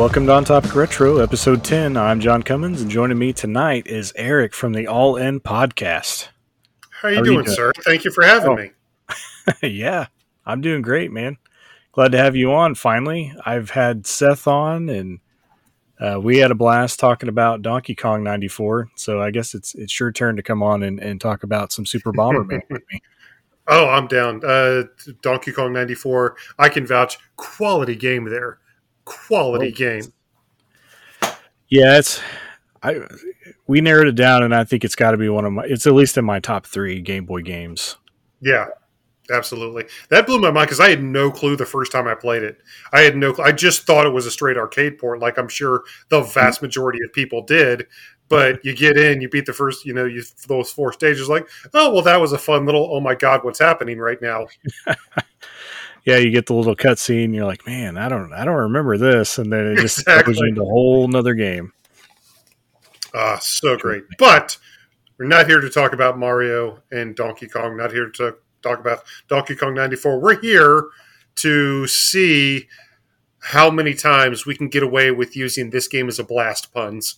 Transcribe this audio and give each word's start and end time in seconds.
Welcome 0.00 0.24
to 0.28 0.32
On 0.32 0.44
Topic 0.46 0.74
Retro, 0.74 1.18
episode 1.18 1.62
10. 1.62 1.98
I'm 1.98 2.20
John 2.20 2.42
Cummins, 2.42 2.80
and 2.80 2.90
joining 2.90 3.18
me 3.18 3.34
tonight 3.34 3.86
is 3.86 4.14
Eric 4.16 4.54
from 4.54 4.72
the 4.72 4.86
All 4.86 5.18
N 5.18 5.40
Podcast. 5.40 6.28
How 6.88 7.08
are 7.08 7.10
you, 7.10 7.16
How 7.16 7.20
are 7.20 7.24
doing, 7.26 7.36
you 7.36 7.44
doing, 7.44 7.54
sir? 7.54 7.72
Thank 7.84 8.06
you 8.06 8.10
for 8.10 8.24
having 8.24 8.48
oh. 8.48 8.56
me. 8.56 8.70
yeah, 9.68 10.06
I'm 10.46 10.62
doing 10.62 10.80
great, 10.80 11.12
man. 11.12 11.36
Glad 11.92 12.12
to 12.12 12.18
have 12.18 12.34
you 12.34 12.50
on 12.50 12.76
finally. 12.76 13.34
I've 13.44 13.68
had 13.68 14.06
Seth 14.06 14.48
on, 14.48 14.88
and 14.88 15.20
uh, 16.00 16.18
we 16.18 16.38
had 16.38 16.50
a 16.50 16.54
blast 16.54 16.98
talking 16.98 17.28
about 17.28 17.60
Donkey 17.60 17.94
Kong 17.94 18.24
94. 18.24 18.88
So 18.96 19.20
I 19.20 19.30
guess 19.30 19.52
it's 19.54 19.74
it's 19.74 20.00
your 20.00 20.12
turn 20.12 20.34
to 20.36 20.42
come 20.42 20.62
on 20.62 20.82
and, 20.82 20.98
and 20.98 21.20
talk 21.20 21.42
about 21.42 21.72
some 21.72 21.84
Super 21.84 22.10
Bomberman 22.10 22.62
with 22.70 22.82
me. 22.90 23.02
Oh, 23.72 23.88
I'm 23.88 24.08
down. 24.08 24.40
Uh, 24.44 24.84
Donkey 25.22 25.52
Kong 25.52 25.72
94. 25.72 26.34
I 26.58 26.68
can 26.70 26.84
vouch. 26.84 27.18
Quality 27.36 27.94
game 27.94 28.24
there 28.24 28.59
quality 29.10 29.72
oh. 29.74 29.76
game. 29.76 30.12
Yeah, 31.68 31.98
it's 31.98 32.20
I 32.82 33.00
we 33.66 33.80
narrowed 33.80 34.08
it 34.08 34.14
down, 34.14 34.42
and 34.42 34.54
I 34.54 34.64
think 34.64 34.84
it's 34.84 34.96
got 34.96 35.12
to 35.12 35.16
be 35.16 35.28
one 35.28 35.44
of 35.44 35.52
my. 35.52 35.64
It's 35.64 35.86
at 35.86 35.94
least 35.94 36.16
in 36.16 36.24
my 36.24 36.40
top 36.40 36.66
three 36.66 37.00
Game 37.00 37.24
Boy 37.24 37.42
games. 37.42 37.96
Yeah, 38.40 38.66
absolutely. 39.30 39.84
That 40.08 40.26
blew 40.26 40.40
my 40.40 40.50
mind 40.50 40.68
because 40.68 40.80
I 40.80 40.90
had 40.90 41.02
no 41.02 41.30
clue 41.30 41.56
the 41.56 41.66
first 41.66 41.92
time 41.92 42.08
I 42.08 42.14
played 42.14 42.42
it. 42.42 42.58
I 42.92 43.00
had 43.00 43.16
no. 43.16 43.34
I 43.38 43.52
just 43.52 43.86
thought 43.86 44.06
it 44.06 44.12
was 44.12 44.26
a 44.26 44.30
straight 44.30 44.56
arcade 44.56 44.98
port, 44.98 45.20
like 45.20 45.38
I'm 45.38 45.48
sure 45.48 45.84
the 46.08 46.22
vast 46.22 46.58
mm-hmm. 46.58 46.66
majority 46.66 46.98
of 47.04 47.12
people 47.12 47.42
did. 47.42 47.86
But 48.28 48.64
you 48.64 48.76
get 48.76 48.96
in, 48.96 49.20
you 49.20 49.28
beat 49.28 49.46
the 49.46 49.52
first, 49.52 49.84
you 49.84 49.92
know, 49.92 50.04
you 50.04 50.22
those 50.46 50.70
four 50.70 50.92
stages. 50.92 51.28
Like, 51.28 51.48
oh 51.74 51.92
well, 51.92 52.02
that 52.02 52.20
was 52.20 52.32
a 52.32 52.38
fun 52.38 52.64
little. 52.64 52.88
Oh 52.92 53.00
my 53.00 53.14
god, 53.14 53.44
what's 53.44 53.58
happening 53.58 53.98
right 53.98 54.20
now? 54.22 54.46
yeah, 56.04 56.16
you 56.16 56.30
get 56.30 56.46
the 56.46 56.54
little 56.54 56.76
cutscene. 56.76 57.34
You're 57.34 57.46
like, 57.46 57.66
man, 57.66 57.96
I 57.96 58.08
don't, 58.08 58.32
I 58.32 58.44
don't 58.44 58.56
remember 58.56 58.96
this, 58.96 59.38
and 59.38 59.52
then 59.52 59.66
it 59.66 59.78
just 59.78 59.98
exactly. 60.00 60.34
goes 60.34 60.42
into 60.42 60.62
a 60.62 60.66
whole 60.66 61.08
nother 61.08 61.34
game. 61.34 61.72
Ah, 63.14 63.38
so 63.40 63.76
great. 63.76 64.04
But 64.18 64.58
we're 65.18 65.26
not 65.26 65.46
here 65.46 65.60
to 65.60 65.70
talk 65.70 65.92
about 65.92 66.18
Mario 66.18 66.82
and 66.90 67.14
Donkey 67.14 67.48
Kong. 67.48 67.76
Not 67.76 67.92
here 67.92 68.08
to 68.08 68.36
talk 68.62 68.78
about 68.78 69.04
Donkey 69.28 69.56
Kong 69.56 69.74
'94. 69.74 70.20
We're 70.20 70.40
here 70.40 70.88
to 71.36 71.86
see 71.86 72.68
how 73.40 73.70
many 73.70 73.94
times 73.94 74.46
we 74.46 74.54
can 74.54 74.68
get 74.68 74.82
away 74.82 75.10
with 75.10 75.36
using 75.36 75.70
this 75.70 75.88
game 75.88 76.08
as 76.08 76.18
a 76.18 76.24
blast 76.24 76.72
puns. 76.72 77.16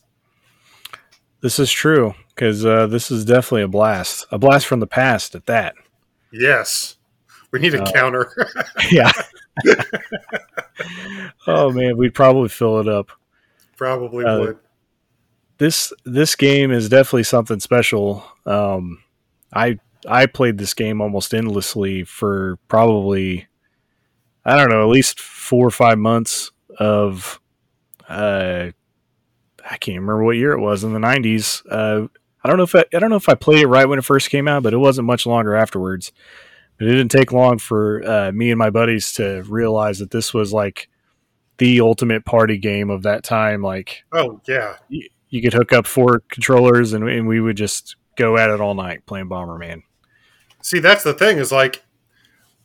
This 1.41 1.59
is 1.59 1.73
true 1.73 2.15
because 2.35 2.65
uh, 2.65 2.87
this 2.87 3.11
is 3.11 3.25
definitely 3.25 3.63
a 3.63 3.69
blast, 3.69 4.27
a 4.31 4.39
blast 4.39 4.67
from 4.67 4.81
the 4.81 4.87
past 4.87 5.35
at 5.35 5.47
that. 5.47 5.75
Yes. 6.33 6.97
We 7.53 7.59
need 7.59 7.75
a 7.75 7.83
uh, 7.83 7.93
counter. 7.93 8.33
yeah. 8.91 9.13
oh 11.47 11.71
man, 11.71 11.97
we'd 11.97 12.15
probably 12.15 12.49
fill 12.49 12.81
it 12.81 12.89
up. 12.89 13.11
Probably 13.77 14.25
uh, 14.25 14.39
would. 14.41 14.59
This 15.59 15.93
this 16.05 16.35
game 16.35 16.73
is 16.73 16.89
definitely 16.89 17.25
something 17.25 17.61
special. 17.61 18.25
Um, 18.47 19.05
I 19.53 19.79
I 20.09 20.27
played 20.27 20.59
this 20.59 20.75
game 20.75 21.01
almost 21.01 21.35
endlessly 21.35 22.05
for 22.05 22.59
probably 22.69 23.47
I 24.45 24.57
don't 24.57 24.71
know 24.71 24.83
at 24.83 24.89
least 24.89 25.21
four 25.21 25.67
or 25.67 25.71
five 25.71 25.99
months 25.99 26.51
of 26.79 27.39
uh, 28.09 28.71
I 29.71 29.77
can't 29.77 30.01
remember 30.01 30.25
what 30.25 30.37
year 30.37 30.53
it 30.53 30.61
was 30.61 30.85
in 30.85 30.93
the 30.93 30.99
nineties. 30.99 31.63
Uh, 31.71 32.07
I 32.43 32.49
don't 32.49 32.57
know 32.57 32.65
if 32.65 32.75
I, 32.75 32.85
I 32.93 32.99
don't 32.99 33.11
know 33.11 33.17
if 33.17 33.29
I 33.29 33.35
played 33.35 33.63
it 33.63 33.69
right 33.69 33.89
when 33.89 33.99
it 33.99 34.05
first 34.05 34.31
came 34.31 34.49
out, 34.49 34.63
but 34.63 34.73
it 34.73 34.79
wasn't 34.79 35.07
much 35.07 35.27
longer 35.27 35.55
afterwards. 35.55 36.13
It 36.83 36.87
didn't 36.87 37.11
take 37.11 37.33
long 37.33 37.59
for 37.59 38.03
uh, 38.05 38.33
me 38.33 38.51
and 38.51 38.59
my 38.59 38.71
buddies 38.71 39.13
to 39.15 39.43
realize 39.45 39.99
that 40.01 40.11
this 40.11 40.35
was 40.35 40.53
like 40.53 40.89
the 41.59 41.81
ultimate 41.81 42.25
party 42.25 42.59
game 42.59 42.91
of 42.91 43.03
that 43.03 43.23
time. 43.23 43.63
Like, 43.63 44.05
oh 44.13 44.41
yeah, 44.47 44.77
you, 44.89 45.09
you 45.29 45.41
could 45.41 45.53
hook 45.53 45.73
up 45.73 45.87
four 45.87 46.23
controllers 46.31 46.93
and, 46.93 47.09
and 47.09 47.29
we 47.29 47.41
would 47.41 47.57
just 47.57 47.97
go 48.17 48.37
at 48.37 48.51
it 48.51 48.61
all 48.61 48.75
night 48.75 49.07
playing 49.07 49.29
Bomberman. 49.29 49.83
See, 50.61 50.79
that's 50.79 51.05
the 51.05 51.15
thing 51.15 51.39
is 51.39 51.53
like, 51.53 51.85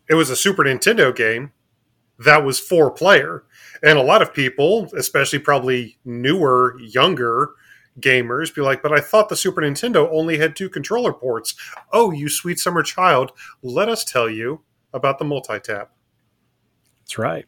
it 0.09 0.15
was 0.15 0.29
a 0.29 0.35
Super 0.35 0.63
Nintendo 0.63 1.15
game 1.15 1.51
that 2.19 2.43
was 2.43 2.59
four 2.59 2.89
player, 2.89 3.43
and 3.83 3.99
a 3.99 4.03
lot 4.03 4.21
of 4.23 4.33
people, 4.33 4.89
especially 4.97 5.39
probably 5.39 5.97
newer, 6.03 6.75
younger 6.79 7.51
gamers 7.99 8.53
be 8.53 8.61
like, 8.61 8.81
but 8.81 8.93
I 8.93 8.99
thought 8.99 9.29
the 9.29 9.35
Super 9.35 9.61
Nintendo 9.61 10.07
only 10.11 10.37
had 10.37 10.55
two 10.55 10.69
controller 10.69 11.13
ports. 11.13 11.55
Oh, 11.91 12.11
you 12.11 12.29
sweet 12.29 12.59
summer 12.59 12.83
child, 12.83 13.31
let 13.61 13.89
us 13.89 14.03
tell 14.03 14.29
you 14.29 14.61
about 14.93 15.19
the 15.19 15.25
multi 15.25 15.59
tap. 15.59 15.91
That's 17.01 17.17
right. 17.17 17.45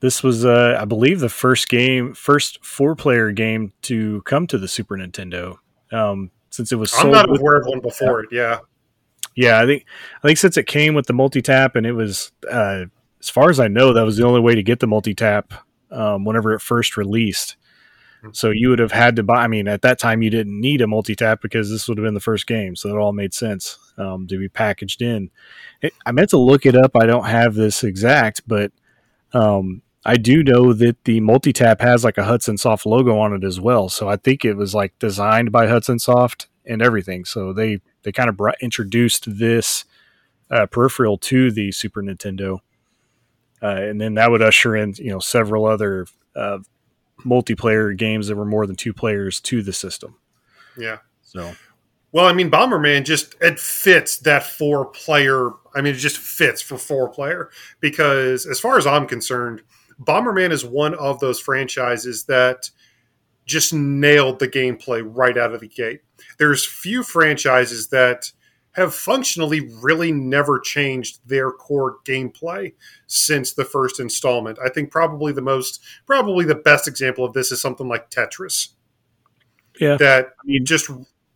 This 0.00 0.22
was, 0.22 0.44
uh, 0.44 0.76
I 0.80 0.84
believe, 0.84 1.20
the 1.20 1.28
first 1.28 1.68
game, 1.68 2.14
first 2.14 2.64
four 2.64 2.94
player 2.94 3.32
game 3.32 3.72
to 3.82 4.22
come 4.22 4.46
to 4.46 4.58
the 4.58 4.68
Super 4.68 4.96
Nintendo. 4.96 5.58
Um, 5.90 6.30
since 6.50 6.70
it 6.70 6.76
was, 6.76 6.94
I'm 6.96 7.10
not 7.10 7.28
aware 7.28 7.56
of 7.56 7.66
one 7.66 7.80
before 7.80 8.20
it. 8.20 8.28
Yeah, 8.30 8.60
yeah. 9.34 9.60
I 9.60 9.66
think, 9.66 9.84
I 10.22 10.28
think 10.28 10.38
since 10.38 10.56
it 10.56 10.66
came 10.66 10.94
with 10.94 11.06
the 11.06 11.12
multi 11.12 11.42
tap, 11.42 11.74
and 11.74 11.84
it 11.84 11.92
was, 11.92 12.32
uh, 12.50 12.84
as 13.20 13.28
far 13.28 13.50
as 13.50 13.58
I 13.58 13.68
know, 13.68 13.92
that 13.92 14.04
was 14.04 14.16
the 14.16 14.24
only 14.24 14.40
way 14.40 14.54
to 14.54 14.62
get 14.62 14.78
the 14.78 14.86
multi 14.86 15.14
tap 15.14 15.52
um, 15.90 16.24
whenever 16.24 16.54
it 16.54 16.60
first 16.60 16.96
released. 16.96 17.56
So 18.32 18.50
you 18.50 18.70
would 18.70 18.78
have 18.78 18.92
had 18.92 19.16
to 19.16 19.22
buy. 19.22 19.44
I 19.44 19.48
mean, 19.48 19.68
at 19.68 19.82
that 19.82 19.98
time, 19.98 20.22
you 20.22 20.30
didn't 20.30 20.60
need 20.60 20.80
a 20.80 20.86
multi 20.86 21.14
tap 21.14 21.40
because 21.40 21.70
this 21.70 21.88
would 21.88 21.98
have 21.98 22.04
been 22.04 22.14
the 22.14 22.20
first 22.20 22.46
game, 22.46 22.74
so 22.74 22.88
it 22.88 22.98
all 22.98 23.12
made 23.12 23.32
sense 23.32 23.78
um, 23.96 24.26
to 24.26 24.38
be 24.38 24.48
packaged 24.48 25.02
in. 25.02 25.30
It, 25.82 25.92
I 26.04 26.12
meant 26.12 26.30
to 26.30 26.38
look 26.38 26.66
it 26.66 26.74
up. 26.74 26.92
I 26.96 27.06
don't 27.06 27.26
have 27.26 27.54
this 27.54 27.84
exact, 27.84 28.42
but 28.46 28.72
um, 29.32 29.82
I 30.04 30.16
do 30.16 30.42
know 30.42 30.72
that 30.72 31.04
the 31.04 31.20
multi 31.20 31.52
tap 31.52 31.80
has 31.80 32.04
like 32.04 32.18
a 32.18 32.24
Hudson 32.24 32.58
Soft 32.58 32.86
logo 32.86 33.18
on 33.18 33.34
it 33.34 33.44
as 33.44 33.60
well. 33.60 33.88
So 33.88 34.08
I 34.08 34.16
think 34.16 34.44
it 34.44 34.54
was 34.54 34.74
like 34.74 34.98
designed 34.98 35.52
by 35.52 35.66
Hudson 35.68 35.98
Soft 35.98 36.48
and 36.66 36.82
everything. 36.82 37.24
So 37.24 37.52
they 37.52 37.80
they 38.02 38.12
kind 38.12 38.28
of 38.28 38.36
brought, 38.36 38.56
introduced 38.60 39.38
this 39.38 39.84
uh, 40.50 40.66
peripheral 40.66 41.18
to 41.18 41.50
the 41.50 41.72
Super 41.72 42.02
Nintendo, 42.02 42.60
uh, 43.62 43.66
and 43.66 44.00
then 44.00 44.14
that 44.14 44.30
would 44.30 44.42
usher 44.42 44.74
in 44.74 44.94
you 44.96 45.10
know 45.10 45.20
several 45.20 45.66
other 45.66 46.06
uh, 46.34 46.58
multiplayer 47.24 47.96
games 47.96 48.28
that 48.28 48.36
were 48.36 48.44
more 48.44 48.66
than 48.66 48.76
two 48.76 48.92
players 48.92 49.40
to 49.40 49.62
the 49.62 49.72
system. 49.72 50.16
Yeah. 50.76 50.98
So, 51.22 51.54
well, 52.12 52.26
I 52.26 52.32
mean, 52.32 52.50
Bomberman 52.50 53.04
just 53.04 53.34
it 53.40 53.58
fits 53.58 54.18
that 54.20 54.44
four 54.44 54.86
player. 54.86 55.50
I 55.74 55.80
mean, 55.80 55.94
it 55.94 55.98
just 55.98 56.18
fits 56.18 56.62
for 56.62 56.78
four 56.78 57.08
player 57.08 57.50
because, 57.80 58.46
as 58.46 58.60
far 58.60 58.78
as 58.78 58.86
I'm 58.86 59.06
concerned, 59.06 59.62
Bomberman 60.00 60.50
is 60.50 60.64
one 60.64 60.94
of 60.94 61.20
those 61.20 61.40
franchises 61.40 62.24
that 62.24 62.70
just 63.44 63.72
nailed 63.72 64.38
the 64.38 64.48
gameplay 64.48 65.02
right 65.04 65.36
out 65.36 65.52
of 65.54 65.60
the 65.60 65.68
gate. 65.68 66.00
There's 66.38 66.66
few 66.66 67.02
franchises 67.02 67.88
that 67.88 68.30
have 68.72 68.94
functionally 68.94 69.68
really 69.82 70.12
never 70.12 70.58
changed 70.58 71.20
their 71.26 71.50
core 71.50 71.98
gameplay 72.04 72.72
since 73.06 73.52
the 73.52 73.64
first 73.64 73.98
installment. 73.98 74.58
I 74.64 74.68
think 74.68 74.90
probably 74.90 75.32
the 75.32 75.42
most, 75.42 75.82
probably 76.06 76.44
the 76.44 76.54
best 76.54 76.86
example 76.86 77.24
of 77.24 77.32
this 77.32 77.50
is 77.50 77.60
something 77.60 77.88
like 77.88 78.10
Tetris. 78.10 78.68
Yeah. 79.80 79.96
That 79.96 80.26
I 80.26 80.46
mean, 80.46 80.64
just 80.64 80.88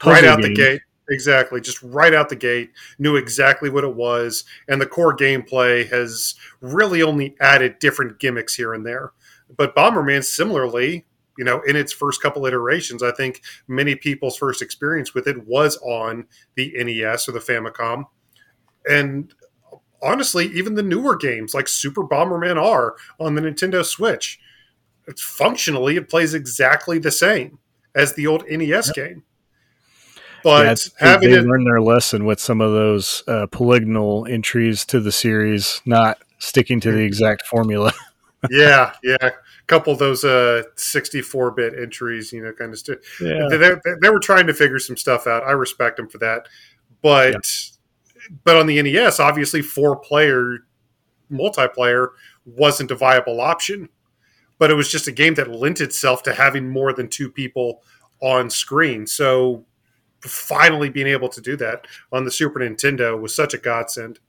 right 0.05 0.25
out 0.25 0.43
the 0.43 0.55
gate. 0.55 0.83
Exactly. 1.11 1.61
Just 1.61 1.83
right 1.83 2.15
out 2.15 2.29
the 2.29 2.37
gate, 2.37 2.71
knew 2.99 3.17
exactly 3.17 3.69
what 3.69 3.85
it 3.85 3.95
was. 3.95 4.45
And 4.69 4.81
the 4.81 4.87
core 4.87 5.17
gameplay 5.17 5.89
has 5.91 6.35
really 6.61 7.03
only 7.03 7.37
added 7.41 7.79
different 7.81 8.19
gimmicks 8.19 8.55
here 8.55 8.73
and 8.73 8.87
there. 8.87 9.13
But 9.57 9.75
Bomberman, 9.75 10.25
similarly, 10.25 11.07
you 11.43 11.45
know, 11.45 11.61
in 11.63 11.75
its 11.75 11.93
first 11.93 12.23
couple 12.23 12.47
iterations, 12.47 13.03
I 13.03 13.11
think 13.11 13.43
many 13.67 13.97
people's 13.97 14.37
first 14.37 14.63
experience 14.63 15.13
with 15.13 15.27
it 15.27 15.45
was 15.45 15.77
on 15.79 16.27
the 16.55 16.73
NES 16.77 17.29
or 17.29 17.33
the 17.33 17.41
Famicom. 17.41 18.05
And 18.89 19.35
honestly, 20.01 20.47
even 20.55 20.77
the 20.77 20.85
newer 20.85 21.17
games 21.17 21.53
like 21.53 21.67
Super 21.67 22.05
Bomberman 22.05 22.63
R 22.63 22.95
on 23.19 23.35
the 23.35 23.43
Nintendo 23.43 23.85
Switch, 23.85 24.39
it's 25.09 25.21
functionally 25.21 25.97
it 25.97 26.09
plays 26.09 26.33
exactly 26.33 27.01
the 27.01 27.11
same 27.11 27.59
as 27.93 28.15
the 28.15 28.29
old 28.29 28.45
NES 28.49 28.87
yep. 28.87 28.95
game. 28.95 29.25
But 30.45 30.93
yeah, 31.01 31.09
having 31.09 31.31
they 31.31 31.39
it, 31.39 31.45
learned 31.45 31.67
their 31.67 31.81
lesson 31.81 32.25
with 32.25 32.39
some 32.39 32.61
of 32.61 32.71
those 32.71 33.25
uh, 33.27 33.49
polygonal 33.49 34.29
entries 34.31 34.85
to 34.87 35.01
the 35.01 35.11
series, 35.11 35.83
not 35.87 36.19
sticking 36.39 36.79
to 36.79 36.93
the 36.93 36.99
mm-hmm. 36.99 37.07
exact 37.07 37.49
formula. 37.49 37.93
yeah, 38.51 38.93
yeah 39.03 39.31
couple 39.67 39.93
of 39.93 39.99
those 39.99 40.25
uh 40.25 40.63
64 40.77 41.53
bit 41.53 41.75
entries, 41.79 42.33
you 42.33 42.43
know, 42.43 42.53
kind 42.53 42.73
of 42.73 42.79
stuff. 42.79 42.99
Yeah. 43.21 43.47
They, 43.49 43.57
they, 43.57 43.75
they, 44.01 44.11
were 44.11 44.19
trying 44.19 44.47
to 44.47 44.55
figure 44.55 44.79
some 44.79 44.97
stuff 44.97 45.27
out. 45.27 45.45
I 45.45 45.53
respect 45.53 45.97
them 45.97 46.09
for 46.09 46.19
that. 46.19 46.49
But 47.01 47.33
yeah. 47.33 48.37
but 48.45 48.57
on 48.57 48.67
the 48.67 48.83
NES, 48.83 49.21
obviously 49.21 49.63
four 49.63 49.97
player 49.97 50.59
multiplayer 51.31 52.09
wasn't 52.45 52.91
a 52.91 52.97
viable 52.97 53.41
option. 53.41 53.89
But 54.59 54.71
it 54.71 54.75
was 54.75 54.91
just 54.91 55.09
a 55.09 55.13
game 55.13 55.35
that 55.35 55.51
lent 55.51 55.81
itself 55.81 56.23
to 56.25 56.35
having 56.35 56.69
more 56.69 56.93
than 56.93 57.09
two 57.09 57.31
people 57.31 57.83
on 58.21 58.49
screen. 58.49 59.07
So 59.07 59.65
finally 60.21 60.89
being 60.89 61.09
able 61.09 61.29
to 61.29 61.41
do 61.41 61.57
that 61.57 61.87
on 62.13 62.25
the 62.25 62.31
Super 62.31 62.61
Nintendo 62.61 63.21
was 63.21 63.35
such 63.35 63.55
a 63.55 63.59
godsend. 63.59 64.21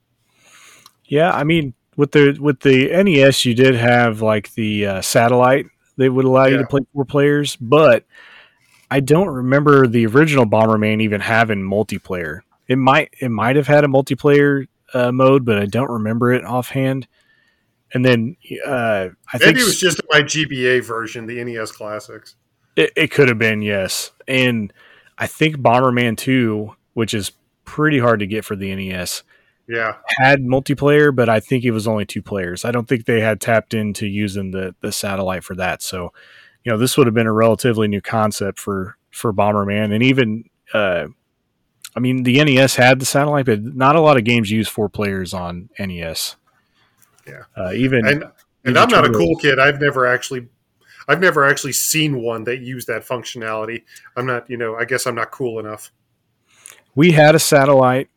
Yeah, 1.06 1.32
I 1.32 1.44
mean, 1.44 1.74
with 1.96 2.12
the 2.12 2.38
with 2.40 2.60
the 2.62 2.90
NES, 3.04 3.46
you 3.46 3.54
did 3.54 3.76
have 3.76 4.22
like 4.22 4.54
the 4.54 4.86
uh, 4.86 5.02
satellite 5.02 5.68
that 5.98 6.12
would 6.12 6.26
allow 6.26 6.46
yeah. 6.46 6.52
you 6.52 6.58
to 6.60 6.68
play 6.68 6.82
four 6.94 7.06
players, 7.06 7.56
but 7.56 8.06
I 8.90 9.00
don't 9.00 9.30
remember 9.30 9.88
the 9.88 10.06
original 10.06 10.46
Bomberman 10.46 11.02
even 11.02 11.22
having 11.22 11.62
multiplayer. 11.62 12.42
It 12.68 12.78
might 12.78 13.14
it 13.20 13.30
might 13.30 13.56
have 13.56 13.68
had 13.68 13.84
a 13.84 13.88
multiplayer 13.88 14.68
uh, 14.94 15.12
mode, 15.12 15.46
but 15.46 15.60
I 15.60 15.66
don't 15.66 15.90
remember 15.90 16.32
it 16.32 16.46
offhand. 16.46 17.08
And 17.94 18.04
then 18.04 18.38
uh, 18.66 19.10
I 19.32 19.38
maybe 19.38 19.46
think 19.46 19.60
it 19.60 19.66
was 19.66 19.80
just 19.80 20.02
my 20.10 20.22
GBA 20.22 20.84
version, 20.84 21.28
the 21.28 21.44
NES 21.44 21.72
Classics. 21.72 22.36
It, 22.76 22.92
it 22.96 23.12
could 23.12 23.30
have 23.30 23.38
been 23.38 23.62
yes, 23.62 24.12
and 24.28 24.74
I 25.18 25.28
think 25.28 25.58
Bomberman 25.58 26.18
Two, 26.18 26.76
which 26.94 27.14
is 27.14 27.32
pretty 27.66 28.00
hard 28.00 28.20
to 28.20 28.28
get 28.28 28.46
for 28.46 28.56
the 28.56 28.74
NES, 28.76 29.24
yeah, 29.68 29.96
had 30.18 30.42
multiplayer, 30.42 31.16
but 31.16 31.30
I 31.30 31.40
think 31.40 31.64
it 31.64 31.72
was 31.72 31.88
only 31.88 32.06
two 32.06 32.22
players. 32.22 32.66
I 32.66 32.72
don't 32.72 32.88
think 32.88 33.06
they 33.06 33.22
had 33.22 33.40
tapped 33.40 33.74
into 33.74 34.08
using 34.08 34.52
the 34.52 34.76
the 34.82 34.92
satellite 34.92 35.44
for 35.44 35.56
that. 35.56 35.82
So, 35.82 36.12
you 36.64 36.72
know, 36.72 36.78
this 36.78 36.98
would 36.98 37.08
have 37.08 37.14
been 37.14 37.28
a 37.28 37.34
relatively 37.34 37.88
new 37.88 38.02
concept 38.02 38.60
for 38.60 38.98
for 39.12 39.32
Bomberman, 39.34 39.94
and 39.94 40.04
even 40.04 40.46
uh, 40.74 41.08
I 41.96 42.00
mean, 42.00 42.24
the 42.24 42.44
NES 42.44 42.76
had 42.76 43.00
the 43.00 43.06
satellite, 43.06 43.46
but 43.46 43.64
not 43.64 43.96
a 43.96 44.02
lot 44.02 44.18
of 44.18 44.24
games 44.24 44.50
use 44.50 44.68
four 44.68 44.90
players 44.90 45.34
on 45.34 45.70
NES. 45.78 46.36
Yeah, 47.28 47.44
uh, 47.56 47.72
even 47.74 48.06
and, 48.06 48.24
and 48.66 48.78
I'm 48.78 48.90
not 48.90 49.06
a 49.06 49.10
cool 49.10 49.36
kid. 49.38 49.60
I've 49.60 49.80
never 49.80 50.06
actually, 50.06 50.48
I've 51.08 51.22
never 51.22 51.46
actually 51.46 51.74
seen 51.74 52.22
one 52.22 52.44
that 52.46 52.60
used 52.60 52.88
that 52.88 53.04
functionality. 53.04 53.84
I'm 54.18 54.26
not, 54.26 54.50
you 54.50 54.58
know, 54.58 54.76
I 54.76 54.86
guess 54.86 55.06
I'm 55.06 55.16
not 55.16 55.32
cool 55.32 55.60
enough. 55.60 55.92
We 56.96 57.12
had 57.12 57.36
a 57.36 57.40
satellite. 57.40 58.10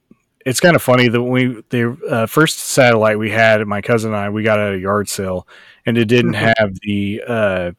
It's 0.47 0.61
kind 0.61 0.77
of 0.77 0.83
funny 0.83 1.09
that 1.09 1.23
we 1.23 1.61
the 1.71 1.99
uh, 2.09 2.27
first 2.27 2.61
satellite 2.61 3.19
we 3.19 3.31
had, 3.31 3.67
my 3.67 3.83
cousin 3.83 4.13
and 4.13 4.21
I, 4.21 4.31
we 4.31 4.45
got 4.45 4.61
at 4.61 4.75
a 4.75 4.79
yard 4.79 5.09
sale, 5.09 5.47
and 5.85 5.99
it 5.99 6.05
didn't 6.07 6.35
mm-hmm. 6.35 6.53
have 6.57 6.79
the 6.83 7.23
uh, 7.27 7.73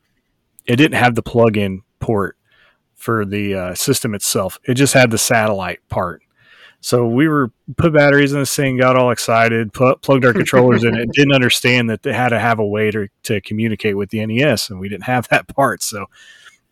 it 0.65 0.75
didn't 0.75 0.97
have 0.97 1.15
the 1.15 1.23
plug-in 1.23 1.81
port 1.99 2.37
for 2.93 3.23
the 3.23 3.55
uh, 3.55 3.73
system 3.73 4.13
itself. 4.13 4.59
It 4.65 4.73
just 4.73 4.93
had 4.93 5.11
the 5.11 5.17
satellite 5.17 5.79
part. 5.87 6.21
So 6.81 7.07
we 7.07 7.27
were 7.27 7.51
put 7.77 7.93
batteries 7.93 8.33
in 8.33 8.39
this 8.39 8.55
thing, 8.55 8.77
got 8.77 8.97
all 8.97 9.11
excited, 9.11 9.73
put, 9.73 10.01
plugged 10.01 10.25
our 10.25 10.33
controllers 10.33 10.83
in 10.83 10.93
it, 10.93 11.09
didn't 11.11 11.33
understand 11.33 11.89
that 11.89 12.03
they 12.03 12.13
had 12.13 12.29
to 12.29 12.39
have 12.39 12.59
a 12.59 12.65
way 12.65 12.91
to, 12.91 13.07
to 13.23 13.41
communicate 13.41 13.97
with 13.97 14.09
the 14.09 14.25
NES, 14.25 14.69
and 14.69 14.79
we 14.79 14.89
didn't 14.89 15.05
have 15.05 15.27
that 15.29 15.47
part. 15.47 15.81
So 15.81 16.05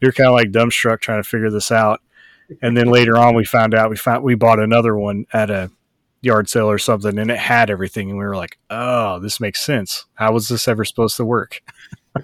we 0.01 0.07
were 0.07 0.11
kind 0.11 0.27
of 0.27 0.35
like 0.35 0.51
dumbstruck 0.51 0.99
trying 0.99 1.23
to 1.23 1.27
figure 1.27 1.49
this 1.49 1.71
out. 1.71 2.01
And 2.61 2.77
then 2.77 2.87
later 2.87 3.17
on, 3.17 3.33
we 3.33 3.45
found 3.45 3.73
out 3.73 3.89
we 3.89 3.95
found 3.95 4.23
we 4.23 4.35
bought 4.35 4.59
another 4.59 4.95
one 4.95 5.25
at 5.33 5.49
a 5.49 5.71
yard 6.25 6.49
sale 6.49 6.69
or 6.69 6.77
something, 6.77 7.17
and 7.17 7.31
it 7.31 7.37
had 7.37 7.69
everything, 7.69 8.09
and 8.09 8.17
we 8.17 8.25
were 8.25 8.35
like, 8.35 8.57
"Oh, 8.69 9.19
this 9.19 9.39
makes 9.39 9.61
sense. 9.61 10.05
How 10.15 10.33
was 10.33 10.47
this 10.47 10.67
ever 10.67 10.83
supposed 10.83 11.17
to 11.17 11.25
work?" 11.25 11.61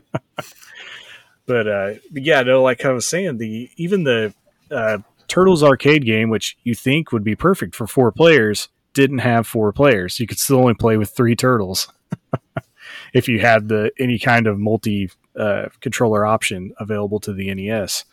But 1.51 1.67
uh, 1.67 1.93
yeah, 2.13 2.43
no, 2.43 2.63
like 2.63 2.85
I 2.85 2.91
was 2.91 3.05
saying, 3.05 3.37
the 3.37 3.69
even 3.75 4.05
the 4.05 4.33
uh, 4.69 4.99
Turtles 5.27 5.63
arcade 5.63 6.05
game, 6.05 6.29
which 6.29 6.57
you 6.63 6.73
think 6.75 7.11
would 7.11 7.25
be 7.25 7.35
perfect 7.35 7.75
for 7.75 7.87
four 7.87 8.09
players, 8.09 8.69
didn't 8.93 9.17
have 9.17 9.45
four 9.45 9.73
players. 9.73 10.17
You 10.17 10.27
could 10.27 10.39
still 10.39 10.59
only 10.59 10.75
play 10.75 10.95
with 10.95 11.09
three 11.09 11.35
turtles 11.35 11.91
if 13.13 13.27
you 13.27 13.39
had 13.39 13.67
the 13.67 13.91
any 13.99 14.17
kind 14.17 14.47
of 14.47 14.59
multi 14.59 15.09
uh, 15.37 15.67
controller 15.81 16.25
option 16.25 16.73
available 16.79 17.19
to 17.19 17.33
the 17.33 17.53
NES. 17.53 18.05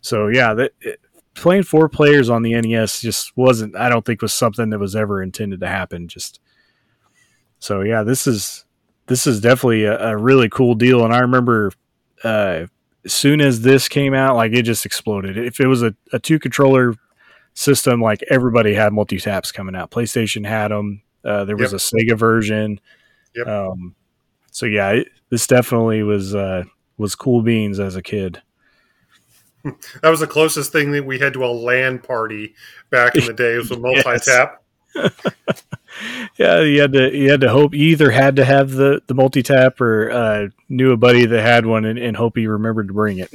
So 0.00 0.26
yeah, 0.26 0.54
that 0.54 0.72
it, 0.80 1.00
playing 1.34 1.64
four 1.64 1.88
players 1.88 2.30
on 2.30 2.42
the 2.42 2.54
NES 2.60 3.00
just 3.00 3.36
wasn't. 3.36 3.76
I 3.76 3.88
don't 3.88 4.04
think 4.04 4.22
was 4.22 4.32
something 4.32 4.70
that 4.70 4.78
was 4.78 4.96
ever 4.96 5.22
intended 5.22 5.60
to 5.60 5.68
happen. 5.68 6.08
Just 6.08 6.40
so 7.58 7.82
yeah, 7.82 8.02
this 8.02 8.26
is 8.26 8.64
this 9.06 9.26
is 9.26 9.40
definitely 9.40 9.84
a, 9.84 10.10
a 10.10 10.16
really 10.16 10.48
cool 10.48 10.74
deal. 10.74 11.04
And 11.04 11.12
I 11.12 11.20
remember 11.20 11.72
uh, 12.22 12.66
as 13.04 13.12
soon 13.12 13.40
as 13.40 13.62
this 13.62 13.88
came 13.88 14.14
out, 14.14 14.36
like 14.36 14.52
it 14.52 14.62
just 14.62 14.86
exploded. 14.86 15.36
If 15.36 15.60
it 15.60 15.66
was 15.66 15.82
a, 15.82 15.94
a 16.12 16.18
two 16.18 16.38
controller 16.38 16.94
system, 17.54 18.00
like 18.00 18.22
everybody 18.30 18.74
had 18.74 18.92
multi 18.92 19.18
taps 19.18 19.52
coming 19.52 19.76
out. 19.76 19.90
PlayStation 19.90 20.46
had 20.46 20.68
them. 20.70 21.02
Uh, 21.24 21.44
there 21.44 21.56
was 21.56 21.72
yep. 21.72 21.80
a 21.80 21.82
Sega 21.82 22.18
version. 22.18 22.80
Yep. 23.34 23.46
Um, 23.46 23.94
so 24.50 24.66
yeah, 24.66 24.90
it, 24.90 25.08
this 25.30 25.46
definitely 25.46 26.02
was 26.02 26.34
uh, 26.34 26.64
was 26.96 27.14
cool 27.14 27.42
beans 27.42 27.80
as 27.80 27.96
a 27.96 28.02
kid. 28.02 28.42
That 30.02 30.10
was 30.10 30.20
the 30.20 30.26
closest 30.26 30.72
thing 30.72 30.92
that 30.92 31.06
we 31.06 31.18
had 31.18 31.32
to 31.34 31.44
a 31.44 31.46
LAN 31.46 31.98
party 31.98 32.54
back 32.90 33.14
in 33.14 33.24
the 33.24 33.32
day. 33.32 33.54
It 33.54 33.58
was 33.58 33.70
a 33.70 33.78
multi 33.78 34.18
tap. 34.18 34.62
yeah, 36.36 36.60
you 36.60 36.80
had 36.80 36.92
to 36.92 37.16
you 37.16 37.30
had 37.30 37.40
to 37.40 37.48
hope 37.48 37.74
you 37.74 37.88
either 37.88 38.10
had 38.10 38.36
to 38.36 38.44
have 38.44 38.72
the 38.72 39.00
the 39.06 39.14
multi 39.14 39.42
tap 39.42 39.80
or 39.80 40.10
uh, 40.10 40.48
knew 40.68 40.92
a 40.92 40.96
buddy 40.96 41.26
that 41.26 41.42
had 41.42 41.66
one 41.66 41.84
and, 41.84 41.98
and 41.98 42.16
hope 42.16 42.36
he 42.36 42.46
remembered 42.46 42.88
to 42.88 42.94
bring 42.94 43.18
it. 43.18 43.32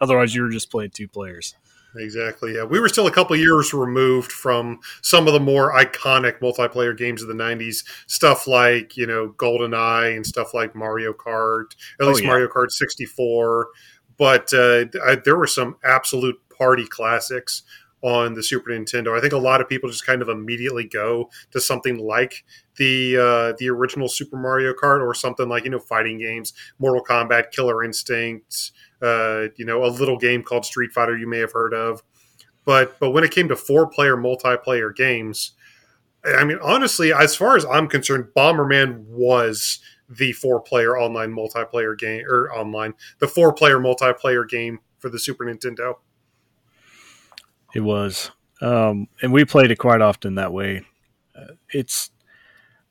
Otherwise, 0.00 0.34
you 0.34 0.42
were 0.42 0.50
just 0.50 0.70
playing 0.70 0.90
two 0.90 1.08
players. 1.08 1.54
Exactly. 1.96 2.54
Yeah, 2.54 2.64
we 2.64 2.78
were 2.78 2.88
still 2.88 3.06
a 3.06 3.12
couple 3.12 3.34
years 3.36 3.74
removed 3.74 4.30
from 4.30 4.78
some 5.02 5.26
of 5.26 5.32
the 5.32 5.40
more 5.40 5.72
iconic 5.72 6.38
multiplayer 6.38 6.96
games 6.96 7.22
of 7.22 7.28
the 7.28 7.34
'90s. 7.34 7.84
Stuff 8.06 8.46
like 8.46 8.96
you 8.96 9.06
know 9.06 9.34
GoldenEye 9.36 10.14
and 10.14 10.26
stuff 10.26 10.54
like 10.54 10.74
Mario 10.74 11.12
Kart, 11.12 11.74
at 12.00 12.06
least 12.06 12.20
oh, 12.20 12.22
yeah. 12.22 12.28
Mario 12.28 12.48
Kart 12.48 12.70
64. 12.70 13.68
But 14.20 14.52
uh, 14.52 14.84
I, 15.02 15.14
there 15.14 15.38
were 15.38 15.46
some 15.46 15.76
absolute 15.82 16.38
party 16.54 16.86
classics 16.86 17.62
on 18.02 18.34
the 18.34 18.42
Super 18.42 18.68
Nintendo. 18.68 19.16
I 19.16 19.20
think 19.22 19.32
a 19.32 19.38
lot 19.38 19.62
of 19.62 19.68
people 19.68 19.88
just 19.88 20.04
kind 20.04 20.20
of 20.20 20.28
immediately 20.28 20.84
go 20.84 21.30
to 21.52 21.60
something 21.60 21.96
like 21.96 22.44
the 22.76 23.16
uh, 23.16 23.56
the 23.58 23.70
original 23.70 24.08
Super 24.08 24.36
Mario 24.36 24.74
Kart 24.74 25.00
or 25.00 25.14
something 25.14 25.48
like 25.48 25.64
you 25.64 25.70
know 25.70 25.78
fighting 25.78 26.18
games, 26.18 26.52
Mortal 26.78 27.02
Kombat, 27.02 27.50
Killer 27.50 27.82
Instinct, 27.82 28.72
uh, 29.00 29.46
you 29.56 29.64
know 29.64 29.86
a 29.86 29.88
little 29.88 30.18
game 30.18 30.42
called 30.42 30.66
Street 30.66 30.92
Fighter 30.92 31.16
you 31.16 31.26
may 31.26 31.38
have 31.38 31.52
heard 31.52 31.72
of. 31.72 32.02
But 32.66 33.00
but 33.00 33.12
when 33.12 33.24
it 33.24 33.30
came 33.30 33.48
to 33.48 33.56
four 33.56 33.86
player 33.86 34.18
multiplayer 34.18 34.94
games, 34.94 35.52
I 36.26 36.44
mean 36.44 36.58
honestly, 36.60 37.10
as 37.10 37.34
far 37.34 37.56
as 37.56 37.64
I'm 37.64 37.88
concerned, 37.88 38.28
Bomberman 38.36 39.06
was 39.06 39.80
the 40.10 40.32
four 40.32 40.60
player 40.60 40.98
online 40.98 41.30
multiplayer 41.30 41.96
game 41.96 42.24
or 42.28 42.52
online 42.52 42.94
the 43.20 43.28
four 43.28 43.52
player 43.52 43.78
multiplayer 43.78 44.48
game 44.48 44.80
for 44.98 45.08
the 45.08 45.18
Super 45.18 45.44
Nintendo. 45.44 45.94
It 47.74 47.80
was, 47.80 48.32
um, 48.60 49.08
and 49.22 49.32
we 49.32 49.44
played 49.44 49.70
it 49.70 49.76
quite 49.76 50.00
often 50.00 50.34
that 50.34 50.52
way. 50.52 50.82
Uh, 51.36 51.54
it's, 51.72 52.10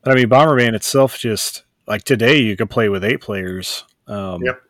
I 0.05 0.15
mean, 0.15 0.29
Bomberman 0.29 0.73
itself 0.73 1.17
just 1.17 1.63
like 1.85 2.03
today 2.03 2.38
you 2.38 2.55
could 2.55 2.69
play 2.69 2.88
with 2.88 3.03
eight 3.03 3.19
players. 3.19 3.83
Um, 4.07 4.41
yep. 4.43 4.61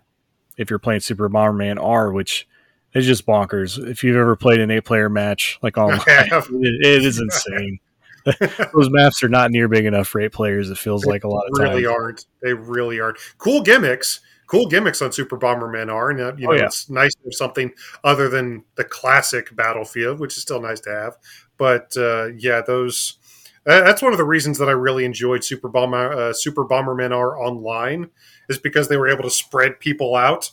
If 0.57 0.69
you're 0.69 0.79
playing 0.79 1.01
Super 1.01 1.29
Bomberman 1.29 1.81
R, 1.81 2.11
which 2.11 2.47
is 2.93 3.05
just 3.05 3.25
bonkers. 3.25 3.77
If 3.87 4.03
you've 4.03 4.17
ever 4.17 4.35
played 4.35 4.59
an 4.59 4.71
eight-player 4.71 5.09
match 5.09 5.59
like 5.61 5.77
online, 5.77 6.01
it, 6.07 6.85
it 6.85 7.05
is 7.05 7.19
insane. 7.19 7.79
Those 8.73 8.89
maps 8.89 9.23
are 9.23 9.29
not 9.29 9.51
near 9.51 9.67
big 9.67 9.85
enough 9.85 10.07
for 10.07 10.21
eight 10.21 10.31
players. 10.31 10.69
It 10.69 10.77
feels 10.77 11.03
they 11.03 11.11
like 11.11 11.23
a 11.23 11.29
lot 11.29 11.45
of 11.47 11.59
really 11.59 11.85
aren't. 11.85 12.25
They 12.41 12.53
really 12.53 12.99
aren't. 12.99 13.17
Cool 13.37 13.61
gimmicks 13.61 14.21
cool 14.49 14.65
gimmicks 14.65 15.01
on 15.01 15.11
Super 15.11 15.37
Bomberman 15.37 15.93
R, 15.93 16.09
and 16.09 16.19
uh, 16.19 16.33
you 16.35 16.47
oh, 16.47 16.51
know, 16.51 16.57
oh, 16.57 16.59
yeah. 16.59 16.65
it's 16.65 16.89
nice 16.89 17.13
to 17.13 17.21
have 17.25 17.33
something 17.33 17.71
other 18.03 18.27
than 18.27 18.63
the 18.75 18.83
classic 18.83 19.55
Battlefield, 19.55 20.19
which 20.19 20.35
is 20.35 20.41
still 20.41 20.61
nice 20.61 20.79
to 20.81 20.89
have. 20.89 21.17
But 21.57 21.95
uh, 21.95 22.29
yeah, 22.37 22.61
those 22.65 23.17
that's 23.65 24.01
one 24.01 24.11
of 24.11 24.17
the 24.17 24.25
reasons 24.25 24.57
that 24.57 24.67
I 24.67 24.73
really 24.73 25.05
enjoyed 25.05 25.43
Super 25.43 25.69
Bomber 25.69 26.11
uh, 26.11 26.33
Super 26.33 26.65
Bomberman 26.65 27.15
R 27.15 27.39
online 27.39 28.09
is 28.49 28.57
because 28.57 28.89
they 28.89 28.97
were 28.97 29.07
able 29.07 29.23
to 29.23 29.29
spread 29.29 29.79
people 29.79 30.15
out 30.15 30.51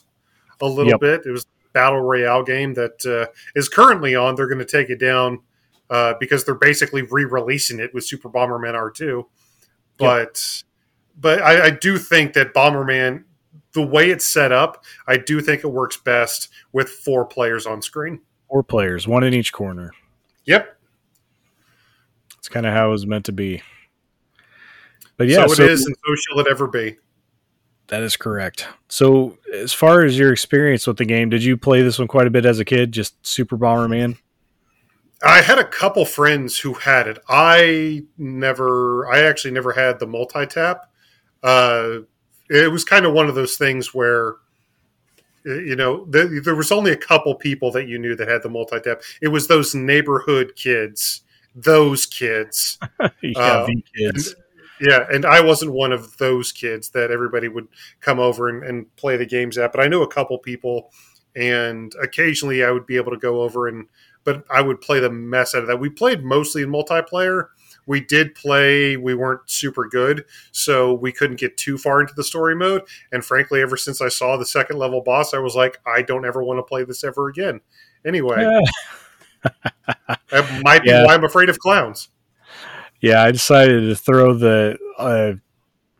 a 0.61 0.67
little 0.67 0.91
yep. 0.91 0.99
bit. 0.99 1.21
It 1.25 1.31
was 1.31 1.43
a 1.43 1.73
battle 1.73 2.01
royale 2.01 2.43
game 2.43 2.75
that 2.75 3.05
uh, 3.05 3.31
is 3.55 3.67
currently 3.67 4.15
on. 4.15 4.35
They're 4.35 4.47
going 4.47 4.59
to 4.59 4.65
take 4.65 4.89
it 4.89 4.99
down 4.99 5.39
uh, 5.89 6.13
because 6.19 6.45
they're 6.45 6.55
basically 6.55 7.01
re-releasing 7.03 7.79
it 7.79 7.93
with 7.93 8.05
Super 8.05 8.29
Bomberman 8.29 8.73
R 8.73 8.91
two. 8.91 9.27
But 9.97 10.63
yep. 10.63 11.19
but 11.19 11.41
I, 11.41 11.65
I 11.65 11.69
do 11.71 11.97
think 11.97 12.33
that 12.33 12.53
Bomberman 12.53 13.23
the 13.73 13.85
way 13.85 14.09
it's 14.09 14.25
set 14.25 14.51
up, 14.51 14.83
I 15.07 15.17
do 15.17 15.39
think 15.39 15.63
it 15.63 15.67
works 15.67 15.97
best 15.97 16.49
with 16.71 16.89
four 16.89 17.25
players 17.25 17.65
on 17.65 17.81
screen. 17.81 18.21
Four 18.49 18.63
players, 18.63 19.07
one 19.07 19.23
in 19.23 19.33
each 19.33 19.53
corner. 19.53 19.91
Yep. 20.45 20.77
It's 22.37 22.49
kind 22.49 22.65
of 22.65 22.73
how 22.73 22.87
it 22.87 22.91
was 22.91 23.05
meant 23.05 23.25
to 23.25 23.31
be. 23.31 23.61
But 25.17 25.27
yeah, 25.27 25.45
so 25.45 25.51
it 25.51 25.55
so, 25.57 25.63
is, 25.63 25.85
and 25.85 25.95
so 25.95 26.15
shall 26.15 26.39
it 26.39 26.47
ever 26.49 26.67
be. 26.67 26.97
That 27.87 28.03
is 28.03 28.17
correct. 28.17 28.67
So, 28.89 29.37
as 29.53 29.73
far 29.73 30.03
as 30.03 30.17
your 30.17 30.31
experience 30.31 30.87
with 30.87 30.97
the 30.97 31.05
game, 31.05 31.29
did 31.29 31.43
you 31.43 31.55
play 31.55 31.81
this 31.81 31.99
one 31.99 32.07
quite 32.07 32.27
a 32.27 32.29
bit 32.29 32.45
as 32.45 32.59
a 32.59 32.65
kid? 32.65 32.91
Just 32.91 33.25
Super 33.25 33.57
Bomberman? 33.57 34.17
I 35.23 35.41
had 35.41 35.57
a 35.57 35.65
couple 35.65 36.05
friends 36.05 36.59
who 36.59 36.73
had 36.73 37.07
it. 37.07 37.19
I 37.27 38.03
never, 38.17 39.11
I 39.11 39.21
actually 39.23 39.51
never 39.51 39.71
had 39.71 39.99
the 39.99 40.07
multi 40.07 40.45
tap. 40.45 40.91
Uh, 41.41 41.99
it 42.49 42.71
was 42.71 42.83
kind 42.83 43.05
of 43.05 43.13
one 43.13 43.27
of 43.27 43.35
those 43.35 43.57
things 43.57 43.93
where 43.93 44.35
you 45.45 45.75
know 45.75 46.05
the, 46.05 46.41
there 46.43 46.55
was 46.55 46.71
only 46.71 46.91
a 46.91 46.97
couple 46.97 47.33
people 47.35 47.71
that 47.71 47.87
you 47.87 47.97
knew 47.97 48.15
that 48.15 48.27
had 48.27 48.43
the 48.43 48.49
multi 48.49 48.79
tap. 48.79 49.01
It 49.21 49.29
was 49.29 49.47
those 49.47 49.73
neighborhood 49.73 50.53
kids, 50.55 51.21
those 51.55 52.05
kids, 52.05 52.77
yeah, 53.21 53.39
uh, 53.39 53.67
kids. 53.95 54.35
Yeah, 54.79 55.07
and 55.11 55.25
I 55.25 55.41
wasn't 55.41 55.71
one 55.71 55.91
of 55.91 56.17
those 56.17 56.51
kids 56.51 56.89
that 56.89 57.09
everybody 57.09 57.47
would 57.47 57.67
come 57.99 58.19
over 58.19 58.49
and, 58.49 58.63
and 58.63 58.95
play 58.95 59.17
the 59.17 59.25
games 59.25 59.57
at, 59.57 59.71
but 59.71 59.81
I 59.81 59.87
knew 59.87 60.03
a 60.03 60.07
couple 60.07 60.37
people, 60.37 60.91
and 61.35 61.91
occasionally 62.01 62.63
I 62.63 62.69
would 62.69 62.85
be 62.85 62.97
able 62.97 63.11
to 63.11 63.17
go 63.17 63.41
over 63.41 63.67
and, 63.67 63.87
but 64.27 64.43
I 64.49 64.61
would 64.61 64.81
play 64.81 64.99
the 64.99 65.09
mess 65.09 65.55
out 65.55 65.61
of 65.61 65.67
that. 65.67 65.79
We 65.79 65.89
played 65.89 66.23
mostly 66.23 66.63
in 66.63 66.69
multiplayer. 66.69 67.47
We 67.85 68.01
did 68.01 68.35
play, 68.35 68.97
we 68.97 69.15
weren't 69.15 69.49
super 69.49 69.87
good, 69.87 70.25
so 70.51 70.93
we 70.93 71.13
couldn't 71.13 71.39
get 71.39 71.55
too 71.55 71.77
far 71.77 72.01
into 72.01 72.13
the 72.13 72.23
story 72.23 72.53
mode. 72.53 72.81
And 73.13 73.23
frankly, 73.23 73.61
ever 73.61 73.77
since 73.77 74.01
I 74.01 74.09
saw 74.09 74.35
the 74.35 74.45
second 74.45 74.77
level 74.77 74.99
boss, 74.99 75.33
I 75.33 75.39
was 75.39 75.55
like, 75.55 75.77
I 75.85 76.01
don't 76.01 76.25
ever 76.25 76.43
want 76.43 76.57
to 76.57 76.63
play 76.63 76.83
this 76.83 77.05
ever 77.05 77.29
again. 77.29 77.61
Anyway, 78.05 78.35
that 79.43 80.61
might 80.65 80.83
be 80.83 80.89
yeah. 80.89 81.05
why 81.05 81.13
I'm 81.13 81.23
afraid 81.23 81.47
of 81.47 81.59
clowns 81.59 82.09
yeah, 83.01 83.23
I 83.23 83.31
decided 83.31 83.81
to 83.89 83.95
throw 83.95 84.33
the 84.33 84.77
uh, 84.97 85.33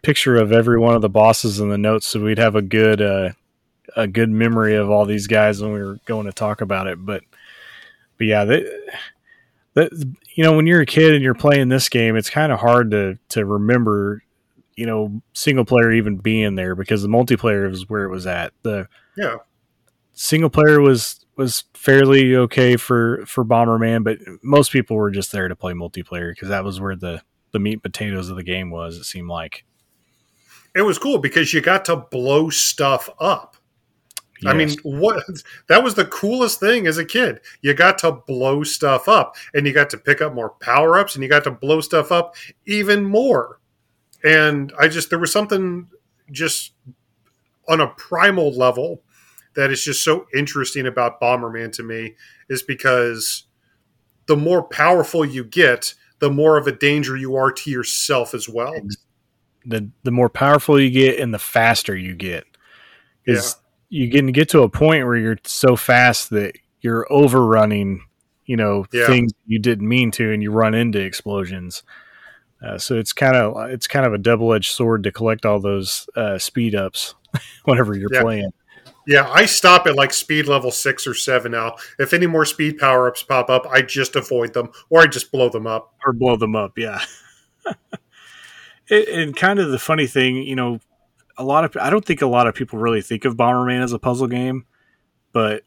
picture 0.01 0.35
of 0.35 0.51
every 0.51 0.79
one 0.79 0.95
of 0.95 1.01
the 1.01 1.09
bosses 1.09 1.59
in 1.59 1.69
the 1.69 1.77
notes 1.77 2.07
so 2.07 2.21
we'd 2.21 2.39
have 2.39 2.55
a 2.55 2.61
good 2.61 3.01
uh, 3.01 3.29
a 3.95 4.07
good 4.07 4.29
memory 4.29 4.75
of 4.75 4.89
all 4.89 5.05
these 5.05 5.27
guys 5.27 5.61
when 5.61 5.73
we 5.73 5.79
were 5.81 5.99
going 6.05 6.25
to 6.25 6.31
talk 6.31 6.61
about 6.61 6.87
it. 6.87 7.03
But 7.03 7.23
but 8.17 8.27
yeah, 8.27 8.45
that 8.45 10.07
you 10.35 10.43
know 10.43 10.55
when 10.55 10.67
you're 10.67 10.81
a 10.81 10.85
kid 10.85 11.13
and 11.13 11.23
you're 11.23 11.33
playing 11.33 11.69
this 11.69 11.89
game, 11.89 12.15
it's 12.15 12.29
kind 12.29 12.51
of 12.51 12.59
hard 12.59 12.91
to 12.91 13.17
to 13.29 13.45
remember 13.45 14.23
you 14.75 14.85
know 14.85 15.21
single 15.33 15.65
player 15.65 15.91
even 15.91 16.17
being 16.17 16.55
there 16.55 16.75
because 16.75 17.01
the 17.01 17.07
multiplayer 17.07 17.69
was 17.69 17.89
where 17.89 18.03
it 18.03 18.11
was 18.11 18.27
at. 18.27 18.53
The 18.63 18.87
yeah 19.15 19.35
single 20.13 20.49
player 20.49 20.81
was 20.81 21.25
was 21.37 21.63
fairly 21.73 22.35
okay 22.35 22.75
for 22.75 23.25
for 23.25 23.45
Bomberman, 23.45 24.03
but 24.03 24.17
most 24.41 24.71
people 24.71 24.97
were 24.97 25.11
just 25.11 25.31
there 25.31 25.47
to 25.47 25.55
play 25.55 25.73
multiplayer 25.73 26.31
because 26.31 26.49
that 26.49 26.63
was 26.63 26.81
where 26.81 26.95
the 26.95 27.21
the 27.51 27.59
meat 27.59 27.73
and 27.73 27.83
potatoes 27.83 28.29
of 28.29 28.35
the 28.35 28.43
game 28.43 28.69
was. 28.69 28.97
It 28.97 29.05
seemed 29.05 29.29
like 29.29 29.63
it 30.75 30.81
was 30.81 30.97
cool 30.97 31.19
because 31.19 31.53
you 31.53 31.61
got 31.61 31.85
to 31.85 31.95
blow 31.95 32.49
stuff 32.49 33.09
up. 33.19 33.56
Yes. 34.41 34.53
I 34.53 34.55
mean, 34.55 34.69
what 34.83 35.23
that 35.67 35.83
was 35.83 35.95
the 35.95 36.05
coolest 36.05 36.59
thing 36.59 36.87
as 36.87 36.97
a 36.97 37.05
kid. 37.05 37.41
You 37.61 37.73
got 37.73 37.97
to 37.99 38.11
blow 38.11 38.63
stuff 38.63 39.07
up 39.07 39.35
and 39.53 39.65
you 39.65 39.73
got 39.73 39.89
to 39.91 39.97
pick 39.97 40.21
up 40.21 40.33
more 40.33 40.49
power 40.49 40.97
ups 40.97 41.15
and 41.15 41.23
you 41.23 41.29
got 41.29 41.43
to 41.45 41.51
blow 41.51 41.81
stuff 41.81 42.11
up 42.11 42.35
even 42.65 43.03
more. 43.03 43.59
And 44.23 44.73
I 44.79 44.87
just, 44.87 45.09
there 45.09 45.19
was 45.19 45.31
something 45.31 45.87
just 46.31 46.73
on 47.67 47.81
a 47.81 47.87
primal 47.87 48.51
level 48.51 49.03
that 49.55 49.71
is 49.71 49.83
just 49.83 50.03
so 50.03 50.27
interesting 50.35 50.85
about 50.85 51.19
Bomberman 51.19 51.71
to 51.73 51.83
me 51.83 52.15
is 52.49 52.61
because 52.61 53.43
the 54.27 54.37
more 54.37 54.63
powerful 54.63 55.25
you 55.25 55.43
get, 55.43 55.95
the 56.19 56.29
more 56.29 56.57
of 56.57 56.67
a 56.67 56.71
danger 56.71 57.17
you 57.17 57.35
are 57.35 57.51
to 57.51 57.71
yourself 57.71 58.33
as 58.33 58.47
well. 58.47 58.75
The 59.65 59.89
the 60.03 60.11
more 60.11 60.29
powerful 60.29 60.79
you 60.79 60.89
get 60.89 61.19
and 61.19 61.33
the 61.33 61.39
faster 61.39 61.95
you 61.95 62.15
get. 62.15 62.45
Is 63.25 63.55
yeah. 63.57 63.66
You 63.89 64.09
can 64.09 64.31
get 64.31 64.49
to 64.49 64.61
a 64.61 64.69
point 64.69 65.05
where 65.05 65.15
you're 65.15 65.39
so 65.45 65.75
fast 65.75 66.29
that 66.31 66.57
you're 66.81 67.07
overrunning, 67.11 68.05
you 68.45 68.57
know, 68.57 68.85
yeah. 68.91 69.07
things 69.07 69.31
you 69.45 69.59
didn't 69.59 69.87
mean 69.87 70.11
to 70.11 70.31
and 70.31 70.43
you 70.43 70.51
run 70.51 70.73
into 70.73 70.99
explosions. 70.99 71.83
Uh, 72.65 72.77
so 72.77 72.95
it's 72.95 73.13
kind 73.13 73.35
of 73.35 73.69
it's 73.69 73.87
kind 73.87 74.05
of 74.05 74.13
a 74.13 74.17
double 74.17 74.53
edged 74.53 74.71
sword 74.71 75.03
to 75.03 75.11
collect 75.11 75.45
all 75.45 75.59
those 75.59 76.09
uh, 76.15 76.37
speed 76.37 76.73
ups 76.75 77.13
whenever 77.65 77.95
you're 77.95 78.13
yeah. 78.13 78.21
playing. 78.21 78.51
Yeah, 79.05 79.29
I 79.29 79.45
stop 79.45 79.87
at 79.87 79.95
like 79.95 80.11
speed 80.11 80.47
level 80.47 80.69
six 80.69 81.07
or 81.07 81.13
seven 81.13 81.53
now. 81.53 81.75
If 81.97 82.13
any 82.13 82.27
more 82.27 82.43
speed 82.43 82.77
power 82.77 83.07
ups 83.07 83.23
pop 83.23 83.49
up, 83.49 83.65
I 83.69 83.81
just 83.81 84.17
avoid 84.17 84.53
them 84.53 84.69
or 84.89 85.01
I 85.01 85.07
just 85.07 85.31
blow 85.31 85.49
them 85.49 85.65
up. 85.65 85.93
Or 86.05 86.11
blow 86.11 86.35
them 86.35 86.57
up, 86.57 86.77
yeah. 86.77 87.01
it, 88.89 89.07
and 89.07 89.33
kind 89.33 89.59
of 89.59 89.71
the 89.71 89.79
funny 89.79 90.07
thing, 90.07 90.37
you 90.37 90.57
know, 90.57 90.79
a 91.37 91.43
lot 91.43 91.63
of 91.63 91.75
I 91.81 91.89
don't 91.89 92.05
think 92.05 92.21
a 92.21 92.27
lot 92.27 92.47
of 92.47 92.55
people 92.55 92.79
really 92.79 93.01
think 93.01 93.25
of 93.25 93.35
Bomberman 93.35 93.83
as 93.83 93.93
a 93.93 93.99
puzzle 93.99 94.27
game, 94.27 94.65
but 95.31 95.63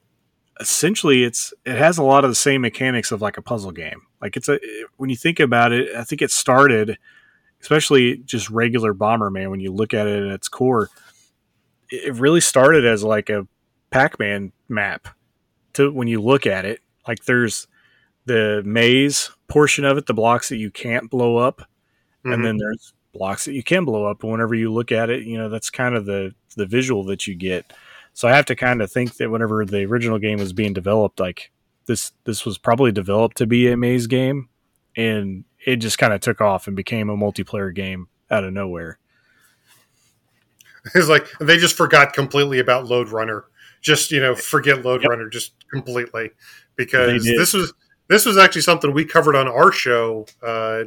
essentially 0.58 1.24
it's 1.24 1.54
it 1.64 1.76
has 1.76 1.98
a 1.98 2.02
lot 2.02 2.24
of 2.24 2.30
the 2.30 2.34
same 2.34 2.62
mechanics 2.62 3.12
of 3.12 3.22
like 3.22 3.36
a 3.36 3.42
puzzle 3.42 3.72
game. 3.72 4.02
Like 4.20 4.36
it's 4.36 4.48
a 4.48 4.58
when 4.96 5.10
you 5.10 5.16
think 5.16 5.40
about 5.40 5.72
it, 5.72 5.94
I 5.94 6.04
think 6.04 6.22
it 6.22 6.30
started 6.30 6.98
especially 7.60 8.16
just 8.18 8.48
regular 8.48 8.94
Bomberman 8.94 9.50
when 9.50 9.60
you 9.60 9.70
look 9.70 9.92
at 9.92 10.06
it 10.06 10.24
at 10.24 10.32
its 10.32 10.48
core 10.48 10.88
it 11.90 12.14
really 12.14 12.40
started 12.40 12.84
as 12.84 13.02
like 13.02 13.30
a 13.30 13.46
Pac-Man 13.90 14.52
map. 14.68 15.08
To 15.74 15.92
when 15.92 16.08
you 16.08 16.20
look 16.20 16.46
at 16.46 16.64
it, 16.64 16.80
like 17.06 17.24
there's 17.24 17.68
the 18.24 18.60
maze 18.64 19.30
portion 19.46 19.84
of 19.84 19.96
it, 19.98 20.06
the 20.06 20.14
blocks 20.14 20.48
that 20.48 20.56
you 20.56 20.70
can't 20.70 21.08
blow 21.08 21.36
up, 21.36 21.60
mm-hmm. 21.60 22.32
and 22.32 22.44
then 22.44 22.56
there's 22.56 22.92
blocks 23.12 23.45
that 23.45 23.55
you 23.55 23.62
can 23.62 23.85
blow 23.85 24.07
up. 24.07 24.23
And 24.23 24.33
whenever 24.33 24.55
you 24.55 24.73
look 24.73 24.93
at 24.93 25.11
it, 25.11 25.25
you 25.25 25.38
know 25.38 25.49
that's 25.49 25.71
kind 25.71 25.95
of 25.95 26.07
the 26.07 26.35
the 26.57 26.67
visual 26.67 27.05
that 27.05 27.26
you 27.26 27.35
get. 27.35 27.73
So 28.12 28.29
I 28.29 28.35
have 28.35 28.47
to 28.47 28.57
kind 28.57 28.83
of 28.83 28.90
think 28.90 29.17
that 29.17 29.31
whenever 29.31 29.64
the 29.64 29.85
original 29.85 30.19
game 30.19 30.38
was 30.38 30.52
being 30.52 30.73
developed, 30.73 31.21
like 31.21 31.50
this 31.87 32.12
this 32.25 32.45
was 32.45 32.59
probably 32.59 32.93
developed 32.93 33.37
to 33.38 33.47
be 33.47 33.69
a 33.69 33.76
maze 33.76 34.07
game, 34.07 34.49
and 34.97 35.45
it 35.64 35.76
just 35.76 35.99
kind 35.99 36.12
of 36.12 36.21
took 36.21 36.40
off 36.40 36.67
and 36.67 36.76
became 36.76 37.11
a 37.11 37.17
multiplayer 37.17 37.75
game 37.75 38.09
out 38.31 38.45
of 38.45 38.52
nowhere. 38.52 38.99
It's 40.95 41.09
like 41.09 41.26
they 41.40 41.59
just 41.59 41.76
forgot 41.76 42.14
completely 42.14 42.59
about 42.59 42.87
Lode 42.87 43.11
Runner. 43.11 43.45
Just 43.83 44.11
you 44.11 44.21
know, 44.21 44.35
forget 44.35 44.85
Lode 44.85 45.02
yep. 45.02 45.11
Runner 45.11 45.29
just 45.29 45.52
completely 45.71 46.31
because 46.76 47.25
this 47.25 47.52
was 47.52 47.73
this 48.09 48.26
was 48.26 48.37
actually 48.37 48.62
something 48.62 48.93
we 48.93 49.05
covered 49.05 49.37
on 49.37 49.47
our 49.47 49.71
show 49.71 50.26
uh, 50.43 50.85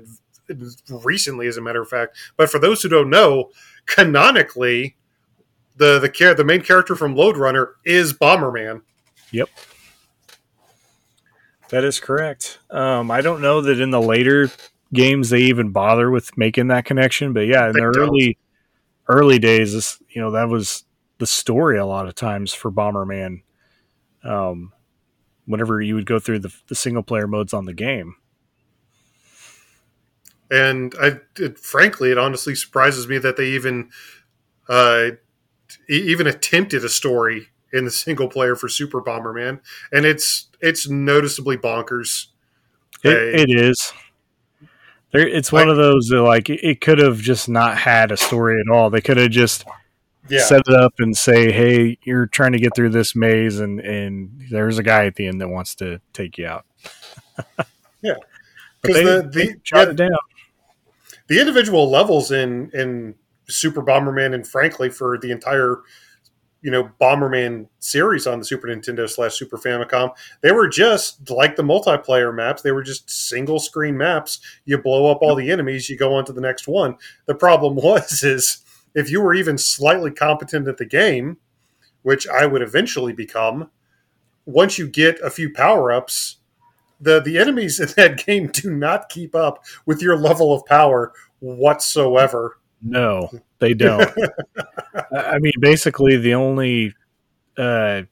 recently, 0.89 1.47
as 1.47 1.57
a 1.57 1.61
matter 1.61 1.81
of 1.81 1.89
fact. 1.89 2.17
But 2.37 2.49
for 2.49 2.59
those 2.59 2.81
who 2.81 2.89
don't 2.89 3.09
know, 3.09 3.51
canonically, 3.85 4.95
the 5.77 5.99
the 5.99 6.09
care 6.09 6.33
the 6.33 6.43
main 6.43 6.61
character 6.61 6.95
from 6.95 7.15
Lode 7.15 7.37
Runner 7.37 7.75
is 7.85 8.13
Bomberman. 8.13 8.81
Yep. 9.31 9.49
That 11.69 11.83
is 11.83 11.99
correct. 11.99 12.59
Um, 12.69 13.09
I 13.09 13.21
don't 13.21 13.41
know 13.41 13.61
that 13.61 13.79
in 13.79 13.89
the 13.89 14.01
later 14.01 14.51
games 14.93 15.31
they 15.31 15.41
even 15.41 15.71
bother 15.71 16.11
with 16.11 16.37
making 16.37 16.67
that 16.67 16.85
connection, 16.85 17.33
but 17.33 17.47
yeah, 17.47 17.67
in 17.67 17.73
the 17.73 17.81
early 17.81 18.37
early 19.07 19.39
days, 19.39 19.73
this 19.73 20.01
you 20.09 20.21
know 20.21 20.31
that 20.31 20.49
was 20.49 20.85
the 21.17 21.25
story 21.25 21.77
a 21.77 21.85
lot 21.85 22.07
of 22.07 22.15
times 22.15 22.53
for 22.53 22.71
Bomberman. 22.71 23.41
Um, 24.23 24.71
whenever 25.45 25.81
you 25.81 25.95
would 25.95 26.05
go 26.05 26.19
through 26.19 26.39
the, 26.39 26.53
the 26.67 26.75
single 26.75 27.03
player 27.03 27.27
modes 27.27 27.53
on 27.53 27.65
the 27.65 27.73
game. 27.73 28.15
And 30.53 30.93
I, 31.01 31.19
it, 31.37 31.57
frankly, 31.57 32.11
it 32.11 32.17
honestly 32.17 32.53
surprises 32.53 33.07
me 33.07 33.17
that 33.17 33.37
they 33.37 33.47
even, 33.47 33.89
uh, 34.69 35.11
even 35.89 36.27
attempted 36.27 36.85
a 36.85 36.89
story 36.89 37.47
in 37.73 37.85
the 37.85 37.91
single 37.91 38.27
player 38.27 38.55
for 38.55 38.69
Super 38.69 39.01
Bomberman, 39.01 39.59
and 39.91 40.05
it's 40.05 40.49
it's 40.61 40.87
noticeably 40.87 41.57
bonkers. 41.57 42.27
It, 43.03 43.49
it 43.49 43.49
is. 43.49 43.91
There, 45.11 45.27
it's 45.27 45.51
one 45.51 45.69
of 45.69 45.77
those 45.77 46.07
that 46.09 46.21
like 46.21 46.49
it 46.49 46.81
could 46.81 46.99
have 46.99 47.17
just 47.17 47.49
not 47.49 47.77
had 47.77 48.11
a 48.11 48.17
story 48.17 48.61
at 48.61 48.71
all. 48.71 48.89
They 48.89 49.01
could 49.01 49.17
have 49.17 49.31
just 49.31 49.65
yeah. 50.29 50.41
set 50.41 50.61
it 50.67 50.73
up 50.73 50.93
and 50.99 51.17
say, 51.17 51.51
"Hey, 51.51 51.97
you're 52.03 52.27
trying 52.27 52.53
to 52.53 52.59
get 52.59 52.75
through 52.75 52.89
this 52.89 53.15
maze, 53.15 53.59
and 53.59 53.79
and 53.79 54.45
there's 54.51 54.77
a 54.77 54.83
guy 54.83 55.05
at 55.05 55.15
the 55.15 55.27
end 55.27 55.41
that 55.41 55.49
wants 55.49 55.75
to 55.75 55.99
take 56.13 56.37
you 56.37 56.45
out." 56.45 56.65
yeah, 58.01 58.15
because 58.81 58.95
the 58.95 59.29
the 59.31 59.59
shot 59.63 59.89
it 59.89 59.95
down. 59.95 60.11
The 61.27 61.39
individual 61.39 61.89
levels 61.89 62.31
in 62.31 62.69
in 62.73 63.15
Super 63.47 63.81
Bomberman, 63.81 64.33
and 64.33 64.47
frankly, 64.47 64.89
for 64.89 65.17
the 65.17 65.31
entire 65.31 65.81
you 66.61 66.71
know 66.71 66.89
Bomberman 66.99 67.67
series 67.79 68.25
on 68.25 68.39
the 68.39 68.45
Super 68.45 68.67
Nintendo 68.67 69.09
slash 69.09 69.33
Super 69.33 69.57
Famicom, 69.57 70.11
they 70.41 70.51
were 70.51 70.67
just 70.67 71.29
like 71.29 71.55
the 71.55 71.63
multiplayer 71.63 72.33
maps. 72.33 72.61
They 72.61 72.71
were 72.71 72.83
just 72.83 73.09
single 73.09 73.59
screen 73.59 73.97
maps. 73.97 74.39
You 74.65 74.77
blow 74.77 75.11
up 75.11 75.19
all 75.21 75.35
the 75.35 75.51
enemies, 75.51 75.89
you 75.89 75.97
go 75.97 76.15
on 76.15 76.25
to 76.25 76.33
the 76.33 76.41
next 76.41 76.67
one. 76.67 76.97
The 77.25 77.35
problem 77.35 77.75
was 77.77 78.23
is 78.23 78.63
if 78.95 79.09
you 79.09 79.21
were 79.21 79.33
even 79.33 79.57
slightly 79.57 80.11
competent 80.11 80.67
at 80.67 80.77
the 80.77 80.85
game, 80.85 81.37
which 82.01 82.27
I 82.27 82.45
would 82.45 82.61
eventually 82.61 83.13
become, 83.13 83.69
once 84.45 84.77
you 84.77 84.87
get 84.87 85.19
a 85.21 85.29
few 85.29 85.51
power 85.51 85.91
ups, 85.91 86.37
the 87.03 87.21
the 87.21 87.37
enemies 87.37 87.79
in 87.79 87.89
that 87.97 88.23
game 88.25 88.47
do 88.47 88.71
not 88.71 89.09
keep 89.09 89.35
up 89.35 89.63
with 89.85 90.01
your 90.01 90.17
level 90.17 90.53
of 90.53 90.65
power 90.65 91.13
whatsoever. 91.39 92.57
No, 92.81 93.29
they 93.59 93.73
don't. 93.73 94.09
I 95.11 95.39
mean, 95.39 95.53
basically, 95.59 96.17
the 96.17 96.33
only 96.33 96.93
uh, 97.57 98.03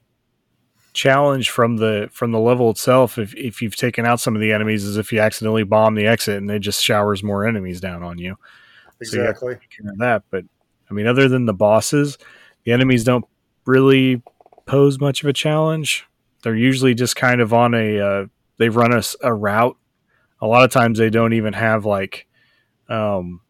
challenge 0.93 1.49
from 1.49 1.77
the 1.77 2.09
from 2.11 2.31
the 2.31 2.39
level 2.39 2.69
itself, 2.69 3.17
if 3.17 3.35
if 3.35 3.61
you've 3.61 3.75
taken 3.75 4.05
out 4.05 4.19
some 4.19 4.35
of 4.35 4.41
the 4.41 4.51
enemies, 4.51 4.83
is 4.83 4.97
if 4.97 5.11
you 5.11 5.19
accidentally 5.19 5.63
bomb 5.63 5.95
the 5.95 6.07
exit 6.07 6.37
and 6.37 6.49
it 6.49 6.59
just 6.59 6.83
showers 6.83 7.23
more 7.23 7.45
enemies 7.45 7.81
down 7.81 8.03
on 8.03 8.17
you. 8.17 8.37
Exactly. 9.01 9.55
So 9.55 9.59
you 9.83 9.91
that, 9.97 10.23
but 10.29 10.45
I 10.89 10.93
mean, 10.93 11.07
other 11.07 11.27
than 11.27 11.45
the 11.45 11.53
bosses, 11.53 12.17
the 12.63 12.71
enemies 12.71 13.03
don't 13.03 13.25
really 13.65 14.21
pose 14.65 14.99
much 14.99 15.23
of 15.23 15.29
a 15.29 15.33
challenge. 15.33 16.05
They're 16.43 16.55
usually 16.55 16.93
just 16.93 17.15
kind 17.15 17.41
of 17.41 17.53
on 17.53 17.73
a 17.73 17.99
uh, 17.99 18.25
they 18.61 18.69
run 18.69 18.93
us 18.93 19.15
a 19.23 19.33
route. 19.33 19.75
A 20.39 20.45
lot 20.45 20.63
of 20.63 20.69
times 20.69 20.99
they 20.99 21.09
don't 21.09 21.33
even 21.33 21.53
have 21.53 21.83
like 21.83 22.27
um, 22.87 23.41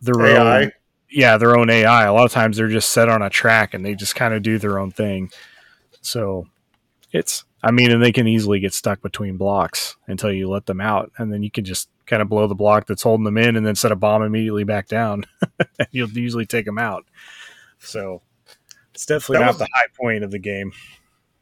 their 0.00 0.24
AI. 0.24 0.62
own 0.62 0.72
yeah 1.10 1.36
their 1.36 1.58
own 1.58 1.68
AI. 1.68 2.04
A 2.04 2.12
lot 2.12 2.24
of 2.24 2.30
times 2.30 2.56
they're 2.56 2.68
just 2.68 2.92
set 2.92 3.08
on 3.08 3.20
a 3.20 3.28
track 3.28 3.74
and 3.74 3.84
they 3.84 3.96
just 3.96 4.14
kind 4.14 4.32
of 4.32 4.42
do 4.42 4.58
their 4.58 4.78
own 4.78 4.92
thing. 4.92 5.30
So 6.02 6.46
it's 7.10 7.44
I 7.64 7.72
mean, 7.72 7.90
and 7.90 8.00
they 8.00 8.12
can 8.12 8.28
easily 8.28 8.60
get 8.60 8.72
stuck 8.72 9.02
between 9.02 9.36
blocks 9.36 9.96
until 10.06 10.32
you 10.32 10.48
let 10.48 10.66
them 10.66 10.80
out, 10.80 11.10
and 11.18 11.32
then 11.32 11.42
you 11.42 11.50
can 11.50 11.64
just 11.64 11.90
kind 12.06 12.22
of 12.22 12.28
blow 12.28 12.46
the 12.46 12.54
block 12.54 12.86
that's 12.86 13.02
holding 13.02 13.24
them 13.24 13.36
in, 13.36 13.56
and 13.56 13.66
then 13.66 13.74
set 13.74 13.90
a 13.90 13.96
bomb 13.96 14.22
immediately 14.22 14.64
back 14.64 14.86
down. 14.86 15.24
and 15.58 15.88
you'll 15.90 16.08
usually 16.10 16.46
take 16.46 16.64
them 16.64 16.78
out. 16.78 17.04
So 17.80 18.22
it's 18.94 19.04
definitely 19.04 19.38
that 19.38 19.46
not 19.46 19.48
was, 19.48 19.58
the 19.58 19.68
high 19.74 19.88
point 20.00 20.22
of 20.22 20.30
the 20.30 20.38
game. 20.38 20.72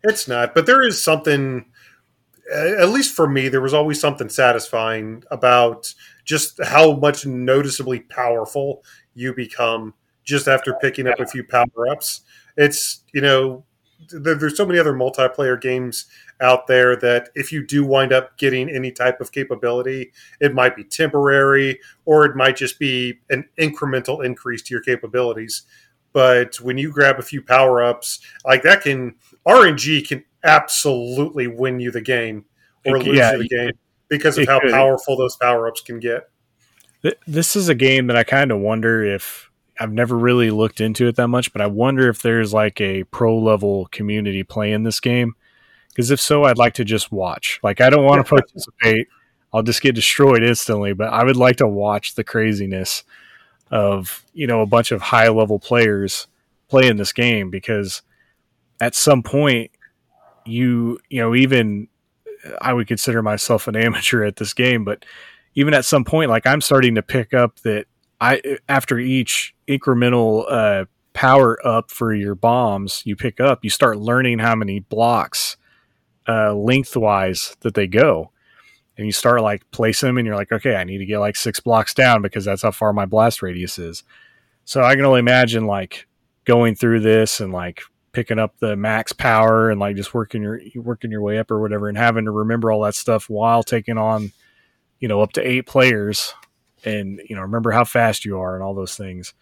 It's 0.02 0.26
not, 0.26 0.54
but 0.54 0.66
there 0.66 0.82
is 0.82 1.02
something. 1.02 1.66
At 2.54 2.88
least 2.88 3.14
for 3.14 3.28
me, 3.28 3.48
there 3.48 3.60
was 3.60 3.74
always 3.74 4.00
something 4.00 4.28
satisfying 4.28 5.22
about 5.30 5.92
just 6.24 6.62
how 6.64 6.94
much 6.94 7.26
noticeably 7.26 8.00
powerful 8.00 8.82
you 9.14 9.34
become 9.34 9.94
just 10.24 10.48
after 10.48 10.74
picking 10.80 11.06
up 11.06 11.20
a 11.20 11.26
few 11.26 11.44
power 11.44 11.88
ups. 11.90 12.22
It's 12.56 13.04
you 13.12 13.20
know 13.20 13.64
there's 14.10 14.56
so 14.56 14.64
many 14.64 14.78
other 14.78 14.92
multiplayer 14.92 15.60
games 15.60 16.06
out 16.40 16.66
there 16.66 16.96
that 16.96 17.30
if 17.34 17.52
you 17.52 17.66
do 17.66 17.84
wind 17.84 18.12
up 18.12 18.38
getting 18.38 18.70
any 18.70 18.92
type 18.92 19.20
of 19.20 19.32
capability, 19.32 20.12
it 20.40 20.54
might 20.54 20.76
be 20.76 20.84
temporary 20.84 21.80
or 22.04 22.24
it 22.24 22.36
might 22.36 22.56
just 22.56 22.78
be 22.78 23.18
an 23.30 23.44
incremental 23.58 24.24
increase 24.24 24.62
to 24.62 24.74
your 24.74 24.82
capabilities. 24.82 25.62
But 26.12 26.56
when 26.60 26.78
you 26.78 26.90
grab 26.90 27.18
a 27.18 27.22
few 27.22 27.42
power 27.42 27.82
ups, 27.82 28.20
like 28.44 28.62
that 28.62 28.82
can 28.82 29.16
RNG 29.46 30.06
can 30.08 30.24
absolutely 30.44 31.46
win 31.46 31.80
you 31.80 31.90
the 31.90 32.00
game 32.00 32.44
or 32.86 32.98
lose 32.98 33.16
yeah, 33.16 33.32
you 33.32 33.38
the 33.38 33.48
game 33.48 33.72
because 34.08 34.38
of 34.38 34.46
how 34.46 34.60
could. 34.60 34.70
powerful 34.70 35.16
those 35.16 35.36
power 35.36 35.68
ups 35.68 35.80
can 35.80 35.98
get. 35.98 36.30
This 37.26 37.54
is 37.54 37.68
a 37.68 37.74
game 37.74 38.08
that 38.08 38.16
I 38.16 38.24
kind 38.24 38.50
of 38.50 38.58
wonder 38.58 39.04
if 39.04 39.50
I've 39.78 39.92
never 39.92 40.16
really 40.16 40.50
looked 40.50 40.80
into 40.80 41.06
it 41.06 41.16
that 41.16 41.28
much, 41.28 41.52
but 41.52 41.62
I 41.62 41.66
wonder 41.66 42.08
if 42.08 42.22
there's 42.22 42.52
like 42.52 42.80
a 42.80 43.04
pro 43.04 43.38
level 43.38 43.86
community 43.92 44.42
playing 44.42 44.82
this 44.82 45.00
game. 45.00 45.34
Because 45.88 46.10
if 46.10 46.20
so, 46.20 46.44
I'd 46.44 46.58
like 46.58 46.74
to 46.74 46.84
just 46.84 47.10
watch. 47.10 47.60
Like, 47.62 47.80
I 47.80 47.90
don't 47.90 48.04
want 48.04 48.24
to 48.24 48.28
participate. 48.28 49.08
I'll 49.52 49.62
just 49.62 49.82
get 49.82 49.94
destroyed 49.94 50.42
instantly. 50.42 50.92
But 50.92 51.12
I 51.12 51.24
would 51.24 51.36
like 51.36 51.56
to 51.56 51.68
watch 51.68 52.14
the 52.14 52.24
craziness 52.24 53.04
of 53.70 54.24
you 54.32 54.46
know 54.46 54.62
a 54.62 54.66
bunch 54.66 54.92
of 54.92 55.02
high 55.02 55.28
level 55.28 55.58
players 55.58 56.26
playing 56.68 56.96
this 56.96 57.12
game 57.12 57.50
because 57.50 58.02
at 58.80 58.94
some 58.94 59.22
point 59.22 59.70
you 60.48 60.98
you 61.08 61.20
know 61.20 61.34
even 61.34 61.88
I 62.60 62.72
would 62.72 62.86
consider 62.86 63.22
myself 63.22 63.68
an 63.68 63.76
amateur 63.86 64.24
at 64.24 64.36
this 64.36 64.54
game, 64.54 64.84
but 64.84 65.04
even 65.54 65.74
at 65.74 65.84
some 65.84 66.04
point, 66.04 66.30
like 66.30 66.46
I'm 66.46 66.60
starting 66.60 66.94
to 66.94 67.02
pick 67.02 67.34
up 67.34 67.60
that 67.60 67.86
I 68.20 68.40
after 68.68 68.98
each 68.98 69.54
incremental 69.66 70.44
uh, 70.50 70.84
power 71.12 71.58
up 71.66 71.90
for 71.90 72.14
your 72.14 72.34
bombs 72.34 73.02
you 73.04 73.16
pick 73.16 73.40
up, 73.40 73.64
you 73.64 73.70
start 73.70 73.98
learning 73.98 74.38
how 74.38 74.54
many 74.54 74.80
blocks 74.80 75.56
uh, 76.28 76.54
lengthwise 76.54 77.56
that 77.60 77.74
they 77.74 77.86
go, 77.86 78.30
and 78.96 79.06
you 79.06 79.12
start 79.12 79.42
like 79.42 79.68
placing 79.70 80.08
them, 80.08 80.18
and 80.18 80.26
you're 80.26 80.36
like, 80.36 80.52
okay, 80.52 80.76
I 80.76 80.84
need 80.84 80.98
to 80.98 81.06
get 81.06 81.18
like 81.18 81.36
six 81.36 81.60
blocks 81.60 81.94
down 81.94 82.22
because 82.22 82.44
that's 82.44 82.62
how 82.62 82.70
far 82.70 82.92
my 82.92 83.06
blast 83.06 83.42
radius 83.42 83.78
is. 83.78 84.04
So 84.64 84.82
I 84.82 84.94
can 84.94 85.04
only 85.04 85.20
imagine 85.20 85.66
like 85.66 86.06
going 86.44 86.74
through 86.74 87.00
this 87.00 87.40
and 87.40 87.52
like 87.52 87.82
picking 88.12 88.38
up 88.38 88.58
the 88.58 88.76
max 88.76 89.12
power 89.12 89.70
and 89.70 89.80
like 89.80 89.96
just 89.96 90.14
working 90.14 90.42
your 90.42 90.60
working 90.76 91.10
your 91.10 91.22
way 91.22 91.38
up 91.38 91.50
or 91.50 91.60
whatever, 91.60 91.88
and 91.88 91.98
having 91.98 92.24
to 92.24 92.30
remember 92.30 92.72
all 92.72 92.82
that 92.82 92.94
stuff 92.94 93.28
while 93.28 93.62
taking 93.62 93.98
on, 93.98 94.32
you 95.00 95.08
know, 95.08 95.20
up 95.20 95.32
to 95.32 95.46
eight 95.46 95.66
players 95.66 96.34
and 96.84 97.20
you 97.28 97.34
know 97.34 97.42
remember 97.42 97.70
how 97.72 97.84
fast 97.84 98.24
you 98.24 98.38
are 98.38 98.54
and 98.54 98.62
all 98.62 98.74
those 98.74 98.96
things. 98.96 99.34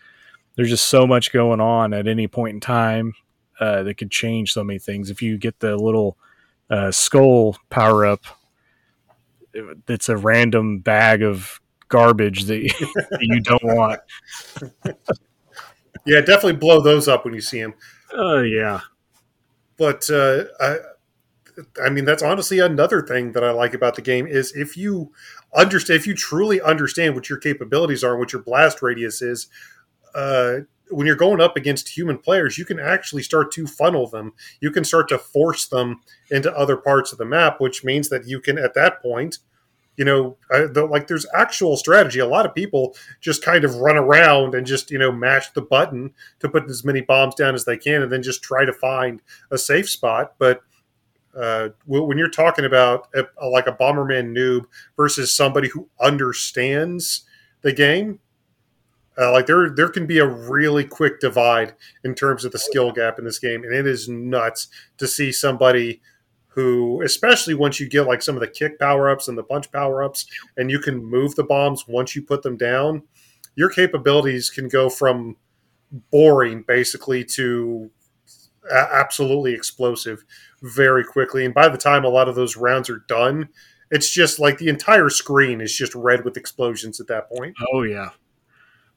There's 0.56 0.70
just 0.70 0.86
so 0.86 1.06
much 1.06 1.32
going 1.32 1.60
on 1.60 1.92
at 1.92 2.06
any 2.06 2.28
point 2.28 2.54
in 2.54 2.60
time 2.60 3.12
uh, 3.60 3.82
that 3.82 3.94
could 3.94 4.10
change 4.10 4.52
so 4.52 4.64
many 4.64 4.78
things. 4.78 5.10
If 5.10 5.20
you 5.20 5.36
get 5.36 5.60
the 5.60 5.76
little 5.76 6.16
uh, 6.70 6.90
skull 6.90 7.56
power 7.68 8.06
up 8.06 8.24
it's 9.88 10.08
a 10.08 10.16
random 10.16 10.78
bag 10.78 11.22
of 11.22 11.60
garbage 11.88 12.44
that 12.44 12.58
you 13.20 13.40
don't 13.40 13.64
want. 13.64 14.00
Yeah 16.08 16.20
definitely 16.20 16.52
blow 16.52 16.80
those 16.80 17.08
up 17.08 17.24
when 17.24 17.34
you 17.34 17.40
see 17.40 17.60
them 17.60 17.74
oh 18.12 18.42
yeah. 18.42 18.80
But 19.76 20.08
uh, 20.10 20.44
I, 20.60 20.76
I 21.84 21.90
mean 21.90 22.04
that's 22.04 22.22
honestly 22.22 22.58
another 22.58 23.02
thing 23.02 23.32
that 23.32 23.44
I 23.44 23.50
like 23.50 23.74
about 23.74 23.94
the 23.94 24.02
game 24.02 24.26
is 24.26 24.52
if 24.52 24.76
you 24.76 25.12
understand 25.54 25.98
if 25.98 26.06
you 26.06 26.14
truly 26.14 26.60
understand 26.60 27.14
what 27.14 27.28
your 27.28 27.38
capabilities 27.38 28.04
are 28.04 28.12
and 28.12 28.20
what 28.20 28.32
your 28.32 28.42
blast 28.42 28.82
radius 28.82 29.22
is 29.22 29.48
uh, 30.14 30.58
when 30.90 31.06
you're 31.06 31.16
going 31.16 31.40
up 31.40 31.56
against 31.56 31.96
human 31.96 32.18
players 32.18 32.58
you 32.58 32.64
can 32.64 32.78
actually 32.78 33.22
start 33.22 33.52
to 33.52 33.66
funnel 33.66 34.06
them. 34.06 34.32
You 34.60 34.70
can 34.70 34.84
start 34.84 35.08
to 35.08 35.18
force 35.18 35.66
them 35.66 36.00
into 36.30 36.54
other 36.56 36.76
parts 36.76 37.12
of 37.12 37.18
the 37.18 37.24
map 37.24 37.60
which 37.60 37.84
means 37.84 38.08
that 38.08 38.26
you 38.26 38.40
can 38.40 38.58
at 38.58 38.74
that 38.74 39.02
point 39.02 39.38
you 39.96 40.04
know 40.04 40.36
uh, 40.50 40.66
the, 40.66 40.86
like 40.86 41.06
there's 41.06 41.26
actual 41.34 41.76
strategy. 41.76 42.18
A 42.18 42.26
lot 42.26 42.46
of 42.46 42.54
people 42.54 42.94
just 43.20 43.42
kind 43.42 43.64
of 43.64 43.76
run 43.76 43.96
around 43.96 44.54
and 44.54 44.66
just 44.66 44.90
you 44.90 44.98
know 44.98 45.12
mash 45.12 45.50
the 45.50 45.62
button 45.62 46.12
to 46.40 46.48
put 46.48 46.68
as 46.70 46.84
many 46.84 47.00
bombs 47.00 47.34
down 47.34 47.54
as 47.54 47.64
they 47.64 47.76
can 47.76 48.02
and 48.02 48.12
then 48.12 48.22
just 48.22 48.42
try 48.42 48.64
to 48.64 48.72
find 48.72 49.20
a 49.50 49.58
safe 49.58 49.88
spot. 49.88 50.34
But 50.38 50.62
uh, 51.36 51.70
when 51.86 52.16
you're 52.16 52.30
talking 52.30 52.64
about 52.64 53.08
a, 53.14 53.24
a, 53.40 53.46
like 53.48 53.66
a 53.66 53.72
Bomberman 53.72 54.34
noob 54.34 54.64
versus 54.96 55.34
somebody 55.34 55.68
who 55.68 55.88
understands 56.00 57.24
the 57.60 57.72
game, 57.72 58.20
uh, 59.18 59.32
like 59.32 59.46
there 59.46 59.70
there 59.70 59.88
can 59.88 60.06
be 60.06 60.18
a 60.18 60.26
really 60.26 60.84
quick 60.84 61.20
divide 61.20 61.74
in 62.04 62.14
terms 62.14 62.44
of 62.44 62.52
the 62.52 62.58
skill 62.58 62.92
gap 62.92 63.18
in 63.18 63.24
this 63.24 63.38
game, 63.38 63.64
and 63.64 63.74
it 63.74 63.86
is 63.86 64.08
nuts 64.08 64.68
to 64.98 65.06
see 65.06 65.32
somebody 65.32 66.00
who, 66.56 67.02
especially 67.02 67.52
once 67.52 67.78
you 67.78 67.86
get 67.86 68.06
like 68.06 68.22
some 68.22 68.34
of 68.34 68.40
the 68.40 68.48
kick 68.48 68.78
power 68.80 69.10
ups 69.10 69.28
and 69.28 69.36
the 69.36 69.44
punch 69.44 69.70
power 69.70 70.02
ups, 70.02 70.26
and 70.56 70.70
you 70.70 70.78
can 70.78 71.04
move 71.04 71.34
the 71.36 71.44
bombs 71.44 71.84
once 71.86 72.16
you 72.16 72.22
put 72.22 72.42
them 72.42 72.56
down, 72.56 73.02
your 73.54 73.68
capabilities 73.68 74.48
can 74.48 74.66
go 74.66 74.88
from 74.88 75.36
boring 76.10 76.64
basically 76.66 77.22
to 77.22 77.90
absolutely 78.72 79.52
explosive 79.52 80.24
very 80.62 81.04
quickly. 81.04 81.44
And 81.44 81.52
by 81.52 81.68
the 81.68 81.76
time 81.76 82.06
a 82.06 82.08
lot 82.08 82.26
of 82.26 82.34
those 82.34 82.56
rounds 82.56 82.88
are 82.88 83.04
done, 83.06 83.50
it's 83.90 84.10
just 84.10 84.40
like 84.40 84.56
the 84.56 84.68
entire 84.68 85.10
screen 85.10 85.60
is 85.60 85.76
just 85.76 85.94
red 85.94 86.24
with 86.24 86.38
explosions 86.38 87.00
at 87.00 87.06
that 87.08 87.28
point. 87.28 87.54
Oh 87.70 87.82
yeah. 87.82 88.10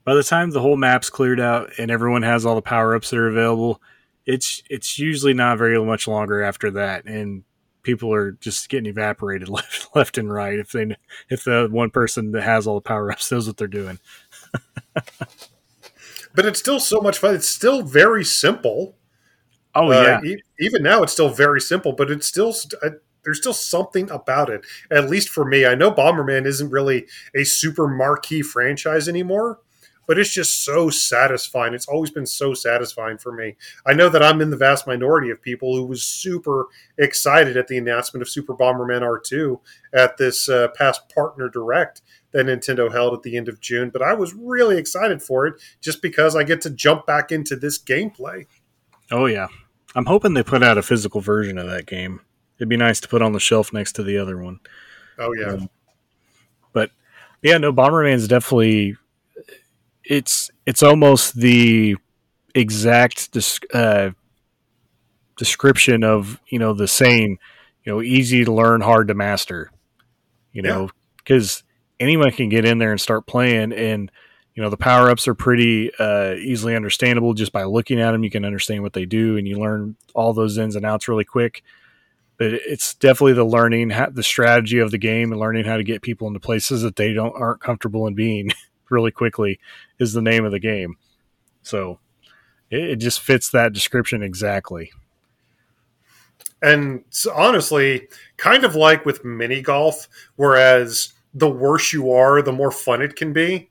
By 0.05 0.13
the 0.13 0.23
time 0.23 0.51
the 0.51 0.61
whole 0.61 0.77
map's 0.77 1.09
cleared 1.09 1.41
out 1.41 1.71
and 1.77 1.91
everyone 1.91 2.23
has 2.23 2.45
all 2.45 2.55
the 2.55 2.61
power 2.61 2.95
ups 2.95 3.09
that 3.09 3.19
are 3.19 3.27
available, 3.27 3.81
it's 4.25 4.63
it's 4.69 4.97
usually 4.97 5.33
not 5.33 5.57
very 5.57 5.83
much 5.83 6.07
longer 6.07 6.41
after 6.41 6.71
that, 6.71 7.05
and 7.05 7.43
people 7.83 8.13
are 8.13 8.33
just 8.33 8.69
getting 8.69 8.89
evaporated 8.89 9.49
left 9.49 9.95
left 9.95 10.17
and 10.17 10.31
right 10.31 10.59
if 10.59 10.71
they 10.71 10.95
if 11.29 11.43
the 11.43 11.67
one 11.71 11.89
person 11.89 12.31
that 12.31 12.43
has 12.43 12.67
all 12.67 12.75
the 12.75 12.81
power 12.81 13.11
ups 13.11 13.31
knows 13.31 13.47
what 13.47 13.57
they're 13.57 13.67
doing. 13.67 13.99
but 16.33 16.45
it's 16.45 16.59
still 16.59 16.79
so 16.79 17.01
much 17.01 17.17
fun. 17.17 17.35
It's 17.35 17.49
still 17.49 17.81
very 17.81 18.23
simple. 18.23 18.95
Oh 19.75 19.91
uh, 19.91 20.19
yeah. 20.23 20.35
even 20.59 20.81
now, 20.83 21.03
it's 21.03 21.13
still 21.13 21.29
very 21.29 21.61
simple, 21.61 21.93
but 21.93 22.09
it's 22.09 22.27
still 22.27 22.53
uh, 22.81 22.89
there's 23.23 23.37
still 23.37 23.53
something 23.53 24.09
about 24.09 24.49
it. 24.49 24.65
At 24.91 25.09
least 25.09 25.29
for 25.29 25.45
me, 25.45 25.65
I 25.65 25.75
know 25.75 25.91
Bomberman 25.91 26.45
isn't 26.45 26.71
really 26.71 27.05
a 27.35 27.43
super 27.43 27.87
marquee 27.87 28.41
franchise 28.41 29.07
anymore, 29.07 29.59
but 30.09 30.17
it's 30.17 30.33
just 30.33 30.65
so 30.65 30.89
satisfying. 30.89 31.75
It's 31.75 31.87
always 31.87 32.09
been 32.09 32.25
so 32.25 32.55
satisfying 32.55 33.19
for 33.19 33.31
me. 33.31 33.55
I 33.85 33.93
know 33.93 34.09
that 34.09 34.23
I'm 34.23 34.41
in 34.41 34.49
the 34.49 34.57
vast 34.57 34.87
minority 34.87 35.29
of 35.29 35.39
people 35.39 35.75
who 35.75 35.85
was 35.85 36.01
super 36.01 36.65
excited 36.97 37.55
at 37.55 37.67
the 37.67 37.77
announcement 37.77 38.23
of 38.23 38.27
Super 38.27 38.55
Bomberman 38.55 39.03
R2 39.03 39.59
at 39.93 40.17
this 40.17 40.49
uh, 40.49 40.69
past 40.69 41.13
partner 41.13 41.47
direct 41.47 42.01
that 42.31 42.47
Nintendo 42.47 42.91
held 42.91 43.13
at 43.13 43.21
the 43.21 43.37
end 43.37 43.49
of 43.49 43.61
June, 43.61 43.91
but 43.91 44.01
I 44.01 44.15
was 44.15 44.33
really 44.33 44.79
excited 44.79 45.21
for 45.21 45.45
it 45.45 45.61
just 45.79 46.01
because 46.01 46.35
I 46.35 46.41
get 46.41 46.61
to 46.61 46.71
jump 46.71 47.05
back 47.05 47.31
into 47.31 47.55
this 47.55 47.77
gameplay. 47.77 48.47
Oh 49.11 49.27
yeah, 49.27 49.49
I'm 49.93 50.07
hoping 50.07 50.33
they 50.33 50.41
put 50.41 50.63
out 50.63 50.79
a 50.79 50.81
physical 50.81 51.21
version 51.21 51.59
of 51.59 51.67
that 51.67 51.85
game. 51.85 52.21
It'd 52.57 52.67
be 52.67 52.77
nice 52.77 52.99
to 53.01 53.07
put 53.07 53.21
on 53.21 53.33
the 53.33 53.39
shelf 53.39 53.71
next 53.71 53.93
to 53.93 54.03
the 54.03 54.17
other 54.17 54.39
one. 54.39 54.59
Oh 55.19 55.33
yeah, 55.33 55.53
um, 55.53 55.69
but 56.73 56.89
yeah, 57.43 57.59
no, 57.59 57.71
Bomberman's 57.71 58.27
definitely 58.27 58.97
it's 60.09 60.49
it's 60.65 60.83
almost 60.83 61.39
the 61.39 61.95
exact 62.55 63.29
uh, 63.73 64.09
description 65.37 66.03
of 66.03 66.41
you 66.49 66.59
know 66.59 66.73
the 66.73 66.87
saying, 66.87 67.37
you 67.85 67.93
know, 67.93 68.01
easy 68.01 68.43
to 68.43 68.51
learn, 68.51 68.81
hard 68.81 69.07
to 69.07 69.13
master. 69.13 69.71
You 70.51 70.63
know, 70.63 70.89
because 71.17 71.63
yeah. 71.99 72.05
anyone 72.05 72.31
can 72.31 72.49
get 72.49 72.65
in 72.65 72.79
there 72.79 72.91
and 72.91 72.99
start 72.99 73.27
playing 73.27 73.71
and 73.71 74.11
you 74.55 74.63
know 74.63 74.71
the 74.71 74.77
power 74.77 75.11
ups 75.11 75.27
are 75.27 75.35
pretty 75.35 75.91
uh, 75.99 76.33
easily 76.33 76.75
understandable 76.75 77.35
just 77.35 77.53
by 77.53 77.63
looking 77.63 78.01
at 78.01 78.11
them. 78.11 78.23
You 78.23 78.31
can 78.31 78.43
understand 78.43 78.81
what 78.81 78.93
they 78.93 79.05
do, 79.05 79.37
and 79.37 79.47
you 79.47 79.59
learn 79.59 79.95
all 80.15 80.33
those 80.33 80.57
ins 80.57 80.75
and 80.75 80.85
outs 80.85 81.07
really 81.07 81.23
quick. 81.23 81.63
But 82.37 82.53
it's 82.53 82.95
definitely 82.95 83.33
the 83.33 83.43
learning, 83.43 83.89
the 83.89 84.23
strategy 84.23 84.79
of 84.79 84.91
the 84.91 84.97
game, 84.97 85.31
and 85.31 85.39
learning 85.39 85.65
how 85.65 85.77
to 85.77 85.83
get 85.83 86.01
people 86.01 86.27
into 86.27 86.39
places 86.39 86.81
that 86.81 86.95
they 86.95 87.13
don't 87.13 87.35
aren't 87.35 87.61
comfortable 87.61 88.07
in 88.07 88.15
being. 88.15 88.51
really 88.89 89.11
quickly 89.11 89.59
is 89.99 90.13
the 90.13 90.21
name 90.21 90.45
of 90.45 90.51
the 90.51 90.59
game. 90.59 90.97
So 91.61 91.99
it, 92.69 92.81
it 92.81 92.95
just 92.97 93.19
fits 93.19 93.49
that 93.51 93.73
description 93.73 94.23
exactly. 94.23 94.91
And 96.61 97.03
honestly, 97.33 98.07
kind 98.37 98.63
of 98.63 98.75
like 98.75 99.05
with 99.05 99.23
mini 99.23 99.61
golf, 99.61 100.07
whereas 100.35 101.13
the 101.33 101.49
worse 101.49 101.93
you 101.93 102.11
are, 102.11 102.41
the 102.41 102.51
more 102.51 102.71
fun 102.71 103.01
it 103.01 103.15
can 103.15 103.33
be. 103.33 103.69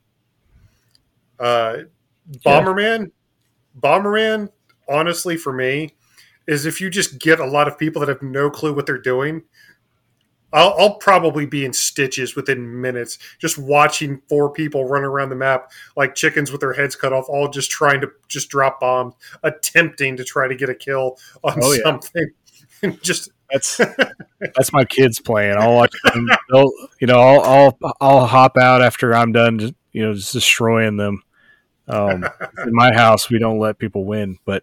Uh, 1.39 1.79
Bomberman, 2.45 3.01
yeah. 3.01 3.81
Bomberman, 3.81 4.49
honestly, 4.89 5.37
for 5.37 5.53
me, 5.53 5.95
is 6.47 6.65
if 6.65 6.81
you 6.81 6.89
just 6.89 7.19
get 7.19 7.41
a 7.41 7.47
lot 7.47 7.69
of 7.69 7.79
people 7.79 8.01
that 8.01 8.09
have 8.09 8.23
no 8.23 8.51
clue 8.51 8.73
what 8.73 8.87
they're 8.87 8.99
doing, 8.99 9.43
I'll, 10.53 10.75
I'll, 10.79 10.95
probably 10.95 11.47
be 11.47 11.65
in 11.65 11.73
stitches 11.73 12.35
within 12.35 12.81
minutes 12.81 13.19
just 13.39 13.59
watching 13.59 14.23
four 14.29 14.51
people 14.51 14.87
run 14.87 15.05
around 15.05 15.29
the 15.29 15.37
map 15.37 15.71
like 15.97 16.15
chickens 16.15 16.51
with 16.51 16.61
their 16.61 16.73
heads 16.73 16.97
cut 16.97 17.13
off, 17.13 17.27
all 17.29 17.49
just 17.49 17.71
trying 17.71 18.01
to 18.01 18.11
just 18.29 18.49
drop 18.49 18.81
bombs, 18.81 19.15
attempting 19.43 20.17
to 20.17 20.25
try 20.25 20.49
to 20.49 20.55
get 20.55 20.69
a 20.69 20.75
kill 20.75 21.19
on 21.45 21.59
oh, 21.63 21.77
something. 21.83 22.31
Yeah. 22.81 22.93
just 23.03 23.31
that's 23.51 23.77
that's 24.41 24.73
my 24.73 24.85
kids 24.85 25.21
playing. 25.21 25.57
I'll 25.59 25.75
watch 25.75 25.95
them. 26.05 26.29
They'll, 26.53 26.71
you 27.01 27.09
know, 27.09 27.21
I'll, 27.21 27.41
I'll 27.43 27.93
I'll 28.01 28.27
hop 28.27 28.57
out 28.57 28.83
after 28.83 29.15
I'm 29.15 29.33
done. 29.33 29.75
You 29.93 30.07
know, 30.07 30.15
just 30.15 30.33
destroying 30.33 30.97
them. 30.97 31.23
Um, 31.89 32.25
in 32.65 32.73
my 32.73 32.95
house, 32.95 33.31
we 33.31 33.41
don't 33.41 33.59
let 33.59 33.79
people 33.79 34.05
win, 34.05 34.39
but 34.45 34.63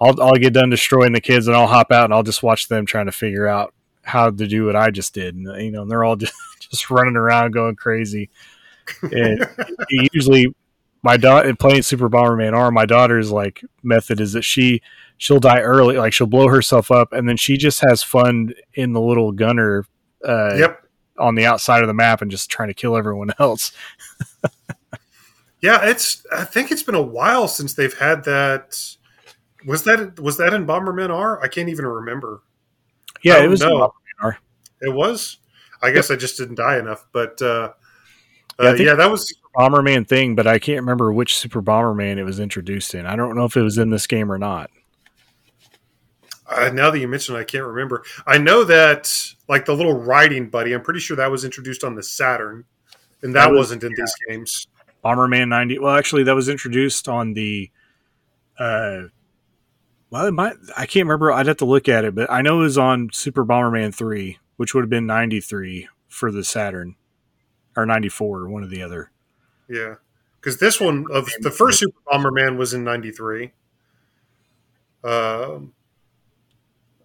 I'll 0.00 0.20
I'll 0.20 0.34
get 0.34 0.52
done 0.52 0.70
destroying 0.70 1.12
the 1.12 1.20
kids, 1.20 1.46
and 1.48 1.56
I'll 1.56 1.66
hop 1.66 1.90
out 1.90 2.04
and 2.04 2.14
I'll 2.14 2.22
just 2.22 2.42
watch 2.42 2.68
them 2.68 2.86
trying 2.86 3.06
to 3.06 3.12
figure 3.12 3.46
out 3.46 3.74
how 4.06 4.30
to 4.30 4.46
do 4.46 4.64
what 4.64 4.76
I 4.76 4.90
just 4.90 5.12
did. 5.12 5.34
And, 5.34 5.44
you 5.60 5.72
know, 5.72 5.82
and 5.82 5.90
they're 5.90 6.04
all 6.04 6.16
just, 6.16 6.32
just 6.60 6.90
running 6.90 7.16
around 7.16 7.52
going 7.52 7.76
crazy. 7.76 8.30
And 9.02 9.46
usually 9.90 10.54
my 11.02 11.16
daughter 11.16 11.54
playing 11.54 11.82
Super 11.82 12.08
Bomberman 12.08 12.54
R, 12.54 12.70
my 12.70 12.86
daughter's 12.86 13.30
like 13.30 13.62
method 13.82 14.20
is 14.20 14.32
that 14.32 14.42
she 14.42 14.80
she'll 15.18 15.40
die 15.40 15.60
early, 15.60 15.96
like 15.96 16.12
she'll 16.12 16.26
blow 16.26 16.48
herself 16.48 16.90
up, 16.90 17.12
and 17.12 17.28
then 17.28 17.36
she 17.36 17.56
just 17.56 17.82
has 17.88 18.02
fun 18.02 18.54
in 18.74 18.92
the 18.92 19.00
little 19.00 19.32
gunner. 19.32 19.84
Uh, 20.26 20.54
yep. 20.56 20.82
On 21.18 21.34
the 21.34 21.46
outside 21.46 21.82
of 21.82 21.86
the 21.88 21.94
map 21.94 22.20
and 22.20 22.30
just 22.30 22.50
trying 22.50 22.68
to 22.68 22.74
kill 22.74 22.96
everyone 22.96 23.30
else. 23.38 23.72
yeah, 25.60 25.84
it's. 25.84 26.26
I 26.30 26.44
think 26.44 26.70
it's 26.70 26.82
been 26.82 26.94
a 26.94 27.02
while 27.02 27.48
since 27.48 27.74
they've 27.74 27.96
had 27.96 28.24
that. 28.24 28.78
Was 29.64 29.84
that 29.84 30.20
was 30.20 30.36
that 30.36 30.52
in 30.52 30.66
Bomberman 30.66 31.10
R? 31.10 31.42
I 31.42 31.48
can't 31.48 31.70
even 31.70 31.86
remember. 31.86 32.42
Yeah, 33.26 33.42
it 33.42 33.48
was. 33.48 33.62
It 33.62 34.94
was. 34.94 35.38
I 35.82 35.90
guess. 35.90 36.10
I 36.10 36.16
just 36.16 36.38
didn't 36.38 36.54
die 36.54 36.78
enough, 36.78 37.06
but 37.12 37.40
uh, 37.42 37.72
yeah, 38.60 38.68
uh, 38.68 38.74
yeah, 38.74 38.94
that 38.94 39.10
was 39.10 39.34
Bomberman 39.56 40.06
thing, 40.06 40.36
but 40.36 40.46
I 40.46 40.58
can't 40.58 40.80
remember 40.80 41.12
which 41.12 41.36
Super 41.36 41.60
Bomberman 41.60 42.18
it 42.18 42.24
was 42.24 42.38
introduced 42.38 42.94
in. 42.94 43.04
I 43.04 43.16
don't 43.16 43.34
know 43.34 43.44
if 43.44 43.56
it 43.56 43.62
was 43.62 43.78
in 43.78 43.90
this 43.90 44.06
game 44.06 44.30
or 44.30 44.38
not. 44.38 44.70
Uh, 46.48 46.70
now 46.72 46.90
that 46.90 47.00
you 47.00 47.08
mention 47.08 47.34
it, 47.34 47.40
I 47.40 47.44
can't 47.44 47.64
remember. 47.64 48.04
I 48.26 48.38
know 48.38 48.62
that 48.62 49.12
like 49.48 49.64
the 49.64 49.74
little 49.74 49.94
riding 49.94 50.48
buddy. 50.48 50.72
I'm 50.72 50.82
pretty 50.82 51.00
sure 51.00 51.16
that 51.16 51.30
was 51.30 51.44
introduced 51.44 51.82
on 51.82 51.96
the 51.96 52.02
Saturn, 52.02 52.64
and 53.22 53.34
that, 53.34 53.48
that 53.48 53.52
was, 53.52 53.72
not 53.72 53.82
in 53.82 53.90
yeah. 53.90 53.96
these 53.98 54.14
games. 54.28 54.66
Bomberman 55.04 55.48
90. 55.48 55.80
Well, 55.80 55.96
actually, 55.96 56.22
that 56.24 56.34
was 56.34 56.48
introduced 56.48 57.08
on 57.08 57.34
the 57.34 57.70
uh, 58.58 59.02
well, 60.10 60.26
it 60.26 60.32
might. 60.32 60.54
I 60.76 60.86
can't 60.86 61.06
remember. 61.06 61.32
I'd 61.32 61.46
have 61.46 61.56
to 61.58 61.64
look 61.64 61.88
at 61.88 62.04
it, 62.04 62.14
but 62.14 62.30
I 62.30 62.42
know 62.42 62.60
it 62.60 62.64
was 62.64 62.78
on 62.78 63.10
Super 63.12 63.44
Bomberman 63.44 63.94
three, 63.94 64.38
which 64.56 64.74
would 64.74 64.82
have 64.82 64.90
been 64.90 65.06
ninety 65.06 65.40
three 65.40 65.88
for 66.08 66.30
the 66.30 66.44
Saturn, 66.44 66.96
or 67.76 67.86
ninety 67.86 68.08
four, 68.08 68.48
one 68.48 68.62
or 68.62 68.68
the 68.68 68.82
other. 68.82 69.10
Yeah, 69.68 69.96
because 70.40 70.58
this 70.58 70.80
one 70.80 71.06
of 71.12 71.28
the 71.40 71.50
first 71.50 71.80
Super 71.80 71.98
Bomberman 72.06 72.56
was 72.56 72.72
in 72.72 72.84
ninety 72.84 73.10
three. 73.10 73.52
Um, 75.02 75.72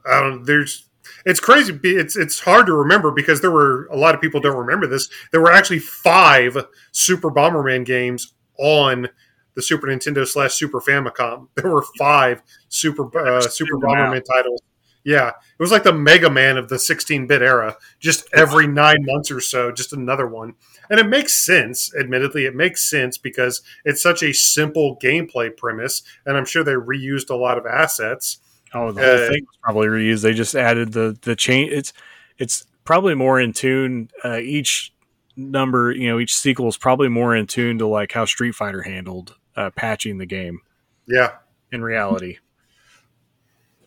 I 0.06 0.20
don't. 0.22 0.46
There's. 0.46 0.88
It's 1.26 1.40
crazy. 1.40 1.80
It's 1.84 2.16
it's 2.16 2.40
hard 2.40 2.68
to 2.68 2.74
remember 2.74 3.12
because 3.12 3.42
there 3.42 3.52
were 3.52 3.88
a 3.88 3.98
lot 3.98 4.14
of 4.14 4.22
people 4.22 4.40
don't 4.40 4.58
remember 4.58 4.86
this. 4.86 5.10
There 5.32 5.42
were 5.42 5.52
actually 5.52 5.80
five 5.80 6.56
Super 6.92 7.32
Bomberman 7.32 7.86
games 7.86 8.34
on 8.60 9.10
the 9.56 9.62
Super 9.62 9.88
Nintendo 9.88 10.28
slash 10.28 10.54
Super 10.54 10.80
Famicom. 10.80 11.48
There 11.56 11.72
were 11.72 11.86
five 11.98 12.42
Super 12.70 13.06
uh, 13.18 13.42
Super 13.42 13.78
Bomberman 13.78 14.24
titles. 14.26 14.62
Yeah, 15.04 15.30
it 15.30 15.60
was 15.60 15.72
like 15.72 15.84
the 15.84 15.94
Mega 15.94 16.30
Man 16.30 16.58
of 16.58 16.70
the 16.70 16.76
16-bit 16.76 17.42
era. 17.42 17.76
Just 18.00 18.28
every 18.34 18.68
nine 18.68 19.00
months 19.02 19.32
or 19.32 19.42
so, 19.42 19.72
just 19.72 19.94
another 19.94 20.28
one, 20.28 20.54
and 20.90 21.00
it 21.00 21.08
makes 21.08 21.44
sense. 21.44 21.94
Admittedly, 21.96 22.46
it 22.46 22.56
makes 22.56 22.88
sense 22.88 23.18
because 23.18 23.62
it's 23.84 24.02
such 24.02 24.22
a 24.22 24.34
simple 24.34 24.98
gameplay 25.02 25.56
premise, 25.56 26.04
and 26.26 26.38
I'm 26.38 26.46
sure 26.46 26.64
they 26.64 26.74
reused 26.74 27.30
a 27.30 27.36
lot 27.36 27.58
of 27.58 27.66
assets. 27.66 28.40
Oh, 28.74 28.92
the 28.92 29.02
whole 29.02 29.26
uh, 29.26 29.30
thing 29.30 29.46
was 29.46 29.58
probably 29.62 29.88
reused. 29.88 30.22
They 30.22 30.34
just 30.34 30.56
added 30.56 30.94
the 30.94 31.18
the 31.22 31.36
chain. 31.36 31.70
It's 31.72 31.94
it's 32.38 32.66
probably 32.84 33.16
more 33.16 33.40
in 33.40 33.54
tune. 33.54 34.10
Uh, 34.24 34.38
each 34.38 34.94
number, 35.36 35.92
you 35.92 36.10
know, 36.10 36.20
each 36.20 36.36
sequel 36.36 36.68
is 36.68 36.78
probably 36.78 37.10
more 37.10 37.36
in 37.36 37.48
tune 37.48 37.80
to 37.80 37.88
like 37.88 38.12
how 38.12 38.26
Street 38.26 38.54
Fighter 38.54 38.84
handled 38.84 39.36
uh, 39.56 39.70
patching 39.72 40.18
the 40.18 40.26
game. 40.26 40.60
Yeah. 41.08 41.36
In 41.72 41.82
reality, 41.82 42.38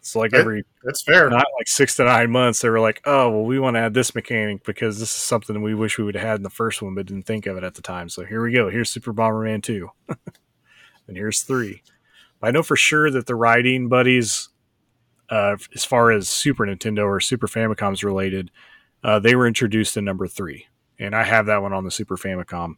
it's 0.04 0.14
like 0.14 0.34
every 0.34 0.64
that's 0.82 1.00
fair. 1.00 1.30
Not 1.30 1.46
like 1.58 1.66
six 1.66 1.96
to 1.96 2.04
nine 2.04 2.30
months. 2.30 2.60
They 2.60 2.68
were 2.68 2.78
like, 2.78 3.00
"Oh, 3.06 3.30
well, 3.30 3.44
we 3.44 3.58
want 3.58 3.76
to 3.76 3.80
add 3.80 3.94
this 3.94 4.14
mechanic 4.14 4.62
because 4.62 4.98
this 5.00 5.08
is 5.08 5.22
something 5.22 5.62
we 5.62 5.74
wish 5.74 5.96
we 5.96 6.04
would 6.04 6.14
have 6.14 6.26
had 6.26 6.36
in 6.36 6.42
the 6.42 6.50
first 6.50 6.82
one, 6.82 6.94
but 6.94 7.06
didn't 7.06 7.24
think 7.24 7.46
of 7.46 7.56
it 7.56 7.64
at 7.64 7.74
the 7.74 7.80
time." 7.80 8.10
So 8.10 8.22
here 8.22 8.42
we 8.42 8.52
go. 8.52 8.68
Here's 8.68 8.90
Super 8.90 9.14
Bomberman 9.14 9.62
two, 9.62 9.88
and 10.08 11.16
here's 11.16 11.40
three. 11.40 11.82
But 12.38 12.48
I 12.48 12.50
know 12.50 12.62
for 12.62 12.76
sure 12.76 13.10
that 13.10 13.26
the 13.26 13.34
riding 13.34 13.88
buddies, 13.88 14.50
uh, 15.30 15.56
as 15.74 15.86
far 15.86 16.10
as 16.10 16.28
Super 16.28 16.66
Nintendo 16.66 17.06
or 17.06 17.18
Super 17.18 17.46
Famicom's 17.46 18.04
related, 18.04 18.50
uh, 19.02 19.20
they 19.20 19.34
were 19.34 19.46
introduced 19.46 19.96
in 19.96 20.04
number 20.04 20.28
three, 20.28 20.66
and 20.98 21.14
I 21.14 21.24
have 21.24 21.46
that 21.46 21.62
one 21.62 21.72
on 21.72 21.84
the 21.84 21.90
Super 21.90 22.18
Famicom. 22.18 22.74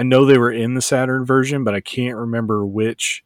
I 0.00 0.02
know 0.02 0.24
they 0.24 0.38
were 0.38 0.50
in 0.50 0.72
the 0.72 0.80
Saturn 0.80 1.26
version, 1.26 1.62
but 1.62 1.74
I 1.74 1.80
can't 1.80 2.16
remember 2.16 2.64
which 2.64 3.22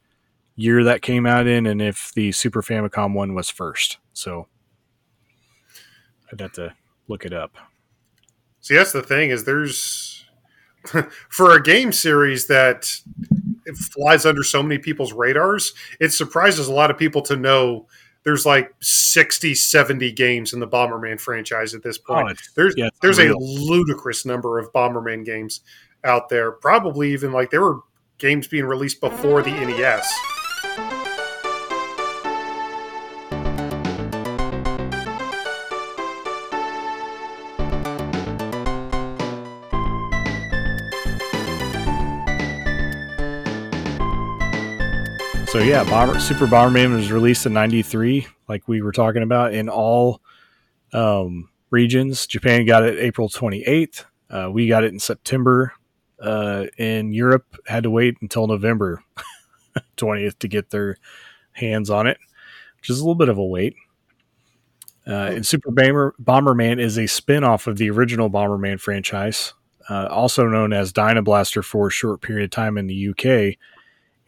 year 0.56 0.82
that 0.82 1.02
came 1.02 1.24
out 1.24 1.46
in 1.46 1.66
and 1.66 1.80
if 1.80 2.10
the 2.16 2.32
Super 2.32 2.62
Famicom 2.62 3.14
one 3.14 3.32
was 3.32 3.48
first. 3.48 3.98
So 4.12 4.48
I'd 6.32 6.40
have 6.40 6.50
to 6.54 6.74
look 7.06 7.24
it 7.24 7.32
up. 7.32 7.54
See, 8.60 8.74
that's 8.74 8.90
the 8.90 9.04
thing 9.04 9.30
is 9.30 9.44
there's 9.44 10.24
for 11.28 11.54
a 11.54 11.62
game 11.62 11.92
series 11.92 12.48
that 12.48 12.92
flies 13.92 14.26
under 14.26 14.42
so 14.42 14.60
many 14.60 14.78
people's 14.78 15.12
radars, 15.12 15.74
it 16.00 16.12
surprises 16.12 16.66
a 16.66 16.72
lot 16.72 16.90
of 16.90 16.98
people 16.98 17.22
to 17.22 17.37
know 17.37 17.87
there's 18.24 18.44
like 18.44 18.74
60 18.80 19.54
70 19.54 20.10
games 20.10 20.52
in 20.52 20.58
the 20.58 20.66
bomberman 20.66 21.20
franchise 21.20 21.74
at 21.74 21.82
this 21.82 21.98
point 21.98 22.26
oh, 22.30 22.34
there's 22.56 22.74
yeah, 22.74 22.88
there's 23.02 23.18
a 23.18 23.34
ludicrous 23.37 24.24
number 24.24 24.58
of 24.58 24.72
bomberman 24.72 25.26
games 25.26 25.60
out 26.04 26.28
there. 26.28 26.52
Probably 26.52 27.12
even 27.12 27.32
like 27.32 27.50
there 27.50 27.62
were 27.62 27.80
games 28.18 28.46
being 28.46 28.64
released 28.64 29.00
before 29.00 29.42
the 29.42 29.50
NES. 29.50 30.12
So 45.48 45.60
yeah, 45.60 45.84
Bomber, 45.84 46.18
Super 46.18 46.46
Bomberman 46.46 46.96
was 46.96 47.12
released 47.12 47.46
in 47.46 47.52
'93, 47.52 48.26
like 48.48 48.66
we 48.66 48.82
were 48.82 48.90
talking 48.90 49.22
about, 49.22 49.54
in 49.54 49.68
all 49.68 50.20
um, 50.92 51.48
regions. 51.70 52.26
Japan 52.26 52.66
got 52.66 52.82
it 52.82 52.98
April 52.98 53.28
28th. 53.28 54.04
Uh, 54.28 54.50
we 54.50 54.66
got 54.66 54.82
it 54.82 54.92
in 54.92 54.98
September 54.98 55.72
uh, 56.20 56.66
in 56.79 57.12
Europe 57.12 57.57
had 57.66 57.83
to 57.85 57.90
wait 57.90 58.16
until 58.20 58.46
November 58.46 59.03
20th 59.96 60.38
to 60.38 60.48
get 60.48 60.70
their 60.70 60.96
hands 61.53 61.90
on 61.90 62.07
it, 62.07 62.18
which 62.79 62.90
is 62.90 62.98
a 62.98 63.03
little 63.03 63.14
bit 63.14 63.29
of 63.29 63.38
a 63.38 63.44
wait. 63.44 63.74
Uh, 65.07 65.31
and 65.33 65.46
Super 65.46 65.70
Bomber, 65.70 66.14
Bomberman 66.22 66.81
is 66.81 66.98
a 66.98 67.07
spin 67.07 67.44
off 67.44 67.66
of 67.66 67.77
the 67.77 67.90
original 67.90 68.31
Bomberman 68.31 68.81
franchise, 68.81 69.53
uh, 69.90 70.07
also 70.11 70.46
known 70.46 70.72
as 70.72 70.92
Dynablaster 70.92 71.62
for 71.62 71.88
a 71.88 71.90
short 71.92 72.22
period 72.22 72.44
of 72.44 72.50
time 72.50 72.79
in 72.79 72.87
the 72.87 73.09
UK. 73.09 73.59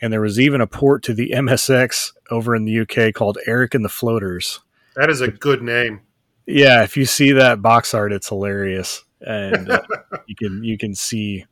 And 0.03 0.12
there 0.12 0.20
was 0.20 0.38
even 0.38 0.61
a 0.61 0.66
port 0.66 1.03
to 1.05 1.14
the 1.14 1.31
MSX 1.31 2.12
over 2.31 2.55
in 2.55 2.66
the 2.66 2.81
UK 2.81 3.14
called 3.14 3.38
Eric 3.46 3.75
and 3.75 3.83
the 3.83 3.88
Floaters. 3.88 4.61
That 4.94 5.09
is 5.09 5.22
a 5.22 5.29
good 5.29 5.62
name. 5.62 6.03
Yeah, 6.46 6.83
if 6.83 6.96
you 6.96 7.07
see 7.07 7.33
that 7.33 7.62
box 7.62 7.94
art, 7.94 8.12
it's 8.12 8.29
hilarious, 8.29 9.05
and 9.20 9.70
uh, 9.70 9.83
you 10.27 10.37
can 10.37 10.62
you 10.62 10.79
can 10.79 10.94
see 10.94 11.44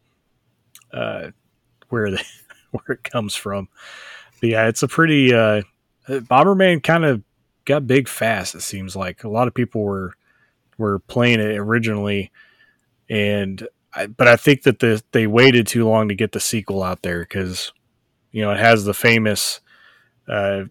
uh, 0.94 1.30
where 1.88 2.10
the 2.10 2.24
where 2.70 2.96
it 2.96 3.04
comes 3.04 3.34
from. 3.34 3.68
But 4.40 4.50
yeah, 4.50 4.68
it's 4.68 4.82
a 4.82 4.88
pretty 4.88 5.34
uh, 5.34 5.62
Bomberman 6.08 6.82
kind 6.82 7.04
of 7.04 7.22
got 7.64 7.86
big 7.86 8.08
fast. 8.08 8.54
It 8.54 8.62
seems 8.62 8.94
like 8.94 9.24
a 9.24 9.28
lot 9.28 9.48
of 9.48 9.54
people 9.54 9.82
were 9.82 10.14
were 10.78 10.98
playing 11.00 11.40
it 11.40 11.56
originally, 11.56 12.30
and 13.08 13.66
I, 13.94 14.06
but 14.06 14.28
I 14.28 14.36
think 14.36 14.62
that 14.62 14.78
the 14.80 15.02
they 15.12 15.26
waited 15.26 15.66
too 15.66 15.88
long 15.88 16.08
to 16.08 16.14
get 16.14 16.32
the 16.32 16.40
sequel 16.40 16.82
out 16.82 17.02
there 17.02 17.20
because 17.20 17.72
you 18.32 18.42
know 18.42 18.50
it 18.50 18.58
has 18.58 18.84
the 18.84 18.94
famous 18.94 19.60
uh, 20.28 20.64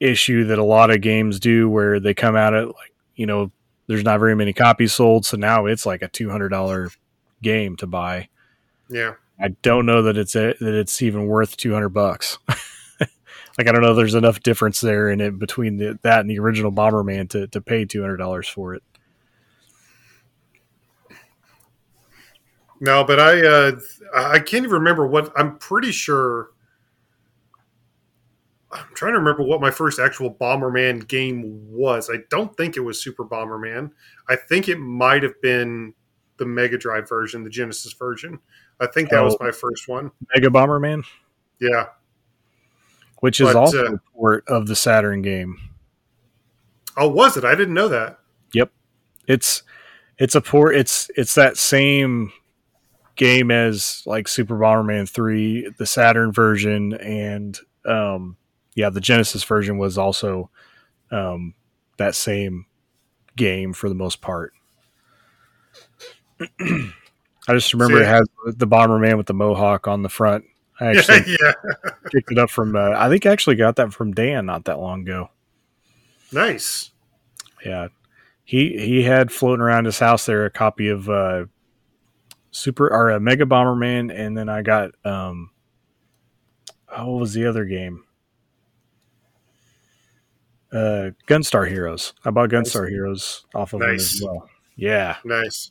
issue 0.00 0.44
that 0.44 0.58
a 0.58 0.64
lot 0.64 0.90
of 0.90 1.00
games 1.00 1.40
do 1.40 1.68
where 1.68 2.00
they 2.00 2.14
come 2.14 2.36
out 2.36 2.54
at 2.54 2.66
like 2.66 2.94
you 3.14 3.26
know 3.26 3.50
there's 3.86 4.04
not 4.04 4.18
very 4.18 4.34
many 4.34 4.52
copies 4.52 4.94
sold, 4.94 5.24
so 5.24 5.36
now 5.36 5.66
it's 5.66 5.86
like 5.86 6.02
a 6.02 6.08
two 6.08 6.30
hundred 6.30 6.48
dollar 6.48 6.90
game 7.42 7.76
to 7.76 7.86
buy. 7.86 8.28
Yeah, 8.88 9.14
I 9.38 9.48
don't 9.62 9.86
know 9.86 10.02
that 10.02 10.16
it's 10.16 10.34
a, 10.34 10.54
that 10.60 10.74
it's 10.74 11.02
even 11.02 11.26
worth 11.26 11.56
two 11.56 11.72
hundred 11.72 11.90
bucks. 11.90 12.38
like 12.48 13.68
I 13.68 13.72
don't 13.72 13.82
know 13.82 13.94
there's 13.94 14.14
enough 14.14 14.40
difference 14.40 14.80
there 14.80 15.10
in 15.10 15.20
it 15.20 15.38
between 15.38 15.76
the, 15.76 15.98
that 16.02 16.20
and 16.20 16.30
the 16.30 16.38
original 16.38 16.72
Bomberman 16.72 17.28
to 17.30 17.46
to 17.48 17.60
pay 17.60 17.84
two 17.84 18.00
hundred 18.00 18.16
dollars 18.16 18.48
for 18.48 18.74
it. 18.74 18.82
No, 22.80 23.04
but 23.04 23.18
I 23.18 23.46
uh, 23.46 23.72
I 24.14 24.38
can't 24.38 24.64
even 24.64 24.70
remember 24.70 25.06
what 25.06 25.32
I'm 25.36 25.58
pretty 25.58 25.92
sure. 25.92 26.50
I'm 28.72 28.84
trying 28.94 29.12
to 29.12 29.18
remember 29.18 29.42
what 29.42 29.60
my 29.60 29.70
first 29.70 29.98
actual 29.98 30.34
Bomberman 30.34 31.08
game 31.08 31.42
was. 31.70 32.10
I 32.12 32.18
don't 32.30 32.54
think 32.56 32.76
it 32.76 32.80
was 32.80 33.02
Super 33.02 33.24
Bomberman. 33.24 33.92
I 34.28 34.36
think 34.36 34.68
it 34.68 34.78
might 34.78 35.22
have 35.22 35.40
been 35.40 35.94
the 36.36 36.44
Mega 36.44 36.76
Drive 36.76 37.08
version, 37.08 37.44
the 37.44 37.50
Genesis 37.50 37.94
version. 37.94 38.40
I 38.80 38.86
think 38.86 39.10
that 39.10 39.20
oh, 39.20 39.24
was 39.24 39.36
my 39.40 39.50
first 39.50 39.88
one. 39.88 40.10
Mega 40.34 40.48
Bomberman. 40.48 41.04
Yeah, 41.60 41.86
which 43.20 43.40
is 43.40 43.48
but, 43.48 43.56
also 43.56 43.84
uh, 43.84 43.92
a 43.94 43.98
port 44.12 44.44
of 44.48 44.66
the 44.66 44.76
Saturn 44.76 45.22
game. 45.22 45.58
Oh, 46.96 47.08
was 47.08 47.36
it? 47.36 47.44
I 47.44 47.54
didn't 47.54 47.74
know 47.74 47.88
that. 47.88 48.18
Yep, 48.52 48.70
it's 49.26 49.62
it's 50.18 50.34
a 50.34 50.40
port. 50.40 50.76
It's 50.76 51.10
it's 51.16 51.34
that 51.34 51.56
same 51.56 52.32
game 53.16 53.50
as 53.50 54.02
like 54.06 54.28
Super 54.28 54.56
Bomberman 54.56 55.08
3, 55.08 55.70
the 55.78 55.86
Saturn 55.86 56.32
version, 56.32 56.94
and 56.94 57.58
um, 57.86 58.36
yeah, 58.74 58.90
the 58.90 59.00
Genesis 59.00 59.42
version 59.42 59.78
was 59.78 59.98
also 59.98 60.50
um, 61.10 61.54
that 61.96 62.14
same 62.14 62.66
game 63.36 63.72
for 63.72 63.88
the 63.88 63.94
most 63.94 64.20
part. 64.20 64.52
I 67.48 67.54
just 67.54 67.72
remember 67.72 67.98
See, 67.98 68.04
it 68.04 68.08
has 68.08 68.28
the 68.46 68.66
Bomberman 68.66 69.16
with 69.16 69.26
the 69.26 69.34
mohawk 69.34 69.86
on 69.86 70.02
the 70.02 70.08
front. 70.08 70.44
I 70.80 70.86
actually 70.96 71.36
yeah, 71.40 71.52
yeah. 71.84 71.90
picked 72.10 72.32
it 72.32 72.38
up 72.38 72.50
from. 72.50 72.76
Uh, 72.76 72.90
I 72.96 73.08
think 73.08 73.26
I 73.26 73.30
actually 73.30 73.56
got 73.56 73.76
that 73.76 73.92
from 73.92 74.12
Dan 74.12 74.46
not 74.46 74.64
that 74.64 74.78
long 74.78 75.02
ago. 75.02 75.30
Nice. 76.32 76.90
Yeah, 77.64 77.88
he 78.44 78.76
he 78.78 79.02
had 79.02 79.32
floating 79.32 79.62
around 79.62 79.84
his 79.86 79.98
house 79.98 80.26
there 80.26 80.44
a 80.44 80.50
copy 80.50 80.88
of 80.88 81.08
uh, 81.08 81.46
Super 82.50 82.92
or 82.92 83.10
a 83.10 83.20
Mega 83.20 83.44
Bomberman, 83.44 84.12
and 84.14 84.36
then 84.36 84.48
I 84.48 84.62
got 84.62 84.90
um, 85.04 85.50
oh, 86.96 87.12
what 87.12 87.20
was 87.20 87.34
the 87.34 87.46
other 87.46 87.64
game? 87.64 88.04
Uh, 90.72 91.10
Gunstar 91.26 91.68
Heroes. 91.68 92.12
I 92.24 92.30
bought 92.30 92.50
Gunstar 92.50 92.82
nice. 92.82 92.90
Heroes 92.90 93.46
off 93.54 93.72
of 93.72 93.80
nice. 93.80 93.88
him 93.88 93.98
as 93.98 94.22
well. 94.24 94.48
Yeah, 94.74 95.16
nice. 95.24 95.70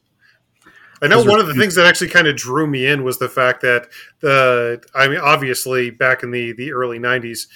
I 1.02 1.08
know 1.08 1.24
one 1.24 1.40
of 1.40 1.48
the 1.48 1.54
things 1.54 1.76
that 1.76 1.86
actually 1.86 2.10
kind 2.10 2.28
of 2.28 2.36
drew 2.36 2.68
me 2.68 2.86
in 2.86 3.04
was 3.04 3.20
the 3.20 3.30
fact 3.30 3.62
that 3.62 3.88
the 4.22 4.82
I 4.94 5.08
mean 5.08 5.20
obviously 5.20 5.90
back 5.90 6.24
in 6.24 6.32
the 6.32 6.54
the 6.54 6.72
early 6.72 7.00
90s 7.00 7.48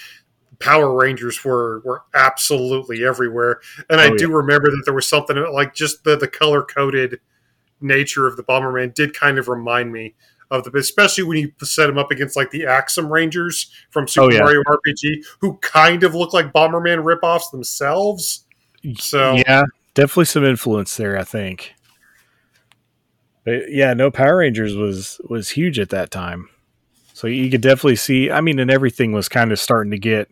Power 0.59 0.93
Rangers 0.93 1.43
were 1.43 1.81
were 1.85 2.03
absolutely 2.13 3.05
everywhere 3.05 3.61
and 3.89 4.01
oh, 4.01 4.03
I 4.03 4.15
do 4.15 4.29
remember 4.29 4.69
that 4.69 4.81
there 4.85 4.93
was 4.93 5.07
something 5.07 5.37
like 5.53 5.73
just 5.73 6.03
the 6.03 6.17
the 6.17 6.27
color 6.27 6.63
coded 6.63 7.19
nature 7.81 8.27
of 8.27 8.35
the 8.35 8.43
Bomberman 8.43 8.93
did 8.93 9.13
kind 9.13 9.37
of 9.37 9.47
remind 9.47 9.91
me 9.91 10.15
of 10.51 10.63
the, 10.63 10.77
especially 10.77 11.23
when 11.23 11.37
you 11.37 11.51
set 11.61 11.87
them 11.87 11.97
up 11.97 12.11
against 12.11 12.35
like 12.35 12.51
the 12.51 12.61
Axem 12.61 13.09
Rangers 13.09 13.71
from 13.91 14.03
oh, 14.03 14.07
Super 14.07 14.25
oh, 14.25 14.31
yeah. 14.31 14.39
Mario 14.39 14.63
RPG, 14.63 15.23
who 15.39 15.57
kind 15.57 16.03
of 16.03 16.15
look 16.15 16.33
like 16.33 16.51
Bomberman 16.51 17.03
ripoffs 17.03 17.51
themselves. 17.51 18.45
So 18.97 19.35
yeah, 19.35 19.63
definitely 19.93 20.25
some 20.25 20.45
influence 20.45 20.97
there, 20.97 21.17
I 21.17 21.23
think. 21.23 21.73
But 23.45 23.71
yeah, 23.71 23.93
no 23.93 24.11
Power 24.11 24.37
Rangers 24.37 24.75
was 24.75 25.19
was 25.29 25.49
huge 25.49 25.79
at 25.79 25.89
that 25.89 26.11
time. 26.11 26.49
So 27.13 27.27
you 27.27 27.49
could 27.49 27.61
definitely 27.61 27.97
see. 27.97 28.31
I 28.31 28.41
mean, 28.41 28.59
and 28.59 28.71
everything 28.71 29.11
was 29.11 29.27
kind 29.27 29.51
of 29.51 29.59
starting 29.59 29.91
to 29.91 29.99
get 29.99 30.29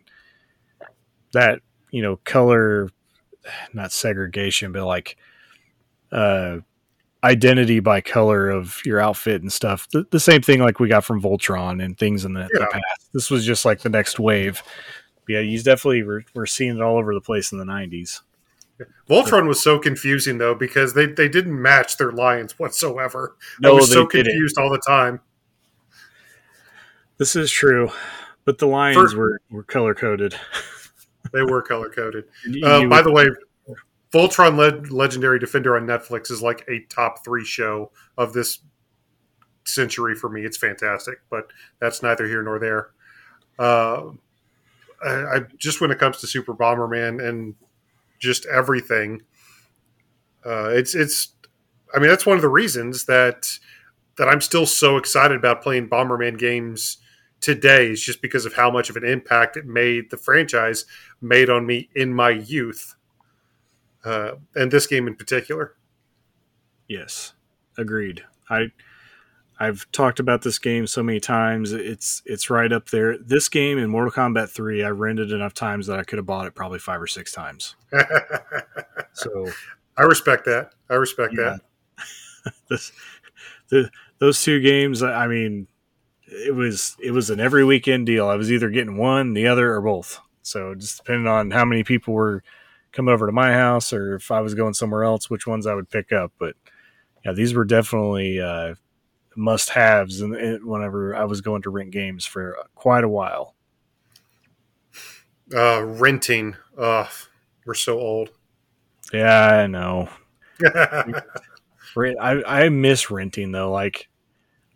that 1.32 1.60
you 1.90 2.02
know 2.02 2.16
color, 2.24 2.90
not 3.72 3.92
segregation, 3.92 4.72
but 4.72 4.86
like 4.86 5.16
uh 6.10 6.58
identity 7.24 7.80
by 7.80 8.00
color 8.00 8.48
of 8.48 8.80
your 8.84 9.00
outfit 9.00 9.42
and 9.42 9.52
stuff. 9.52 9.88
The, 9.90 10.06
the, 10.10 10.20
same 10.20 10.40
thing 10.40 10.60
like 10.60 10.78
we 10.78 10.88
got 10.88 11.04
from 11.04 11.20
Voltron 11.20 11.84
and 11.84 11.98
things 11.98 12.24
in 12.24 12.34
the, 12.34 12.48
yeah. 12.54 12.60
the 12.60 12.68
past. 12.70 13.12
This 13.12 13.30
was 13.30 13.44
just 13.44 13.64
like 13.64 13.80
the 13.80 13.88
next 13.88 14.20
wave. 14.20 14.62
But 15.26 15.32
yeah, 15.32 15.40
he's 15.42 15.64
definitely 15.64 16.04
we're, 16.04 16.24
we're 16.34 16.46
seeing 16.46 16.76
it 16.76 16.82
all 16.82 16.96
over 16.96 17.14
the 17.14 17.20
place 17.20 17.52
in 17.52 17.58
the 17.58 17.64
'90s. 17.64 18.20
Voltron 19.08 19.48
was 19.48 19.62
so 19.62 19.78
confusing 19.78 20.38
though 20.38 20.54
because 20.54 20.94
they, 20.94 21.06
they 21.06 21.28
didn't 21.28 21.60
match 21.60 21.96
their 21.96 22.12
lions 22.12 22.58
whatsoever. 22.58 23.36
No, 23.60 23.70
I 23.70 23.72
was 23.74 23.90
so 23.90 24.06
confused 24.06 24.56
didn't. 24.56 24.64
all 24.64 24.70
the 24.70 24.82
time. 24.86 25.20
This 27.16 27.34
is 27.34 27.50
true, 27.50 27.90
but 28.44 28.58
the 28.58 28.66
lions 28.66 29.12
For, 29.12 29.18
were, 29.18 29.40
were 29.50 29.64
color 29.64 29.94
coded. 29.94 30.34
they 31.32 31.42
were 31.42 31.62
color 31.62 31.90
coded. 31.90 32.24
Uh, 32.62 32.86
by 32.86 33.02
the 33.02 33.12
way, 33.12 33.26
Voltron 34.12 34.56
Le- 34.56 34.94
Legendary 34.94 35.38
Defender 35.38 35.76
on 35.76 35.86
Netflix 35.86 36.30
is 36.30 36.40
like 36.40 36.64
a 36.68 36.80
top 36.88 37.24
three 37.24 37.44
show 37.44 37.90
of 38.16 38.32
this 38.32 38.60
century 39.64 40.14
for 40.14 40.30
me. 40.30 40.42
It's 40.42 40.56
fantastic, 40.56 41.18
but 41.28 41.50
that's 41.78 42.02
neither 42.02 42.26
here 42.26 42.42
nor 42.42 42.58
there. 42.58 42.90
Uh, 43.58 44.12
I, 45.04 45.10
I, 45.10 45.40
just 45.56 45.80
when 45.80 45.90
it 45.90 45.98
comes 45.98 46.18
to 46.18 46.26
Super 46.26 46.54
Bomberman 46.54 47.26
and 47.26 47.54
just 48.18 48.46
everything, 48.46 49.22
uh, 50.44 50.70
it's 50.70 50.94
it's. 50.94 51.34
I 51.94 51.98
mean, 51.98 52.10
that's 52.10 52.26
one 52.26 52.36
of 52.36 52.42
the 52.42 52.48
reasons 52.48 53.06
that 53.06 53.58
that 54.16 54.28
I'm 54.28 54.40
still 54.40 54.66
so 54.66 54.96
excited 54.96 55.36
about 55.36 55.62
playing 55.62 55.88
Bomberman 55.88 56.38
games 56.38 56.98
today 57.40 57.90
is 57.90 58.02
just 58.02 58.20
because 58.20 58.44
of 58.44 58.54
how 58.54 58.70
much 58.70 58.90
of 58.90 58.96
an 58.96 59.04
impact 59.04 59.56
it 59.56 59.64
made 59.64 60.10
the 60.10 60.16
franchise 60.16 60.84
made 61.20 61.48
on 61.48 61.66
me 61.66 61.88
in 61.94 62.12
my 62.12 62.30
youth 62.30 62.96
uh, 64.04 64.32
and 64.54 64.70
this 64.70 64.86
game 64.86 65.06
in 65.06 65.14
particular. 65.14 65.74
Yes, 66.88 67.34
agreed. 67.76 68.24
I 68.50 68.72
I've 69.60 69.90
talked 69.90 70.20
about 70.20 70.42
this 70.42 70.58
game 70.58 70.86
so 70.86 71.02
many 71.02 71.18
times. 71.18 71.72
It's 71.72 72.22
it's 72.24 72.48
right 72.48 72.72
up 72.72 72.90
there. 72.90 73.18
This 73.18 73.48
game 73.48 73.78
in 73.78 73.90
Mortal 73.90 74.12
Kombat 74.12 74.50
3, 74.50 74.84
I 74.84 74.90
rented 74.90 75.32
enough 75.32 75.52
times 75.52 75.88
that 75.88 75.98
I 75.98 76.04
could 76.04 76.18
have 76.18 76.26
bought 76.26 76.46
it 76.46 76.54
probably 76.54 76.78
five 76.78 77.02
or 77.02 77.08
six 77.08 77.32
times. 77.32 77.74
so 79.12 79.46
I 79.96 80.02
respect 80.02 80.44
that. 80.44 80.70
I 80.88 80.94
respect 80.94 81.34
yeah. 81.36 81.58
that. 81.96 82.52
this, 82.70 82.92
the, 83.68 83.90
those 84.18 84.42
two 84.42 84.60
games, 84.60 85.02
I 85.02 85.26
mean, 85.26 85.66
it 86.28 86.54
was 86.54 86.96
it 87.02 87.10
was 87.10 87.30
an 87.30 87.40
every 87.40 87.64
weekend 87.64 88.06
deal. 88.06 88.28
I 88.28 88.36
was 88.36 88.52
either 88.52 88.70
getting 88.70 88.96
one, 88.96 89.34
the 89.34 89.48
other, 89.48 89.74
or 89.74 89.80
both. 89.80 90.20
So 90.42 90.74
just 90.76 90.98
depending 90.98 91.26
on 91.26 91.50
how 91.50 91.64
many 91.64 91.82
people 91.82 92.14
were 92.14 92.42
coming 92.92 93.12
over 93.12 93.26
to 93.26 93.32
my 93.32 93.52
house 93.52 93.92
or 93.92 94.14
if 94.14 94.30
I 94.30 94.40
was 94.40 94.54
going 94.54 94.74
somewhere 94.74 95.04
else, 95.04 95.28
which 95.28 95.46
ones 95.46 95.66
I 95.66 95.74
would 95.74 95.90
pick 95.90 96.12
up. 96.12 96.32
But 96.38 96.54
yeah, 97.24 97.32
these 97.32 97.54
were 97.54 97.64
definitely 97.64 98.40
uh, 98.40 98.74
must 99.38 99.70
haves 99.70 100.20
and 100.20 100.64
whenever 100.64 101.14
I 101.14 101.24
was 101.24 101.40
going 101.40 101.62
to 101.62 101.70
rent 101.70 101.90
games 101.90 102.26
for 102.26 102.56
quite 102.74 103.04
a 103.04 103.08
while. 103.08 103.54
Uh, 105.54 105.82
renting. 105.82 106.56
Uh, 106.76 107.06
we're 107.64 107.74
so 107.74 107.98
old. 107.98 108.30
Yeah, 109.12 109.48
I 109.48 109.66
know. 109.66 110.08
I, 111.96 112.42
I 112.46 112.68
miss 112.68 113.10
renting 113.10 113.52
though. 113.52 113.70
Like, 113.70 114.08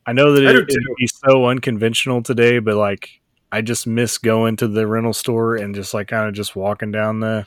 I 0.06 0.12
know 0.12 0.32
that 0.32 0.42
it, 0.42 0.56
it'd 0.56 0.68
be 0.96 1.06
so 1.06 1.46
unconventional 1.46 2.22
today, 2.22 2.58
but 2.58 2.76
like, 2.76 3.20
I 3.50 3.60
just 3.60 3.86
miss 3.86 4.16
going 4.18 4.56
to 4.56 4.68
the 4.68 4.86
rental 4.86 5.12
store 5.12 5.56
and 5.56 5.74
just 5.74 5.92
like 5.92 6.08
kind 6.08 6.26
of 6.26 6.34
just 6.34 6.56
walking 6.56 6.90
down 6.90 7.20
the 7.20 7.46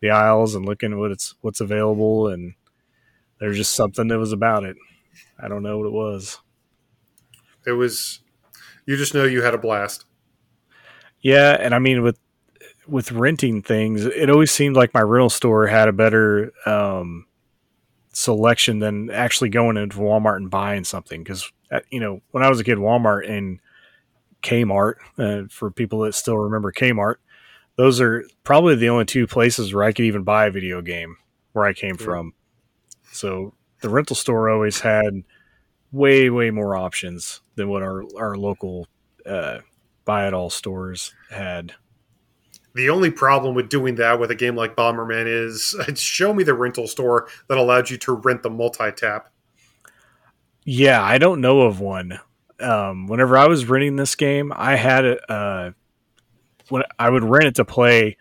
the 0.00 0.10
aisles 0.10 0.54
and 0.54 0.64
looking 0.64 0.92
at 0.92 0.98
what 0.98 1.10
it's 1.10 1.34
what's 1.42 1.60
available 1.60 2.28
and 2.28 2.54
there's 3.38 3.56
just 3.56 3.74
something 3.74 4.08
that 4.08 4.18
was 4.18 4.32
about 4.32 4.64
it. 4.64 4.76
I 5.38 5.48
don't 5.48 5.62
know 5.62 5.78
what 5.78 5.86
it 5.86 5.92
was. 5.92 6.38
It 7.66 7.72
was 7.72 8.20
you 8.86 8.96
just 8.96 9.14
know 9.14 9.24
you 9.24 9.42
had 9.42 9.54
a 9.54 9.58
blast. 9.58 10.04
Yeah, 11.20 11.56
and 11.58 11.74
I 11.74 11.78
mean 11.78 12.02
with 12.02 12.18
with 12.86 13.12
renting 13.12 13.62
things, 13.62 14.04
it 14.04 14.30
always 14.30 14.50
seemed 14.50 14.76
like 14.76 14.94
my 14.94 15.00
rental 15.00 15.30
store 15.30 15.66
had 15.66 15.88
a 15.88 15.92
better 15.92 16.52
um, 16.66 17.26
selection 18.12 18.80
than 18.80 19.10
actually 19.10 19.50
going 19.50 19.76
into 19.76 19.98
Walmart 19.98 20.36
and 20.36 20.50
buying 20.50 20.84
something. 20.84 21.22
Because 21.22 21.50
uh, 21.70 21.80
you 21.90 22.00
know, 22.00 22.20
when 22.32 22.42
I 22.42 22.48
was 22.48 22.60
a 22.60 22.64
kid, 22.64 22.78
Walmart 22.78 23.28
and 23.30 23.60
Kmart, 24.42 24.94
uh, 25.18 25.46
for 25.50 25.70
people 25.70 26.00
that 26.00 26.14
still 26.14 26.38
remember 26.38 26.72
Kmart, 26.72 27.16
those 27.76 28.00
are 28.00 28.24
probably 28.44 28.74
the 28.74 28.88
only 28.88 29.04
two 29.04 29.26
places 29.26 29.72
where 29.72 29.84
I 29.84 29.92
could 29.92 30.04
even 30.04 30.24
buy 30.24 30.46
a 30.46 30.50
video 30.50 30.82
game 30.82 31.16
where 31.52 31.64
I 31.64 31.72
came 31.72 31.96
yeah. 31.98 32.04
from. 32.04 32.34
So 33.12 33.54
the 33.80 33.88
rental 33.88 34.16
store 34.16 34.50
always 34.50 34.80
had 34.80 35.22
way 35.92 36.30
way 36.30 36.50
more 36.50 36.76
options 36.76 37.40
than 37.56 37.68
what 37.68 37.82
our 37.82 38.04
our 38.16 38.36
local 38.36 38.86
uh, 39.26 39.58
buy 40.04 40.26
it 40.26 40.34
all 40.34 40.50
stores 40.50 41.14
had. 41.30 41.74
The 42.74 42.90
only 42.90 43.10
problem 43.10 43.54
with 43.54 43.68
doing 43.68 43.96
that 43.96 44.20
with 44.20 44.30
a 44.30 44.36
game 44.36 44.54
like 44.54 44.76
Bomberman 44.76 45.26
is 45.26 45.74
show 45.96 46.32
me 46.32 46.44
the 46.44 46.54
rental 46.54 46.86
store 46.86 47.28
that 47.48 47.58
allowed 47.58 47.90
you 47.90 47.96
to 47.98 48.12
rent 48.12 48.42
the 48.42 48.50
multi 48.50 48.92
tap. 48.92 49.32
Yeah, 50.64 51.02
I 51.02 51.18
don't 51.18 51.40
know 51.40 51.62
of 51.62 51.80
one. 51.80 52.20
Um, 52.60 53.06
whenever 53.06 53.36
I 53.36 53.46
was 53.46 53.64
renting 53.64 53.96
this 53.96 54.14
game, 54.14 54.52
I 54.54 54.76
had 54.76 55.04
a 55.04 55.32
uh, 55.32 55.70
when 56.68 56.82
I 56.98 57.10
would 57.10 57.24
rent 57.24 57.46
it 57.46 57.54
to 57.56 57.64
play 57.64 58.16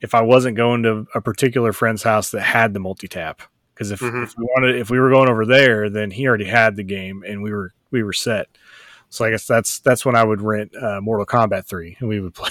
if 0.00 0.14
I 0.14 0.22
wasn't 0.22 0.56
going 0.56 0.82
to 0.84 1.06
a 1.14 1.20
particular 1.20 1.72
friend's 1.72 2.02
house 2.02 2.30
that 2.30 2.42
had 2.42 2.74
the 2.74 2.80
multi 2.80 3.08
tap 3.08 3.42
because 3.80 3.92
if, 3.92 4.00
mm-hmm. 4.00 4.24
if, 4.24 4.36
we 4.36 4.44
wanted 4.44 4.76
if 4.76 4.90
we 4.90 5.00
were 5.00 5.08
going 5.08 5.30
over 5.30 5.46
there 5.46 5.88
then 5.88 6.10
he 6.10 6.28
already 6.28 6.44
had 6.44 6.76
the 6.76 6.82
game 6.82 7.24
and 7.26 7.42
we 7.42 7.50
were 7.50 7.72
we 7.90 8.02
were 8.02 8.12
set. 8.12 8.46
So 9.08 9.24
i 9.24 9.30
guess 9.30 9.46
that's 9.46 9.80
that's 9.80 10.04
when 10.04 10.14
i 10.14 10.22
would 10.22 10.42
rent 10.42 10.76
uh, 10.76 11.00
mortal 11.00 11.24
kombat 11.24 11.64
3 11.64 11.96
and 11.98 12.08
we 12.08 12.20
would 12.20 12.34
play 12.34 12.50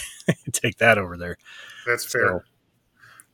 take 0.51 0.79
that 0.79 0.97
over 0.97 1.17
there. 1.17 1.37
That's 1.85 2.03
fair. 2.03 2.27
so, 2.27 2.41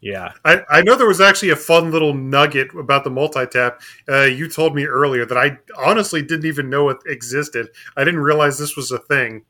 yeah. 0.01 0.33
I, 0.43 0.61
I 0.69 0.81
know 0.81 0.95
there 0.95 1.07
was 1.07 1.21
actually 1.21 1.51
a 1.51 1.55
fun 1.55 1.89
little 1.89 2.13
nugget 2.13 2.75
about 2.75 3.05
the 3.05 3.09
multi-tap 3.09 3.81
uh, 4.09 4.23
you 4.23 4.49
told 4.49 4.75
me 4.75 4.85
earlier 4.85 5.25
that 5.25 5.37
i 5.37 5.57
honestly 5.77 6.21
didn't 6.21 6.45
even 6.45 6.69
know 6.69 6.89
it 6.89 6.97
existed. 7.05 7.69
I 7.95 8.03
didn't 8.03 8.19
realize 8.19 8.57
this 8.57 8.75
was 8.75 8.91
a 8.91 8.99
thing. 8.99 9.45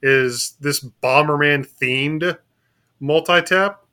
Is 0.00 0.56
this 0.58 0.82
bomberman 1.02 1.68
themed 1.68 2.38
multi-tap? 2.98 3.84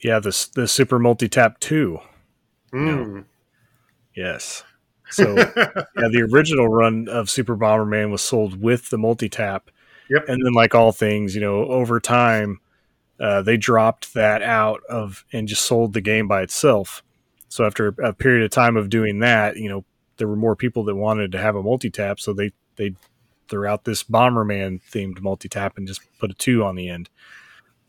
Yeah 0.00 0.20
this 0.20 0.46
the 0.46 0.68
super 0.68 1.00
multi-tap 1.00 1.58
2 1.58 1.98
Mm. 2.72 3.14
No. 3.14 3.24
Yes. 4.14 4.64
So 5.10 5.34
yeah, 5.36 6.08
the 6.10 6.28
original 6.32 6.68
run 6.68 7.08
of 7.08 7.30
Super 7.30 7.56
Bomberman 7.56 8.10
was 8.10 8.22
sold 8.22 8.60
with 8.60 8.90
the 8.90 8.98
multi 8.98 9.28
tap. 9.28 9.70
Yep. 10.10 10.28
And 10.28 10.44
then, 10.44 10.52
like 10.52 10.74
all 10.74 10.92
things, 10.92 11.34
you 11.34 11.40
know, 11.40 11.64
over 11.66 12.00
time, 12.00 12.60
uh, 13.20 13.42
they 13.42 13.56
dropped 13.56 14.14
that 14.14 14.42
out 14.42 14.80
of 14.88 15.24
and 15.32 15.48
just 15.48 15.64
sold 15.64 15.92
the 15.92 16.00
game 16.00 16.28
by 16.28 16.42
itself. 16.42 17.02
So 17.48 17.64
after 17.64 17.88
a 18.02 18.12
period 18.12 18.44
of 18.44 18.50
time 18.50 18.76
of 18.76 18.88
doing 18.88 19.20
that, 19.20 19.56
you 19.56 19.68
know, 19.68 19.84
there 20.16 20.28
were 20.28 20.36
more 20.36 20.56
people 20.56 20.84
that 20.84 20.94
wanted 20.94 21.32
to 21.32 21.38
have 21.38 21.56
a 21.56 21.62
multi 21.62 21.90
tap, 21.90 22.20
so 22.20 22.32
they 22.32 22.52
they 22.76 22.94
threw 23.48 23.66
out 23.66 23.84
this 23.84 24.02
Bomberman 24.02 24.80
themed 24.90 25.20
multi 25.20 25.48
tap 25.48 25.76
and 25.76 25.86
just 25.86 26.00
put 26.18 26.30
a 26.30 26.34
two 26.34 26.64
on 26.64 26.74
the 26.74 26.88
end, 26.88 27.10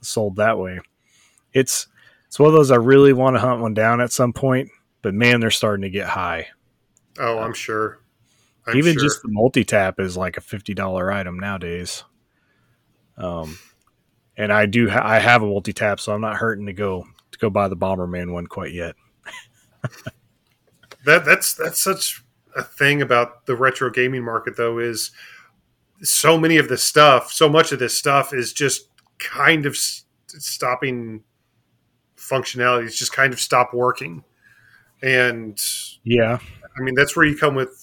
sold 0.01 0.35
that 0.35 0.59
way. 0.59 0.79
It's 1.53 1.87
it's 2.33 2.39
one 2.39 2.47
of 2.47 2.53
those 2.53 2.71
I 2.71 2.77
really 2.77 3.13
want 3.13 3.35
to 3.35 3.39
hunt 3.39 3.61
one 3.61 3.75
down 3.75 4.01
at 4.01 4.11
some 4.11 4.33
point, 4.33 4.71
but 5.03 5.13
man, 5.13 5.39
they're 5.39 5.51
starting 5.51 5.83
to 5.83 5.91
get 5.91 6.07
high. 6.07 6.47
Oh, 7.19 7.37
I'm 7.37 7.53
sure. 7.53 7.99
I'm 8.65 8.75
Even 8.75 8.93
sure. 8.93 9.03
just 9.03 9.21
the 9.21 9.27
multi 9.29 9.63
tap 9.63 9.99
is 9.99 10.17
like 10.17 10.35
a 10.37 10.41
fifty 10.41 10.73
dollar 10.73 11.11
item 11.11 11.37
nowadays. 11.39 12.03
Um, 13.19 13.59
and 14.35 14.51
I 14.51 14.65
do 14.65 14.89
ha- 14.89 15.07
I 15.07 15.19
have 15.19 15.43
a 15.43 15.45
multi 15.45 15.73
tap, 15.73 15.99
so 15.99 16.11
I'm 16.11 16.21
not 16.21 16.37
hurting 16.37 16.65
to 16.65 16.73
go 16.73 17.05
to 17.33 17.37
go 17.37 17.51
buy 17.51 17.67
the 17.67 17.77
Bomberman 17.77 18.33
one 18.33 18.47
quite 18.47 18.73
yet. 18.73 18.95
that 21.05 21.25
that's 21.25 21.53
that's 21.53 21.79
such 21.79 22.23
a 22.55 22.63
thing 22.63 23.03
about 23.03 23.45
the 23.45 23.55
retro 23.55 23.91
gaming 23.91 24.23
market, 24.23 24.57
though, 24.57 24.79
is 24.79 25.11
so 26.01 26.39
many 26.39 26.57
of 26.57 26.67
the 26.67 26.79
stuff, 26.79 27.31
so 27.31 27.47
much 27.47 27.71
of 27.71 27.77
this 27.77 27.95
stuff 27.95 28.33
is 28.33 28.53
just 28.53 28.87
kind 29.19 29.67
of 29.67 29.77
stopping 29.77 31.23
functionality. 32.23 32.85
It's 32.85 32.97
just 32.97 33.13
kind 33.13 33.33
of 33.33 33.39
stop 33.39 33.73
working, 33.73 34.23
and 35.01 35.59
yeah, 36.03 36.39
I 36.77 36.81
mean 36.81 36.95
that's 36.95 37.15
where 37.15 37.25
you 37.25 37.37
come 37.37 37.55
with. 37.55 37.79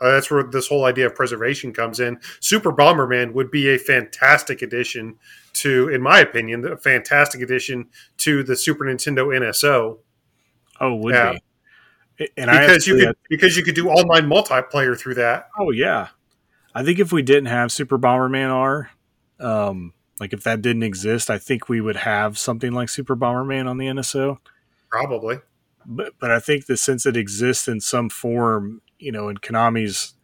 Uh, 0.00 0.12
that's 0.12 0.30
where 0.30 0.44
this 0.44 0.68
whole 0.68 0.84
idea 0.84 1.06
of 1.06 1.14
preservation 1.14 1.72
comes 1.72 1.98
in. 1.98 2.20
Super 2.38 2.72
Bomberman 2.72 3.32
would 3.32 3.50
be 3.50 3.68
a 3.70 3.78
fantastic 3.78 4.62
addition 4.62 5.16
to, 5.54 5.88
in 5.88 6.00
my 6.00 6.20
opinion, 6.20 6.64
a 6.64 6.76
fantastic 6.76 7.40
addition 7.40 7.88
to 8.18 8.44
the 8.44 8.54
Super 8.56 8.84
Nintendo 8.84 9.26
NSO. 9.36 9.98
Oh, 10.80 10.94
would 10.94 11.14
yeah. 11.14 11.32
be. 11.32 12.28
And 12.36 12.50
I 12.50 12.66
because 12.66 12.86
you 12.86 12.96
could 12.96 13.16
because 13.28 13.56
you 13.56 13.62
could 13.62 13.74
do 13.74 13.88
online 13.88 14.28
multiplayer 14.28 14.98
through 14.98 15.14
that. 15.14 15.48
Oh 15.58 15.70
yeah, 15.70 16.08
I 16.74 16.84
think 16.84 16.98
if 16.98 17.12
we 17.12 17.22
didn't 17.22 17.46
have 17.46 17.70
Super 17.70 17.98
Bomberman 17.98 18.50
R, 18.50 18.90
um, 19.38 19.92
like 20.20 20.32
if 20.32 20.42
that 20.44 20.62
didn't 20.62 20.82
exist, 20.82 21.30
I 21.30 21.38
think 21.38 21.68
we 21.68 21.80
would 21.80 21.96
have 21.96 22.38
something 22.38 22.72
like 22.72 22.88
Super 22.88 23.16
Bomberman 23.16 23.68
on 23.68 23.78
the 23.78 23.86
NSO. 23.86 24.38
Probably. 24.90 25.38
But 25.86 26.14
but 26.18 26.30
I 26.30 26.40
think 26.40 26.66
that 26.66 26.78
since 26.78 27.06
it 27.06 27.16
exists 27.16 27.68
in 27.68 27.80
some 27.80 28.08
form, 28.08 28.82
you 28.98 29.12
know, 29.12 29.28
and 29.28 29.40
Konami's, 29.40 30.14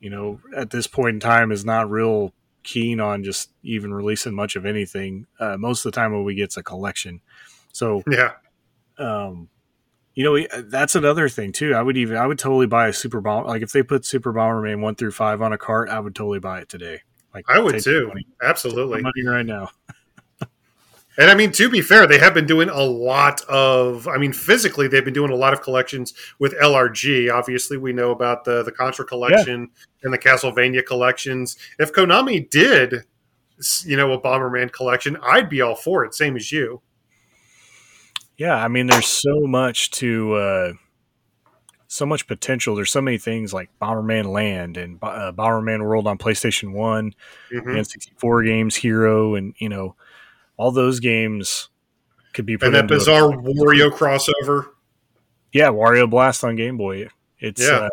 you 0.00 0.10
know, 0.10 0.40
at 0.56 0.70
this 0.70 0.86
point 0.86 1.14
in 1.14 1.20
time 1.20 1.52
is 1.52 1.64
not 1.64 1.90
real 1.90 2.32
keen 2.62 3.00
on 3.00 3.24
just 3.24 3.50
even 3.62 3.92
releasing 3.92 4.34
much 4.34 4.56
of 4.56 4.66
anything. 4.66 5.26
Uh, 5.38 5.56
most 5.56 5.84
of 5.84 5.92
the 5.92 5.96
time, 5.96 6.12
what 6.12 6.24
we 6.24 6.34
get's 6.34 6.56
a 6.56 6.62
collection. 6.62 7.20
So 7.72 8.02
yeah, 8.10 8.32
um, 8.98 9.48
you 10.14 10.24
know, 10.24 10.62
that's 10.64 10.94
another 10.94 11.28
thing 11.28 11.52
too. 11.52 11.74
I 11.74 11.82
would 11.82 11.96
even 11.96 12.16
I 12.16 12.26
would 12.26 12.38
totally 12.38 12.66
buy 12.66 12.88
a 12.88 12.92
Super 12.92 13.20
Bomb. 13.20 13.46
Like 13.46 13.62
if 13.62 13.72
they 13.72 13.82
put 13.82 14.04
Super 14.04 14.32
Bomberman 14.32 14.80
one 14.80 14.94
through 14.94 15.12
five 15.12 15.40
on 15.40 15.52
a 15.52 15.58
cart, 15.58 15.88
I 15.88 16.00
would 16.00 16.14
totally 16.14 16.40
buy 16.40 16.60
it 16.60 16.68
today. 16.68 17.02
Like 17.34 17.44
I 17.48 17.58
would 17.58 17.82
too. 17.82 18.08
Money. 18.08 18.26
Absolutely, 18.42 19.02
money 19.02 19.24
right 19.24 19.46
now. 19.46 19.70
and 21.18 21.30
I 21.30 21.34
mean, 21.34 21.52
to 21.52 21.68
be 21.68 21.80
fair, 21.80 22.06
they 22.06 22.18
have 22.18 22.34
been 22.34 22.46
doing 22.46 22.68
a 22.68 22.82
lot 22.82 23.42
of. 23.42 24.08
I 24.08 24.16
mean, 24.16 24.32
physically, 24.32 24.88
they've 24.88 25.04
been 25.04 25.14
doing 25.14 25.30
a 25.30 25.36
lot 25.36 25.52
of 25.52 25.62
collections 25.62 26.14
with 26.38 26.54
LRG. 26.60 27.32
Obviously, 27.32 27.76
we 27.76 27.92
know 27.92 28.10
about 28.10 28.44
the 28.44 28.62
the 28.62 28.72
Contra 28.72 29.04
collection 29.04 29.60
yeah. 29.60 29.86
and 30.04 30.12
the 30.12 30.18
Castlevania 30.18 30.84
collections. 30.84 31.56
If 31.78 31.92
Konami 31.92 32.48
did, 32.50 33.04
you 33.84 33.96
know, 33.96 34.12
a 34.12 34.20
Bomberman 34.20 34.72
collection, 34.72 35.16
I'd 35.22 35.48
be 35.48 35.60
all 35.60 35.76
for 35.76 36.04
it. 36.04 36.14
Same 36.14 36.36
as 36.36 36.50
you. 36.50 36.82
Yeah, 38.36 38.54
I 38.54 38.68
mean, 38.68 38.86
there's 38.86 39.06
so 39.06 39.40
much 39.40 39.90
to. 39.92 40.34
Uh 40.34 40.72
so 41.90 42.06
much 42.06 42.28
potential. 42.28 42.76
There's 42.76 42.92
so 42.92 43.00
many 43.00 43.18
things 43.18 43.52
like 43.52 43.68
Bomberman 43.82 44.26
Land 44.26 44.76
and 44.76 44.98
uh, 45.02 45.32
Bomberman 45.32 45.82
World 45.82 46.06
on 46.06 46.18
PlayStation 46.18 46.72
One, 46.72 47.12
mm-hmm. 47.52 47.68
and 47.68 47.86
64 47.86 48.44
games, 48.44 48.76
Hero, 48.76 49.34
and 49.34 49.54
you 49.58 49.68
know 49.68 49.96
all 50.56 50.70
those 50.70 51.00
games 51.00 51.68
could 52.32 52.46
be. 52.46 52.56
and 52.62 52.74
that 52.74 52.86
bizarre 52.86 53.30
Wario 53.32 53.90
crossover. 53.90 54.68
Yeah, 55.52 55.68
Wario 55.68 56.08
Blast 56.08 56.44
on 56.44 56.54
Game 56.54 56.76
Boy. 56.76 57.08
It's 57.40 57.60
yeah. 57.60 57.80
Uh, 57.80 57.88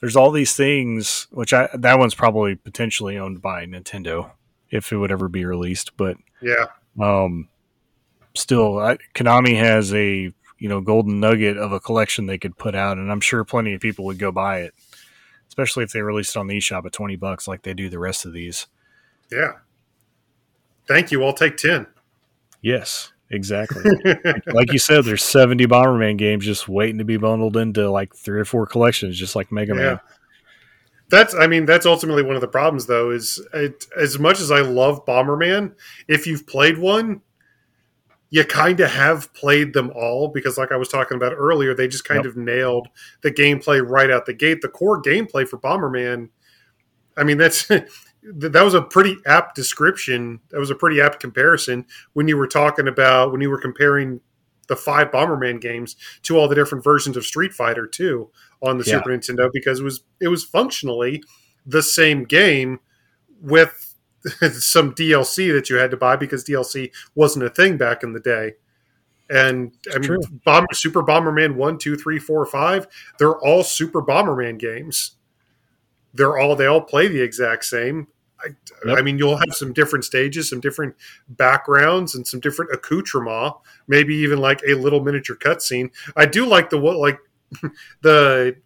there's 0.00 0.16
all 0.16 0.32
these 0.32 0.56
things, 0.56 1.28
which 1.30 1.52
I 1.52 1.68
that 1.74 2.00
one's 2.00 2.16
probably 2.16 2.56
potentially 2.56 3.16
owned 3.16 3.40
by 3.40 3.64
Nintendo 3.64 4.32
if 4.70 4.90
it 4.90 4.96
would 4.96 5.12
ever 5.12 5.28
be 5.28 5.44
released. 5.44 5.96
But 5.96 6.16
yeah, 6.40 6.66
um, 7.00 7.48
still, 8.34 8.80
I, 8.80 8.98
Konami 9.14 9.56
has 9.56 9.94
a 9.94 10.32
you 10.62 10.68
know 10.68 10.80
golden 10.80 11.18
nugget 11.18 11.56
of 11.56 11.72
a 11.72 11.80
collection 11.80 12.26
they 12.26 12.38
could 12.38 12.56
put 12.56 12.76
out, 12.76 12.96
and 12.96 13.10
I'm 13.10 13.20
sure 13.20 13.44
plenty 13.44 13.74
of 13.74 13.80
people 13.80 14.04
would 14.04 14.20
go 14.20 14.30
buy 14.30 14.60
it, 14.60 14.74
especially 15.48 15.82
if 15.82 15.90
they 15.90 16.02
released 16.02 16.36
it 16.36 16.38
on 16.38 16.46
the 16.46 16.56
eShop 16.56 16.86
at 16.86 16.92
twenty 16.92 17.16
bucks 17.16 17.48
like 17.48 17.62
they 17.62 17.74
do 17.74 17.88
the 17.88 17.98
rest 17.98 18.24
of 18.24 18.32
these. 18.32 18.68
Yeah. 19.28 19.54
Thank 20.86 21.10
you. 21.10 21.24
I'll 21.24 21.32
take 21.32 21.56
ten. 21.56 21.88
Yes, 22.60 23.12
exactly. 23.28 23.82
like 24.46 24.72
you 24.72 24.78
said, 24.78 25.04
there's 25.04 25.24
70 25.24 25.66
Bomberman 25.66 26.16
games 26.16 26.44
just 26.44 26.68
waiting 26.68 26.98
to 26.98 27.04
be 27.04 27.16
bundled 27.16 27.56
into 27.56 27.90
like 27.90 28.14
three 28.14 28.38
or 28.38 28.44
four 28.44 28.66
collections, 28.66 29.18
just 29.18 29.34
like 29.34 29.50
Mega 29.50 29.74
yeah. 29.74 29.80
Man. 29.80 30.00
That's, 31.08 31.34
I 31.34 31.48
mean, 31.48 31.66
that's 31.66 31.86
ultimately 31.86 32.22
one 32.22 32.36
of 32.36 32.40
the 32.40 32.46
problems, 32.48 32.86
though. 32.86 33.10
Is 33.10 33.44
it, 33.52 33.86
as 34.00 34.20
much 34.20 34.40
as 34.40 34.52
I 34.52 34.60
love 34.60 35.04
Bomberman, 35.04 35.74
if 36.06 36.28
you've 36.28 36.46
played 36.46 36.78
one, 36.78 37.20
you 38.32 38.42
kind 38.44 38.80
of 38.80 38.90
have 38.90 39.32
played 39.34 39.74
them 39.74 39.92
all 39.94 40.26
because, 40.26 40.56
like 40.56 40.72
I 40.72 40.76
was 40.76 40.88
talking 40.88 41.18
about 41.18 41.34
earlier, 41.36 41.74
they 41.74 41.86
just 41.86 42.06
kind 42.06 42.24
yep. 42.24 42.30
of 42.30 42.36
nailed 42.38 42.88
the 43.20 43.30
gameplay 43.30 43.86
right 43.86 44.10
out 44.10 44.24
the 44.24 44.32
gate. 44.32 44.62
The 44.62 44.70
core 44.70 45.02
gameplay 45.02 45.46
for 45.46 45.58
Bomberman, 45.58 46.30
I 47.14 47.24
mean, 47.24 47.36
that's 47.36 47.66
that 48.22 48.62
was 48.62 48.72
a 48.72 48.80
pretty 48.80 49.18
apt 49.26 49.54
description. 49.54 50.40
That 50.48 50.60
was 50.60 50.70
a 50.70 50.74
pretty 50.74 50.98
apt 50.98 51.20
comparison 51.20 51.84
when 52.14 52.26
you 52.26 52.38
were 52.38 52.46
talking 52.46 52.88
about 52.88 53.32
when 53.32 53.42
you 53.42 53.50
were 53.50 53.60
comparing 53.60 54.22
the 54.66 54.76
five 54.76 55.10
Bomberman 55.10 55.60
games 55.60 55.94
to 56.22 56.38
all 56.38 56.48
the 56.48 56.54
different 56.54 56.82
versions 56.82 57.18
of 57.18 57.26
Street 57.26 57.52
Fighter 57.52 57.86
2 57.86 58.30
on 58.62 58.78
the 58.78 58.84
yeah. 58.84 58.94
Super 58.94 59.10
Nintendo 59.10 59.50
because 59.52 59.80
it 59.80 59.84
was 59.84 60.04
it 60.22 60.28
was 60.28 60.42
functionally 60.42 61.22
the 61.66 61.82
same 61.82 62.24
game 62.24 62.80
with 63.42 63.91
some 64.52 64.94
DLC 64.94 65.52
that 65.52 65.68
you 65.68 65.76
had 65.76 65.90
to 65.90 65.96
buy 65.96 66.16
because 66.16 66.44
DLC 66.44 66.92
wasn't 67.14 67.44
a 67.44 67.50
thing 67.50 67.76
back 67.76 68.02
in 68.02 68.12
the 68.12 68.20
day. 68.20 68.52
And 69.30 69.72
I 69.94 69.98
mean, 69.98 70.18
Bomber, 70.44 70.74
Super 70.74 71.02
Bomberman 71.02 71.54
1, 71.54 71.78
2, 71.78 71.96
3, 71.96 72.18
4, 72.18 72.46
5, 72.46 72.86
they're 73.18 73.38
all 73.38 73.62
Super 73.62 74.02
Bomberman 74.02 74.58
games. 74.58 75.12
They're 76.12 76.38
all, 76.38 76.54
they 76.54 76.66
all 76.66 76.82
play 76.82 77.08
the 77.08 77.22
exact 77.22 77.64
same. 77.64 78.08
I, 78.44 78.48
yep. 78.84 78.98
I, 78.98 79.02
mean, 79.02 79.18
you'll 79.18 79.38
have 79.38 79.54
some 79.54 79.72
different 79.72 80.04
stages, 80.04 80.50
some 80.50 80.60
different 80.60 80.96
backgrounds, 81.28 82.14
and 82.14 82.26
some 82.26 82.40
different 82.40 82.72
accoutrement. 82.72 83.54
Maybe 83.88 84.14
even 84.16 84.38
like 84.38 84.60
a 84.68 84.74
little 84.74 85.02
miniature 85.02 85.36
cutscene. 85.36 85.90
I 86.16 86.26
do 86.26 86.44
like 86.44 86.68
the 86.68 86.78
what, 86.78 86.96
like 86.96 87.18
the 88.02 88.56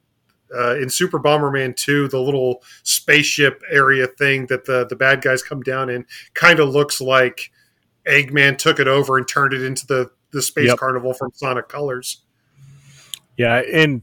uh, 0.55 0.77
in 0.77 0.89
Super 0.89 1.19
Bomberman 1.19 1.75
2, 1.77 2.09
the 2.09 2.21
little 2.21 2.63
spaceship 2.83 3.63
area 3.71 4.07
thing 4.07 4.47
that 4.47 4.65
the, 4.65 4.87
the 4.87 4.97
bad 4.97 5.23
guys 5.23 5.43
come 5.43 5.61
down 5.61 5.91
in 5.91 6.07
kind 6.35 6.61
of 6.61 6.69
looks 6.69 7.01
like 7.01 7.51
Eggman 8.07 8.59
took 8.59 8.79
it 8.79 8.89
over 8.89 9.17
and 9.17 9.27
turned 9.27 9.53
it 9.53 9.63
into 9.63 9.87
the, 9.87 10.11
the 10.33 10.43
Space 10.43 10.69
yep. 10.69 10.79
Carnival 10.79 11.15
from 11.15 11.31
Sonic 11.35 11.69
Colors. 11.69 12.23
Yeah, 13.37 13.63
and 13.73 14.03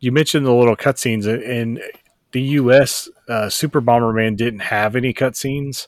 you 0.00 0.12
mentioned 0.12 0.46
the 0.46 0.52
little 0.52 0.76
cutscenes 0.76 1.26
in 1.26 1.80
the 2.32 2.40
U.S. 2.42 3.08
Uh, 3.28 3.48
Super 3.48 3.80
Bomberman 3.80 4.36
didn't 4.36 4.60
have 4.60 4.96
any 4.96 5.12
cutscenes, 5.12 5.86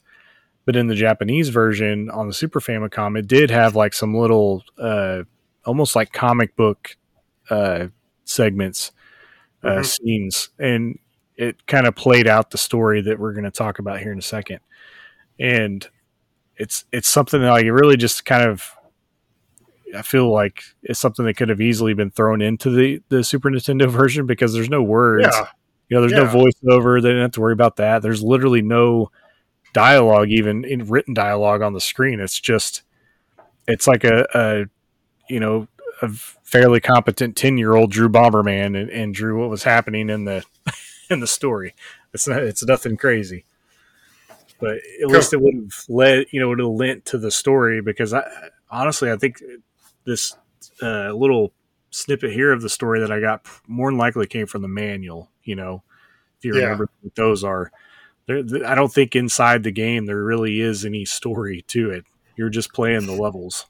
but 0.64 0.76
in 0.76 0.86
the 0.86 0.94
Japanese 0.94 1.48
version 1.48 2.11
on 2.11 2.28
the 2.28 2.34
Super 2.34 2.61
Famicom, 2.61 3.18
it 3.18 3.26
did 3.26 3.50
have 3.50 3.74
like 3.74 3.94
some 3.94 4.14
little, 4.14 4.62
uh, 4.78 5.22
almost 5.64 5.96
like 5.96 6.12
comic 6.12 6.55
book 6.55 6.96
uh, 7.50 7.88
segments 8.24 8.92
uh, 9.65 9.69
mm-hmm. 9.69 9.83
scenes, 9.83 10.51
and 10.59 10.99
it 11.37 11.67
kind 11.67 11.87
of 11.87 11.97
played 11.97 12.29
out 12.29 12.51
the 12.51 12.59
story 12.59 13.01
that 13.03 13.19
we're 13.19 13.33
going 13.33 13.45
to 13.45 13.51
talk 13.51 13.79
about 13.79 14.01
here 14.01 14.12
in 14.12 14.19
a 14.19 14.23
second. 14.23 14.61
And 15.39 15.87
it's 16.57 16.85
it's 16.93 17.09
something 17.09 17.41
that 17.41 17.51
like 17.51 17.65
it 17.65 17.73
really 17.73 17.97
just 17.97 18.25
kind 18.25 18.49
of 18.49 18.71
I 19.97 20.03
feel 20.03 20.31
like 20.31 20.62
it's 20.83 21.01
something 21.01 21.25
that 21.25 21.35
could 21.35 21.49
have 21.49 21.61
easily 21.61 21.95
been 21.95 22.11
thrown 22.11 22.41
into 22.41 22.71
the 22.71 23.03
the 23.09 23.25
Super 23.25 23.51
Nintendo 23.51 23.89
version 23.91 24.27
because 24.27 24.53
there's 24.53 24.71
no 24.71 24.83
words. 24.83 25.29
Yeah. 25.31 25.47
You 25.89 25.97
know, 25.97 26.01
there's 26.01 26.12
yeah. 26.12 26.33
no 26.33 26.45
voiceover. 26.45 27.03
They 27.03 27.11
didn't 27.11 27.23
have 27.23 27.33
to 27.33 27.41
worry 27.41 27.53
about 27.53 27.77
that. 27.77 28.03
There's 28.03 28.23
literally 28.23 28.62
no 28.62 29.11
dialogue, 29.75 30.31
even 30.31 30.65
in 30.65 30.87
written 30.87 31.12
dialogue 31.12 31.61
on 31.61 31.75
the 31.75 31.81
screen. 31.81 32.21
It's 32.21 32.41
just, 32.41 32.83
it's 33.69 33.87
like 33.87 34.03
a, 34.03 34.27
a 34.35 34.65
you 35.29 35.41
know, 35.41 35.69
a 36.11 36.14
fairly 36.42 36.80
competent 36.80 37.36
10 37.36 37.59
year 37.59 37.74
old 37.74 37.90
drew 37.90 38.09
Bomberman 38.09 38.80
and, 38.80 38.90
and 38.90 39.14
drew 39.14 39.40
what 39.40 39.50
was 39.50 39.64
happening 39.64 40.11
in 40.11 40.24
the 40.24 40.44
in 41.11 41.20
the 41.20 41.26
story. 41.26 41.74
It's 42.12 42.28
not 42.28 42.42
it's 42.42 42.64
nothing 42.64 42.96
crazy. 42.96 43.44
But 44.61 44.78
at 45.02 45.09
least 45.09 45.32
it 45.32 45.40
would 45.40 45.55
have 45.55 45.84
led 45.88 46.26
you 46.30 46.40
know 46.40 46.48
would 46.48 46.61
have 46.61 46.68
lent 46.68 47.05
to 47.07 47.18
the 47.18 47.30
story 47.30 47.80
because 47.80 48.14
I 48.14 48.24
honestly 48.70 49.11
I 49.11 49.16
think 49.16 49.42
this 50.05 50.36
uh, 50.82 51.12
little 51.12 51.52
snippet 51.90 52.32
here 52.32 52.52
of 52.52 52.62
the 52.62 52.68
story 52.68 53.00
that 53.00 53.11
I 53.11 53.20
got 53.20 53.46
more 53.66 53.90
than 53.90 53.98
likely 53.98 54.26
came 54.26 54.46
from 54.46 54.62
the 54.62 54.68
manual. 54.68 55.30
You 55.42 55.57
know, 55.57 55.82
if 56.38 56.44
you 56.44 56.55
remember 56.55 56.88
yeah. 56.90 57.07
what 57.07 57.14
those 57.14 57.44
are. 57.44 57.70
I 58.26 58.74
don't 58.74 58.92
think 58.92 59.14
inside 59.14 59.64
the 59.64 59.70
game 59.70 60.07
there 60.07 60.22
really 60.22 60.59
is 60.61 60.86
any 60.86 61.05
story 61.05 61.62
to 61.68 61.90
it. 61.90 62.05
You're 62.36 62.48
just 62.48 62.72
playing 62.72 63.05
the 63.05 63.12
levels. 63.12 63.66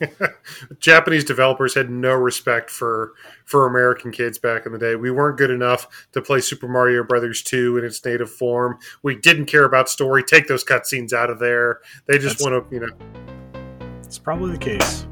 Japanese 0.80 1.24
developers 1.24 1.74
had 1.74 1.90
no 1.90 2.12
respect 2.14 2.70
for 2.70 3.12
for 3.44 3.66
American 3.66 4.10
kids 4.12 4.38
back 4.38 4.66
in 4.66 4.72
the 4.72 4.78
day. 4.78 4.94
We 4.94 5.10
weren't 5.10 5.38
good 5.38 5.50
enough 5.50 6.06
to 6.12 6.22
play 6.22 6.40
Super 6.40 6.68
Mario 6.68 7.02
Brothers 7.02 7.42
2 7.42 7.78
in 7.78 7.84
its 7.84 8.04
native 8.04 8.30
form. 8.30 8.78
We 9.02 9.16
didn't 9.16 9.46
care 9.46 9.64
about 9.64 9.88
story. 9.88 10.22
Take 10.22 10.48
those 10.48 10.64
cutscenes 10.64 11.12
out 11.12 11.30
of 11.30 11.38
there. 11.38 11.80
They 12.06 12.18
just 12.18 12.40
want 12.40 12.68
to, 12.68 12.74
you 12.74 12.80
know. 12.80 13.98
It's 14.04 14.18
probably 14.18 14.52
the 14.52 14.58
case. 14.58 15.06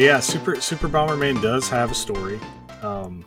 Yeah, 0.00 0.18
Super 0.18 0.58
Super 0.62 0.88
Bomberman 0.88 1.42
does 1.42 1.68
have 1.68 1.90
a 1.90 1.94
story, 1.94 2.40
um, 2.80 3.26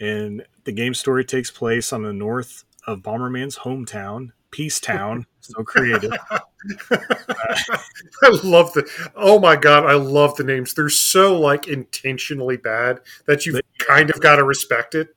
and 0.00 0.44
the 0.64 0.72
game 0.72 0.94
story 0.94 1.24
takes 1.24 1.48
place 1.48 1.92
on 1.92 2.02
the 2.02 2.12
north 2.12 2.64
of 2.88 3.02
Bomberman's 3.02 3.58
hometown, 3.58 4.32
Peace 4.50 4.80
Town. 4.80 5.26
so 5.40 5.62
creative. 5.62 6.10
I 6.90 8.40
love 8.42 8.72
the. 8.72 9.10
Oh 9.14 9.38
my 9.38 9.54
god, 9.54 9.86
I 9.86 9.94
love 9.94 10.34
the 10.34 10.42
names. 10.42 10.74
They're 10.74 10.88
so 10.88 11.38
like 11.38 11.68
intentionally 11.68 12.56
bad 12.56 12.98
that 13.26 13.46
you've 13.46 13.60
kind 13.78 14.10
of 14.10 14.20
got 14.20 14.36
to 14.36 14.44
respect 14.44 14.96
it. 14.96 15.14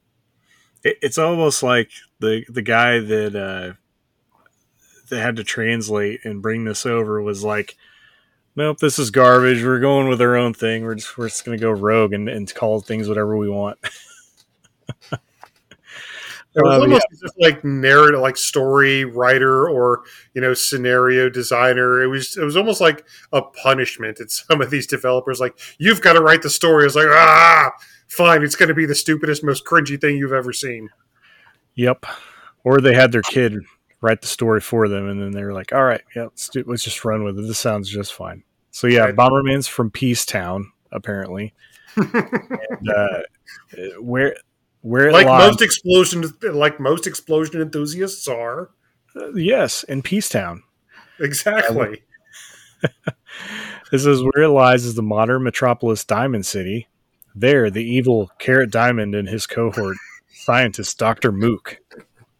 it. 0.83 0.99
It's 1.01 1.17
almost 1.17 1.63
like 1.63 1.89
the 2.19 2.45
the 2.47 2.61
guy 2.61 2.99
that 2.99 3.35
uh, 3.35 3.73
that 5.09 5.19
had 5.19 5.35
to 5.37 5.43
translate 5.43 6.23
and 6.23 6.43
bring 6.43 6.65
this 6.65 6.85
over 6.85 7.19
was 7.23 7.43
like 7.43 7.75
nope, 8.55 8.79
this 8.79 8.99
is 8.99 9.11
garbage. 9.11 9.63
We're 9.63 9.79
going 9.79 10.07
with 10.07 10.21
our 10.21 10.35
own 10.35 10.53
thing. 10.53 10.83
We're 10.83 10.95
just 10.95 11.17
we're 11.17 11.29
just 11.29 11.45
gonna 11.45 11.57
go 11.57 11.71
rogue 11.71 12.13
and, 12.13 12.29
and 12.29 12.53
call 12.53 12.81
things 12.81 13.07
whatever 13.07 13.37
we 13.37 13.49
want. 13.49 13.79
It 16.55 16.63
was 16.63 16.75
um, 16.75 16.81
almost 16.81 17.07
yeah. 17.11 17.17
just 17.19 17.39
like 17.39 17.63
narrative, 17.63 18.19
like 18.19 18.37
story 18.37 19.05
writer 19.05 19.67
or 19.67 20.03
you 20.35 20.41
know 20.41 20.53
scenario 20.53 21.29
designer. 21.29 22.03
It 22.03 22.07
was 22.07 22.37
it 22.37 22.43
was 22.43 22.55
almost 22.55 22.79
like 22.79 23.05
a 23.31 23.41
punishment 23.41 24.19
at 24.19 24.29
some 24.29 24.61
of 24.61 24.69
these 24.69 24.85
developers. 24.85 25.39
Like 25.39 25.57
you've 25.79 26.01
got 26.01 26.13
to 26.13 26.21
write 26.21 26.43
the 26.43 26.51
story. 26.51 26.85
It's 26.85 26.95
like 26.95 27.07
ah, 27.07 27.71
fine. 28.07 28.43
It's 28.43 28.55
going 28.55 28.69
to 28.69 28.75
be 28.75 28.85
the 28.85 28.93
stupidest, 28.93 29.43
most 29.43 29.65
cringy 29.65 29.99
thing 29.99 30.17
you've 30.17 30.33
ever 30.33 30.53
seen. 30.53 30.89
Yep. 31.75 32.05
Or 32.63 32.79
they 32.79 32.93
had 32.93 33.11
their 33.11 33.23
kid 33.23 33.55
write 34.03 34.21
the 34.21 34.27
story 34.27 34.59
for 34.59 34.89
them, 34.89 35.07
and 35.07 35.19
then 35.19 35.31
they 35.31 35.43
were 35.43 35.53
like, 35.53 35.73
"All 35.73 35.83
right, 35.83 36.01
yeah, 36.15 36.23
let's 36.23 36.49
do, 36.49 36.63
let's 36.67 36.83
just 36.83 37.03
run 37.05 37.23
with 37.23 37.39
it. 37.39 37.43
This 37.43 37.57
sounds 37.57 37.89
just 37.89 38.13
fine." 38.13 38.43
So 38.69 38.85
yeah, 38.85 39.05
right. 39.05 39.15
Bomberman's 39.15 39.67
from 39.67 39.89
Peace 39.89 40.25
Town, 40.25 40.71
apparently. 40.91 41.53
and, 41.95 42.89
uh, 42.89 43.21
where 43.99 44.35
where 44.81 45.11
like 45.11 45.25
lies, 45.25 45.51
most 45.51 45.61
explosion 45.61 46.23
like 46.41 46.79
most 46.79 47.07
explosion 47.07 47.61
enthusiasts 47.61 48.27
are. 48.27 48.71
Uh, 49.15 49.31
yes, 49.33 49.83
in 49.83 50.01
Peace 50.01 50.27
Town. 50.27 50.63
Exactly. 51.19 52.03
this 53.91 54.05
is 54.05 54.21
where 54.21 54.43
it 54.43 54.49
lies 54.49 54.83
is 54.83 54.95
the 54.95 55.01
modern 55.01 55.43
metropolis 55.43 56.03
Diamond 56.03 56.45
City. 56.45 56.87
There, 57.35 57.69
the 57.71 57.83
evil 57.83 58.31
Carat 58.37 58.69
Diamond 58.69 59.15
and 59.15 59.29
his 59.29 59.47
cohort 59.47 59.97
scientist 60.33 60.97
Dr. 60.99 61.31
Mook 61.31 61.79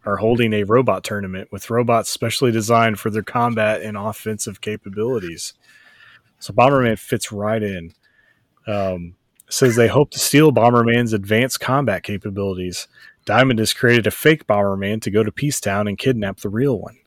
are 0.04 0.16
holding 0.16 0.52
a 0.52 0.64
robot 0.64 1.04
tournament 1.04 1.50
with 1.50 1.70
robots 1.70 2.10
specially 2.10 2.52
designed 2.52 2.98
for 2.98 3.10
their 3.10 3.22
combat 3.22 3.82
and 3.82 3.96
offensive 3.96 4.60
capabilities. 4.60 5.54
So 6.38 6.52
Bomberman 6.52 6.98
fits 6.98 7.32
right 7.32 7.62
in. 7.62 7.92
Um, 8.66 9.14
says 9.48 9.76
they 9.76 9.88
hope 9.88 10.10
to 10.10 10.18
steal 10.18 10.52
Bomberman's 10.52 11.12
advanced 11.12 11.60
combat 11.60 12.02
capabilities. 12.02 12.88
Diamond 13.24 13.58
has 13.58 13.72
created 13.72 14.06
a 14.06 14.10
fake 14.10 14.46
Bomberman 14.46 15.00
to 15.02 15.10
go 15.10 15.22
to 15.22 15.30
Peacetown 15.30 15.88
and 15.88 15.98
kidnap 15.98 16.40
the 16.40 16.48
real 16.48 16.78
one. 16.78 16.98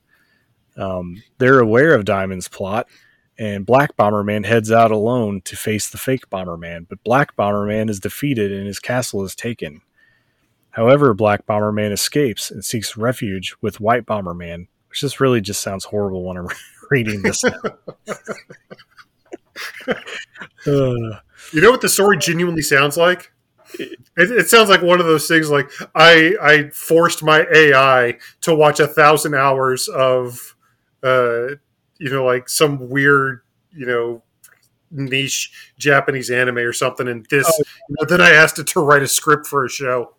Um, 0.75 1.23
they're 1.39 1.59
aware 1.59 1.93
of 1.93 2.05
Diamond's 2.05 2.47
plot, 2.47 2.87
and 3.37 3.65
Black 3.65 3.95
Bomberman 3.97 4.45
heads 4.45 4.71
out 4.71 4.91
alone 4.91 5.41
to 5.41 5.55
face 5.55 5.89
the 5.89 5.97
fake 5.97 6.29
Bomberman. 6.29 6.87
But 6.87 7.03
Black 7.03 7.35
Bomberman 7.35 7.89
is 7.89 7.99
defeated 7.99 8.51
and 8.51 8.67
his 8.67 8.79
castle 8.79 9.23
is 9.23 9.35
taken. 9.35 9.81
However, 10.77 11.13
Black 11.15 11.45
Bomberman 11.47 11.91
escapes 11.91 12.51
and 12.51 12.63
seeks 12.63 12.95
refuge 12.95 13.55
with 13.61 13.79
White 13.79 14.05
Bomberman, 14.05 14.67
which 14.89 15.01
just 15.01 15.19
really 15.19 15.41
just 15.41 15.63
sounds 15.63 15.85
horrible 15.85 16.23
when 16.23 16.37
I'm 16.37 16.47
reading 16.91 17.23
this. 17.23 17.43
uh. 17.47 17.53
You 20.67 21.61
know 21.61 21.71
what 21.71 21.81
the 21.81 21.89
story 21.89 22.19
genuinely 22.19 22.61
sounds 22.61 22.95
like? 22.95 23.31
It, 23.79 23.97
it, 24.15 24.49
sounds 24.49 24.69
like 24.69 24.83
one 24.83 24.99
of 24.99 25.07
those 25.07 25.27
things 25.27 25.49
like 25.49 25.71
I 25.95 26.35
I 26.41 26.69
forced 26.69 27.23
my 27.23 27.47
AI 27.53 28.19
to 28.41 28.53
watch 28.53 28.79
a 28.79 28.87
thousand 28.87 29.33
hours 29.33 29.87
of 29.87 30.55
uh 31.03 31.47
you 31.97 32.09
know 32.09 32.23
like 32.23 32.47
some 32.47 32.87
weird 32.89 33.41
you 33.71 33.85
know 33.85 34.23
niche 34.89 35.73
Japanese 35.77 36.29
anime 36.29 36.59
or 36.59 36.71
something 36.71 37.07
and 37.07 37.25
this 37.29 37.45
oh. 37.47 37.63
you 37.89 37.95
know, 37.99 38.05
then 38.05 38.21
I 38.21 38.29
asked 38.29 38.57
it 38.57 38.67
to 38.67 38.79
write 38.79 39.01
a 39.01 39.07
script 39.07 39.47
for 39.47 39.65
a 39.65 39.69
show. 39.69 40.13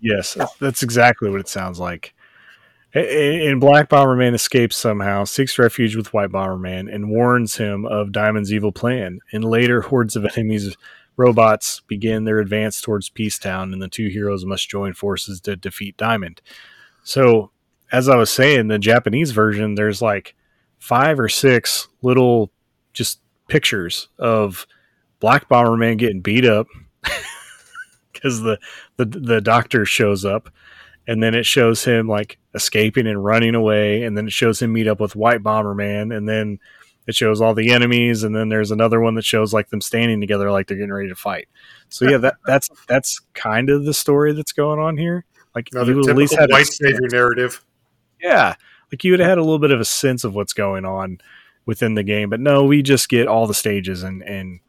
Yes, 0.00 0.36
that's 0.58 0.82
exactly 0.82 1.30
what 1.30 1.40
it 1.40 1.48
sounds 1.48 1.78
like. 1.78 2.14
And 2.92 3.60
Black 3.60 3.88
Bomberman 3.88 4.34
escapes 4.34 4.76
somehow, 4.76 5.24
seeks 5.24 5.58
refuge 5.58 5.94
with 5.94 6.12
White 6.12 6.30
Bomberman, 6.30 6.92
and 6.92 7.10
warns 7.10 7.56
him 7.56 7.86
of 7.86 8.10
Diamond's 8.10 8.52
evil 8.52 8.72
plan. 8.72 9.20
And 9.32 9.44
later, 9.44 9.80
hordes 9.82 10.16
of 10.16 10.26
enemies 10.36 10.76
robots 11.16 11.82
begin 11.86 12.24
their 12.24 12.40
advance 12.40 12.80
towards 12.80 13.10
Peacetown, 13.10 13.72
and 13.72 13.80
the 13.80 13.88
two 13.88 14.08
heroes 14.08 14.44
must 14.44 14.68
join 14.68 14.94
forces 14.94 15.40
to 15.42 15.54
defeat 15.54 15.96
Diamond. 15.96 16.40
So, 17.04 17.50
as 17.92 18.08
I 18.08 18.16
was 18.16 18.30
saying, 18.30 18.68
the 18.68 18.78
Japanese 18.78 19.30
version, 19.30 19.74
there's 19.74 20.02
like 20.02 20.34
five 20.78 21.20
or 21.20 21.28
six 21.28 21.88
little 22.02 22.50
just 22.92 23.20
pictures 23.48 24.08
of 24.18 24.66
Black 25.20 25.48
Bomberman 25.48 25.98
getting 25.98 26.22
beat 26.22 26.44
up 26.44 26.66
because 28.20 28.40
the, 28.42 28.58
the 28.96 29.04
the 29.04 29.40
doctor 29.40 29.84
shows 29.84 30.24
up, 30.24 30.50
and 31.06 31.22
then 31.22 31.34
it 31.34 31.46
shows 31.46 31.84
him 31.84 32.08
like 32.08 32.38
escaping 32.54 33.06
and 33.06 33.24
running 33.24 33.54
away, 33.54 34.02
and 34.02 34.16
then 34.16 34.26
it 34.26 34.32
shows 34.32 34.60
him 34.60 34.72
meet 34.72 34.88
up 34.88 35.00
with 35.00 35.16
White 35.16 35.42
Bomberman, 35.42 36.16
and 36.16 36.28
then 36.28 36.58
it 37.06 37.14
shows 37.14 37.40
all 37.40 37.54
the 37.54 37.72
enemies, 37.72 38.22
and 38.22 38.34
then 38.34 38.48
there's 38.48 38.70
another 38.70 39.00
one 39.00 39.14
that 39.14 39.24
shows 39.24 39.52
like 39.52 39.68
them 39.70 39.80
standing 39.80 40.20
together, 40.20 40.50
like 40.50 40.66
they're 40.66 40.76
getting 40.76 40.92
ready 40.92 41.08
to 41.08 41.16
fight. 41.16 41.48
So 41.88 42.08
yeah, 42.08 42.18
that 42.18 42.36
that's 42.46 42.70
that's 42.86 43.20
kind 43.34 43.70
of 43.70 43.84
the 43.84 43.94
story 43.94 44.32
that's 44.32 44.52
going 44.52 44.78
on 44.78 44.96
here. 44.96 45.24
Like 45.54 45.68
Another 45.72 45.92
you 45.92 46.08
at 46.08 46.16
least 46.16 46.36
had 46.36 46.50
white 46.50 46.66
savior 46.66 47.08
narrative. 47.10 47.64
Yeah, 48.20 48.54
like 48.92 49.02
you 49.02 49.12
would 49.12 49.20
have 49.20 49.28
had 49.28 49.38
a 49.38 49.42
little 49.42 49.58
bit 49.58 49.72
of 49.72 49.80
a 49.80 49.84
sense 49.84 50.24
of 50.24 50.34
what's 50.34 50.52
going 50.52 50.84
on 50.84 51.20
within 51.66 51.94
the 51.94 52.02
game, 52.02 52.30
but 52.30 52.40
no, 52.40 52.64
we 52.64 52.82
just 52.82 53.08
get 53.08 53.26
all 53.26 53.46
the 53.46 53.54
stages 53.54 54.02
and 54.02 54.22
and 54.22 54.60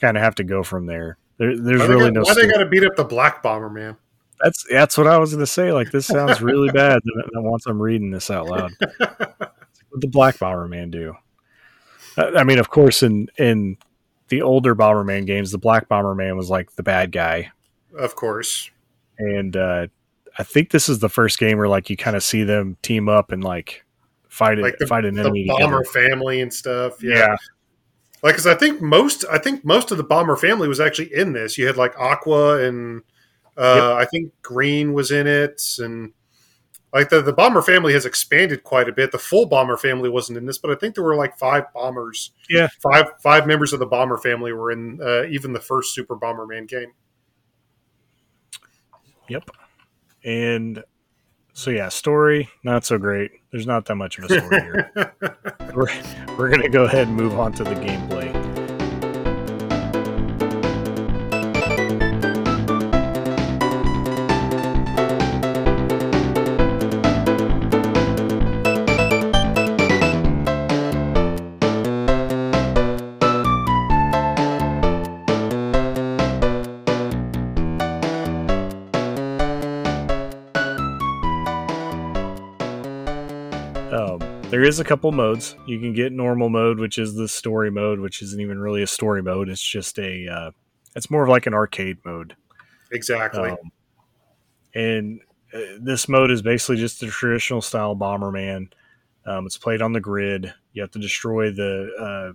kind 0.00 0.16
of 0.16 0.22
have 0.22 0.34
to 0.36 0.44
go 0.44 0.62
from 0.62 0.86
there. 0.86 1.18
There 1.42 1.56
there's 1.58 1.80
why 1.80 1.86
really 1.86 2.04
got, 2.04 2.12
no. 2.12 2.20
Why 2.20 2.32
story. 2.32 2.46
they 2.46 2.52
got 2.52 2.58
to 2.58 2.66
beat 2.66 2.84
up 2.84 2.94
the 2.94 3.04
Black 3.04 3.42
Bomber 3.42 3.68
man? 3.68 3.96
That's 4.40 4.64
that's 4.70 4.96
what 4.96 5.08
I 5.08 5.18
was 5.18 5.30
going 5.30 5.40
to 5.40 5.46
say. 5.46 5.72
Like 5.72 5.90
this 5.90 6.06
sounds 6.06 6.40
really 6.40 6.70
bad. 6.70 7.00
Once 7.34 7.66
I'm 7.66 7.82
reading 7.82 8.12
this 8.12 8.30
out 8.30 8.46
loud, 8.46 8.70
what 8.98 10.00
the 10.00 10.08
Black 10.08 10.38
Bomber 10.38 10.68
man 10.68 10.90
do? 10.90 11.14
I 12.16 12.44
mean, 12.44 12.60
of 12.60 12.70
course, 12.70 13.02
in 13.02 13.28
in 13.38 13.76
the 14.28 14.42
older 14.42 14.76
Bomberman 14.76 15.26
games, 15.26 15.50
the 15.50 15.58
Black 15.58 15.88
Bomberman 15.88 16.36
was 16.36 16.48
like 16.48 16.76
the 16.76 16.84
bad 16.84 17.10
guy. 17.10 17.50
Of 17.98 18.14
course. 18.14 18.70
And 19.18 19.56
uh, 19.56 19.88
I 20.38 20.42
think 20.44 20.70
this 20.70 20.88
is 20.88 21.00
the 21.00 21.08
first 21.08 21.38
game 21.38 21.58
where 21.58 21.68
like 21.68 21.90
you 21.90 21.96
kind 21.96 22.14
of 22.14 22.22
see 22.22 22.44
them 22.44 22.76
team 22.82 23.08
up 23.08 23.32
and 23.32 23.42
like 23.42 23.84
fight 24.28 24.58
like 24.58 24.78
the, 24.78 24.86
fight 24.86 25.04
an 25.04 25.18
enemy. 25.18 25.44
The 25.44 25.56
bomber 25.58 25.82
together. 25.82 26.08
family 26.08 26.40
and 26.40 26.54
stuff. 26.54 27.02
Yeah. 27.02 27.16
yeah. 27.16 27.36
Like, 28.22 28.36
cause 28.36 28.46
I 28.46 28.54
think 28.54 28.80
most, 28.80 29.24
I 29.30 29.38
think 29.38 29.64
most 29.64 29.90
of 29.90 29.96
the 29.96 30.04
bomber 30.04 30.36
family 30.36 30.68
was 30.68 30.80
actually 30.80 31.12
in 31.12 31.32
this. 31.32 31.58
You 31.58 31.66
had 31.66 31.76
like 31.76 31.98
Aqua 31.98 32.62
and 32.62 33.02
uh, 33.56 33.74
yep. 33.74 33.82
I 33.84 34.04
think 34.06 34.32
Green 34.42 34.92
was 34.92 35.10
in 35.10 35.26
it, 35.26 35.60
and 35.78 36.12
like 36.92 37.10
the, 37.10 37.20
the 37.20 37.32
bomber 37.32 37.60
family 37.62 37.92
has 37.92 38.06
expanded 38.06 38.64
quite 38.64 38.88
a 38.88 38.92
bit. 38.92 39.12
The 39.12 39.18
full 39.18 39.46
bomber 39.46 39.76
family 39.76 40.08
wasn't 40.08 40.38
in 40.38 40.46
this, 40.46 40.58
but 40.58 40.70
I 40.70 40.74
think 40.74 40.94
there 40.94 41.04
were 41.04 41.16
like 41.16 41.38
five 41.38 41.64
bombers. 41.74 42.30
Yeah, 42.48 42.68
five 42.82 43.06
five 43.22 43.46
members 43.46 43.72
of 43.72 43.78
the 43.78 43.86
bomber 43.86 44.16
family 44.16 44.52
were 44.52 44.70
in 44.70 45.00
uh, 45.02 45.24
even 45.24 45.52
the 45.52 45.60
first 45.60 45.94
Super 45.94 46.16
Bomberman 46.16 46.66
game. 46.66 46.92
Yep, 49.28 49.50
and 50.24 50.82
so 51.52 51.70
yeah, 51.70 51.88
story 51.88 52.48
not 52.62 52.84
so 52.84 52.98
great. 52.98 53.30
There's 53.50 53.66
not 53.66 53.84
that 53.86 53.96
much 53.96 54.18
of 54.18 54.24
a 54.24 54.38
story 54.38 54.60
here. 54.60 54.92
we're 55.74 55.88
we're 56.38 56.48
gonna 56.48 56.68
go 56.68 56.84
ahead 56.84 57.08
and 57.08 57.16
move 57.16 57.38
on 57.38 57.52
to 57.54 57.64
the 57.64 57.74
gameplay. 57.74 58.41
There 84.62 84.68
is 84.68 84.78
a 84.78 84.84
couple 84.84 85.10
modes. 85.10 85.56
You 85.66 85.80
can 85.80 85.92
get 85.92 86.12
normal 86.12 86.48
mode, 86.48 86.78
which 86.78 86.96
is 86.96 87.14
the 87.14 87.26
story 87.26 87.68
mode, 87.68 87.98
which 87.98 88.22
isn't 88.22 88.40
even 88.40 88.60
really 88.60 88.80
a 88.84 88.86
story 88.86 89.20
mode. 89.20 89.48
It's 89.48 89.60
just 89.60 89.98
a, 89.98 90.28
uh, 90.28 90.50
it's 90.94 91.10
more 91.10 91.24
of 91.24 91.28
like 91.28 91.48
an 91.48 91.52
arcade 91.52 91.98
mode. 92.04 92.36
Exactly. 92.92 93.50
Um, 93.50 93.72
and 94.72 95.20
uh, 95.52 95.58
this 95.80 96.08
mode 96.08 96.30
is 96.30 96.42
basically 96.42 96.76
just 96.76 97.00
the 97.00 97.08
traditional 97.08 97.60
style 97.60 97.96
Bomberman. 97.96 98.68
Um, 99.26 99.46
it's 99.46 99.58
played 99.58 99.82
on 99.82 99.94
the 99.94 100.00
grid. 100.00 100.54
You 100.74 100.82
have 100.82 100.92
to 100.92 101.00
destroy 101.00 101.50
the 101.50 101.90
uh, 101.98 102.32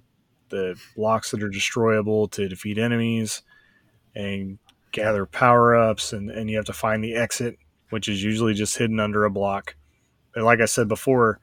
the 0.49 0.77
blocks 0.97 1.31
that 1.31 1.41
are 1.41 1.49
destroyable 1.49 2.27
to 2.27 2.49
defeat 2.49 2.77
enemies, 2.77 3.41
and 4.15 4.59
gather 4.91 5.25
power 5.25 5.77
ups, 5.77 6.11
and, 6.11 6.29
and 6.29 6.49
you 6.49 6.57
have 6.57 6.65
to 6.65 6.73
find 6.73 7.01
the 7.01 7.15
exit, 7.15 7.57
which 7.89 8.09
is 8.09 8.21
usually 8.21 8.53
just 8.53 8.77
hidden 8.77 8.99
under 8.99 9.23
a 9.23 9.31
block. 9.31 9.77
But 10.33 10.43
like 10.43 10.59
I 10.59 10.65
said 10.65 10.89
before, 10.89 11.39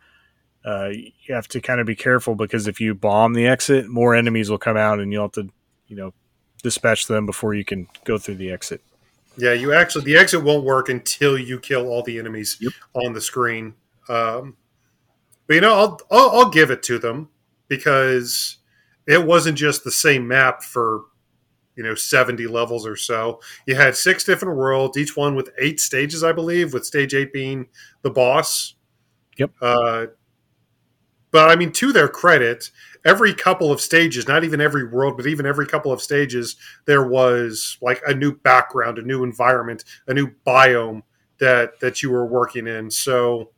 uh, 0.65 0.89
you 0.91 1.35
have 1.35 1.49
to 1.49 1.61
kind 1.61 1.81
of 1.81 1.87
be 1.87 1.95
careful 1.95 2.35
because 2.35 2.67
if 2.67 2.81
you 2.81 2.95
bomb 2.95 3.35
the 3.35 3.47
exit, 3.47 3.89
more 3.89 4.15
enemies 4.15 4.51
will 4.51 4.59
come 4.59 4.77
out, 4.77 4.99
and 4.99 5.13
you'll 5.13 5.25
have 5.25 5.33
to, 5.33 5.51
you 5.89 5.97
know, 5.97 6.15
dispatch 6.63 7.07
them 7.07 7.27
before 7.27 7.55
you 7.55 7.65
can 7.65 7.87
go 8.05 8.17
through 8.17 8.37
the 8.37 8.51
exit. 8.51 8.81
Yeah, 9.37 9.53
you 9.53 9.75
actually 9.75 10.05
the 10.05 10.17
exit 10.17 10.43
won't 10.43 10.65
work 10.65 10.89
until 10.89 11.37
you 11.37 11.59
kill 11.59 11.89
all 11.89 12.03
the 12.03 12.19
enemies 12.19 12.57
yep. 12.61 12.73
on 12.95 13.13
the 13.13 13.21
screen. 13.21 13.75
Um, 14.09 14.57
but 15.47 15.55
you 15.55 15.61
know, 15.61 15.75
I'll, 15.75 16.01
I'll 16.11 16.31
I'll 16.31 16.51
give 16.51 16.71
it 16.71 16.83
to 16.85 16.99
them 16.99 17.29
because 17.69 18.59
it 19.07 19.27
wasn't 19.27 19.59
just 19.59 19.85
the 19.85 19.91
same 19.91 20.27
map 20.27 20.63
for 20.63 21.03
you 21.77 21.83
know 21.83 21.95
70 21.95 22.47
levels 22.47 22.87
or 22.87 22.95
so 22.95 23.41
you 23.67 23.75
had 23.75 23.97
six 23.97 24.23
different 24.23 24.57
worlds 24.57 24.97
each 24.97 25.17
one 25.17 25.35
with 25.35 25.51
eight 25.59 25.81
stages 25.81 26.23
i 26.23 26.31
believe 26.31 26.73
with 26.73 26.87
stage 26.87 27.15
eight 27.15 27.33
being 27.33 27.67
the 28.03 28.11
boss 28.11 28.75
yep 29.37 29.51
uh, 29.61 30.07
but 31.35 31.51
I 31.51 31.57
mean, 31.57 31.73
to 31.73 31.93
their 31.93 32.07
credit, 32.07 32.71
every 33.05 33.35
couple 33.35 33.73
of 33.73 33.81
stages, 33.81 34.29
not 34.29 34.45
even 34.45 34.61
every 34.61 34.87
world, 34.87 35.17
but 35.17 35.27
even 35.27 35.47
every 35.47 35.67
couple 35.67 35.91
of 35.91 36.01
stages, 36.01 36.55
there 36.85 37.09
was 37.09 37.77
like 37.83 38.01
a 38.07 38.15
new 38.15 38.37
background, 38.37 38.99
a 38.99 39.03
new 39.03 39.25
environment, 39.25 39.83
a 40.07 40.15
new 40.15 40.29
biome 40.47 41.03
that 41.41 41.81
that 41.81 42.05
you 42.05 42.13
were 42.13 42.25
working 42.25 42.69
in. 42.69 42.89
So, 42.89 43.51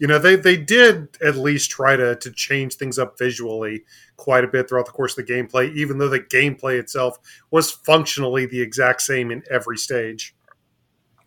you 0.00 0.06
know, 0.06 0.18
they 0.18 0.36
they 0.36 0.56
did 0.56 1.18
at 1.22 1.36
least 1.36 1.70
try 1.70 1.96
to 1.96 2.16
to 2.16 2.30
change 2.30 2.76
things 2.76 2.98
up 2.98 3.18
visually 3.18 3.84
quite 4.16 4.44
a 4.44 4.48
bit 4.48 4.70
throughout 4.70 4.86
the 4.86 4.92
course 4.92 5.18
of 5.18 5.26
the 5.26 5.30
gameplay, 5.34 5.70
even 5.74 5.98
though 5.98 6.08
the 6.08 6.18
gameplay 6.18 6.78
itself 6.78 7.18
was 7.50 7.70
functionally 7.70 8.46
the 8.46 8.62
exact 8.62 9.02
same 9.02 9.30
in 9.30 9.42
every 9.50 9.76
stage. 9.76 10.34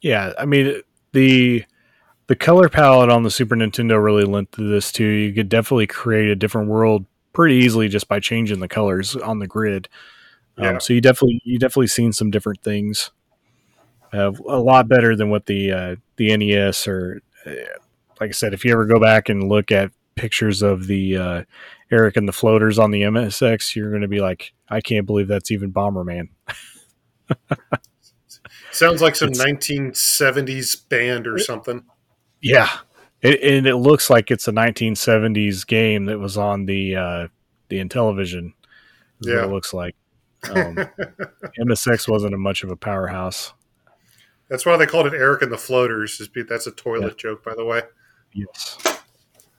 Yeah, 0.02 0.34
I 0.40 0.46
mean 0.46 0.82
the 1.12 1.64
the 2.28 2.36
color 2.36 2.70
palette 2.70 3.10
on 3.10 3.24
the 3.24 3.32
Super 3.32 3.56
Nintendo 3.56 4.04
really 4.04 4.24
lent 4.24 4.52
to 4.54 4.68
this 4.68 4.92
too. 4.92 5.06
You 5.06 5.34
could 5.34 5.50
definitely 5.50 5.88
create 5.88 6.30
a 6.30 6.36
different 6.36 6.70
world 6.70 7.06
pretty 7.34 7.56
easily 7.56 7.88
just 7.88 8.08
by 8.08 8.20
changing 8.20 8.60
the 8.60 8.68
colors 8.68 9.16
on 9.16 9.40
the 9.40 9.48
grid. 9.48 9.90
Um, 10.58 10.64
yeah. 10.64 10.78
so 10.78 10.94
you 10.94 11.02
definitely 11.02 11.42
you 11.44 11.60
definitely 11.60 11.88
seen 11.88 12.14
some 12.14 12.32
different 12.32 12.62
things. 12.64 13.12
Uh, 14.14 14.32
a 14.48 14.60
lot 14.60 14.88
better 14.88 15.16
than 15.16 15.30
what 15.30 15.46
the 15.46 15.72
uh, 15.72 15.96
the 16.16 16.36
NES 16.36 16.88
or 16.88 17.22
uh, 17.46 17.52
like 18.20 18.30
I 18.30 18.34
said, 18.34 18.54
if 18.54 18.64
you 18.64 18.72
ever 18.72 18.86
go 18.86 19.00
back 19.00 19.30
and 19.30 19.50
look 19.50 19.72
at 19.72 19.92
pictures 20.16 20.62
of 20.62 20.88
the 20.88 21.18
uh, 21.18 21.44
Eric 21.92 22.18
and 22.18 22.28
the 22.28 22.34
floaters 22.34 22.80
on 22.80 22.92
the 22.92 23.02
MSX, 23.04 23.76
you're 23.76 23.90
going 23.90 24.02
to 24.02 24.08
be 24.08 24.22
like, 24.22 24.54
I 24.70 24.82
can't 24.82 25.06
believe 25.06 25.28
that's 25.28 25.52
even 25.52 25.72
Bomberman. 25.74 26.30
Sounds 28.72 29.02
like 29.02 29.16
some 29.16 29.30
it's, 29.30 29.44
1970s 29.44 30.88
band 30.90 31.28
or 31.28 31.38
something. 31.40 31.84
Yeah, 32.46 32.70
it, 33.24 33.42
and 33.42 33.66
it 33.66 33.78
looks 33.78 34.12
like 34.12 34.30
it's 34.30 34.48
a 34.48 34.52
1970s 34.52 35.66
game 35.66 36.06
that 36.06 36.20
was 36.20 36.38
on 36.38 36.68
the 36.68 36.96
uh, 36.96 37.28
the 37.70 37.80
Intellivision. 37.84 38.54
Yeah, 39.20 39.44
it 39.44 39.50
looks 39.50 39.74
like. 39.74 39.96
Um, 40.46 40.76
MSX 41.60 42.08
wasn't 42.08 42.36
a 42.36 42.38
much 42.38 42.64
of 42.64 42.70
a 42.70 42.76
powerhouse. 42.76 43.52
That's 44.48 44.64
why 44.64 44.78
they 44.78 44.86
called 44.86 45.08
it 45.08 45.16
Eric 45.16 45.42
and 45.42 45.52
the 45.52 45.58
Floaters. 45.58 46.22
That's 46.48 46.68
a 46.68 46.72
toilet 46.72 47.16
yeah. 47.18 47.30
joke, 47.32 47.44
by 47.44 47.56
the 47.56 47.66
way. 47.66 47.82
Yes, 48.32 48.78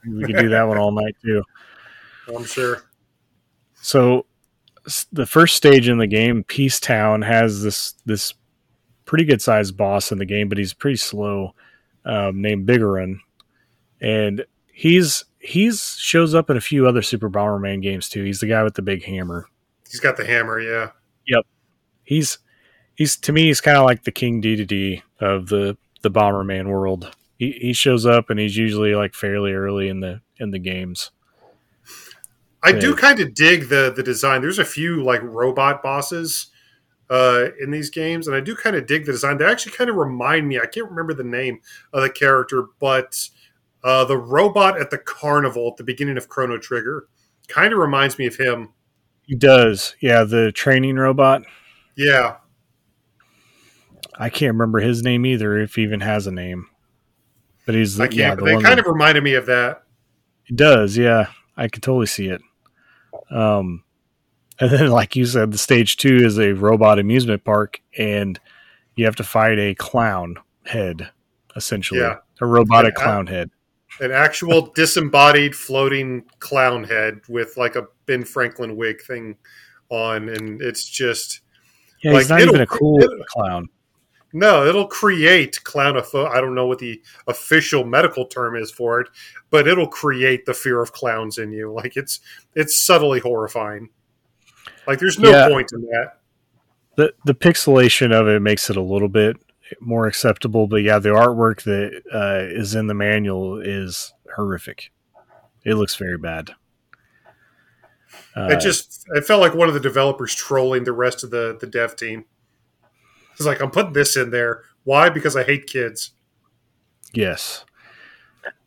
we 0.07 0.23
could 0.23 0.37
do 0.37 0.47
that 0.47 0.63
one 0.63 0.77
all 0.77 0.93
night 0.93 1.17
too. 1.21 1.43
I'm 2.33 2.45
sure. 2.45 2.83
So, 3.81 4.27
the 5.11 5.25
first 5.25 5.57
stage 5.57 5.89
in 5.89 5.97
the 5.97 6.07
game, 6.07 6.45
Peace 6.45 6.79
Town, 6.79 7.21
has 7.21 7.61
this 7.61 7.95
this 8.05 8.33
pretty 9.03 9.25
good 9.25 9.41
sized 9.41 9.75
boss 9.75 10.13
in 10.13 10.19
the 10.19 10.25
game, 10.25 10.47
but 10.47 10.57
he's 10.57 10.73
pretty 10.73 10.95
slow 10.95 11.53
um, 12.07 12.41
named 12.41 12.67
Bigaron, 12.67 13.19
and 14.01 14.45
he's 14.71 15.25
he's 15.39 15.97
shows 15.99 16.33
up 16.33 16.49
in 16.49 16.57
a 16.57 16.61
few 16.61 16.87
other 16.87 17.01
Super 17.01 17.29
Bomberman 17.29 17.81
games 17.81 18.09
too. 18.09 18.23
He's 18.23 18.39
the 18.39 18.47
guy 18.47 18.63
with 18.63 18.75
the 18.75 18.81
big 18.81 19.03
hammer. 19.03 19.47
He's 19.89 19.99
got 19.99 20.17
the 20.17 20.25
hammer, 20.25 20.59
yeah. 20.59 20.91
Yep. 21.27 21.45
He's 22.03 22.39
he's 22.95 23.17
to 23.17 23.31
me 23.31 23.47
he's 23.47 23.61
kind 23.61 23.77
of 23.77 23.85
like 23.85 24.03
the 24.03 24.11
King 24.11 24.41
Dedede 24.41 25.03
of 25.19 25.47
the 25.49 25.77
the 26.01 26.11
Bomberman 26.11 26.67
world. 26.67 27.15
He 27.37 27.51
he 27.51 27.73
shows 27.73 28.05
up 28.05 28.29
and 28.29 28.39
he's 28.39 28.57
usually 28.57 28.95
like 28.95 29.13
fairly 29.13 29.53
early 29.53 29.89
in 29.89 29.99
the 29.99 30.21
in 30.39 30.51
the 30.51 30.59
games. 30.59 31.11
I 32.63 32.71
do 32.71 32.95
kind 32.95 33.19
of 33.19 33.33
dig 33.33 33.69
the 33.69 33.93
the 33.95 34.03
design. 34.03 34.41
There's 34.41 34.59
a 34.59 34.65
few 34.65 35.03
like 35.03 35.21
robot 35.21 35.83
bosses 35.83 36.47
uh, 37.09 37.47
in 37.59 37.71
these 37.71 37.89
games, 37.89 38.27
and 38.27 38.35
I 38.35 38.39
do 38.39 38.55
kind 38.55 38.75
of 38.75 38.85
dig 38.85 39.05
the 39.05 39.11
design. 39.11 39.37
They 39.37 39.45
actually 39.45 39.73
kind 39.73 39.89
of 39.89 39.95
remind 39.95 40.47
me. 40.47 40.59
I 40.59 40.65
can't 40.65 40.89
remember 40.89 41.13
the 41.13 41.23
name 41.23 41.59
of 41.93 42.01
the 42.01 42.09
character, 42.09 42.65
but 42.79 43.29
uh, 43.83 44.05
the 44.05 44.17
robot 44.17 44.79
at 44.79 44.89
the 44.89 44.97
carnival 44.97 45.69
at 45.69 45.77
the 45.77 45.83
beginning 45.83 46.17
of 46.17 46.27
Chrono 46.27 46.57
Trigger 46.57 47.07
kind 47.47 47.73
of 47.73 47.79
reminds 47.79 48.17
me 48.17 48.25
of 48.25 48.35
him. 48.35 48.73
He 49.23 49.35
does, 49.35 49.95
yeah. 49.99 50.23
The 50.23 50.51
training 50.51 50.95
robot. 50.95 51.43
Yeah. 51.95 52.37
I 54.19 54.29
can't 54.29 54.53
remember 54.53 54.79
his 54.79 55.03
name 55.03 55.25
either, 55.25 55.57
if 55.57 55.75
he 55.75 55.83
even 55.83 55.99
has 55.99 56.27
a 56.27 56.31
name. 56.31 56.67
But 57.65 57.75
he's 57.75 57.99
I 57.99 58.07
can't. 58.07 58.17
Yeah, 58.17 58.35
the 58.35 58.45
they 58.45 58.51
kind 58.53 58.65
that, 58.65 58.79
of 58.79 58.85
reminded 58.87 59.23
me 59.23 59.35
of 59.35 59.45
that. 59.47 59.83
It 60.47 60.55
does, 60.55 60.97
yeah. 60.97 61.27
I 61.55 61.67
can 61.67 61.81
totally 61.81 62.05
see 62.05 62.27
it. 62.29 62.41
Um, 63.29 63.83
and 64.59 64.71
then, 64.71 64.89
like 64.89 65.15
you 65.15 65.25
said, 65.25 65.51
the 65.51 65.57
stage 65.57 65.97
two 65.97 66.15
is 66.17 66.37
a 66.39 66.53
robot 66.53 66.99
amusement 66.99 67.43
park, 67.43 67.81
and 67.97 68.39
you 68.95 69.05
have 69.05 69.15
to 69.17 69.23
fight 69.23 69.59
a 69.59 69.75
clown 69.75 70.35
head, 70.65 71.09
essentially, 71.55 71.99
Yeah. 72.01 72.17
a 72.41 72.45
robotic 72.45 72.97
uh, 72.97 73.03
clown 73.03 73.27
head. 73.27 73.51
An 73.99 74.11
actual 74.11 74.71
disembodied 74.75 75.55
floating 75.55 76.23
clown 76.39 76.83
head 76.83 77.21
with 77.29 77.57
like 77.57 77.75
a 77.75 77.87
Ben 78.05 78.23
Franklin 78.25 78.75
wig 78.75 79.01
thing 79.01 79.37
on, 79.89 80.29
and 80.29 80.61
it's 80.61 80.87
just 80.87 81.41
Yeah, 82.03 82.11
like, 82.13 82.21
he's 82.21 82.29
not 82.29 82.41
even 82.41 82.61
a 82.61 82.67
cool 82.67 82.99
clown. 83.29 83.69
no, 84.33 84.65
it'll 84.65 84.87
create 84.87 85.59
clownopho. 85.63 86.27
I 86.29 86.41
don't 86.41 86.53
know 86.55 86.65
what 86.67 86.79
the 86.79 87.01
official 87.27 87.85
medical 87.85 88.25
term 88.25 88.55
is 88.55 88.69
for 88.71 88.99
it, 89.01 89.07
but 89.49 89.67
it'll 89.67 89.87
create 89.87 90.45
the 90.45 90.53
fear 90.53 90.81
of 90.81 90.91
clowns 90.91 91.37
in 91.37 91.51
you. 91.51 91.71
Like 91.71 91.95
it's 91.95 92.19
it's 92.55 92.75
subtly 92.77 93.19
horrifying. 93.19 93.89
Like 94.85 94.99
there's 94.99 95.19
no 95.19 95.29
Yeah. 95.31 95.49
point 95.49 95.71
in 95.73 95.81
that. 95.81 96.13
the 96.95 97.13
The 97.25 97.33
pixelation 97.35 98.11
of 98.11 98.27
it 98.27 98.41
makes 98.41 98.69
it 98.69 98.77
a 98.77 98.81
little 98.81 99.09
bit 99.09 99.37
more 99.81 100.07
acceptable, 100.07 100.67
but 100.67 100.77
yeah, 100.77 100.97
the 100.99 101.09
artwork 101.09 101.63
that 101.63 102.01
uh, 102.13 102.45
is 102.49 102.73
in 102.75 102.87
the 102.87 102.93
manual 102.93 103.59
is 103.59 104.13
horrific. 104.35 104.91
It 105.65 105.75
looks 105.75 105.95
very 105.95 106.17
bad. 106.17 106.51
Uh, 108.35 108.47
it 108.51 108.59
just 108.61 109.05
it 109.15 109.25
felt 109.25 109.41
like 109.41 109.53
one 109.53 109.67
of 109.67 109.73
the 109.73 109.79
developers 109.79 110.33
trolling 110.33 110.83
the 110.83 110.93
rest 110.93 111.23
of 111.23 111.31
the 111.31 111.57
the 111.59 111.67
dev 111.67 111.95
team. 111.95 112.25
It's 113.33 113.45
like 113.45 113.61
I'm 113.61 113.71
putting 113.71 113.93
this 113.93 114.15
in 114.15 114.29
there. 114.31 114.63
Why? 114.83 115.09
Because 115.09 115.35
I 115.35 115.43
hate 115.43 115.67
kids. 115.67 116.11
Yes. 117.13 117.65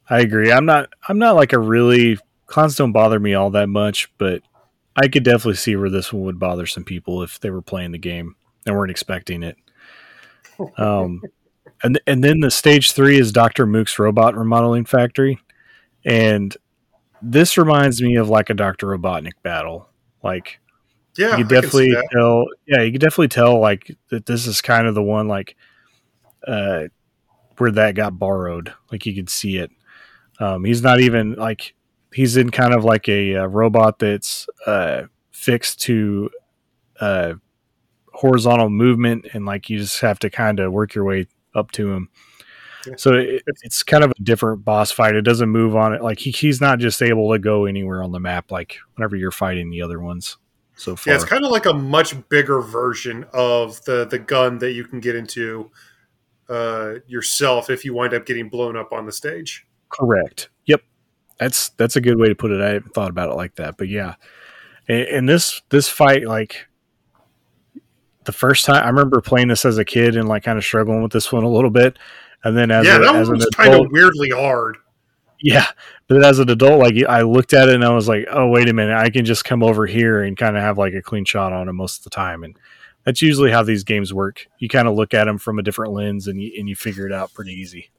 I 0.08 0.20
agree. 0.20 0.52
I'm 0.52 0.66
not 0.66 0.90
I'm 1.08 1.18
not 1.18 1.36
like 1.36 1.52
a 1.52 1.58
really 1.58 2.18
clowns 2.46 2.74
don't 2.76 2.92
bother 2.92 3.18
me 3.20 3.34
all 3.34 3.50
that 3.50 3.68
much, 3.68 4.12
but 4.18 4.42
I 4.96 5.08
could 5.08 5.22
definitely 5.24 5.54
see 5.54 5.76
where 5.76 5.90
this 5.90 6.12
one 6.12 6.24
would 6.24 6.38
bother 6.38 6.66
some 6.66 6.84
people 6.84 7.22
if 7.22 7.40
they 7.40 7.50
were 7.50 7.62
playing 7.62 7.92
the 7.92 7.98
game 7.98 8.34
and 8.66 8.76
weren't 8.76 8.90
expecting 8.90 9.42
it. 9.42 9.56
Um 10.76 11.22
and 11.82 12.00
and 12.06 12.22
then 12.24 12.40
the 12.40 12.50
stage 12.50 12.92
3 12.92 13.18
is 13.18 13.32
Dr. 13.32 13.66
Mook's 13.66 13.98
robot 13.98 14.36
remodeling 14.36 14.84
factory 14.84 15.38
and 16.04 16.56
this 17.22 17.58
reminds 17.58 18.00
me 18.02 18.16
of 18.16 18.28
like 18.28 18.50
a 18.50 18.54
Dr. 18.54 18.86
Robotnik 18.88 19.34
battle. 19.42 19.88
Like 20.22 20.60
Yeah, 21.16 21.36
you 21.36 21.44
I 21.44 21.48
could 21.48 21.62
can 21.62 21.70
see 21.70 21.90
definitely 21.90 22.08
tell 22.12 22.44
yeah 22.66 22.82
you 22.82 22.90
can 22.92 23.00
definitely 23.00 23.28
tell 23.28 23.58
like 23.60 23.96
that 24.10 24.26
this 24.26 24.46
is 24.46 24.60
kind 24.60 24.86
of 24.86 24.94
the 24.94 25.02
one 25.02 25.28
like 25.28 25.56
uh 26.46 26.84
where 27.58 27.70
that 27.72 27.94
got 27.94 28.18
borrowed 28.18 28.72
like 28.90 29.04
you 29.04 29.14
could 29.14 29.28
see 29.28 29.58
it 29.58 29.70
um 30.38 30.64
he's 30.64 30.82
not 30.82 31.00
even 31.00 31.34
like 31.34 31.74
he's 32.12 32.36
in 32.36 32.50
kind 32.50 32.74
of 32.74 32.84
like 32.84 33.08
a, 33.08 33.36
uh 33.36 33.46
robot 33.46 33.98
that's 33.98 34.48
uh 34.66 35.02
fixed 35.30 35.80
to 35.82 36.30
uh 37.00 37.34
horizontal 38.12 38.68
movement 38.68 39.26
and 39.32 39.46
like 39.46 39.70
you 39.70 39.78
just 39.78 40.00
have 40.00 40.18
to 40.18 40.28
kind 40.28 40.60
of 40.60 40.72
work 40.72 40.94
your 40.94 41.04
way 41.04 41.26
up 41.54 41.70
to 41.72 41.90
him 41.92 42.08
Yeah. 42.86 42.94
so 42.96 43.14
it, 43.14 43.42
it's 43.62 43.82
kind 43.82 44.04
of 44.04 44.10
a 44.10 44.22
different 44.22 44.64
boss 44.64 44.90
fight 44.90 45.14
it 45.14 45.22
doesn't 45.22 45.48
move 45.48 45.74
on 45.76 45.94
it 45.94 46.02
like 46.02 46.18
he, 46.18 46.30
he's 46.30 46.60
not 46.60 46.78
just 46.78 47.00
able 47.00 47.32
to 47.32 47.38
go 47.38 47.64
anywhere 47.64 48.02
on 48.02 48.12
the 48.12 48.20
map 48.20 48.50
like 48.50 48.78
whenever 48.96 49.16
you're 49.16 49.30
fighting 49.30 49.70
the 49.70 49.80
other 49.82 50.00
ones 50.00 50.36
so 50.76 50.96
far 50.96 51.12
Yeah, 51.12 51.16
it's 51.16 51.24
kind 51.28 51.44
of 51.44 51.50
like 51.50 51.66
a 51.66 51.72
much 51.74 52.14
bigger 52.28 52.60
version 52.60 53.24
of 53.32 53.82
the 53.84 54.06
the 54.06 54.18
gun 54.18 54.58
that 54.58 54.72
you 54.72 54.84
can 54.84 55.00
get 55.00 55.14
into 55.14 55.70
uh, 56.48 56.94
yourself 57.06 57.70
if 57.70 57.84
you 57.84 57.94
wind 57.94 58.12
up 58.14 58.26
getting 58.26 58.48
blown 58.48 58.76
up 58.76 58.92
on 58.92 59.06
the 59.06 59.12
stage. 59.12 59.66
Correct. 59.90 60.48
That's 61.40 61.70
that's 61.70 61.96
a 61.96 62.00
good 62.02 62.18
way 62.18 62.28
to 62.28 62.34
put 62.34 62.50
it. 62.50 62.60
I 62.60 62.74
haven't 62.74 62.94
thought 62.94 63.10
about 63.10 63.30
it 63.30 63.34
like 63.34 63.56
that, 63.56 63.78
but 63.78 63.88
yeah. 63.88 64.14
And, 64.86 65.02
and 65.08 65.28
this 65.28 65.62
this 65.70 65.88
fight, 65.88 66.26
like 66.26 66.68
the 68.24 68.32
first 68.32 68.66
time 68.66 68.84
I 68.84 68.88
remember 68.88 69.22
playing 69.22 69.48
this 69.48 69.64
as 69.64 69.78
a 69.78 69.84
kid 69.84 70.16
and 70.16 70.28
like 70.28 70.44
kind 70.44 70.58
of 70.58 70.64
struggling 70.64 71.02
with 71.02 71.12
this 71.12 71.32
one 71.32 71.42
a 71.42 71.48
little 71.48 71.70
bit, 71.70 71.98
and 72.44 72.54
then 72.56 72.70
as 72.70 72.84
yeah, 72.86 72.96
a, 72.96 72.98
that 73.00 73.14
as 73.16 73.28
one 73.28 73.38
was 73.38 73.48
kind 73.54 73.72
of 73.72 73.86
weirdly 73.90 74.28
hard. 74.28 74.76
yeah. 75.40 75.66
But 76.08 76.22
as 76.22 76.40
an 76.40 76.50
adult, 76.50 76.78
like 76.80 76.94
I 77.08 77.22
looked 77.22 77.54
at 77.54 77.70
it 77.70 77.74
and 77.74 77.84
I 77.84 77.94
was 77.94 78.06
like, 78.06 78.26
oh 78.30 78.48
wait 78.48 78.68
a 78.68 78.74
minute, 78.74 78.96
I 78.96 79.08
can 79.08 79.24
just 79.24 79.44
come 79.44 79.62
over 79.62 79.86
here 79.86 80.22
and 80.22 80.36
kind 80.36 80.56
of 80.56 80.62
have 80.62 80.76
like 80.76 80.92
a 80.92 81.00
clean 81.00 81.24
shot 81.24 81.54
on 81.54 81.68
him 81.68 81.76
most 81.76 81.98
of 81.98 82.04
the 82.04 82.10
time, 82.10 82.44
and 82.44 82.54
that's 83.04 83.22
usually 83.22 83.50
how 83.50 83.62
these 83.62 83.82
games 83.84 84.12
work. 84.12 84.46
You 84.58 84.68
kind 84.68 84.88
of 84.88 84.94
look 84.94 85.14
at 85.14 85.24
them 85.24 85.38
from 85.38 85.58
a 85.58 85.62
different 85.62 85.94
lens 85.94 86.28
and 86.28 86.42
you 86.42 86.52
and 86.58 86.68
you 86.68 86.76
figure 86.76 87.06
it 87.06 87.12
out 87.12 87.32
pretty 87.32 87.52
easy. 87.52 87.90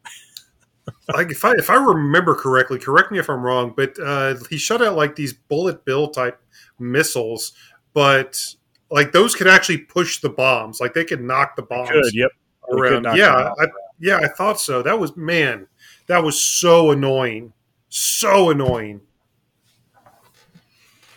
Like 1.13 1.31
if 1.31 1.43
I 1.45 1.51
if 1.53 1.69
I 1.69 1.75
remember 1.75 2.35
correctly, 2.35 2.79
correct 2.79 3.11
me 3.11 3.19
if 3.19 3.29
I'm 3.29 3.41
wrong, 3.43 3.73
but 3.75 3.97
uh, 3.99 4.35
he 4.49 4.57
shot 4.57 4.81
out 4.81 4.95
like 4.95 5.15
these 5.15 5.33
bullet 5.33 5.85
bill 5.85 6.09
type 6.09 6.41
missiles, 6.79 7.53
but 7.93 8.43
like 8.89 9.11
those 9.11 9.35
could 9.35 9.47
actually 9.47 9.79
push 9.79 10.21
the 10.21 10.29
bombs, 10.29 10.79
like 10.79 10.93
they 10.93 11.05
could 11.05 11.21
knock 11.23 11.55
the 11.55 11.61
bombs 11.61 11.89
Good. 11.89 12.13
Yep. 12.13 12.31
They 12.71 12.75
could 12.75 13.05
around. 13.05 13.17
Yeah. 13.17 13.53
I, 13.59 13.67
yeah, 13.99 14.17
I 14.17 14.27
thought 14.27 14.59
so. 14.59 14.81
That 14.81 14.99
was 14.99 15.15
man, 15.15 15.67
that 16.07 16.23
was 16.23 16.41
so 16.41 16.91
annoying, 16.91 17.53
so 17.89 18.49
annoying. 18.49 19.01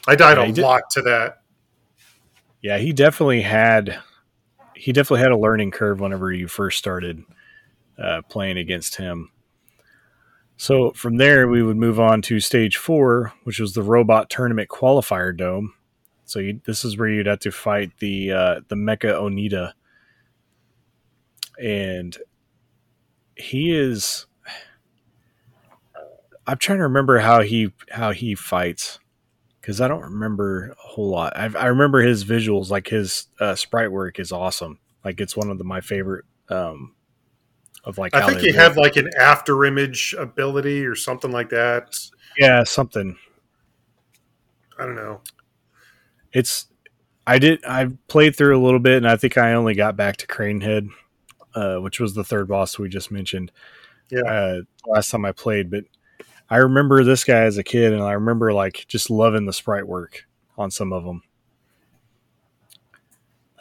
I 0.07 0.17
died 0.17 0.37
Yeah, 0.37 0.45
a 0.45 0.53
did- 0.53 0.63
lot 0.63 0.83
to 0.93 1.03
that. 1.03 1.39
Yeah, 2.61 2.79
he 2.79 2.93
definitely 2.93 3.43
had 3.43 3.99
he 4.75 4.93
definitely 4.93 5.21
had 5.21 5.33
a 5.33 5.39
learning 5.39 5.71
curve 5.71 6.01
whenever 6.01 6.33
you 6.33 6.49
first 6.49 6.79
started 6.79 7.23
uh, 7.99 8.23
playing 8.29 8.59
against 8.59 8.97
him. 8.97 9.31
So 10.57 10.93
from 10.93 11.17
there, 11.17 11.49
we 11.49 11.63
would 11.63 11.77
move 11.77 11.99
on 11.99 12.23
to 12.23 12.41
stage 12.41 12.77
four, 12.77 13.33
which 13.45 13.59
was 13.59 13.75
the 13.75 13.83
robot 13.83 14.31
tournament 14.31 14.69
qualifier 14.69 15.37
dome. 15.37 15.75
So 16.25 16.39
you, 16.39 16.61
this 16.65 16.85
is 16.85 16.97
where 16.97 17.09
you'd 17.09 17.27
have 17.27 17.41
to 17.41 17.51
fight 17.51 17.99
the 17.99 18.33
uh, 18.33 18.61
the 18.69 18.77
Mecha 18.77 19.13
Onita, 19.15 19.73
and 21.61 22.17
he 23.37 23.77
is. 23.77 24.27
I'm 26.47 26.59
trying 26.59 26.79
to 26.79 26.85
remember 26.85 27.19
how 27.19 27.43
he 27.43 27.73
how 27.91 28.13
he 28.13 28.35
fights 28.35 29.01
because 29.61 29.81
I 29.81 29.89
don't 29.89 30.03
remember 30.03 30.71
a 30.73 30.89
whole 30.89 31.09
lot. 31.09 31.37
I, 31.37 31.51
I 31.59 31.67
remember 31.67 32.01
his 32.03 32.25
visuals, 32.25 32.69
like 32.71 32.89
his 32.89 33.29
uh, 33.41 33.55
sprite 33.55 33.91
work 33.91 34.19
is 34.19 34.31
awesome. 34.31 34.79
Like 35.03 35.21
it's 35.21 35.37
one 35.37 35.51
of 35.51 35.57
the, 35.57 35.65
my 35.65 35.81
favorite 35.81 36.27
um, 36.51 36.95
of 37.85 37.99
like. 37.99 38.15
I 38.15 38.27
think 38.27 38.43
look. 38.43 38.55
had 38.55 38.77
like 38.77 38.97
an 38.97 39.11
after 39.19 39.65
image 39.65 40.15
ability 40.19 40.85
or 40.85 40.95
something 40.95 41.31
like 41.31 41.51
that. 41.51 41.99
yeah 42.39 42.65
something. 42.65 43.17
I 44.79 44.87
don't 44.87 44.97
know. 44.97 45.21
It's 46.33 46.67
I 47.27 47.39
did 47.39 47.65
I 47.65 47.89
played 48.09 48.37
through 48.37 48.59
a 48.59 48.63
little 48.65 48.81
bit, 48.81 48.99
and 48.99 49.09
I 49.09 49.17
think 49.17 49.39
I 49.39 49.55
only 49.55 49.75
got 49.75 49.97
back 49.97 50.17
to 50.19 50.27
Cranehead, 50.27 50.89
uh, 51.55 51.77
which 51.77 52.01
was 52.01 52.15
the 52.15 52.25
third 52.25 52.49
boss 52.49 52.79
we 52.79 52.89
just 52.89 53.11
mentioned. 53.11 53.53
Yeah. 54.11 54.23
Uh, 54.23 54.61
last 54.87 55.11
time 55.11 55.25
I 55.25 55.33
played, 55.33 55.71
but 55.71 55.85
I 56.51 56.59
remember 56.59 57.03
this 57.05 57.25
guy 57.25 57.43
as 57.43 57.57
a 57.57 57.65
kid, 57.65 57.93
and 57.93 58.03
I 58.03 58.13
remember 58.13 58.53
like 58.53 58.85
just 58.89 59.11
loving 59.11 59.47
the 59.47 59.53
sprite 59.53 59.87
work 59.87 60.25
on 60.59 60.71
some 60.71 60.93
of 60.93 61.05
them. 61.05 61.23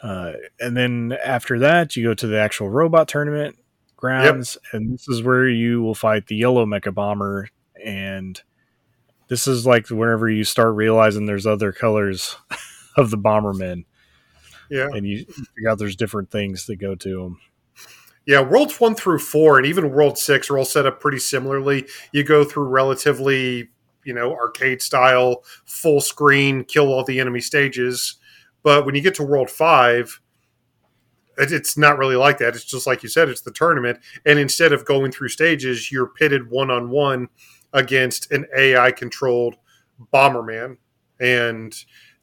Uh, 0.02 0.34
and 0.60 0.76
then 0.76 1.16
after 1.24 1.58
that, 1.60 1.96
you 1.96 2.04
go 2.04 2.12
to 2.12 2.26
the 2.26 2.38
actual 2.38 2.68
robot 2.68 3.08
tournament 3.08 3.56
grounds, 4.04 4.58
and 4.72 4.92
this 4.92 5.08
is 5.08 5.22
where 5.22 5.48
you 5.48 5.82
will 5.82 5.94
fight 5.94 6.26
the 6.26 6.36
yellow 6.36 6.66
mecha 6.66 6.92
bomber. 6.94 7.48
And 7.82 8.40
this 9.28 9.46
is 9.46 9.66
like 9.66 9.88
whenever 9.88 10.28
you 10.28 10.44
start 10.44 10.74
realizing 10.74 11.24
there's 11.24 11.46
other 11.46 11.72
colors 11.72 12.36
of 12.96 13.10
the 13.10 13.16
Bombermen, 13.16 13.84
Yeah. 14.70 14.88
and 14.92 15.06
you 15.06 15.24
figure 15.24 15.70
out 15.70 15.78
there's 15.78 15.96
different 15.96 16.30
things 16.30 16.66
that 16.66 16.76
go 16.76 16.94
to 16.94 17.22
them. 17.22 17.40
Yeah, 18.26 18.40
worlds 18.40 18.78
one 18.80 18.94
through 18.94 19.18
four 19.18 19.58
and 19.58 19.66
even 19.66 19.90
world 19.90 20.16
six 20.18 20.48
are 20.50 20.58
all 20.58 20.64
set 20.64 20.86
up 20.86 21.00
pretty 21.00 21.18
similarly. 21.18 21.86
You 22.12 22.24
go 22.24 22.44
through 22.44 22.64
relatively, 22.64 23.68
you 24.04 24.14
know, 24.14 24.34
arcade 24.34 24.80
style, 24.82 25.44
full 25.66 26.00
screen, 26.00 26.64
kill 26.64 26.92
all 26.92 27.04
the 27.04 27.20
enemy 27.20 27.40
stages. 27.40 28.16
But 28.62 28.86
when 28.86 28.94
you 28.94 29.02
get 29.02 29.14
to 29.16 29.22
world 29.22 29.50
five, 29.50 30.20
it's 31.38 31.76
not 31.76 31.98
really 31.98 32.16
like 32.16 32.38
that. 32.38 32.54
It's 32.54 32.64
just 32.64 32.86
like 32.86 33.02
you 33.02 33.08
said, 33.08 33.28
it's 33.28 33.40
the 33.40 33.52
tournament. 33.52 33.98
And 34.26 34.38
instead 34.38 34.72
of 34.72 34.84
going 34.84 35.12
through 35.12 35.28
stages, 35.28 35.90
you're 35.90 36.06
pitted 36.06 36.50
one 36.50 36.70
on 36.70 36.90
one 36.90 37.28
against 37.72 38.30
an 38.32 38.46
AI 38.56 38.92
controlled 38.92 39.56
Bomberman. 40.12 40.76
And 41.20 41.74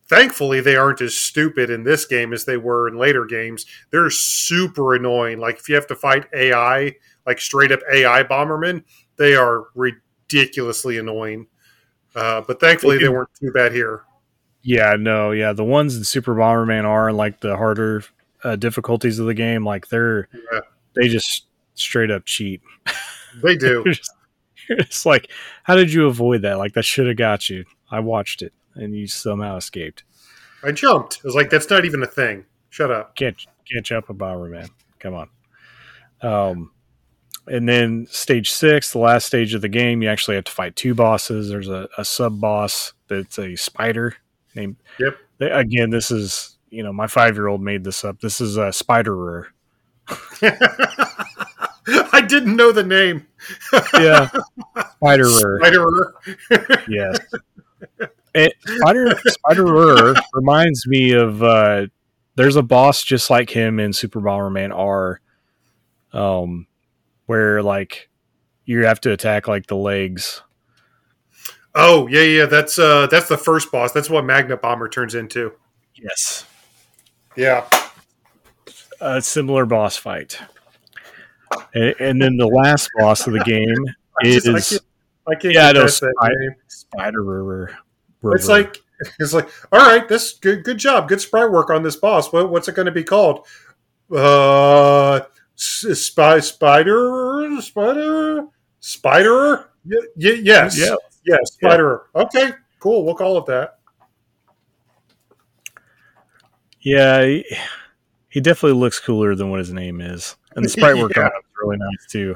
thankfully, 0.08 0.62
they 0.62 0.76
aren't 0.76 1.02
as 1.02 1.16
stupid 1.16 1.70
in 1.70 1.84
this 1.84 2.06
game 2.06 2.34
as 2.34 2.46
they 2.46 2.58
were 2.58 2.88
in 2.88 2.98
later 2.98 3.26
games 3.26 3.66
they're 3.92 4.10
super 4.10 4.96
annoying. 4.96 5.40
Like 5.40 5.60
if 5.60 5.70
you 5.70 5.76
have 5.76 5.88
to 5.88 5.96
fight 5.96 6.26
AI, 6.34 6.96
like 7.26 7.40
straight 7.40 7.72
up 7.72 7.80
AI 7.92 8.24
Bomberman, 8.24 8.84
they 9.18 9.36
are 9.36 9.66
ridiculously 9.76 10.98
annoying. 10.98 11.48
Uh, 12.16 12.42
but 12.42 12.60
thankfully, 12.60 12.98
They 12.98 13.04
they 13.06 13.10
weren't 13.10 13.30
too 13.40 13.52
bad 13.52 13.72
here. 13.72 14.04
Yeah, 14.64 14.96
no, 15.00 15.32
yeah, 15.32 15.54
the 15.54 15.64
ones 15.64 15.98
in 15.98 16.04
Super 16.04 16.36
Bomberman 16.36 16.86
are 16.86 17.12
like 17.12 17.40
the 17.40 17.58
harder 17.58 18.04
uh, 18.44 18.56
difficulties 18.56 19.20
of 19.20 19.26
the 19.28 19.34
game. 19.34 19.66
Like 19.66 19.88
they're 19.90 20.28
Yeah, 20.52 20.60
they 20.96 21.08
just 21.08 21.48
straight 21.76 22.12
up 22.12 22.26
cheat. 22.26 22.62
they 23.44 23.56
do. 23.56 23.82
You're 23.86 23.94
just- 23.94 24.12
you're 24.70 24.78
just 24.78 25.06
like, 25.08 25.30
how 25.64 25.76
did 25.76 25.92
you 25.92 26.06
avoid 26.06 26.44
that? 26.44 26.58
Like 26.60 26.74
that 26.74 26.86
should 26.86 27.08
have 27.08 27.18
got 27.18 27.50
you. 27.50 27.66
I 27.90 28.00
watched 28.00 28.42
it. 28.44 28.54
and 28.76 28.96
you 28.96 29.08
somehow 29.08 29.58
escaped. 29.58 30.04
I 30.64 30.72
jumped. 30.72 31.18
I 31.18 31.28
was 31.28 31.34
like, 31.36 31.50
"That's 31.50 31.70
not 31.70 31.84
even 31.84 32.04
a 32.04 32.08
thing." 32.08 32.46
Shut 32.70 32.92
up. 32.92 33.16
Can't 33.16 33.36
can't 33.70 33.86
jump 33.86 34.10
a 34.10 34.14
Bomberman. 34.14 34.70
Come 35.00 35.16
on. 35.16 35.30
Um, 36.22 36.72
and 37.48 37.68
then 37.68 38.06
stage 38.12 38.52
six, 38.52 38.92
the 38.94 39.00
last 39.00 39.26
stage 39.26 39.54
of 39.56 39.62
the 39.62 39.68
game, 39.68 40.02
you 40.04 40.10
actually 40.10 40.36
have 40.36 40.46
to 40.46 40.52
fight 40.52 40.76
two 40.76 40.94
bosses. 40.94 41.50
There's 41.50 41.68
a, 41.68 41.90
a 41.98 42.06
sub 42.06 42.40
boss 42.40 42.94
that's 43.08 43.40
a 43.40 43.56
spider 43.56 44.16
named. 44.56 44.78
Yep. 45.00 45.18
Again, 45.42 45.90
this 45.90 46.12
is 46.12 46.58
you 46.72 46.82
know 46.82 46.92
my 46.92 47.06
five 47.06 47.36
year 47.36 47.48
old 47.48 47.62
made 47.62 47.84
this 47.84 48.04
up. 48.04 48.20
This 48.22 48.42
is 48.42 48.58
a 48.58 48.72
spiderer. 48.72 49.46
I 52.14 52.22
didn't 52.22 52.56
know 52.56 52.72
the 52.72 52.84
name. 52.84 53.28
yeah, 53.94 54.30
spiderer. 55.02 55.60
Spiderer. 55.60 56.84
yes. 56.88 57.20
It, 58.34 58.54
Spider 58.66 59.20
Spiderer 59.28 60.20
reminds 60.34 60.88
me 60.88 61.12
of. 61.12 61.44
Uh, 61.44 61.88
there's 62.36 62.56
a 62.56 62.64
boss 62.64 63.04
just 63.04 63.30
like 63.30 63.50
him 63.50 63.80
in 63.80 63.92
Super 63.94 64.22
Bomberman 64.22 64.74
R. 64.74 65.20
Um, 66.14 66.66
where 67.26 67.62
like 67.62 68.10
you 68.66 68.86
have 68.86 69.02
to 69.02 69.12
attack 69.12 69.48
like 69.48 69.68
the 69.68 69.76
legs. 69.76 70.42
Oh 71.76 72.08
yeah, 72.08 72.22
yeah. 72.22 72.46
That's 72.46 72.80
uh, 72.80 73.08
that's 73.08 73.28
the 73.28 73.38
first 73.38 73.72
boss. 73.72 73.92
That's 73.92 74.10
what 74.10 74.26
Magnet 74.26 74.62
Bomber 74.62 74.88
turns 74.88 75.14
into. 75.14 75.54
Yes. 75.96 76.46
Yeah. 77.36 77.68
A 79.00 79.22
similar 79.22 79.66
boss 79.66 79.98
fight, 79.98 80.40
and, 81.74 81.96
and 82.00 82.22
then 82.22 82.38
the 82.38 82.48
last 82.48 82.90
boss 82.98 83.26
of 83.26 83.34
the 83.34 83.44
game 83.44 83.86
is. 84.24 84.48
I 84.48 84.60
can't, 84.60 84.82
I 85.28 85.36
can't 85.36 85.54
yeah, 85.54 85.72
no, 85.72 85.88
Spider, 85.88 86.58
Spider 86.68 87.24
River. 87.24 87.78
It's 88.36 88.48
like 88.48 88.78
it's 89.20 89.34
like 89.34 89.50
all 89.72 89.80
right, 89.80 90.08
this 90.08 90.34
good 90.34 90.64
good 90.64 90.78
job, 90.78 91.08
good 91.10 91.20
sprite 91.20 91.50
work 91.50 91.72
on 91.72 91.82
this 91.82 91.96
boss. 91.96 92.32
What, 92.32 92.52
what's 92.52 92.68
it 92.68 92.76
going 92.76 92.86
to 92.86 92.92
be 92.92 93.04
called? 93.04 93.48
Uh, 94.14 95.22
spy 95.56 96.40
spider 96.40 97.48
spider 97.62 98.48
spider 98.80 99.70
y- 99.86 99.96
y- 100.16 100.42
yes 100.42 100.80
yeah 100.80 100.96
yeah 101.24 101.38
spider 101.44 102.08
yeah. 102.16 102.22
okay 102.24 102.52
cool 102.80 103.06
we'll 103.06 103.14
call 103.14 103.38
it 103.38 103.46
that 103.46 103.78
yeah 106.82 107.24
he, 107.24 107.46
he, 108.30 108.42
definitely 108.42 108.80
looks 108.80 109.00
cooler 109.00 109.36
than 109.36 109.50
what 109.50 109.60
his 109.60 109.74
name 109.74 110.02
is 110.02 110.36
and 110.56 110.66
the 110.66 110.70
sprite 110.78 110.98
work 110.98 111.16
yeah. 111.16 111.24
on 111.24 111.28
is 111.28 111.46
really 111.62 111.78
nice 111.78 112.06
too 112.10 112.36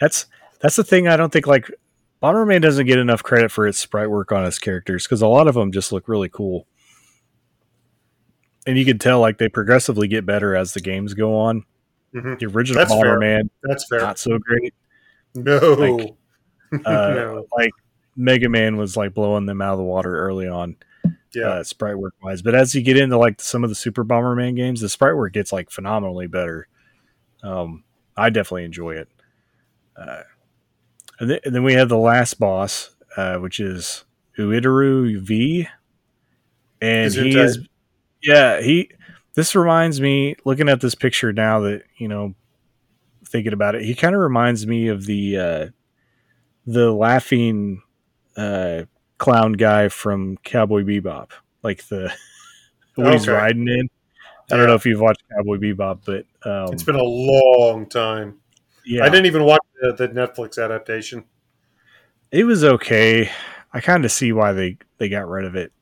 that's 0.00 0.26
that's 0.60 0.76
the 0.76 0.84
thing 0.84 1.08
i 1.08 1.16
don't 1.16 1.32
think 1.32 1.46
like 1.46 1.70
bomberman 2.22 2.62
doesn't 2.62 2.86
get 2.86 2.98
enough 2.98 3.22
credit 3.22 3.50
for 3.50 3.66
its 3.66 3.78
sprite 3.78 4.10
work 4.10 4.32
on 4.32 4.44
its 4.44 4.58
characters 4.58 5.04
because 5.04 5.22
a 5.22 5.26
lot 5.26 5.48
of 5.48 5.54
them 5.54 5.72
just 5.72 5.92
look 5.92 6.08
really 6.08 6.28
cool 6.28 6.66
and 8.66 8.78
you 8.78 8.84
can 8.84 8.98
tell 8.98 9.20
like 9.20 9.38
they 9.38 9.48
progressively 9.48 10.08
get 10.08 10.26
better 10.26 10.56
as 10.56 10.74
the 10.74 10.80
games 10.80 11.14
go 11.14 11.36
on 11.36 11.64
Mm-hmm. 12.16 12.34
The 12.38 12.46
original 12.46 12.80
That's 12.80 12.92
Bomberman, 12.92 13.50
That's 13.62 13.86
fair. 13.88 14.00
not 14.00 14.18
so 14.18 14.38
great. 14.38 14.74
No. 15.34 15.58
Like, 15.58 16.14
uh, 16.86 17.14
no. 17.14 17.46
like 17.56 17.72
Mega 18.16 18.48
Man 18.48 18.76
was 18.76 18.96
like 18.96 19.12
blowing 19.12 19.46
them 19.46 19.60
out 19.60 19.72
of 19.72 19.78
the 19.78 19.84
water 19.84 20.18
early 20.18 20.48
on. 20.48 20.76
Yeah, 21.34 21.48
uh, 21.48 21.64
sprite 21.64 21.98
work 21.98 22.14
wise. 22.22 22.42
But 22.42 22.54
as 22.54 22.74
you 22.74 22.82
get 22.82 22.96
into 22.96 23.18
like 23.18 23.40
some 23.40 23.64
of 23.64 23.70
the 23.70 23.76
Super 23.76 24.04
Bomberman 24.04 24.56
games, 24.56 24.80
the 24.80 24.88
sprite 24.88 25.16
work 25.16 25.32
gets 25.32 25.52
like 25.52 25.70
phenomenally 25.70 26.26
better. 26.26 26.68
Um, 27.42 27.84
I 28.16 28.30
definitely 28.30 28.64
enjoy 28.64 28.92
it. 28.92 29.08
Uh, 29.96 30.22
and, 31.20 31.28
th- 31.28 31.40
and, 31.44 31.54
then 31.54 31.62
we 31.62 31.74
have 31.74 31.88
the 31.88 31.98
last 31.98 32.38
boss, 32.38 32.94
uh, 33.16 33.36
which 33.36 33.60
is 33.60 34.04
Uitaru 34.38 35.20
V, 35.20 35.68
and 36.80 37.12
he 37.12 37.38
is, 37.38 37.58
yeah, 38.22 38.60
he 38.60 38.90
this 39.34 39.54
reminds 39.54 40.00
me, 40.00 40.36
looking 40.44 40.68
at 40.68 40.80
this 40.80 40.94
picture 40.94 41.32
now 41.32 41.60
that 41.60 41.84
you 41.98 42.08
know, 42.08 42.34
thinking 43.24 43.52
about 43.52 43.74
it, 43.74 43.82
he 43.82 43.94
kind 43.94 44.14
of 44.14 44.20
reminds 44.20 44.66
me 44.66 44.88
of 44.88 45.06
the 45.06 45.38
uh, 45.38 45.66
the 46.66 46.92
laughing 46.92 47.82
uh, 48.36 48.82
clown 49.18 49.52
guy 49.52 49.88
from 49.88 50.36
Cowboy 50.38 50.82
Bebop, 50.82 51.30
like 51.62 51.86
the 51.88 52.12
what 52.94 53.08
okay. 53.08 53.16
he's 53.16 53.28
riding 53.28 53.68
in. 53.68 53.88
I 54.50 54.56
don't 54.56 54.68
know 54.68 54.74
if 54.74 54.86
you've 54.86 55.00
watched 55.00 55.22
Cowboy 55.34 55.58
Bebop, 55.58 56.00
but 56.04 56.24
um, 56.48 56.72
it's 56.72 56.84
been 56.84 56.94
a 56.94 57.02
long 57.02 57.86
time. 57.86 58.38
Yeah, 58.84 59.04
I 59.04 59.08
didn't 59.08 59.26
even 59.26 59.44
watch 59.44 59.62
the, 59.80 59.92
the 59.92 60.08
Netflix 60.08 60.62
adaptation. 60.62 61.24
It 62.30 62.44
was 62.44 62.62
okay. 62.62 63.30
I 63.72 63.80
kind 63.80 64.04
of 64.04 64.12
see 64.12 64.32
why 64.32 64.52
they 64.52 64.78
they 64.98 65.08
got 65.08 65.28
rid 65.28 65.44
of 65.44 65.56
it. 65.56 65.72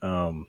Um, 0.00 0.48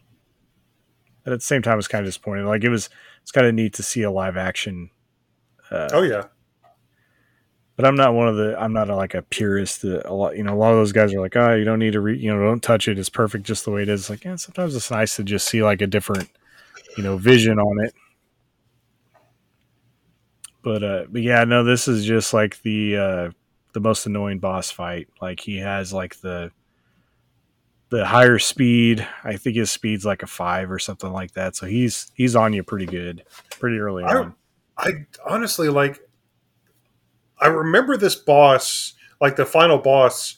but 1.24 1.34
at 1.34 1.40
the 1.40 1.46
same 1.46 1.62
time, 1.62 1.80
it's 1.80 1.88
kind 1.88 2.06
of 2.06 2.08
disappointing. 2.08 2.46
Like 2.46 2.64
it 2.64 2.70
was, 2.70 2.90
it's 3.22 3.32
kind 3.32 3.48
of 3.48 3.54
neat 3.56 3.74
to 3.74 3.84
see 3.84 4.04
a 4.04 4.12
live 4.12 4.38
action. 4.38 4.92
Uh, 5.72 5.90
oh 5.92 6.04
yeah. 6.04 6.26
But 7.76 7.86
I'm 7.86 7.96
not 7.96 8.14
one 8.14 8.30
of 8.30 8.38
the. 8.38 8.58
I'm 8.58 8.72
not 8.72 8.90
a, 8.90 8.96
like 8.96 9.16
a 9.16 9.22
purist. 9.22 9.82
That 9.82 10.06
a 10.06 10.14
lot, 10.14 10.38
you 10.38 10.44
know, 10.44 10.54
a 10.54 10.56
lot 10.56 10.72
of 10.72 10.78
those 10.78 10.94
guys 10.94 11.14
are 11.14 11.20
like, 11.20 11.36
oh, 11.36 11.56
you 11.56 11.66
don't 11.66 11.80
need 11.80 11.92
to, 11.92 12.00
re, 12.00 12.18
you 12.18 12.34
know, 12.34 12.42
don't 12.42 12.64
touch 12.64 12.88
it. 12.88 12.98
It's 12.98 13.10
perfect 13.10 13.44
just 13.44 13.66
the 13.66 13.72
way 13.72 13.82
it 13.82 13.90
is. 13.90 14.10
Like, 14.10 14.24
yeah, 14.24 14.38
sometimes 14.38 14.76
it's 14.76 14.92
nice 14.92 15.18
to 15.18 15.24
just 15.24 15.46
see 15.46 15.62
like 15.62 15.82
a 15.82 15.88
different, 15.88 16.30
you 16.96 17.04
know, 17.04 17.18
vision 17.18 17.60
on 17.60 17.86
it. 17.86 17.94
But 20.64 20.84
uh, 20.84 21.04
but 21.10 21.22
yeah, 21.22 21.44
no, 21.44 21.66
this 21.66 21.90
is 21.90 22.06
just 22.06 22.34
like 22.34 22.62
the 22.62 22.98
uh, 22.98 23.32
the 23.74 23.82
most 23.82 24.06
annoying 24.06 24.40
boss 24.40 24.72
fight. 24.72 25.10
Like 25.22 25.42
he 25.42 25.58
has 25.58 25.92
like 25.92 26.22
the 26.22 26.52
the 27.90 28.06
higher 28.06 28.40
speed. 28.40 29.06
I 29.24 29.36
think 29.36 29.58
his 29.58 29.70
speed's 29.70 30.06
like 30.06 30.24
a 30.24 30.28
five 30.28 30.72
or 30.72 30.80
something 30.80 31.12
like 31.12 31.34
that. 31.34 31.58
So 31.58 31.66
he's 31.66 32.10
he's 32.16 32.38
on 32.38 32.54
you 32.54 32.64
pretty 32.64 32.86
good, 32.86 33.26
pretty 33.50 33.80
early 33.80 34.06
I, 34.06 34.16
on. 34.16 34.36
I 34.78 34.92
honestly 35.26 35.68
like. 35.68 36.00
I 37.40 37.48
remember 37.48 37.98
this 37.98 38.16
boss, 38.16 38.94
like 39.20 39.36
the 39.36 39.46
final 39.46 39.78
boss, 39.78 40.38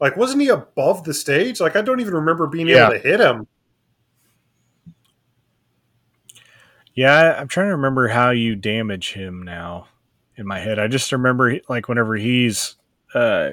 like 0.00 0.16
wasn't 0.16 0.42
he 0.42 0.48
above 0.48 1.04
the 1.04 1.14
stage? 1.14 1.60
Like 1.60 1.76
I 1.76 1.82
don't 1.82 2.00
even 2.00 2.14
remember 2.14 2.46
being 2.46 2.68
yeah. 2.68 2.88
able 2.88 2.94
to 2.94 3.08
hit 3.08 3.20
him. 3.20 3.46
Yeah, 6.94 7.36
I'm 7.38 7.48
trying 7.48 7.66
to 7.66 7.76
remember 7.76 8.08
how 8.08 8.30
you 8.30 8.56
damage 8.56 9.12
him 9.12 9.42
now 9.42 9.88
in 10.36 10.46
my 10.46 10.58
head. 10.58 10.78
I 10.78 10.88
just 10.88 11.12
remember 11.12 11.58
like 11.68 11.88
whenever 11.88 12.16
he's 12.16 12.76
uh 13.14 13.52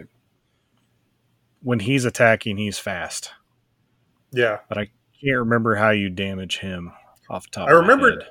when 1.61 1.79
he's 1.79 2.05
attacking, 2.05 2.57
he's 2.57 2.79
fast. 2.79 3.31
Yeah, 4.31 4.59
but 4.69 4.77
I 4.77 4.89
can't 5.21 5.39
remember 5.39 5.75
how 5.75 5.91
you 5.91 6.09
damage 6.09 6.59
him 6.59 6.91
off 7.29 7.49
top. 7.49 7.69
I 7.69 7.71
remember. 7.71 8.23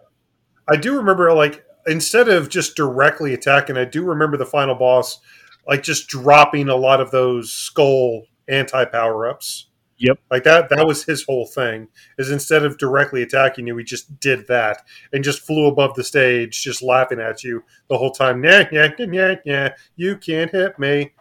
I 0.69 0.77
do 0.77 0.97
remember 0.97 1.33
like 1.33 1.65
instead 1.87 2.29
of 2.29 2.49
just 2.49 2.77
directly 2.77 3.35
attacking, 3.35 3.77
I 3.77 3.85
do 3.85 4.05
remember 4.05 4.37
the 4.37 4.47
final 4.47 4.75
boss 4.75 5.21
like 5.67 5.83
just 5.83 6.09
dropping 6.09 6.69
a 6.69 6.77
lot 6.77 7.01
of 7.01 7.11
those 7.11 7.53
skull 7.53 8.25
anti 8.49 8.85
power 8.87 9.29
ups. 9.29 9.69
Yep. 9.99 10.19
Like 10.31 10.43
that 10.45 10.69
that 10.71 10.87
was 10.87 11.05
his 11.05 11.25
whole 11.25 11.47
thing. 11.47 11.89
Is 12.19 12.31
instead 12.31 12.65
of 12.65 12.79
directly 12.79 13.23
attacking 13.23 13.67
you, 13.67 13.77
he 13.77 13.85
just 13.85 14.19
did 14.19 14.49
that 14.49 14.83
and 15.13 15.23
just 15.23 15.47
flew 15.47 15.67
above 15.67 15.95
the 15.95 16.03
stage, 16.03 16.61
just 16.63 16.83
laughing 16.83 17.21
at 17.21 17.45
you 17.45 17.63
the 17.89 17.99
whole 17.99 18.11
time. 18.11 18.43
Yeah, 18.45 18.69
yeah, 18.73 18.89
yeah, 18.99 19.35
yeah. 19.45 19.75
You 19.95 20.17
can't 20.17 20.51
hit 20.51 20.79
me 20.79 21.13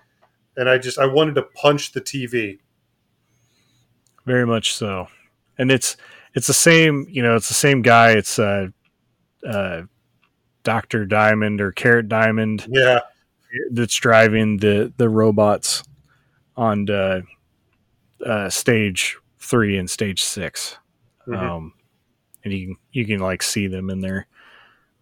and 0.58 0.70
I 0.70 0.78
just 0.78 1.00
I 1.00 1.06
wanted 1.06 1.36
to 1.36 1.44
punch 1.44 1.92
the 1.92 2.02
TV. 2.02 2.60
Very 4.26 4.46
much 4.46 4.74
so, 4.74 5.08
and 5.58 5.72
it's 5.72 5.98
it's 6.34 6.48
the 6.48 6.54
same. 6.54 7.08
You 7.10 7.24
know, 7.24 7.36
it's 7.36 7.48
the 7.48 7.54
same 7.54 7.82
guy. 7.82 8.12
It's 8.12 8.38
uh, 8.38 8.68
uh, 9.48 9.84
Doctor 10.64 11.06
Diamond 11.06 11.62
or 11.62 11.72
Carat 11.72 12.08
Diamond. 12.08 12.68
Yeah, 12.70 13.00
that's 13.72 13.96
driving 13.96 14.58
the 14.58 14.94
the 14.98 15.10
robots 15.10 15.84
on 16.56 16.86
the, 16.86 17.24
uh, 18.26 18.50
stage 18.50 19.18
three 19.40 19.78
and 19.78 19.90
stage 19.90 20.22
6 20.22 20.78
mm-hmm. 21.28 21.34
um, 21.34 21.74
and 22.44 22.54
you 22.54 22.68
can 22.68 22.78
you 22.92 23.06
can 23.06 23.20
like 23.20 23.42
see 23.42 23.68
them 23.68 23.90
in 23.90 24.02
there. 24.02 24.28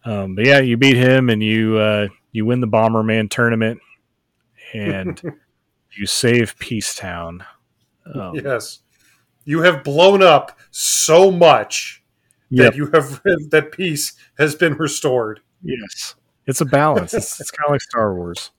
Um, 0.06 0.36
but 0.36 0.46
yeah, 0.46 0.60
you 0.60 0.78
beat 0.78 0.96
him 0.96 1.30
and 1.30 1.44
you 1.44 1.78
uh, 1.78 2.08
you 2.32 2.46
win 2.46 2.62
the 2.62 2.68
Bomberman 2.68 3.30
tournament 3.30 3.80
and 4.74 5.22
you 5.98 6.06
save 6.06 6.58
Peacetown. 6.58 7.46
Um, 8.14 8.36
yes, 8.36 8.80
you 9.46 9.62
have 9.62 9.84
blown 9.84 10.22
up 10.22 10.58
so 10.72 11.32
much 11.32 12.04
yep. 12.50 12.72
that 12.72 12.78
you 12.78 12.90
have 12.92 13.22
that 13.52 13.72
peace 13.72 14.14
has 14.38 14.56
been 14.56 14.74
restored. 14.74 15.42
Yes, 15.64 16.16
it's 16.46 16.62
a 16.62 16.66
balance. 16.66 17.14
it's, 17.14 17.40
it's 17.40 17.52
kind 17.52 17.68
of 17.68 17.72
like 17.72 17.82
Star 17.82 18.14
Wars. 18.14 18.52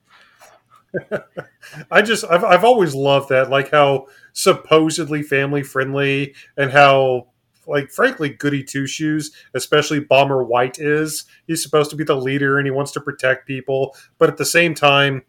I 1.90 2.02
just 2.02 2.24
I've 2.28 2.44
I've 2.44 2.64
always 2.64 2.94
loved 2.94 3.28
that, 3.30 3.50
like 3.50 3.70
how 3.70 4.06
supposedly 4.32 5.22
family 5.22 5.62
friendly 5.62 6.34
and 6.56 6.70
how 6.70 7.28
like 7.66 7.90
frankly 7.90 8.30
goody 8.30 8.64
two 8.64 8.86
shoes, 8.86 9.32
especially 9.54 10.00
Bomber 10.00 10.42
White 10.42 10.78
is. 10.78 11.24
He's 11.46 11.62
supposed 11.62 11.90
to 11.90 11.96
be 11.96 12.04
the 12.04 12.16
leader 12.16 12.58
and 12.58 12.66
he 12.66 12.70
wants 12.70 12.92
to 12.92 13.00
protect 13.00 13.46
people, 13.46 13.94
but 14.18 14.28
at 14.28 14.36
the 14.36 14.44
same 14.44 14.74
time, 14.74 15.22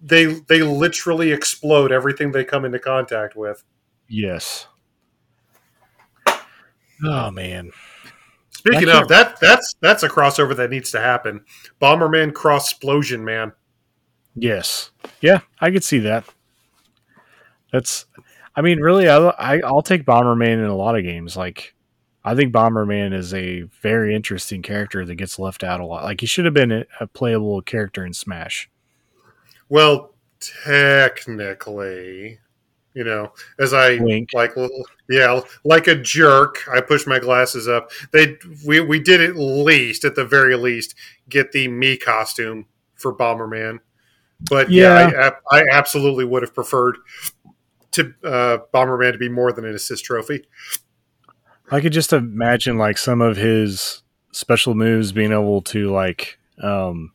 they 0.00 0.24
they 0.24 0.62
literally 0.62 1.32
explode 1.32 1.92
everything 1.92 2.32
they 2.32 2.44
come 2.44 2.64
into 2.64 2.78
contact 2.78 3.36
with. 3.36 3.62
Yes. 4.08 4.66
Oh 7.04 7.30
man. 7.30 7.72
Speaking 8.64 8.88
of 8.90 9.08
that, 9.08 9.40
that's 9.40 9.74
that's 9.80 10.04
a 10.04 10.08
crossover 10.08 10.54
that 10.56 10.70
needs 10.70 10.92
to 10.92 11.00
happen. 11.00 11.44
Bomberman 11.80 12.32
cross 12.32 12.70
Explosion 12.70 13.24
Man. 13.24 13.52
Yes. 14.36 14.92
Yeah, 15.20 15.40
I 15.60 15.72
could 15.72 15.82
see 15.82 15.98
that. 16.00 16.24
That's. 17.72 18.06
I 18.54 18.60
mean, 18.60 18.80
really, 18.80 19.08
I, 19.08 19.16
I 19.16 19.60
I'll 19.64 19.82
take 19.82 20.04
Bomberman 20.04 20.54
in 20.54 20.64
a 20.64 20.76
lot 20.76 20.96
of 20.96 21.02
games. 21.02 21.36
Like, 21.36 21.74
I 22.24 22.36
think 22.36 22.52
Bomberman 22.52 23.12
is 23.12 23.34
a 23.34 23.62
very 23.80 24.14
interesting 24.14 24.62
character 24.62 25.04
that 25.04 25.16
gets 25.16 25.40
left 25.40 25.64
out 25.64 25.80
a 25.80 25.84
lot. 25.84 26.04
Like, 26.04 26.20
he 26.20 26.26
should 26.26 26.44
have 26.44 26.54
been 26.54 26.70
a, 26.70 26.84
a 27.00 27.08
playable 27.08 27.62
character 27.62 28.06
in 28.06 28.12
Smash. 28.12 28.70
Well, 29.68 30.14
technically, 30.64 32.38
you 32.94 33.04
know, 33.04 33.32
as 33.58 33.72
I 33.72 33.98
Wink. 33.98 34.30
like, 34.34 34.52
yeah, 35.08 35.40
like 35.64 35.86
a 35.86 35.94
jerk, 35.94 36.68
I 36.70 36.80
push 36.80 37.06
my 37.06 37.18
glasses 37.18 37.68
up. 37.68 37.90
They 38.12 38.36
we 38.66 38.80
we 38.80 38.98
did 38.98 39.20
at 39.20 39.36
least, 39.36 40.04
at 40.04 40.14
the 40.14 40.24
very 40.24 40.56
least, 40.56 40.94
get 41.28 41.52
the 41.52 41.68
Mii 41.68 42.00
costume 42.00 42.66
for 42.94 43.14
Bomberman. 43.14 43.78
But 44.50 44.70
yeah, 44.70 45.08
yeah 45.08 45.30
I, 45.50 45.58
I, 45.60 45.64
absolutely 45.70 46.24
would 46.24 46.42
have 46.42 46.54
preferred 46.54 46.96
to 47.92 48.12
uh, 48.24 48.58
Bomberman 48.74 49.12
to 49.12 49.18
be 49.18 49.28
more 49.28 49.52
than 49.52 49.64
an 49.64 49.74
assist 49.74 50.04
trophy. 50.04 50.44
I 51.70 51.80
could 51.80 51.92
just 51.92 52.12
imagine 52.12 52.76
like 52.76 52.98
some 52.98 53.20
of 53.20 53.36
his 53.36 54.02
special 54.32 54.74
moves 54.74 55.12
being 55.12 55.32
able 55.32 55.62
to 55.62 55.90
like 55.90 56.38
um, 56.60 57.12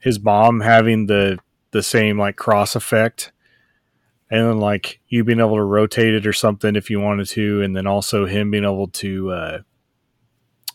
his 0.00 0.18
bomb 0.18 0.60
having 0.60 1.06
the 1.06 1.38
the 1.70 1.82
same 1.82 2.18
like 2.18 2.36
cross 2.36 2.76
effect 2.76 3.31
and 4.32 4.48
then 4.48 4.58
like 4.60 4.98
you 5.08 5.24
being 5.24 5.40
able 5.40 5.56
to 5.56 5.62
rotate 5.62 6.14
it 6.14 6.26
or 6.26 6.32
something 6.32 6.74
if 6.74 6.88
you 6.88 6.98
wanted 6.98 7.28
to, 7.28 7.60
and 7.60 7.76
then 7.76 7.86
also 7.86 8.24
him 8.24 8.50
being 8.50 8.64
able 8.64 8.88
to 8.88 9.30
uh, 9.30 9.58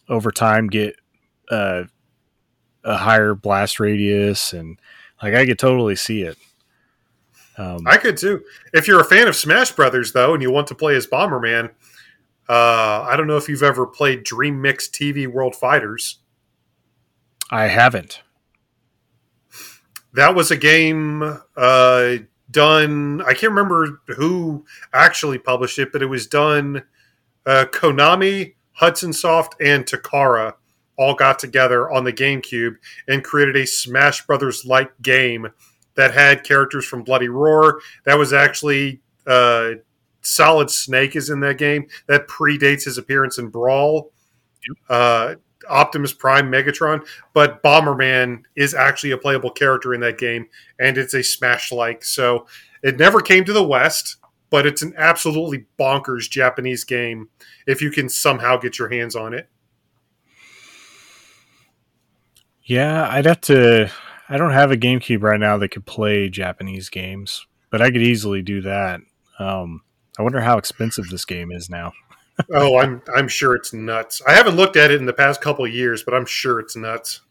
over 0.08 0.32
time 0.32 0.68
get 0.68 0.96
uh, 1.50 1.86
a 2.84 2.98
higher 2.98 3.34
blast 3.34 3.80
radius, 3.80 4.54
and 4.54 4.80
like 5.24 5.34
I 5.34 5.48
could 5.48 5.58
totally 5.58 5.96
see 5.96 6.22
it. 6.22 6.38
Um, 7.58 7.88
I 7.88 7.98
could 7.98 8.16
too. 8.16 8.44
If 8.74 8.88
you're 8.88 9.02
a 9.02 9.04
fan 9.06 9.28
of 9.28 9.36
Smash 9.36 9.72
Brothers, 9.72 10.14
though, 10.14 10.36
and 10.36 10.44
you 10.44 10.52
want 10.52 10.68
to 10.68 10.76
play 10.76 10.96
as 10.96 11.08
Bomberman, 11.08 11.72
uh, 12.48 13.08
I 13.10 13.16
don't 13.18 13.26
know 13.26 13.38
if 13.38 13.50
you've 13.50 13.64
ever 13.64 13.88
played 13.88 14.24
Dream 14.24 14.62
Mix 14.62 14.88
TV 14.88 15.26
World 15.26 15.56
Fighters. 15.56 16.20
I 17.50 17.70
haven't. 17.70 18.22
That 20.14 20.36
was 20.36 20.52
a 20.52 20.58
game. 20.58 21.40
Uh, 21.56 22.18
done. 22.58 23.22
I 23.22 23.36
can't 23.36 23.54
remember 23.54 24.02
who 24.08 24.66
actually 24.92 25.38
published 25.38 25.78
it, 25.78 25.92
but 25.92 26.02
it 26.02 26.08
was 26.08 26.26
done. 26.26 26.82
Uh, 27.46 27.66
Konami, 27.72 28.56
Hudson 28.72 29.14
Soft, 29.14 29.54
and 29.62 29.86
Takara 29.86 30.54
all 30.98 31.14
got 31.14 31.38
together 31.38 31.88
on 31.92 32.04
the 32.04 32.12
GameCube 32.12 32.78
and 33.08 33.24
created 33.24 33.58
a 33.58 33.68
Smash 33.68 34.26
Brothers 34.26 34.66
like 34.66 34.92
game 35.04 35.50
that 35.94 36.16
had 36.16 36.44
characters 36.44 36.84
from 36.84 37.04
Bloody 37.04 37.30
Roar. 37.30 37.80
That 38.06 38.18
was 38.18 38.34
actually 38.34 39.02
uh, 39.28 39.74
Solid 40.22 40.72
Snake 40.72 41.16
is 41.16 41.30
in 41.30 41.40
that 41.42 41.60
game. 41.60 41.86
That 42.08 42.28
predates 42.28 42.86
his 42.86 42.98
appearance 42.98 43.38
in 43.38 43.50
Brawl. 43.50 44.12
Uh, 44.90 45.36
Optimus 45.70 46.14
Prime 46.14 46.52
Megatron, 46.52 47.06
but 47.34 47.62
Bomberman 47.64 48.44
is 48.56 48.74
actually 48.74 49.12
a 49.12 49.18
playable 49.18 49.52
character 49.52 49.94
in 49.94 50.02
that 50.02 50.18
game, 50.18 50.48
and 50.80 50.98
it's 50.98 51.14
a 51.14 51.24
Smash 51.24 51.72
like. 51.72 52.04
So 52.04 52.48
it 52.84 52.98
never 52.98 53.22
came 53.22 53.46
to 53.46 53.54
the 53.54 53.68
West, 53.68 54.18
but 54.50 54.66
it's 54.66 54.82
an 54.82 54.94
absolutely 54.98 55.66
bonkers 55.80 56.30
Japanese 56.30 56.84
game 56.84 57.30
if 57.66 57.82
you 57.82 57.92
can 57.92 58.10
somehow 58.10 58.58
get 58.58 58.80
your 58.80 58.90
hands 58.90 59.16
on 59.16 59.34
it. 59.34 59.50
Yeah, 62.64 63.08
I'd 63.10 63.26
have 63.26 63.42
to. 63.42 63.90
I 64.30 64.38
don't 64.38 64.52
have 64.52 64.72
a 64.72 64.78
GameCube 64.78 65.24
right 65.24 65.40
now 65.40 65.58
that 65.58 65.70
could 65.70 65.86
play 65.86 66.28
Japanese 66.28 66.90
games, 66.90 67.48
but 67.70 67.82
I 67.82 67.92
could 67.92 68.02
easily 68.02 68.42
do 68.42 68.62
that. 68.62 69.00
Um, 69.40 69.84
I 70.20 70.22
wonder 70.22 70.42
how 70.42 70.58
expensive 70.58 71.06
this 71.10 71.24
game 71.24 71.52
is 71.52 71.70
now 71.70 71.94
oh, 72.54 72.78
I'm 72.80 73.02
I'm 73.16 73.28
sure 73.28 73.56
it's 73.56 73.74
nuts. 73.74 74.22
I 74.28 74.34
haven't 74.34 74.56
looked 74.56 74.76
at 74.76 74.92
it 74.92 75.00
in 75.00 75.06
the 75.06 75.14
past 75.14 75.42
couple 75.42 75.68
years, 75.68 76.04
but 76.04 76.14
I'm 76.14 76.26
sure 76.26 76.60
it's 76.60 76.76
nuts. 76.76 77.22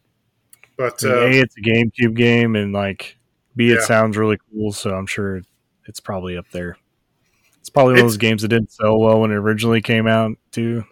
But 0.76 1.02
uh, 1.04 1.26
a, 1.26 1.30
it's 1.30 1.56
a 1.56 1.62
GameCube 1.62 2.14
game, 2.14 2.54
and 2.56 2.72
like 2.72 3.16
B, 3.54 3.70
it 3.70 3.76
yeah. 3.80 3.86
sounds 3.86 4.16
really 4.16 4.38
cool, 4.52 4.72
so 4.72 4.94
I'm 4.94 5.06
sure 5.06 5.42
it's 5.86 6.00
probably 6.00 6.36
up 6.36 6.50
there. 6.52 6.76
It's 7.60 7.70
probably 7.70 7.94
one 7.94 8.00
it's, 8.00 8.02
of 8.02 8.08
those 8.10 8.16
games 8.18 8.42
that 8.42 8.48
didn't 8.48 8.72
sell 8.72 8.98
well 8.98 9.20
when 9.20 9.30
it 9.30 9.36
originally 9.36 9.80
came 9.80 10.06
out, 10.06 10.32
too. 10.52 10.84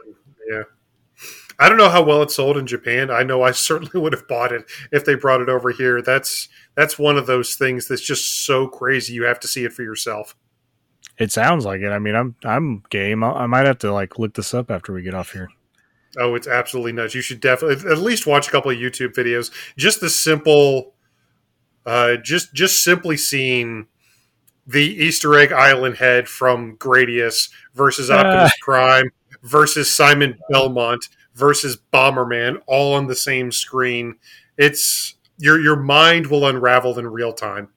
Yeah. 0.50 0.62
I 1.58 1.68
don't 1.68 1.78
know 1.78 1.88
how 1.88 2.02
well 2.02 2.22
it 2.22 2.30
sold 2.30 2.56
in 2.56 2.66
Japan. 2.66 3.10
I 3.10 3.22
know 3.22 3.42
I 3.42 3.50
certainly 3.52 4.00
would 4.00 4.12
have 4.12 4.26
bought 4.26 4.52
it 4.52 4.64
if 4.90 5.04
they 5.04 5.14
brought 5.14 5.40
it 5.40 5.48
over 5.48 5.70
here. 5.70 6.02
That's 6.02 6.48
that's 6.74 6.98
one 6.98 7.16
of 7.16 7.26
those 7.26 7.54
things 7.54 7.86
that's 7.86 8.02
just 8.02 8.44
so 8.44 8.66
crazy. 8.66 9.14
You 9.14 9.24
have 9.24 9.40
to 9.40 9.48
see 9.48 9.64
it 9.64 9.72
for 9.72 9.82
yourself. 9.82 10.34
It 11.18 11.30
sounds 11.30 11.64
like 11.64 11.80
it. 11.80 11.90
I 11.90 11.98
mean, 11.98 12.14
I'm 12.14 12.34
I'm 12.44 12.82
game. 12.90 13.22
I 13.22 13.46
might 13.46 13.66
have 13.66 13.78
to 13.78 13.92
like 13.92 14.18
look 14.18 14.34
this 14.34 14.52
up 14.52 14.70
after 14.70 14.92
we 14.92 15.02
get 15.02 15.14
off 15.14 15.32
here. 15.32 15.48
Oh, 16.18 16.34
it's 16.34 16.46
absolutely 16.46 16.92
nuts. 16.92 17.14
You 17.14 17.20
should 17.20 17.40
definitely 17.40 17.90
at 17.90 17.98
least 17.98 18.26
watch 18.26 18.48
a 18.48 18.50
couple 18.50 18.70
of 18.70 18.76
YouTube 18.76 19.14
videos. 19.14 19.50
Just 19.76 20.00
the 20.00 20.10
simple, 20.10 20.94
uh, 21.86 22.16
just 22.16 22.52
just 22.54 22.82
simply 22.82 23.16
seeing 23.16 23.86
the 24.66 24.82
Easter 24.82 25.36
egg 25.38 25.52
island 25.52 25.96
head 25.96 26.28
from 26.28 26.76
Gradius 26.78 27.50
versus 27.74 28.10
Optimus 28.10 28.52
uh. 28.52 28.56
Prime 28.62 29.10
versus 29.42 29.92
Simon 29.92 30.38
Belmont 30.50 31.08
versus 31.34 31.76
Bomberman 31.92 32.60
all 32.66 32.94
on 32.94 33.06
the 33.06 33.14
same 33.14 33.52
screen. 33.52 34.16
It's 34.56 35.14
your 35.38 35.60
your 35.60 35.76
mind 35.76 36.28
will 36.28 36.46
unravel 36.46 36.98
in 36.98 37.06
real 37.06 37.32
time. 37.32 37.68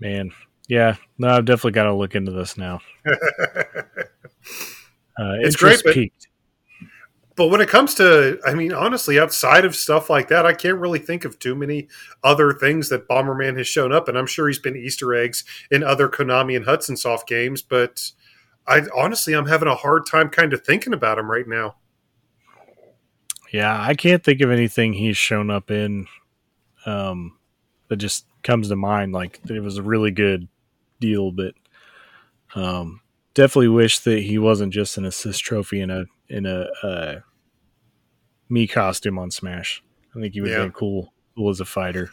Man, 0.00 0.32
yeah, 0.68 0.96
no, 1.16 1.28
I've 1.28 1.46
definitely 1.46 1.72
got 1.72 1.84
to 1.84 1.94
look 1.94 2.14
into 2.14 2.30
this 2.30 2.56
now. 2.56 2.80
uh, 3.06 4.04
it's 5.40 5.56
great, 5.56 5.80
but, 5.82 5.94
peaked. 5.94 6.28
but 7.36 7.48
when 7.48 7.62
it 7.62 7.70
comes 7.70 7.94
to, 7.94 8.38
I 8.46 8.52
mean, 8.52 8.74
honestly, 8.74 9.18
outside 9.18 9.64
of 9.64 9.74
stuff 9.74 10.10
like 10.10 10.28
that, 10.28 10.44
I 10.44 10.52
can't 10.52 10.78
really 10.78 10.98
think 10.98 11.24
of 11.24 11.38
too 11.38 11.54
many 11.54 11.88
other 12.22 12.52
things 12.52 12.90
that 12.90 13.08
Bomberman 13.08 13.56
has 13.56 13.66
shown 13.66 13.92
up, 13.92 14.08
and 14.08 14.18
I'm 14.18 14.26
sure 14.26 14.46
he's 14.46 14.58
been 14.58 14.76
Easter 14.76 15.14
eggs 15.14 15.42
in 15.70 15.82
other 15.82 16.06
Konami 16.06 16.54
and 16.54 16.66
Hudson 16.66 16.98
Soft 16.98 17.26
games, 17.26 17.62
but 17.62 18.12
I 18.66 18.82
honestly, 18.94 19.32
I'm 19.32 19.46
having 19.46 19.68
a 19.68 19.74
hard 19.74 20.04
time 20.06 20.28
kind 20.28 20.52
of 20.52 20.62
thinking 20.62 20.92
about 20.92 21.18
him 21.18 21.30
right 21.30 21.48
now. 21.48 21.76
Yeah, 23.50 23.80
I 23.80 23.94
can't 23.94 24.22
think 24.22 24.42
of 24.42 24.50
anything 24.50 24.92
he's 24.92 25.16
shown 25.16 25.50
up 25.50 25.70
in 25.70 26.06
um, 26.84 27.38
that 27.88 27.96
just 27.96 28.26
comes 28.42 28.68
to 28.68 28.76
mind. 28.76 29.14
Like 29.14 29.40
it 29.48 29.60
was 29.60 29.78
a 29.78 29.82
really 29.82 30.10
good 30.10 30.48
deal, 31.00 31.32
but 31.32 31.54
um, 32.54 33.00
definitely 33.34 33.68
wish 33.68 34.00
that 34.00 34.20
he 34.22 34.38
wasn't 34.38 34.72
just 34.72 34.96
an 34.96 35.04
assist 35.04 35.42
trophy 35.42 35.80
in 35.80 35.90
a 35.90 36.04
in 36.28 36.46
a 36.46 36.66
uh, 36.82 37.20
Mii 38.50 38.70
costume 38.70 39.18
on 39.18 39.30
Smash. 39.30 39.82
I 40.16 40.20
think 40.20 40.34
he 40.34 40.40
would 40.40 40.50
yeah. 40.50 40.62
been 40.62 40.72
cool 40.72 41.12
cool 41.36 41.50
as 41.50 41.60
a 41.60 41.64
fighter. 41.64 42.10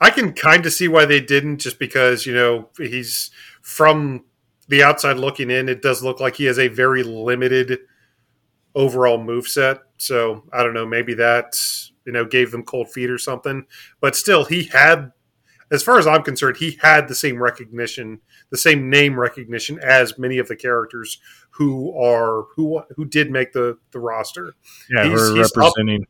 I 0.00 0.10
can 0.10 0.32
kind 0.32 0.64
of 0.64 0.72
see 0.72 0.88
why 0.88 1.04
they 1.04 1.20
didn't, 1.20 1.58
just 1.58 1.78
because 1.78 2.26
you 2.26 2.34
know 2.34 2.70
he's 2.78 3.30
from 3.62 4.24
the 4.68 4.82
outside 4.82 5.18
looking 5.18 5.50
in. 5.50 5.68
It 5.68 5.82
does 5.82 6.02
look 6.02 6.20
like 6.20 6.36
he 6.36 6.44
has 6.44 6.58
a 6.58 6.68
very 6.68 7.02
limited 7.02 7.80
overall 8.74 9.22
move 9.22 9.46
set. 9.46 9.78
So 9.98 10.44
I 10.52 10.62
don't 10.62 10.74
know, 10.74 10.86
maybe 10.86 11.14
that 11.14 11.60
you 12.04 12.12
know 12.12 12.24
gave 12.24 12.50
them 12.50 12.64
cold 12.64 12.90
feet 12.90 13.10
or 13.10 13.18
something. 13.18 13.66
But 14.00 14.16
still, 14.16 14.44
he 14.44 14.64
had 14.64 15.12
as 15.70 15.82
far 15.82 15.98
as 15.98 16.06
I'm 16.06 16.22
concerned, 16.22 16.56
he 16.56 16.78
had 16.82 17.08
the 17.08 17.14
same 17.14 17.42
recognition, 17.42 18.20
the 18.50 18.58
same 18.58 18.90
name 18.90 19.18
recognition 19.18 19.78
as 19.80 20.18
many 20.18 20.38
of 20.38 20.48
the 20.48 20.56
characters 20.56 21.18
who 21.50 21.96
are 21.98 22.44
who 22.56 22.82
who 22.96 23.04
did 23.04 23.30
make 23.30 23.52
the 23.52 23.78
the 23.92 24.00
roster. 24.00 24.54
Yeah, 24.90 25.04
he's, 25.04 25.28
he's 25.30 25.52
representing. 25.56 26.02
Up, 26.02 26.08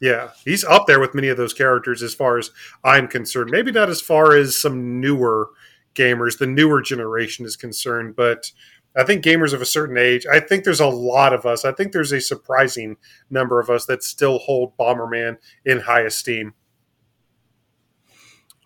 yeah, 0.00 0.30
he's 0.44 0.64
up 0.64 0.86
there 0.86 1.00
with 1.00 1.14
many 1.14 1.28
of 1.28 1.36
those 1.36 1.54
characters 1.54 2.02
as 2.02 2.14
far 2.14 2.38
as 2.38 2.50
I'm 2.84 3.08
concerned. 3.08 3.50
Maybe 3.50 3.72
not 3.72 3.88
as 3.88 4.00
far 4.00 4.36
as 4.36 4.60
some 4.60 5.00
newer 5.00 5.50
gamers, 5.94 6.38
the 6.38 6.46
newer 6.46 6.82
generation 6.82 7.46
is 7.46 7.56
concerned, 7.56 8.14
but 8.14 8.52
I 8.94 9.04
think 9.04 9.24
gamers 9.24 9.52
of 9.52 9.60
a 9.60 9.66
certain 9.66 9.98
age, 9.98 10.26
I 10.26 10.40
think 10.40 10.64
there's 10.64 10.80
a 10.80 10.86
lot 10.86 11.32
of 11.32 11.44
us. 11.44 11.64
I 11.64 11.72
think 11.72 11.92
there's 11.92 12.12
a 12.12 12.20
surprising 12.20 12.96
number 13.28 13.60
of 13.60 13.68
us 13.68 13.86
that 13.86 14.02
still 14.02 14.38
hold 14.38 14.76
Bomberman 14.76 15.36
in 15.64 15.80
high 15.80 16.02
esteem. 16.02 16.54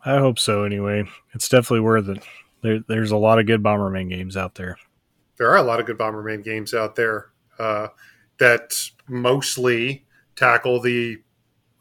I 0.04 0.18
hope 0.18 0.38
so. 0.38 0.64
Anyway, 0.64 1.04
it's 1.32 1.48
definitely 1.48 1.80
worth 1.80 2.08
it. 2.08 2.22
There, 2.62 2.80
there's 2.88 3.10
a 3.10 3.16
lot 3.16 3.38
of 3.38 3.46
good 3.46 3.62
Bomberman 3.62 4.08
games 4.08 4.36
out 4.36 4.54
there. 4.54 4.76
There 5.36 5.50
are 5.50 5.56
a 5.56 5.62
lot 5.62 5.80
of 5.80 5.86
good 5.86 5.98
Bomberman 5.98 6.44
games 6.44 6.74
out 6.74 6.96
there 6.96 7.30
uh, 7.58 7.88
that 8.38 8.74
mostly 9.08 10.04
tackle 10.36 10.80
the 10.80 11.18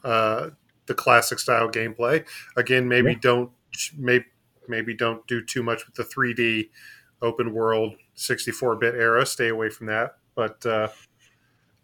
uh, 0.04 0.50
the 0.86 0.94
classic 0.94 1.40
style 1.40 1.70
gameplay. 1.70 2.26
Again, 2.56 2.88
maybe 2.88 3.12
yeah. 3.12 3.20
don't 3.22 3.52
maybe 3.98 4.26
maybe 4.68 4.94
don't 4.94 5.26
do 5.28 5.44
too 5.44 5.64
much 5.64 5.86
with 5.86 5.96
the 5.96 6.04
3D 6.04 6.70
open 7.22 7.54
world 7.54 7.96
64 8.16 8.78
bit 8.78 8.96
era. 8.96 9.26
Stay 9.26 9.50
away 9.50 9.70
from 9.70 9.88
that. 9.88 10.18
But 10.36 10.66
uh, 10.66 10.88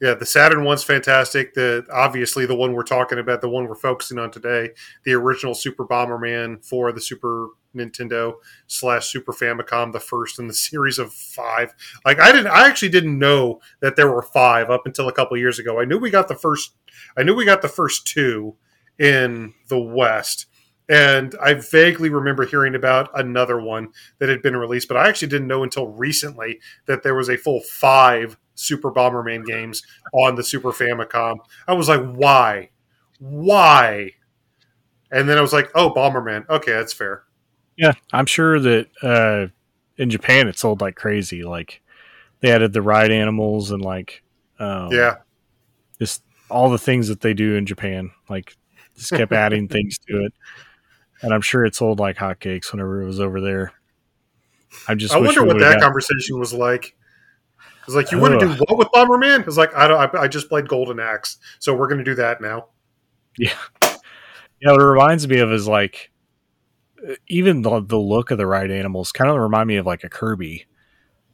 yeah, 0.01 0.13
the 0.13 0.25
Saturn 0.25 0.65
one's 0.65 0.83
fantastic. 0.83 1.53
The 1.53 1.85
obviously 1.91 2.45
the 2.45 2.55
one 2.55 2.73
we're 2.73 2.83
talking 2.83 3.17
about, 3.17 3.41
the 3.41 3.49
one 3.49 3.67
we're 3.67 3.75
focusing 3.75 4.19
on 4.19 4.29
today, 4.29 4.71
the 5.05 5.13
original 5.13 5.53
Super 5.53 5.85
Bomberman 5.85 6.65
for 6.65 6.91
the 6.91 6.99
Super 6.99 7.49
Nintendo 7.75 8.33
slash 8.67 9.07
Super 9.07 9.31
Famicom, 9.31 9.93
the 9.93 9.99
first 9.99 10.37
in 10.37 10.47
the 10.47 10.53
series 10.53 10.99
of 10.99 11.13
five. 11.13 11.73
Like 12.03 12.19
I 12.19 12.31
didn't, 12.31 12.47
I 12.47 12.67
actually 12.67 12.89
didn't 12.89 13.17
know 13.17 13.61
that 13.81 13.95
there 13.95 14.11
were 14.11 14.21
five 14.21 14.69
up 14.69 14.85
until 14.85 15.07
a 15.07 15.13
couple 15.13 15.37
years 15.37 15.59
ago. 15.59 15.79
I 15.79 15.85
knew 15.85 15.97
we 15.97 16.09
got 16.09 16.27
the 16.27 16.35
first, 16.35 16.75
I 17.17 17.23
knew 17.23 17.35
we 17.35 17.45
got 17.45 17.61
the 17.61 17.67
first 17.69 18.05
two 18.05 18.55
in 18.99 19.53
the 19.69 19.79
West. 19.79 20.47
And 20.87 21.33
I 21.41 21.55
vaguely 21.55 22.09
remember 22.09 22.45
hearing 22.45 22.75
about 22.75 23.09
another 23.17 23.59
one 23.59 23.89
that 24.19 24.29
had 24.29 24.43
been 24.43 24.55
released, 24.55 24.87
but 24.87 24.97
I 24.97 25.07
actually 25.07 25.29
didn't 25.29 25.47
know 25.47 25.63
until 25.63 25.87
recently 25.87 26.59
that 26.85 27.01
there 27.01 27.15
was 27.15 27.27
a 27.27 27.37
full 27.37 27.61
five 27.61 28.37
Super 28.56 28.91
Bomberman 28.91 29.45
games 29.45 29.84
on 30.14 30.36
the 30.36 30.43
Super 30.43 30.72
Famicom. 30.72 31.38
I 31.68 31.74
was 31.74 31.88
like, 31.88 32.01
why? 32.01 32.70
Why? 33.20 34.12
And 35.12 35.30
then 35.30 35.38
I 35.38 35.41
was 35.41 35.53
like, 35.53 35.70
oh, 35.76 35.93
Bomberman. 35.93 36.49
Okay, 36.49 36.74
that's 36.74 36.93
fair. 36.93 37.24
Yeah, 37.78 37.93
I'm 38.14 38.26
sure 38.26 38.60
that 38.60 38.88
uh, 39.03 39.47
in 39.97 40.10
Japan 40.10 40.47
it 40.47 40.58
sold 40.58 40.82
like 40.82 40.95
crazy. 40.95 41.43
Like 41.43 41.82
they 42.39 42.51
added 42.51 42.74
the 42.74 42.82
ride 42.82 43.12
animals 43.12 43.72
and 43.72 43.84
like 43.84 44.24
um, 44.60 44.91
yeah, 44.91 45.16
just 45.99 46.24
all 46.49 46.70
the 46.70 46.78
things 46.78 47.08
that 47.10 47.22
they 47.22 47.34
do 47.34 47.56
in 47.56 47.66
Japan. 47.66 48.12
Like 48.30 48.56
just 48.95 49.12
kept 49.12 49.32
adding 49.34 49.68
things 49.68 49.97
to 50.08 50.26
it, 50.26 50.34
and 51.22 51.34
I'm 51.34 51.41
sure 51.41 51.66
it 51.66 51.76
sold 51.76 51.99
like 51.99 52.18
hotcakes 52.18 52.72
whenever 52.72 53.01
it 53.01 53.06
was 53.06 53.20
over 53.20 53.41
there. 53.41 53.74
I 54.88 54.95
just 54.95 55.14
I 55.14 55.20
wonder 55.20 55.43
what 55.43 55.60
that 55.60 55.80
got... 55.80 55.82
conversation 55.82 56.39
was 56.39 56.53
like. 56.53 56.95
It's 57.86 57.95
like 57.95 58.11
you 58.11 58.19
want 58.19 58.39
to 58.39 58.47
do 58.47 58.63
what 58.67 58.77
with 58.77 58.88
Bomberman? 58.89 59.47
It's 59.47 59.57
like 59.57 59.73
I 59.75 59.88
don't. 59.88 60.15
I, 60.15 60.21
I 60.21 60.27
just 60.27 60.49
played 60.49 60.67
Golden 60.67 60.99
Axe, 60.99 61.38
so 61.59 61.75
we're 61.75 61.88
going 61.88 61.99
to 61.99 62.03
do 62.03 62.15
that 62.15 62.41
now. 62.41 62.67
Yeah, 63.38 63.53
yeah. 63.81 64.71
What 64.71 64.81
it 64.81 64.86
reminds 64.86 65.27
me 65.27 65.39
of 65.39 65.51
is 65.51 65.67
like 65.67 66.11
even 67.27 67.61
the, 67.61 67.81
the 67.81 67.97
look 67.97 68.31
of 68.31 68.38
the 68.38 68.47
ride 68.47 68.71
animals 68.71 69.11
kind 69.11 69.29
of 69.29 69.38
remind 69.38 69.67
me 69.67 69.77
of 69.77 69.86
like 69.86 70.03
a 70.03 70.09
Kirby. 70.09 70.65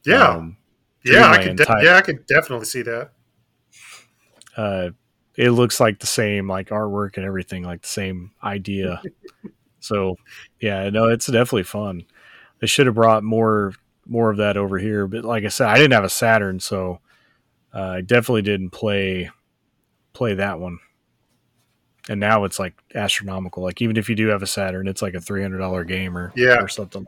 Yeah, 0.06 0.30
um, 0.30 0.58
yeah, 1.06 1.30
I 1.30 1.44
could. 1.44 1.58
De- 1.58 1.80
yeah, 1.84 1.96
I 1.96 2.02
could 2.02 2.26
definitely 2.26 2.66
see 2.66 2.82
that. 2.82 3.12
Uh, 4.58 4.90
it 5.38 5.52
looks 5.52 5.80
like 5.80 6.00
the 6.00 6.08
same 6.08 6.50
like 6.50 6.70
artwork 6.70 7.18
and 7.18 7.26
everything, 7.26 7.64
like 7.64 7.82
the 7.82 7.88
same 7.88 8.32
idea. 8.44 9.02
so, 9.80 10.18
yeah, 10.60 10.90
no, 10.90 11.08
it's 11.08 11.28
definitely 11.28 11.64
fun. 11.64 12.04
They 12.60 12.68
should 12.68 12.86
have 12.86 12.96
brought 12.96 13.24
more 13.24 13.74
more 14.06 14.30
of 14.30 14.38
that 14.38 14.58
over 14.58 14.78
here, 14.78 15.08
but 15.08 15.24
like 15.24 15.46
I 15.46 15.50
said, 15.50 15.68
I 15.68 15.76
didn't 15.76 15.94
have 15.94 16.04
a 16.04 16.10
Saturn, 16.10 16.60
so 16.60 17.00
uh, 17.74 17.82
I 17.82 18.02
definitely 18.02 18.42
didn't 18.42 18.72
play 18.72 19.30
play 20.14 20.34
that 20.36 20.60
one 20.60 20.80
and 22.10 22.20
now 22.20 22.44
it's 22.44 22.60
like 22.60 22.74
astronomical. 22.96 23.64
Like 23.64 23.82
even 23.82 23.98
if 23.98 24.10
you 24.10 24.16
do 24.16 24.28
have 24.28 24.42
a 24.42 24.48
Saturn, 24.48 24.88
it's 24.88 25.02
like 25.02 25.14
a 25.14 25.22
three 25.22 25.42
hundred 25.42 25.60
dollar 25.60 25.84
game 25.84 26.18
or 26.18 26.32
yeah 26.36 26.58
or 26.60 26.68
something. 26.68 27.06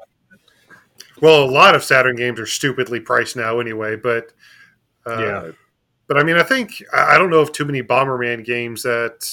Well, 1.21 1.43
a 1.43 1.49
lot 1.49 1.75
of 1.75 1.83
Saturn 1.83 2.15
games 2.15 2.39
are 2.39 2.45
stupidly 2.45 2.99
priced 2.99 3.35
now 3.35 3.59
anyway, 3.59 3.95
but 3.95 4.31
uh, 5.05 5.19
yeah. 5.19 5.51
But 6.07 6.17
I 6.17 6.23
mean, 6.23 6.37
I 6.37 6.43
think 6.43 6.83
I 6.93 7.17
don't 7.17 7.29
know 7.29 7.41
if 7.41 7.51
too 7.51 7.65
many 7.65 7.81
Bomberman 7.81 8.45
games 8.45 8.83
that. 8.83 9.27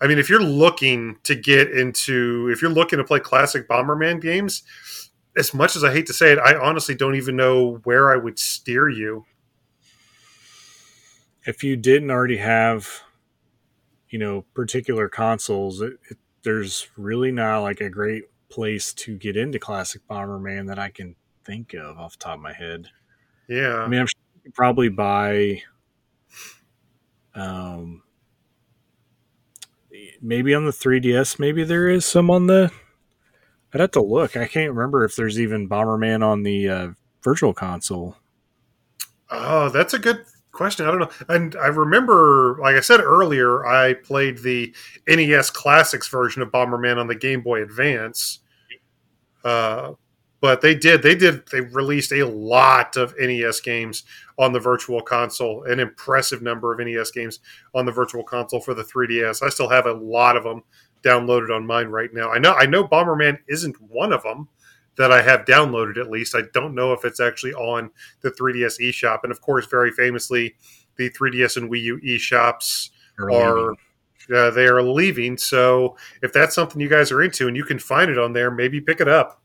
I 0.00 0.08
mean, 0.08 0.18
if 0.18 0.28
you're 0.28 0.42
looking 0.42 1.16
to 1.22 1.36
get 1.36 1.70
into, 1.70 2.50
if 2.52 2.60
you're 2.60 2.72
looking 2.72 2.98
to 2.98 3.04
play 3.04 3.20
classic 3.20 3.68
Bomberman 3.68 4.20
games, 4.20 4.64
as 5.36 5.54
much 5.54 5.76
as 5.76 5.84
I 5.84 5.92
hate 5.92 6.06
to 6.06 6.12
say 6.12 6.32
it, 6.32 6.38
I 6.38 6.54
honestly 6.56 6.94
don't 6.94 7.14
even 7.14 7.36
know 7.36 7.80
where 7.84 8.12
I 8.12 8.16
would 8.16 8.38
steer 8.38 8.88
you. 8.88 9.24
If 11.44 11.64
you 11.64 11.76
didn't 11.76 12.10
already 12.10 12.36
have 12.36 13.02
you 14.12 14.18
know 14.18 14.42
particular 14.54 15.08
consoles 15.08 15.80
it, 15.80 15.94
it, 16.08 16.18
there's 16.44 16.88
really 16.96 17.32
not 17.32 17.60
like 17.60 17.80
a 17.80 17.90
great 17.90 18.24
place 18.48 18.92
to 18.92 19.16
get 19.16 19.36
into 19.36 19.58
classic 19.58 20.02
bomberman 20.08 20.68
that 20.68 20.78
i 20.78 20.90
can 20.90 21.16
think 21.44 21.74
of 21.74 21.98
off 21.98 22.12
the 22.12 22.18
top 22.18 22.34
of 22.34 22.40
my 22.40 22.52
head 22.52 22.88
yeah 23.48 23.78
i 23.78 23.88
mean 23.88 23.98
i'm 23.98 24.06
sure 24.06 24.20
you 24.36 24.42
could 24.42 24.54
probably 24.54 24.88
buy 24.90 25.60
um 27.34 28.02
maybe 30.20 30.54
on 30.54 30.66
the 30.66 30.70
3ds 30.70 31.38
maybe 31.38 31.64
there 31.64 31.88
is 31.88 32.04
some 32.04 32.30
on 32.30 32.46
the 32.46 32.70
i'd 33.72 33.80
have 33.80 33.90
to 33.90 34.02
look 34.02 34.36
i 34.36 34.46
can't 34.46 34.72
remember 34.72 35.04
if 35.04 35.16
there's 35.16 35.40
even 35.40 35.68
bomberman 35.68 36.24
on 36.24 36.42
the 36.42 36.68
uh, 36.68 36.88
virtual 37.22 37.54
console 37.54 38.16
oh 39.30 39.68
that's 39.68 39.94
a 39.94 39.98
good 39.98 40.24
question. 40.52 40.86
I 40.86 40.90
don't 40.90 41.00
know. 41.00 41.10
And 41.28 41.56
I 41.56 41.66
remember, 41.68 42.58
like 42.60 42.76
I 42.76 42.80
said 42.80 43.00
earlier, 43.00 43.66
I 43.66 43.94
played 43.94 44.38
the 44.38 44.72
NES 45.08 45.50
Classics 45.50 46.08
version 46.08 46.42
of 46.42 46.52
Bomberman 46.52 46.98
on 46.98 47.08
the 47.08 47.14
Game 47.14 47.40
Boy 47.40 47.62
Advance. 47.62 48.40
Uh, 49.42 49.94
but 50.40 50.60
they 50.60 50.74
did, 50.74 51.02
they 51.02 51.14
did, 51.14 51.46
they 51.50 51.60
released 51.60 52.12
a 52.12 52.24
lot 52.24 52.96
of 52.96 53.14
NES 53.18 53.60
games 53.60 54.04
on 54.38 54.52
the 54.52 54.60
Virtual 54.60 55.00
Console, 55.00 55.64
an 55.64 55.80
impressive 55.80 56.42
number 56.42 56.72
of 56.72 56.84
NES 56.84 57.12
games 57.12 57.40
on 57.74 57.86
the 57.86 57.92
Virtual 57.92 58.24
Console 58.24 58.60
for 58.60 58.74
the 58.74 58.82
3DS. 58.82 59.42
I 59.42 59.48
still 59.48 59.68
have 59.68 59.86
a 59.86 59.92
lot 59.92 60.36
of 60.36 60.44
them 60.44 60.62
downloaded 61.02 61.54
on 61.54 61.66
mine 61.66 61.88
right 61.88 62.12
now. 62.12 62.30
I 62.30 62.38
know, 62.38 62.52
I 62.54 62.66
know 62.66 62.86
Bomberman 62.86 63.38
isn't 63.48 63.80
one 63.80 64.12
of 64.12 64.22
them 64.22 64.48
that 64.96 65.10
I 65.10 65.22
have 65.22 65.44
downloaded 65.44 65.98
at 65.98 66.10
least. 66.10 66.34
I 66.34 66.42
don't 66.52 66.74
know 66.74 66.92
if 66.92 67.04
it's 67.04 67.20
actually 67.20 67.54
on 67.54 67.90
the 68.20 68.30
3DS 68.30 68.80
eShop. 68.80 69.20
And 69.22 69.32
of 69.32 69.40
course, 69.40 69.66
very 69.66 69.90
famously, 69.90 70.54
the 70.96 71.10
3DS 71.10 71.56
and 71.56 71.70
Wii 71.70 71.82
U 71.82 72.00
eShops 72.04 72.90
are, 73.18 73.30
are 73.30 73.76
uh, 74.32 74.50
they 74.50 74.66
are 74.66 74.82
leaving. 74.82 75.36
So 75.36 75.96
if 76.22 76.32
that's 76.32 76.54
something 76.54 76.80
you 76.80 76.88
guys 76.88 77.10
are 77.10 77.22
into 77.22 77.48
and 77.48 77.56
you 77.56 77.64
can 77.64 77.78
find 77.78 78.10
it 78.10 78.18
on 78.18 78.32
there, 78.32 78.50
maybe 78.50 78.80
pick 78.80 79.00
it 79.00 79.08
up. 79.08 79.40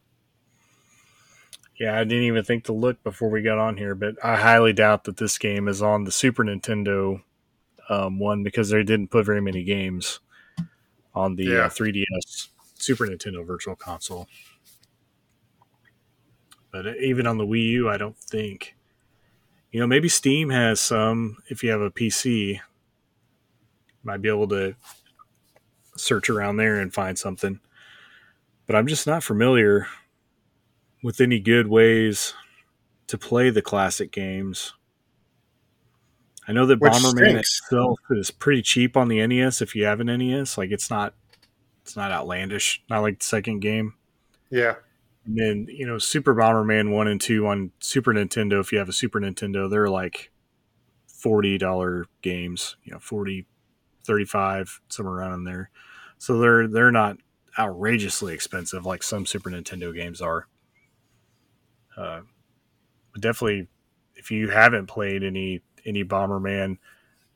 Yeah, 1.80 1.96
I 1.96 2.04
didn't 2.04 2.24
even 2.24 2.44
think 2.44 2.64
to 2.66 2.74
look 2.74 3.04
before 3.04 3.30
we 3.30 3.44
got 3.44 3.60
on 3.60 3.78
here, 3.78 3.94
but 3.94 4.16
I 4.24 4.36
highly 4.36 4.74
doubt 4.74 5.04
that 5.04 5.18
this 5.18 5.38
game 5.38 5.68
is 5.68 5.82
on 5.82 6.06
the 6.06 6.12
Super 6.12 6.44
Nintendo 6.44 7.22
um, 7.88 8.18
one 8.18 8.44
because 8.44 8.70
they 8.70 8.84
didn't 8.84 9.10
put 9.12 9.26
very 9.26 9.42
many 9.42 9.64
games 9.64 10.20
on 11.18 11.36
the 11.36 11.46
yeah. 11.46 11.66
uh, 11.66 11.70
3DS 11.70 12.48
Super 12.76 13.08
Nintendo 13.08 13.46
Virtual 13.46 13.76
Console. 13.76 14.28
But 16.72 16.98
even 16.98 17.26
on 17.26 17.38
the 17.38 17.46
Wii 17.46 17.70
U, 17.70 17.90
I 17.90 17.98
don't 17.98 18.18
think. 18.18 18.76
You 19.72 19.80
know, 19.80 19.88
maybe 19.88 20.10
Steam 20.10 20.50
has 20.50 20.80
some. 20.80 21.38
If 21.50 21.64
you 21.64 21.72
have 21.72 21.82
a 21.82 21.92
PC, 21.92 22.60
might 24.04 24.22
be 24.22 24.30
able 24.30 24.48
to 24.48 24.76
search 25.96 26.30
around 26.30 26.58
there 26.58 26.80
and 26.80 26.94
find 26.94 27.18
something. 27.18 27.60
But 28.66 28.76
I'm 28.76 28.88
just 28.88 29.08
not 29.08 29.24
familiar 29.24 29.88
with 31.04 31.22
any 31.22 31.40
good 31.40 31.68
ways 31.68 32.34
to 33.08 33.18
play 33.18 33.50
the 33.50 33.62
classic 33.62 34.12
games. 34.12 34.74
I 36.48 36.54
know 36.54 36.66
that 36.66 36.80
Which 36.80 36.94
Bomberman 36.94 37.30
stinks. 37.30 37.62
itself 37.62 38.00
is 38.12 38.32
pretty 38.32 38.62
cheap 38.62 38.96
on 38.96 39.10
the 39.10 39.26
NES 39.26 39.62
if 39.62 39.76
you 39.76 39.86
have 39.86 40.00
an 40.00 40.08
NES. 40.08 40.58
Like 40.58 40.72
it's 40.72 40.90
not 40.90 41.14
it's 41.84 41.96
not 41.96 42.12
outlandish, 42.12 42.84
not 42.90 43.02
like 43.02 43.20
the 43.20 43.26
second 43.26 43.60
game. 43.60 43.94
Yeah. 44.50 44.76
And 45.26 45.38
then, 45.38 45.68
you 45.70 45.86
know, 45.86 45.98
Super 45.98 46.34
Bomberman 46.34 46.92
1 46.92 47.08
and 47.08 47.20
2 47.20 47.48
on 47.48 47.72
Super 47.80 48.14
Nintendo, 48.14 48.62
if 48.62 48.72
you 48.72 48.78
have 48.78 48.88
a 48.90 48.94
Super 48.94 49.20
Nintendo, 49.20 49.70
they're 49.70 49.90
like 49.90 50.32
$40 51.10 52.06
games, 52.22 52.78
you 52.84 52.94
know, 52.94 53.00
40, 53.00 53.46
35, 54.06 54.82
somewhere 54.88 55.16
around 55.16 55.34
in 55.34 55.44
there. 55.44 55.70
So 56.18 56.40
they're 56.40 56.68
they're 56.68 56.92
not 56.92 57.18
outrageously 57.60 58.34
expensive 58.34 58.86
like 58.86 59.04
some 59.04 59.26
Super 59.26 59.50
Nintendo 59.50 59.94
games 59.94 60.22
are. 60.22 60.48
Uh, 61.96 62.22
definitely, 63.20 63.68
if 64.16 64.32
you 64.32 64.50
haven't 64.50 64.88
played 64.88 65.24
any 65.24 65.62
any 65.86 66.04
Bomberman, 66.04 66.78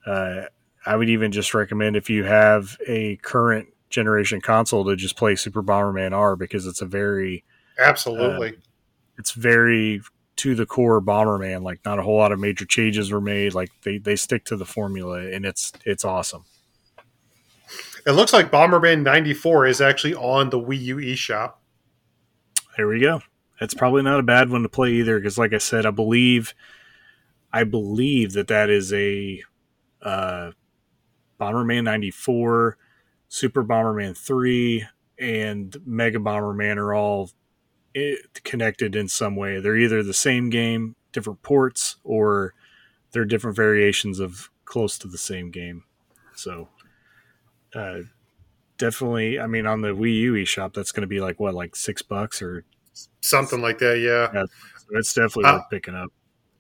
uh, 0.05 0.43
I 0.85 0.95
would 0.95 1.09
even 1.09 1.31
just 1.31 1.53
recommend 1.53 1.95
if 1.95 2.09
you 2.09 2.23
have 2.23 2.77
a 2.87 3.17
current 3.17 3.67
generation 3.89 4.41
console 4.41 4.85
to 4.85 4.95
just 4.95 5.15
play 5.15 5.35
Super 5.35 5.61
Bomberman 5.61 6.13
R 6.13 6.35
because 6.35 6.65
it's 6.65 6.81
a 6.81 6.85
very 6.85 7.43
Absolutely. 7.79 8.49
Uh, 8.49 8.59
it's 9.17 9.31
very 9.31 10.01
to 10.37 10.55
the 10.55 10.65
core 10.65 11.01
Bomberman. 11.01 11.61
Like 11.63 11.79
not 11.85 11.99
a 11.99 12.01
whole 12.01 12.17
lot 12.17 12.31
of 12.31 12.39
major 12.39 12.65
changes 12.65 13.11
were 13.11 13.21
made. 13.21 13.53
Like 13.53 13.69
they, 13.83 13.97
they 13.97 14.15
stick 14.15 14.45
to 14.45 14.55
the 14.55 14.65
formula, 14.65 15.19
and 15.19 15.45
it's 15.45 15.71
it's 15.85 16.05
awesome. 16.05 16.45
It 18.05 18.11
looks 18.11 18.33
like 18.33 18.51
Bomberman 18.51 19.03
'94 19.03 19.67
is 19.67 19.81
actually 19.81 20.15
on 20.15 20.49
the 20.49 20.59
Wii 20.59 20.81
U 20.81 20.95
eShop. 20.97 21.53
There 22.77 22.87
we 22.87 22.99
go. 22.99 23.21
It's 23.59 23.75
probably 23.75 24.01
not 24.01 24.19
a 24.19 24.23
bad 24.23 24.49
one 24.49 24.63
to 24.63 24.69
play 24.69 24.93
either, 24.93 25.19
because 25.19 25.37
like 25.37 25.53
I 25.53 25.59
said, 25.59 25.85
I 25.85 25.91
believe, 25.91 26.55
I 27.54 27.64
believe 27.64 28.34
that 28.34 28.47
that 28.47 28.70
is 28.70 28.93
a 28.93 29.43
uh, 30.02 30.52
Bomberman 31.39 31.84
'94, 31.84 32.78
Super 33.28 33.64
Bomberman 33.64 34.18
3, 34.18 34.86
and 35.20 35.78
Mega 35.86 36.20
Bomberman 36.20 36.78
are 36.78 36.93
all 36.93 37.32
it, 37.93 38.43
connected 38.43 38.95
in 38.95 39.08
some 39.08 39.36
way. 39.36 39.60
They're 39.60 39.78
either 39.78 40.04
the 40.04 40.14
same 40.14 40.49
game, 40.49 40.95
different 41.12 41.41
ports, 41.41 41.97
or 42.04 42.54
they're 43.12 43.26
different 43.26 43.56
variations 43.56 44.20
of 44.20 44.49
close 44.66 44.97
to 44.99 45.08
the 45.08 45.18
same 45.18 45.52
game. 45.52 45.84
So, 46.36 46.70
uh, 47.76 47.99
definitely. 48.78 49.39
I 49.39 49.47
mean, 49.47 49.66
on 49.66 49.82
the 49.82 49.89
Wii 49.89 50.16
U 50.16 50.34
eShop, 50.34 50.74
that's 50.74 50.91
going 50.91 51.02
to 51.02 51.08
be 51.08 51.20
like 51.20 51.39
what, 51.39 51.54
like 51.54 51.76
six 51.76 52.02
bucks 52.02 52.41
or 52.41 52.66
something 53.22 53.62
like 53.62 53.80
that. 53.80 53.99
Yeah, 53.99 54.30
yeah 54.34 54.45
so 54.45 54.97
it's 54.97 55.14
definitely 55.14 55.45
uh, 55.45 55.58
worth 55.58 55.70
picking 55.70 55.95
up. 55.95 56.10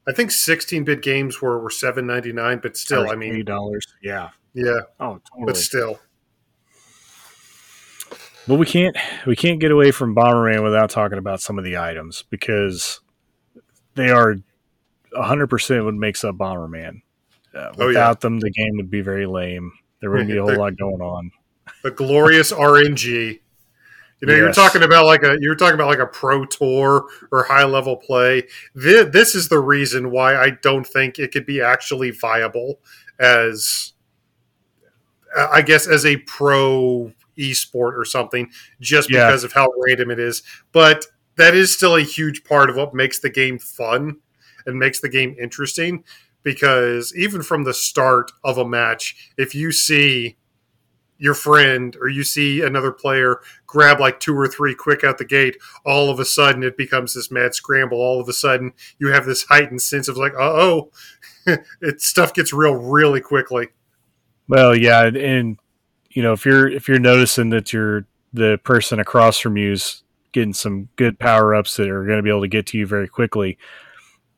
I 0.07 0.13
think 0.13 0.31
16-bit 0.31 1.01
games 1.01 1.41
were 1.41 1.59
were 1.59 1.69
seven 1.69 2.07
ninety 2.07 2.33
nine, 2.33 2.59
but 2.61 2.75
still, 2.75 3.09
I 3.09 3.15
mean, 3.15 3.45
dollars. 3.45 3.85
Yeah, 4.01 4.29
yeah. 4.53 4.79
Oh, 4.99 5.19
totally. 5.29 5.45
But 5.45 5.57
still, 5.57 5.99
but 8.47 8.55
we 8.55 8.65
can't 8.65 8.97
we 9.27 9.35
can't 9.35 9.59
get 9.59 9.71
away 9.71 9.91
from 9.91 10.15
Bomberman 10.15 10.63
without 10.63 10.89
talking 10.89 11.17
about 11.17 11.41
some 11.41 11.59
of 11.59 11.63
the 11.63 11.77
items 11.77 12.23
because 12.29 12.99
they 13.95 14.09
are 14.09 14.35
100% 15.15 15.85
what 15.85 15.93
makes 15.93 16.23
up 16.23 16.35
Bomberman. 16.35 17.01
Uh, 17.53 17.69
without 17.77 17.81
oh, 17.81 17.89
yeah. 17.89 18.13
them, 18.13 18.39
the 18.39 18.49
game 18.49 18.77
would 18.77 18.89
be 18.89 19.01
very 19.01 19.25
lame. 19.25 19.73
There 19.99 20.09
wouldn't 20.09 20.29
be 20.29 20.37
a 20.37 20.41
whole 20.41 20.57
lot 20.57 20.77
going 20.77 21.01
on. 21.01 21.31
The 21.83 21.91
glorious 21.91 22.51
RNG. 22.51 23.40
You 24.21 24.27
know, 24.27 24.33
yes. 24.33 24.39
you're 24.39 24.53
talking 24.53 24.83
about 24.83 25.05
like 25.05 25.23
a 25.23 25.37
you're 25.39 25.55
talking 25.55 25.73
about 25.73 25.87
like 25.87 25.99
a 25.99 26.05
pro 26.05 26.45
tour 26.45 27.05
or 27.31 27.43
high 27.43 27.63
level 27.63 27.97
play. 27.97 28.43
This, 28.75 29.09
this 29.11 29.35
is 29.35 29.49
the 29.49 29.59
reason 29.59 30.11
why 30.11 30.35
I 30.35 30.51
don't 30.61 30.85
think 30.85 31.17
it 31.17 31.31
could 31.31 31.45
be 31.45 31.59
actually 31.59 32.11
viable 32.11 32.79
as 33.19 33.93
I 35.35 35.61
guess 35.61 35.87
as 35.87 36.05
a 36.05 36.17
pro 36.17 37.13
esport 37.37 37.97
or 37.97 38.05
something 38.05 38.51
just 38.79 39.09
yeah. 39.09 39.25
because 39.25 39.43
of 39.43 39.53
how 39.53 39.69
random 39.87 40.11
it 40.11 40.19
is. 40.19 40.43
But 40.71 41.07
that 41.37 41.55
is 41.55 41.75
still 41.75 41.95
a 41.95 42.01
huge 42.01 42.43
part 42.43 42.69
of 42.69 42.75
what 42.75 42.93
makes 42.93 43.19
the 43.19 43.29
game 43.29 43.57
fun 43.57 44.17
and 44.65 44.77
makes 44.77 44.99
the 44.99 45.09
game 45.09 45.35
interesting 45.41 46.03
because 46.43 47.13
even 47.15 47.41
from 47.41 47.63
the 47.63 47.73
start 47.73 48.31
of 48.43 48.57
a 48.57 48.67
match, 48.67 49.31
if 49.37 49.55
you 49.55 49.71
see 49.71 50.37
your 51.21 51.35
friend 51.35 51.95
or 52.01 52.09
you 52.09 52.23
see 52.23 52.61
another 52.61 52.91
player 52.91 53.39
grab 53.67 53.99
like 53.99 54.19
two 54.19 54.35
or 54.35 54.47
three 54.47 54.73
quick 54.73 55.03
out 55.03 55.19
the 55.19 55.25
gate, 55.25 55.55
all 55.85 56.09
of 56.09 56.19
a 56.19 56.25
sudden 56.25 56.63
it 56.63 56.75
becomes 56.75 57.13
this 57.13 57.29
mad 57.29 57.53
scramble. 57.53 57.99
All 57.99 58.19
of 58.19 58.27
a 58.27 58.33
sudden 58.33 58.73
you 58.97 59.09
have 59.09 59.25
this 59.25 59.43
heightened 59.43 59.83
sense 59.83 60.07
of 60.07 60.17
like, 60.17 60.33
oh, 60.33 60.89
it 61.45 62.01
stuff 62.01 62.33
gets 62.33 62.51
real 62.51 62.73
really 62.73 63.21
quickly. 63.21 63.67
Well, 64.47 64.75
yeah, 64.75 65.05
and 65.05 65.59
you 66.09 66.23
know 66.23 66.33
if 66.33 66.43
you're 66.43 66.67
if 66.67 66.87
you're 66.87 66.99
noticing 66.99 67.51
that 67.51 67.71
you're 67.71 68.05
the 68.33 68.59
person 68.63 68.99
across 68.99 69.37
from 69.37 69.57
you's 69.57 70.03
getting 70.31 70.53
some 70.53 70.89
good 70.95 71.19
power 71.19 71.53
ups 71.53 71.77
that 71.77 71.89
are 71.89 72.05
going 72.05 72.17
to 72.17 72.23
be 72.23 72.29
able 72.29 72.41
to 72.41 72.47
get 72.47 72.65
to 72.67 72.77
you 72.77 72.87
very 72.87 73.07
quickly, 73.07 73.59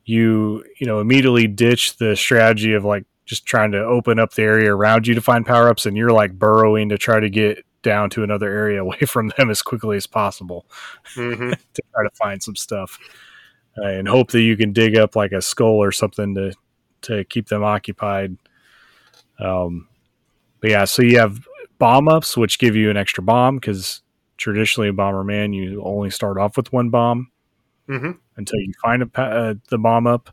you 0.04 0.62
you 0.78 0.86
know 0.86 1.00
immediately 1.00 1.46
ditch 1.46 1.96
the 1.96 2.14
strategy 2.14 2.74
of 2.74 2.84
like 2.84 3.06
just 3.24 3.46
trying 3.46 3.72
to 3.72 3.78
open 3.78 4.18
up 4.18 4.34
the 4.34 4.42
area 4.42 4.74
around 4.74 5.06
you 5.06 5.14
to 5.14 5.20
find 5.20 5.46
power 5.46 5.68
ups, 5.68 5.86
and 5.86 5.96
you're 5.96 6.12
like 6.12 6.38
burrowing 6.38 6.88
to 6.90 6.98
try 6.98 7.20
to 7.20 7.30
get 7.30 7.64
down 7.82 8.10
to 8.10 8.22
another 8.22 8.50
area 8.50 8.80
away 8.82 9.00
from 9.00 9.32
them 9.36 9.50
as 9.50 9.62
quickly 9.62 9.96
as 9.96 10.06
possible 10.06 10.66
mm-hmm. 11.14 11.50
to 11.74 11.82
try 11.92 12.02
to 12.02 12.10
find 12.14 12.42
some 12.42 12.56
stuff 12.56 12.98
uh, 13.78 13.86
and 13.86 14.08
hope 14.08 14.30
that 14.30 14.42
you 14.42 14.56
can 14.56 14.72
dig 14.72 14.96
up 14.96 15.14
like 15.14 15.32
a 15.32 15.42
skull 15.42 15.82
or 15.82 15.92
something 15.92 16.34
to 16.34 16.52
to 17.02 17.24
keep 17.24 17.48
them 17.48 17.62
occupied. 17.62 18.36
Um, 19.38 19.88
but 20.60 20.70
yeah, 20.70 20.84
so 20.84 21.02
you 21.02 21.18
have 21.18 21.46
bomb 21.78 22.08
ups, 22.08 22.36
which 22.36 22.58
give 22.58 22.74
you 22.74 22.90
an 22.90 22.96
extra 22.96 23.22
bomb 23.22 23.56
because 23.56 24.00
traditionally 24.36 24.88
in 24.88 24.96
Bomberman 24.96 25.54
you 25.54 25.82
only 25.84 26.10
start 26.10 26.38
off 26.38 26.56
with 26.56 26.72
one 26.72 26.90
bomb 26.90 27.30
mm-hmm. 27.88 28.12
until 28.36 28.58
you 28.60 28.72
find 28.82 29.02
a, 29.02 29.20
uh, 29.20 29.54
the 29.68 29.78
bomb 29.78 30.06
up, 30.06 30.30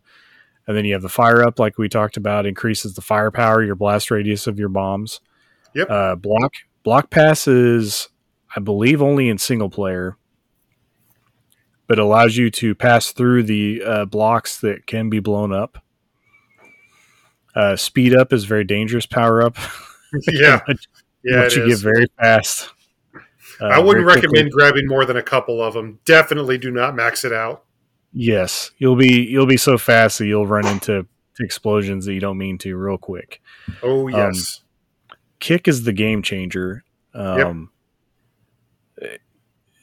and 0.68 0.78
then 0.78 0.86
you 0.86 0.94
have 0.94 1.02
the 1.02 1.10
fire 1.10 1.44
up, 1.44 1.60
like 1.60 1.78
we 1.78 1.90
talked 1.90 2.18
about, 2.18 2.46
increases 2.46 2.94
the 2.94 3.02
firepower, 3.02 3.64
your 3.64 3.76
blast 3.76 4.12
radius 4.12 4.48
of 4.48 4.60
your 4.60 4.70
bombs. 4.70 5.20
Yep. 5.74 5.90
Uh, 5.90 6.16
block 6.16 6.54
block 6.84 7.10
pass 7.10 7.48
is, 7.48 8.10
I 8.56 8.60
believe, 8.60 9.02
only 9.02 9.30
in 9.30 9.38
single 9.38 9.70
player, 9.70 10.18
but 11.88 12.00
allows 12.00 12.38
you 12.38 12.50
to 12.52 12.76
pass 12.76 13.12
through 13.12 13.44
the 13.44 13.84
uh, 13.84 14.06
blocks 14.06 14.60
that 14.62 14.86
can 14.86 15.10
be 15.10 15.20
blown 15.20 15.54
up. 15.54 15.78
Uh, 17.56 17.76
speed 17.76 18.16
up 18.16 18.32
is 18.32 18.46
very 18.46 18.64
dangerous 18.64 19.06
power 19.06 19.42
up. 19.42 19.58
yeah. 20.28 20.62
Yeah, 21.24 21.48
you 21.52 21.66
is. 21.66 21.84
get 21.84 21.94
very 21.94 22.08
fast. 22.20 22.72
Uh, 23.60 23.66
I 23.66 23.78
wouldn't 23.78 24.08
recommend 24.08 24.52
grabbing 24.52 24.88
more 24.88 25.06
than 25.06 25.18
a 25.18 25.22
couple 25.22 25.62
of 25.62 25.76
them. 25.76 26.00
Definitely 26.04 26.58
do 26.58 26.72
not 26.72 26.96
max 26.96 27.24
it 27.24 27.32
out. 27.32 27.64
Yes, 28.14 28.72
you'll 28.78 28.96
be 28.96 29.22
you'll 29.24 29.46
be 29.46 29.58
so 29.58 29.78
fast 29.78 30.20
that 30.20 30.26
you'll 30.26 30.48
run 30.48 30.68
into 30.68 31.06
explosions 31.40 32.06
that 32.06 32.14
you 32.14 32.20
don't 32.20 32.38
mean 32.38 32.58
to 32.60 32.76
real 32.76 32.98
quick. 32.98 33.42
Oh 33.82 34.08
um, 34.08 34.14
yes, 34.14 34.62
um, 35.10 35.18
kick 35.40 35.68
is 35.68 35.84
the 35.84 35.94
game 35.94 36.22
changer. 36.22 36.84
Um, 37.14 37.70
yep. 39.02 39.20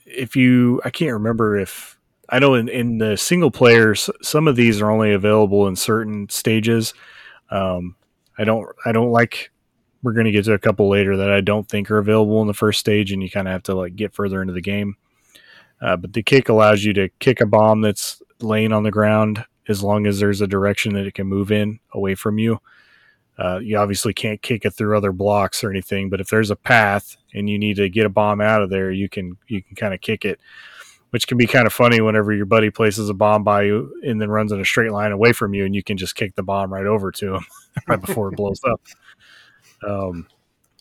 If 0.06 0.36
you, 0.36 0.80
I 0.84 0.90
can't 0.90 1.12
remember 1.12 1.58
if 1.58 1.98
I 2.30 2.38
know 2.38 2.54
in, 2.54 2.68
in 2.68 2.98
the 2.98 3.16
single 3.16 3.50
players, 3.50 4.08
some 4.22 4.48
of 4.48 4.56
these 4.56 4.80
are 4.80 4.90
only 4.90 5.12
available 5.12 5.68
in 5.68 5.76
certain 5.76 6.28
stages. 6.30 6.94
Um, 7.50 7.96
I 8.38 8.44
don't, 8.44 8.66
I 8.86 8.92
don't 8.92 9.10
like 9.10 9.50
we're 10.02 10.12
going 10.12 10.26
to 10.26 10.32
get 10.32 10.44
to 10.44 10.52
a 10.52 10.58
couple 10.58 10.88
later 10.88 11.16
that 11.16 11.30
I 11.30 11.40
don't 11.40 11.68
think 11.68 11.90
are 11.90 11.98
available 11.98 12.40
in 12.40 12.46
the 12.46 12.54
first 12.54 12.80
stage, 12.80 13.12
and 13.12 13.22
you 13.22 13.30
kind 13.30 13.48
of 13.48 13.52
have 13.52 13.64
to 13.64 13.74
like 13.74 13.96
get 13.96 14.14
further 14.14 14.40
into 14.40 14.54
the 14.54 14.60
game. 14.62 14.96
Uh, 15.80 15.96
but 15.96 16.12
the 16.12 16.22
kick 16.22 16.48
allows 16.48 16.84
you 16.84 16.92
to 16.92 17.08
kick 17.20 17.40
a 17.40 17.46
bomb 17.46 17.80
that's 17.80 18.22
laying 18.40 18.72
on 18.72 18.82
the 18.82 18.90
ground 18.90 19.44
as 19.68 19.82
long 19.82 20.06
as 20.06 20.18
there's 20.18 20.40
a 20.40 20.46
direction 20.46 20.94
that 20.94 21.06
it 21.06 21.14
can 21.14 21.26
move 21.26 21.52
in 21.52 21.78
away 21.92 22.14
from 22.14 22.38
you. 22.38 22.60
Uh, 23.38 23.60
you 23.62 23.78
obviously 23.78 24.12
can't 24.12 24.42
kick 24.42 24.64
it 24.64 24.72
through 24.72 24.96
other 24.96 25.12
blocks 25.12 25.62
or 25.62 25.70
anything, 25.70 26.10
but 26.10 26.20
if 26.20 26.28
there's 26.28 26.50
a 26.50 26.56
path 26.56 27.16
and 27.32 27.48
you 27.48 27.56
need 27.58 27.76
to 27.76 27.88
get 27.88 28.04
a 28.04 28.08
bomb 28.08 28.40
out 28.40 28.62
of 28.62 28.70
there, 28.70 28.90
you 28.90 29.08
can 29.08 29.36
you 29.46 29.62
can 29.62 29.76
kind 29.76 29.94
of 29.94 30.00
kick 30.00 30.24
it, 30.24 30.40
which 31.10 31.28
can 31.28 31.38
be 31.38 31.46
kind 31.46 31.66
of 31.66 31.72
funny 31.72 32.00
whenever 32.00 32.32
your 32.32 32.46
buddy 32.46 32.70
places 32.70 33.08
a 33.08 33.14
bomb 33.14 33.44
by 33.44 33.62
you 33.62 33.94
and 34.04 34.20
then 34.20 34.28
runs 34.28 34.50
in 34.50 34.60
a 34.60 34.64
straight 34.64 34.90
line 34.90 35.12
away 35.12 35.32
from 35.32 35.54
you, 35.54 35.64
and 35.64 35.74
you 35.74 35.84
can 35.84 35.96
just 35.96 36.16
kick 36.16 36.34
the 36.34 36.42
bomb 36.42 36.72
right 36.72 36.86
over 36.86 37.12
to 37.12 37.36
him 37.36 37.46
right 37.86 38.00
before 38.00 38.32
it 38.32 38.36
blows 38.36 38.60
up. 38.64 38.80
Um, 39.86 40.26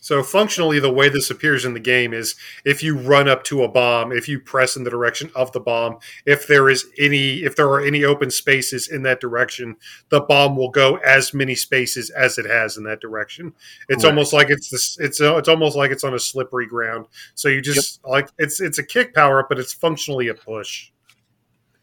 so 0.08 0.22
functionally, 0.22 0.80
the 0.80 0.90
way 0.90 1.10
this 1.10 1.30
appears 1.30 1.66
in 1.66 1.74
the 1.74 1.80
game 1.80 2.14
is 2.14 2.34
if 2.64 2.82
you 2.82 2.96
run 2.96 3.28
up 3.28 3.44
to 3.44 3.62
a 3.62 3.68
bomb, 3.68 4.10
if 4.10 4.26
you 4.26 4.40
press 4.40 4.74
in 4.74 4.84
the 4.84 4.88
direction 4.88 5.30
of 5.36 5.52
the 5.52 5.60
bomb, 5.60 5.98
if 6.24 6.46
there 6.46 6.70
is 6.70 6.86
any, 6.98 7.40
if 7.40 7.56
there 7.56 7.68
are 7.68 7.84
any 7.84 8.04
open 8.04 8.30
spaces 8.30 8.88
in 8.88 9.02
that 9.02 9.20
direction, 9.20 9.76
the 10.08 10.22
bomb 10.22 10.56
will 10.56 10.70
go 10.70 10.96
as 11.04 11.34
many 11.34 11.54
spaces 11.54 12.08
as 12.08 12.38
it 12.38 12.46
has 12.46 12.78
in 12.78 12.84
that 12.84 13.00
direction. 13.02 13.52
It's 13.90 14.02
right. 14.02 14.08
almost 14.08 14.32
like 14.32 14.48
it's 14.48 14.70
this, 14.70 14.96
it's 14.98 15.20
uh, 15.20 15.36
it's 15.36 15.46
almost 15.46 15.76
like 15.76 15.90
it's 15.90 16.04
on 16.04 16.14
a 16.14 16.18
slippery 16.18 16.66
ground. 16.66 17.04
So 17.34 17.50
you 17.50 17.60
just 17.60 18.00
yep. 18.02 18.10
like 18.10 18.30
it's 18.38 18.62
it's 18.62 18.78
a 18.78 18.82
kick 18.82 19.14
power 19.14 19.40
up, 19.40 19.50
but 19.50 19.58
it's 19.58 19.74
functionally 19.74 20.28
a 20.28 20.34
push. 20.34 20.90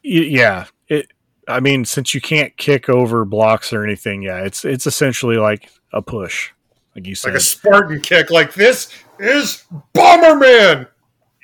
Yeah, 0.02 0.66
it. 0.88 1.12
I 1.48 1.60
mean, 1.60 1.86
since 1.86 2.16
you 2.16 2.22
can't 2.22 2.58
kick 2.58 2.90
over 2.90 3.24
blocks 3.24 3.72
or 3.72 3.84
anything, 3.84 4.24
yeah, 4.24 4.40
it's 4.40 4.66
it's 4.66 4.88
essentially 4.88 5.38
like 5.38 5.70
a 5.94 6.02
push 6.02 6.55
like 6.96 7.06
you 7.06 7.16
said, 7.16 7.30
like 7.30 7.38
a 7.38 7.42
Spartan 7.42 8.02
kick. 8.02 8.30
Like 8.32 8.54
this 8.54 8.90
is 9.20 9.66
Bomberman. 9.94 10.88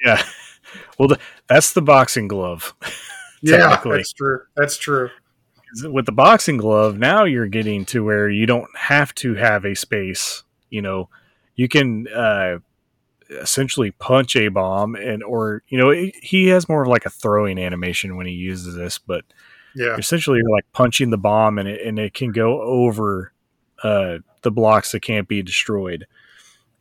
Yeah. 0.04 0.24
Well, 1.00 1.08
the, 1.08 1.20
that's 1.48 1.74
the 1.74 1.82
boxing 1.82 2.28
glove. 2.28 2.76
yeah, 3.42 3.82
that's 3.84 4.14
true. 4.14 4.42
That's 4.56 4.78
true. 4.78 5.10
With 5.84 6.06
the 6.06 6.12
boxing 6.12 6.58
glove, 6.58 7.00
now 7.00 7.24
you're 7.24 7.48
getting 7.48 7.86
to 7.86 8.06
where 8.06 8.30
you 8.30 8.46
don't 8.46 8.70
have 8.78 9.16
to 9.16 9.34
have 9.34 9.66
a 9.66 9.76
space. 9.76 10.44
You 10.70 10.84
know, 10.84 11.10
you 11.56 11.68
can 11.68 12.08
uh, 12.08 12.60
essentially 13.32 13.92
punch 13.92 14.36
a 14.36 14.50
bomb, 14.50 14.96
and 14.96 15.24
or 15.24 15.64
you 15.70 15.78
know, 15.80 15.90
he 16.22 16.48
has 16.50 16.70
more 16.70 16.84
of 16.84 16.88
like 16.88 17.08
a 17.08 17.10
throwing 17.10 17.58
animation 17.58 18.16
when 18.16 18.28
he 18.28 18.34
uses 18.34 18.76
this, 18.76 19.00
but 19.00 19.26
yeah, 19.76 19.96
essentially 19.98 20.38
you're 20.38 20.52
like 20.52 20.72
punching 20.72 21.10
the 21.10 21.18
bomb, 21.18 21.58
and 21.58 21.68
it 21.68 21.82
and 21.86 21.98
it 21.98 22.14
can 22.14 22.32
go 22.32 22.62
over 22.62 23.31
uh, 23.84 24.18
the 24.42 24.52
blocks 24.52 24.92
that 24.92 25.02
can't 25.02 25.28
be 25.28 25.42
destroyed 25.42 26.08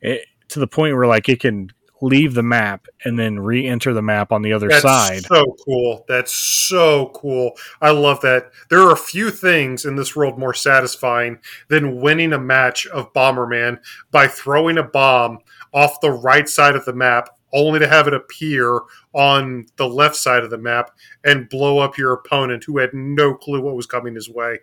it, 0.01 0.25
to 0.49 0.59
the 0.59 0.67
point 0.67 0.95
where 0.95 1.07
like 1.07 1.29
it 1.29 1.39
can 1.39 1.71
leave 2.01 2.33
the 2.33 2.43
map 2.43 2.87
and 3.05 3.17
then 3.19 3.39
re-enter 3.39 3.93
the 3.93 4.01
map 4.01 4.31
on 4.31 4.41
the 4.41 4.53
other 4.53 4.67
That's 4.67 4.81
side. 4.81 5.21
So 5.23 5.55
cool. 5.63 6.03
That's 6.07 6.33
so 6.33 7.11
cool. 7.13 7.51
I 7.79 7.91
love 7.91 8.21
that. 8.21 8.51
There 8.69 8.81
are 8.81 8.91
a 8.91 8.97
few 8.97 9.29
things 9.29 9.85
in 9.85 9.95
this 9.95 10.15
world 10.15 10.39
more 10.39 10.53
satisfying 10.53 11.37
than 11.67 12.01
winning 12.01 12.33
a 12.33 12.39
match 12.39 12.87
of 12.87 13.13
Bomberman 13.13 13.79
by 14.09 14.27
throwing 14.27 14.79
a 14.79 14.83
bomb 14.83 15.39
off 15.73 16.01
the 16.01 16.11
right 16.11 16.49
side 16.49 16.75
of 16.75 16.85
the 16.85 16.93
map 16.93 17.29
only 17.53 17.79
to 17.79 17.87
have 17.87 18.07
it 18.07 18.13
appear 18.13 18.79
on 19.13 19.67
the 19.75 19.87
left 19.87 20.15
side 20.15 20.43
of 20.43 20.49
the 20.49 20.57
map 20.57 20.89
and 21.23 21.49
blow 21.49 21.79
up 21.79 21.97
your 21.97 22.13
opponent 22.13 22.63
who 22.63 22.79
had 22.79 22.93
no 22.93 23.35
clue 23.35 23.61
what 23.61 23.75
was 23.75 23.85
coming 23.85 24.15
his 24.15 24.29
way. 24.29 24.57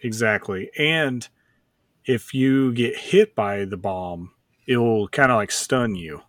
Exactly. 0.00 0.70
And 0.78 1.28
if 2.10 2.34
you 2.34 2.72
get 2.72 2.96
hit 2.96 3.36
by 3.36 3.64
the 3.64 3.76
bomb, 3.76 4.32
it'll 4.66 5.06
kind 5.08 5.30
of 5.30 5.36
like 5.36 5.52
stun 5.52 5.94
you. 5.94 6.22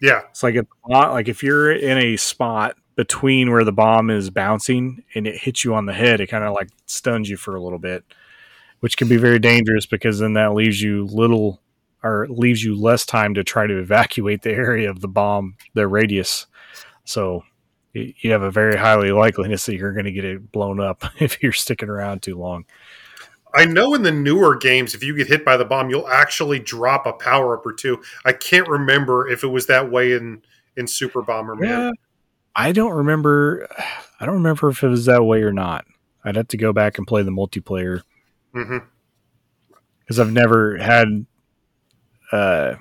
Yeah, 0.00 0.22
it's 0.28 0.42
like 0.42 0.56
a 0.56 0.66
lot. 0.86 1.12
like 1.12 1.28
if 1.28 1.42
you're 1.42 1.72
in 1.72 1.96
a 1.96 2.16
spot 2.16 2.76
between 2.96 3.50
where 3.50 3.64
the 3.64 3.72
bomb 3.72 4.10
is 4.10 4.28
bouncing 4.28 5.02
and 5.14 5.26
it 5.26 5.38
hits 5.38 5.64
you 5.64 5.74
on 5.74 5.86
the 5.86 5.94
head, 5.94 6.20
it 6.20 6.26
kind 6.26 6.44
of 6.44 6.52
like 6.52 6.68
stuns 6.84 7.30
you 7.30 7.38
for 7.38 7.56
a 7.56 7.62
little 7.62 7.78
bit, 7.78 8.04
which 8.80 8.98
can 8.98 9.08
be 9.08 9.16
very 9.16 9.38
dangerous 9.38 9.86
because 9.86 10.18
then 10.18 10.34
that 10.34 10.52
leaves 10.52 10.82
you 10.82 11.06
little 11.06 11.60
or 12.02 12.26
leaves 12.28 12.62
you 12.62 12.78
less 12.78 13.06
time 13.06 13.32
to 13.34 13.42
try 13.42 13.66
to 13.66 13.78
evacuate 13.78 14.42
the 14.42 14.52
area 14.52 14.90
of 14.90 15.00
the 15.00 15.08
bomb, 15.08 15.56
the 15.72 15.88
radius. 15.88 16.46
So 17.04 17.42
you 17.94 18.32
have 18.32 18.42
a 18.42 18.50
very 18.50 18.76
highly 18.76 19.08
likeliness 19.08 19.64
that 19.64 19.76
you're 19.76 19.92
going 19.92 20.04
to 20.04 20.12
get 20.12 20.24
it 20.24 20.52
blown 20.52 20.78
up 20.78 21.04
if 21.20 21.42
you're 21.42 21.52
sticking 21.52 21.88
around 21.88 22.22
too 22.22 22.38
long. 22.38 22.66
I 23.56 23.64
know 23.64 23.94
in 23.94 24.02
the 24.02 24.12
newer 24.12 24.54
games, 24.54 24.94
if 24.94 25.02
you 25.02 25.16
get 25.16 25.28
hit 25.28 25.42
by 25.44 25.56
the 25.56 25.64
bomb, 25.64 25.88
you'll 25.88 26.08
actually 26.08 26.58
drop 26.58 27.06
a 27.06 27.14
power 27.14 27.56
up 27.56 27.64
or 27.64 27.72
two. 27.72 28.02
I 28.24 28.32
can't 28.32 28.68
remember 28.68 29.26
if 29.26 29.42
it 29.42 29.48
was 29.48 29.66
that 29.66 29.90
way 29.90 30.12
in 30.12 30.42
in 30.76 30.86
Super 30.86 31.22
Bomberman. 31.22 31.66
Yeah, 31.66 31.90
I 32.54 32.72
don't 32.72 32.92
remember. 32.92 33.66
I 34.20 34.26
don't 34.26 34.36
remember 34.36 34.68
if 34.68 34.82
it 34.82 34.88
was 34.88 35.06
that 35.06 35.24
way 35.24 35.42
or 35.42 35.52
not. 35.52 35.86
I'd 36.22 36.36
have 36.36 36.48
to 36.48 36.58
go 36.58 36.74
back 36.74 36.98
and 36.98 37.06
play 37.06 37.22
the 37.22 37.30
multiplayer 37.30 38.02
because 38.52 38.68
mm-hmm. 38.68 40.20
I've 40.20 40.32
never 40.32 40.76
had. 40.76 41.24
Uh, 42.30 42.74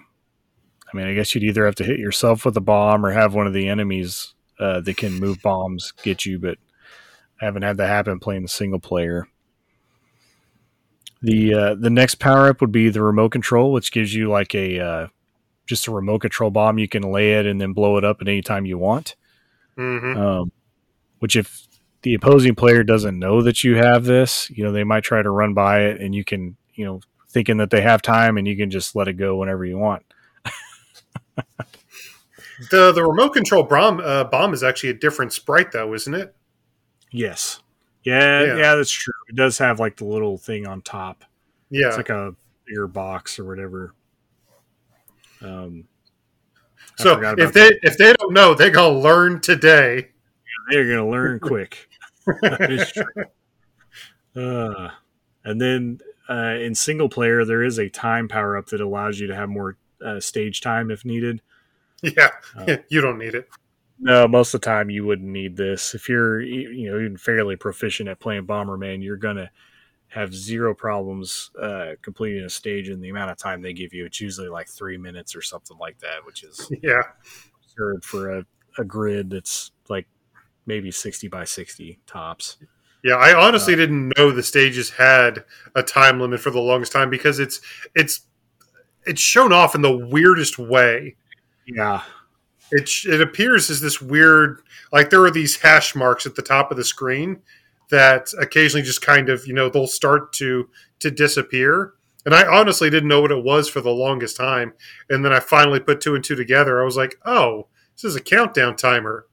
I 0.91 0.97
mean, 0.97 1.07
I 1.07 1.13
guess 1.13 1.33
you'd 1.33 1.43
either 1.43 1.65
have 1.65 1.75
to 1.75 1.83
hit 1.85 1.99
yourself 1.99 2.43
with 2.43 2.57
a 2.57 2.61
bomb 2.61 3.05
or 3.05 3.11
have 3.11 3.33
one 3.33 3.47
of 3.47 3.53
the 3.53 3.69
enemies 3.69 4.33
uh, 4.59 4.81
that 4.81 4.97
can 4.97 5.19
move 5.19 5.41
bombs 5.41 5.93
get 6.03 6.25
you, 6.25 6.37
but 6.37 6.57
I 7.41 7.45
haven't 7.45 7.61
had 7.61 7.77
that 7.77 7.87
happen 7.87 8.19
playing 8.19 8.41
the 8.41 8.49
single 8.49 8.79
player. 8.79 9.27
The 11.25 11.53
uh, 11.55 11.75
the 11.75 11.89
next 11.89 12.15
power 12.15 12.49
up 12.49 12.61
would 12.61 12.71
be 12.71 12.89
the 12.89 13.01
remote 13.01 13.29
control, 13.29 13.71
which 13.71 13.91
gives 13.91 14.13
you 14.13 14.29
like 14.29 14.53
a 14.53 14.79
uh, 14.79 15.07
just 15.65 15.87
a 15.87 15.91
remote 15.91 16.19
control 16.19 16.51
bomb. 16.51 16.77
You 16.77 16.87
can 16.87 17.01
lay 17.01 17.33
it 17.33 17.47
and 17.47 17.59
then 17.59 17.73
blow 17.73 17.97
it 17.97 18.05
up 18.05 18.21
at 18.21 18.27
any 18.27 18.43
time 18.43 18.67
you 18.67 18.77
want. 18.77 19.15
Mm-hmm. 19.75 20.21
Um, 20.21 20.51
which 21.17 21.35
if 21.35 21.67
the 22.03 22.13
opposing 22.13 22.53
player 22.53 22.83
doesn't 22.83 23.17
know 23.17 23.41
that 23.41 23.63
you 23.63 23.75
have 23.77 24.05
this, 24.05 24.51
you 24.51 24.63
know 24.63 24.71
they 24.71 24.83
might 24.83 25.03
try 25.03 25.23
to 25.23 25.31
run 25.31 25.55
by 25.55 25.85
it, 25.85 25.99
and 25.99 26.13
you 26.13 26.23
can 26.23 26.57
you 26.75 26.85
know 26.85 27.01
thinking 27.29 27.57
that 27.57 27.71
they 27.71 27.81
have 27.81 28.03
time, 28.03 28.37
and 28.37 28.47
you 28.47 28.55
can 28.55 28.69
just 28.69 28.95
let 28.95 29.07
it 29.07 29.13
go 29.13 29.37
whenever 29.37 29.65
you 29.65 29.79
want. 29.79 30.05
the 32.69 32.91
the 32.91 33.03
remote 33.03 33.29
control 33.29 33.63
bomb 33.63 33.99
uh, 33.99 34.25
bomb 34.25 34.53
is 34.53 34.61
actually 34.61 34.91
a 34.91 34.93
different 34.93 35.33
sprite, 35.33 35.71
though, 35.71 35.95
isn't 35.95 36.13
it? 36.13 36.35
Yes. 37.09 37.61
Yeah, 38.05 38.43
yeah, 38.43 38.57
yeah, 38.57 38.75
that's 38.75 38.91
true. 38.91 39.13
It 39.27 39.35
does 39.35 39.57
have 39.57 39.79
like 39.79 39.97
the 39.97 40.05
little 40.05 40.37
thing 40.37 40.67
on 40.67 40.81
top. 40.81 41.25
Yeah, 41.71 41.87
it's 41.87 41.97
like 41.97 42.09
a 42.09 42.35
bigger 42.65 42.87
box 42.87 43.39
or 43.39 43.45
whatever. 43.45 43.93
Um, 45.41 45.85
so 46.97 47.19
if 47.37 47.51
they 47.51 47.69
that. 47.69 47.79
if 47.81 47.97
they 47.97 48.13
don't 48.13 48.31
know, 48.31 48.53
they're 48.53 48.69
gonna 48.69 48.99
learn 48.99 49.41
today. 49.41 49.95
Yeah, 49.95 50.71
they're 50.71 50.87
gonna 50.87 51.09
learn 51.09 51.39
quick. 51.39 51.89
uh, 54.35 54.89
and 55.43 55.59
then 55.59 55.99
uh, 56.29 56.55
in 56.59 56.75
single 56.75 57.09
player, 57.09 57.43
there 57.43 57.63
is 57.63 57.79
a 57.79 57.89
time 57.89 58.27
power 58.27 58.55
up 58.55 58.67
that 58.67 58.81
allows 58.81 59.19
you 59.19 59.25
to 59.27 59.35
have 59.35 59.49
more 59.49 59.77
uh, 60.03 60.19
stage 60.19 60.61
time 60.61 60.91
if 60.91 61.03
needed. 61.05 61.41
Yeah, 62.03 62.29
uh, 62.55 62.77
you 62.89 63.01
don't 63.01 63.17
need 63.17 63.33
it. 63.33 63.49
No, 63.99 64.27
most 64.27 64.53
of 64.53 64.61
the 64.61 64.65
time 64.65 64.89
you 64.89 65.05
wouldn't 65.05 65.29
need 65.29 65.55
this. 65.55 65.95
If 65.95 66.09
you're 66.09 66.41
you 66.41 66.91
know 66.91 66.99
even 66.99 67.17
fairly 67.17 67.55
proficient 67.55 68.09
at 68.09 68.19
playing 68.19 68.45
Bomberman, 68.45 69.03
you're 69.03 69.17
gonna 69.17 69.49
have 70.07 70.33
zero 70.33 70.73
problems 70.73 71.51
uh, 71.61 71.91
completing 72.01 72.43
a 72.43 72.49
stage 72.49 72.89
in 72.89 73.01
the 73.01 73.09
amount 73.09 73.31
of 73.31 73.37
time 73.37 73.61
they 73.61 73.73
give 73.73 73.93
you. 73.93 74.05
It's 74.05 74.21
usually 74.21 74.49
like 74.49 74.67
three 74.67 74.97
minutes 74.97 75.35
or 75.35 75.41
something 75.41 75.77
like 75.77 75.99
that, 75.99 76.25
which 76.25 76.43
is 76.43 76.69
yeah 76.83 77.01
absurd 77.63 78.03
for 78.03 78.39
a, 78.39 78.45
a 78.77 78.83
grid 78.83 79.29
that's 79.29 79.71
like 79.89 80.07
maybe 80.65 80.91
sixty 80.91 81.27
by 81.27 81.45
sixty 81.45 81.99
tops. 82.05 82.57
Yeah, 83.03 83.15
I 83.15 83.35
honestly 83.35 83.75
uh, 83.75 83.77
didn't 83.77 84.17
know 84.17 84.31
the 84.31 84.43
stages 84.43 84.89
had 84.89 85.45
a 85.75 85.83
time 85.83 86.19
limit 86.19 86.39
for 86.39 86.49
the 86.49 86.59
longest 86.59 86.91
time 86.91 87.09
because 87.09 87.39
it's 87.39 87.61
it's 87.93 88.21
it's 89.05 89.21
shown 89.21 89.53
off 89.53 89.75
in 89.75 89.81
the 89.81 89.95
weirdest 89.95 90.57
way. 90.57 91.15
Yeah, 91.67 92.01
it 92.71 92.89
it 93.05 93.21
appears 93.21 93.69
as 93.69 93.81
this 93.81 94.01
weird 94.01 94.61
like 94.91 95.09
there 95.09 95.23
are 95.23 95.31
these 95.31 95.57
hash 95.57 95.95
marks 95.95 96.25
at 96.25 96.35
the 96.35 96.41
top 96.41 96.71
of 96.71 96.77
the 96.77 96.83
screen 96.83 97.41
that 97.89 98.29
occasionally 98.39 98.83
just 98.83 99.01
kind 99.01 99.29
of 99.29 99.45
you 99.47 99.53
know 99.53 99.69
they'll 99.69 99.87
start 99.87 100.33
to 100.33 100.69
to 100.99 101.11
disappear. 101.11 101.93
And 102.25 102.33
i 102.33 102.45
honestly 102.45 102.89
didn't 102.89 103.09
know 103.09 103.21
what 103.21 103.31
it 103.31 103.43
was 103.43 103.69
for 103.69 103.81
the 103.81 103.91
longest 103.91 104.37
time. 104.37 104.73
And 105.09 105.23
then 105.23 105.31
i 105.31 105.39
finally 105.39 105.79
put 105.79 106.01
two 106.01 106.15
and 106.15 106.23
two 106.23 106.35
together. 106.35 106.81
I 106.81 106.85
was 106.85 106.97
like 106.97 107.15
oh 107.25 107.67
this 107.95 108.03
is 108.03 108.15
a 108.15 108.21
countdown 108.21 108.75
timer. 108.75 109.27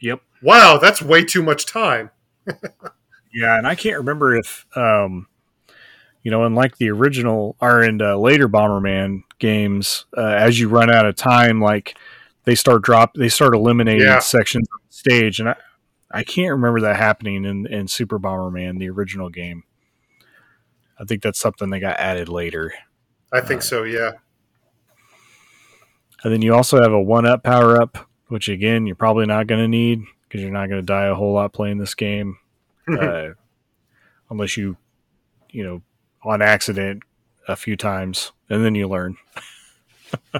Yep. 0.00 0.20
Wow 0.42 0.78
that's 0.78 1.00
way 1.02 1.24
too 1.24 1.42
much 1.42 1.66
time. 1.66 2.10
Yeah 3.34 3.56
and 3.56 3.66
i 3.66 3.74
can't 3.74 3.96
remember 3.96 4.36
if 4.36 4.66
um 4.76 5.26
you 6.22 6.30
know 6.30 6.44
unlike 6.44 6.76
the 6.76 6.90
original 6.90 7.56
or 7.60 7.82
in 7.82 8.00
uh, 8.00 8.16
later 8.16 8.48
bomberman 8.48 9.22
games 9.38 10.04
uh, 10.16 10.20
as 10.20 10.60
you 10.60 10.68
run 10.68 10.90
out 10.90 11.06
of 11.06 11.16
time 11.16 11.60
like 11.60 11.96
they 12.44 12.54
start 12.54 12.82
drop 12.82 13.14
they 13.14 13.28
start 13.28 13.54
eliminating 13.54 14.06
yeah. 14.06 14.18
sections 14.18 14.68
of 14.74 14.80
the 14.88 14.94
stage 14.94 15.40
and 15.40 15.50
I, 15.50 15.56
I 16.12 16.24
can't 16.24 16.50
remember 16.50 16.80
that 16.82 16.96
happening 16.96 17.44
in, 17.44 17.66
in 17.66 17.88
Super 17.88 18.18
Bomberman, 18.18 18.78
the 18.78 18.90
original 18.90 19.30
game. 19.30 19.64
I 21.00 21.04
think 21.04 21.22
that's 21.22 21.40
something 21.40 21.70
that 21.70 21.80
got 21.80 21.98
added 21.98 22.28
later. 22.28 22.74
I 23.32 23.40
think 23.40 23.60
uh, 23.60 23.64
so, 23.64 23.82
yeah. 23.84 24.12
And 26.22 26.32
then 26.32 26.42
you 26.42 26.54
also 26.54 26.80
have 26.82 26.92
a 26.92 27.00
one 27.00 27.26
up 27.26 27.42
power 27.42 27.80
up, 27.80 28.08
which 28.28 28.48
again 28.48 28.86
you're 28.86 28.94
probably 28.94 29.26
not 29.26 29.46
going 29.46 29.60
to 29.60 29.68
need 29.68 30.04
because 30.28 30.42
you're 30.42 30.52
not 30.52 30.68
going 30.68 30.80
to 30.80 30.86
die 30.86 31.06
a 31.06 31.14
whole 31.14 31.32
lot 31.32 31.52
playing 31.52 31.78
this 31.78 31.94
game, 31.94 32.38
uh, 32.88 33.30
unless 34.30 34.56
you, 34.56 34.76
you 35.50 35.64
know, 35.64 35.82
on 36.22 36.42
accident 36.42 37.02
a 37.48 37.56
few 37.56 37.76
times, 37.76 38.32
and 38.48 38.64
then 38.64 38.74
you 38.74 38.86
learn. 38.86 39.16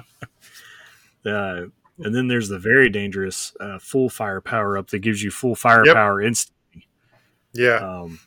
uh, 1.25 1.63
and 1.99 2.15
then 2.15 2.27
there's 2.27 2.49
the 2.49 2.59
very 2.59 2.89
dangerous 2.89 3.55
uh, 3.59 3.79
full 3.79 4.09
fire 4.09 4.41
power 4.41 4.77
up 4.77 4.87
that 4.89 4.99
gives 4.99 5.21
you 5.21 5.31
full 5.31 5.55
firepower 5.55 6.21
yep. 6.21 6.27
instantly. 6.27 6.87
Yeah. 7.53 7.75
Um, 7.77 8.19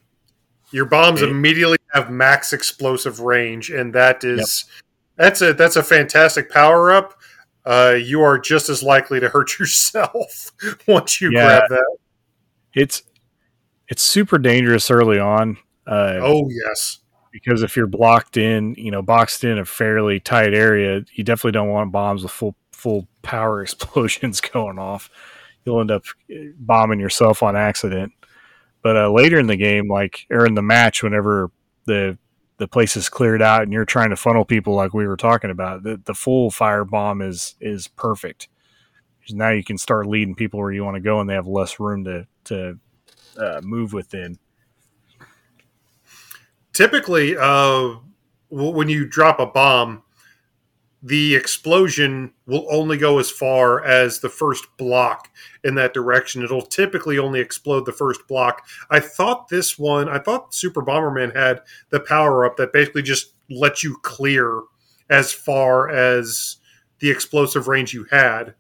Your 0.71 0.85
bombs 0.85 1.23
and, 1.23 1.31
immediately 1.31 1.79
have 1.93 2.11
max 2.11 2.53
explosive 2.53 3.21
range, 3.21 3.71
and 3.71 3.93
that 3.95 4.23
is 4.25 4.67
yep. 4.69 4.85
that's 5.17 5.43
a 5.43 5.53
that's 5.53 5.77
a 5.77 5.83
fantastic 5.83 6.51
power 6.51 6.93
up. 6.93 7.19
Uh, 7.65 7.97
you 8.01 8.23
are 8.23 8.39
just 8.39 8.69
as 8.69 8.83
likely 8.83 9.19
to 9.19 9.29
hurt 9.29 9.59
yourself 9.59 10.53
once 10.87 11.21
you 11.21 11.31
yeah, 11.33 11.45
grab 11.45 11.63
that. 11.71 11.97
It's 12.75 13.03
it's 13.89 14.03
super 14.03 14.39
dangerous 14.39 14.91
early 14.91 15.19
on. 15.19 15.57
Uh, 15.87 16.19
oh 16.21 16.49
yes, 16.51 17.01
because 17.33 17.63
if 17.63 17.77
you're 17.77 17.87
blocked 17.87 18.37
in, 18.37 18.75
you 18.77 18.91
know, 18.91 19.03
boxed 19.03 19.45
in 19.45 19.59
a 19.59 19.65
fairly 19.65 20.21
tight 20.21 20.55
area, 20.55 21.05
you 21.15 21.25
definitely 21.25 21.53
don't 21.53 21.69
want 21.69 21.91
bombs 21.91 22.23
with 22.23 22.33
full 22.33 22.55
full 22.73 23.09
power 23.27 23.63
explosions 23.63 24.41
going 24.41 24.79
off. 24.79 25.11
You'll 25.65 25.81
end 25.81 25.91
up 25.91 26.05
bombing 26.59 27.01
yourself 27.01 27.43
on 27.43 27.57
accident. 27.57 28.13
But 28.83 28.97
uh, 28.97 29.11
later 29.11 29.39
in 29.39 29.49
the 29.49 29.57
game, 29.57 29.89
like 29.89 30.27
or 30.31 30.47
in 30.47 30.55
the 30.55 30.63
match, 30.63 31.03
whenever 31.03 31.51
the 31.87 32.17
the 32.59 32.69
place 32.69 32.97
is 32.97 33.09
cleared 33.09 33.43
out 33.43 33.63
and 33.63 33.73
you're 33.73 33.85
trying 33.85 34.11
to 34.11 34.17
funnel 34.17 34.45
people 34.45 34.75
like 34.75 34.95
we 34.95 35.07
were 35.07 35.17
talking 35.17 35.51
about, 35.51 35.83
the, 35.83 36.01
the 36.05 36.15
full 36.15 36.51
fire 36.51 36.85
bomb 36.85 37.21
is 37.21 37.57
is 37.61 37.89
perfect. 37.89 38.49
Now 39.31 39.51
you 39.51 39.65
can 39.65 39.77
start 39.77 40.07
leading 40.07 40.37
people 40.37 40.61
where 40.61 40.71
you 40.71 40.85
want 40.85 40.95
to 40.95 41.01
go, 41.01 41.19
and 41.19 41.29
they 41.29 41.35
have 41.35 41.49
less 41.49 41.81
room 41.81 42.05
to 42.05 42.29
to 42.45 42.79
uh, 43.37 43.61
move 43.65 43.93
within. 43.93 44.39
Typically, 46.73 47.37
uh, 47.37 47.97
when 48.51 48.89
you 48.89 49.07
drop 49.07 49.41
a 49.41 49.47
bomb, 49.47 50.03
the 51.07 51.37
explosion 51.37 52.33
will 52.47 52.67
only 52.69 52.97
go 52.97 53.21
as 53.21 53.31
far 53.31 53.85
as 53.85 54.19
the 54.19 54.29
first 54.29 54.67
block 54.77 55.31
in 55.63 55.77
that 55.77 55.95
direction. 55.95 56.43
It'll 56.43 56.63
typically 56.63 57.17
only 57.17 57.39
explode 57.39 57.87
the 57.87 57.93
first 57.93 58.27
block. 58.27 58.67
I 58.91 58.99
thought 58.99 59.49
this 59.49 59.79
one, 59.79 60.09
I 60.09 60.19
thought 60.19 60.53
Super 60.53 60.83
Bomberman 60.83 61.37
had 61.37 61.63
the 61.91 62.01
power 62.01 62.45
up 62.45 62.57
that 62.57 62.73
basically 62.73 63.03
just 63.03 63.35
lets 63.49 63.85
you 63.85 63.99
clear 64.03 64.63
as 65.09 65.33
far 65.33 65.89
as 65.89 66.57
the 66.99 67.11
explosive 67.11 67.69
range 67.69 67.95
you 67.95 68.07
had. 68.11 68.55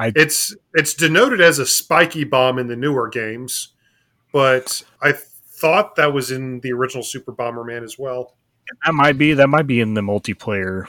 I, 0.00 0.10
it's 0.16 0.56
it's 0.74 0.94
denoted 0.94 1.40
as 1.40 1.60
a 1.60 1.66
spiky 1.66 2.24
bomb 2.24 2.58
in 2.58 2.66
the 2.66 2.74
newer 2.74 3.08
games, 3.08 3.68
but 4.32 4.82
I 5.00 5.12
thought 5.12 5.94
that 5.94 6.12
was 6.12 6.32
in 6.32 6.58
the 6.58 6.72
original 6.72 7.04
Super 7.04 7.32
Bomberman 7.32 7.84
as 7.84 8.00
well. 8.00 8.36
That 8.84 8.94
might 8.94 9.18
be 9.18 9.34
that 9.34 9.48
might 9.48 9.66
be 9.66 9.80
in 9.80 9.94
the 9.94 10.00
multiplayer 10.00 10.86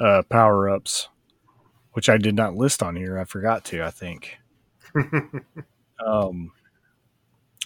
uh, 0.00 0.22
power 0.28 0.68
ups, 0.68 1.08
which 1.92 2.08
I 2.08 2.16
did 2.16 2.34
not 2.34 2.54
list 2.54 2.82
on 2.82 2.96
here. 2.96 3.18
I 3.18 3.24
forgot 3.24 3.64
to. 3.66 3.82
I 3.82 3.90
think. 3.90 4.36
um, 6.06 6.52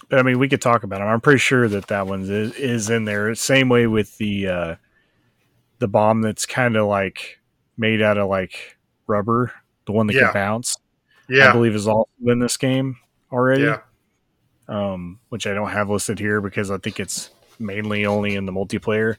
but 0.09 0.19
I 0.19 0.23
mean, 0.23 0.39
we 0.39 0.49
could 0.49 0.61
talk 0.61 0.83
about 0.83 0.99
them. 0.99 1.07
I'm 1.07 1.21
pretty 1.21 1.39
sure 1.39 1.67
that 1.67 1.87
that 1.87 2.07
one 2.07 2.21
is, 2.21 2.53
is 2.55 2.89
in 2.89 3.05
there. 3.05 3.33
Same 3.35 3.69
way 3.69 3.87
with 3.87 4.17
the 4.17 4.47
uh, 4.47 4.75
the 5.79 5.87
bomb 5.87 6.21
that's 6.21 6.45
kind 6.45 6.75
of 6.75 6.87
like 6.87 7.39
made 7.77 8.01
out 8.01 8.17
of 8.17 8.29
like 8.29 8.77
rubber, 9.07 9.51
the 9.85 9.91
one 9.91 10.07
that 10.07 10.13
yeah. 10.13 10.25
can 10.25 10.33
bounce. 10.33 10.77
yeah. 11.29 11.49
I 11.49 11.51
believe 11.51 11.75
is 11.75 11.87
also 11.87 12.09
in 12.25 12.39
this 12.39 12.57
game 12.57 12.97
already. 13.31 13.63
Yeah. 13.63 13.79
Um, 14.67 15.19
which 15.29 15.45
I 15.45 15.53
don't 15.53 15.69
have 15.69 15.89
listed 15.89 16.19
here 16.19 16.39
because 16.39 16.71
I 16.71 16.77
think 16.77 16.99
it's 16.99 17.31
mainly 17.59 18.05
only 18.05 18.35
in 18.35 18.45
the 18.45 18.51
multiplayer. 18.53 19.17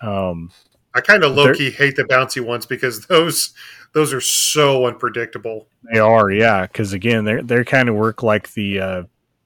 Um, 0.00 0.50
I 0.94 1.00
kind 1.00 1.24
of 1.24 1.34
low 1.34 1.52
key 1.52 1.70
hate 1.70 1.96
the 1.96 2.04
bouncy 2.04 2.40
ones 2.40 2.64
because 2.64 3.06
those 3.06 3.52
those 3.92 4.12
are 4.12 4.20
so 4.20 4.86
unpredictable. 4.86 5.68
They 5.92 5.98
are, 5.98 6.30
yeah. 6.30 6.66
Because 6.66 6.92
again, 6.92 7.24
they 7.24 7.42
they 7.42 7.64
kind 7.64 7.88
of 7.88 7.94
work 7.94 8.22
like 8.22 8.52
the 8.54 8.80
uh, 8.80 9.02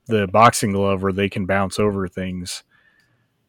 the 0.07 0.27
boxing 0.29 0.73
glove 0.73 1.03
where 1.03 1.13
they 1.13 1.29
can 1.29 1.47
bounce 1.47 1.79
over 1.79 2.07
things. 2.09 2.63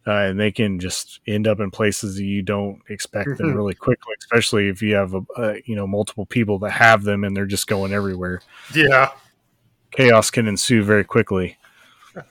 Uh, 0.08 0.14
and 0.14 0.40
they 0.40 0.52
can 0.52 0.80
just 0.80 1.20
end 1.28 1.48
up 1.48 1.60
in 1.60 1.70
places 1.70 2.16
that 2.16 2.24
you 2.24 2.42
don't 2.42 2.82
expect 2.90 3.38
them 3.38 3.54
really 3.54 3.76
quickly, 3.76 4.16
especially 4.20 4.68
if 4.68 4.82
you 4.82 4.96
have 4.96 5.14
a, 5.14 5.22
a, 5.38 5.62
you 5.66 5.76
know 5.76 5.86
multiple 5.86 6.26
people 6.26 6.58
that 6.58 6.72
have 6.72 7.04
them 7.04 7.24
and 7.24 7.38
they're 7.38 7.46
just 7.46 7.68
going 7.68 7.94
everywhere. 7.94 8.42
Yeah, 8.74 9.10
chaos 9.92 10.32
can 10.32 10.48
ensue 10.48 10.84
very 10.84 11.04
quickly. 11.04 11.58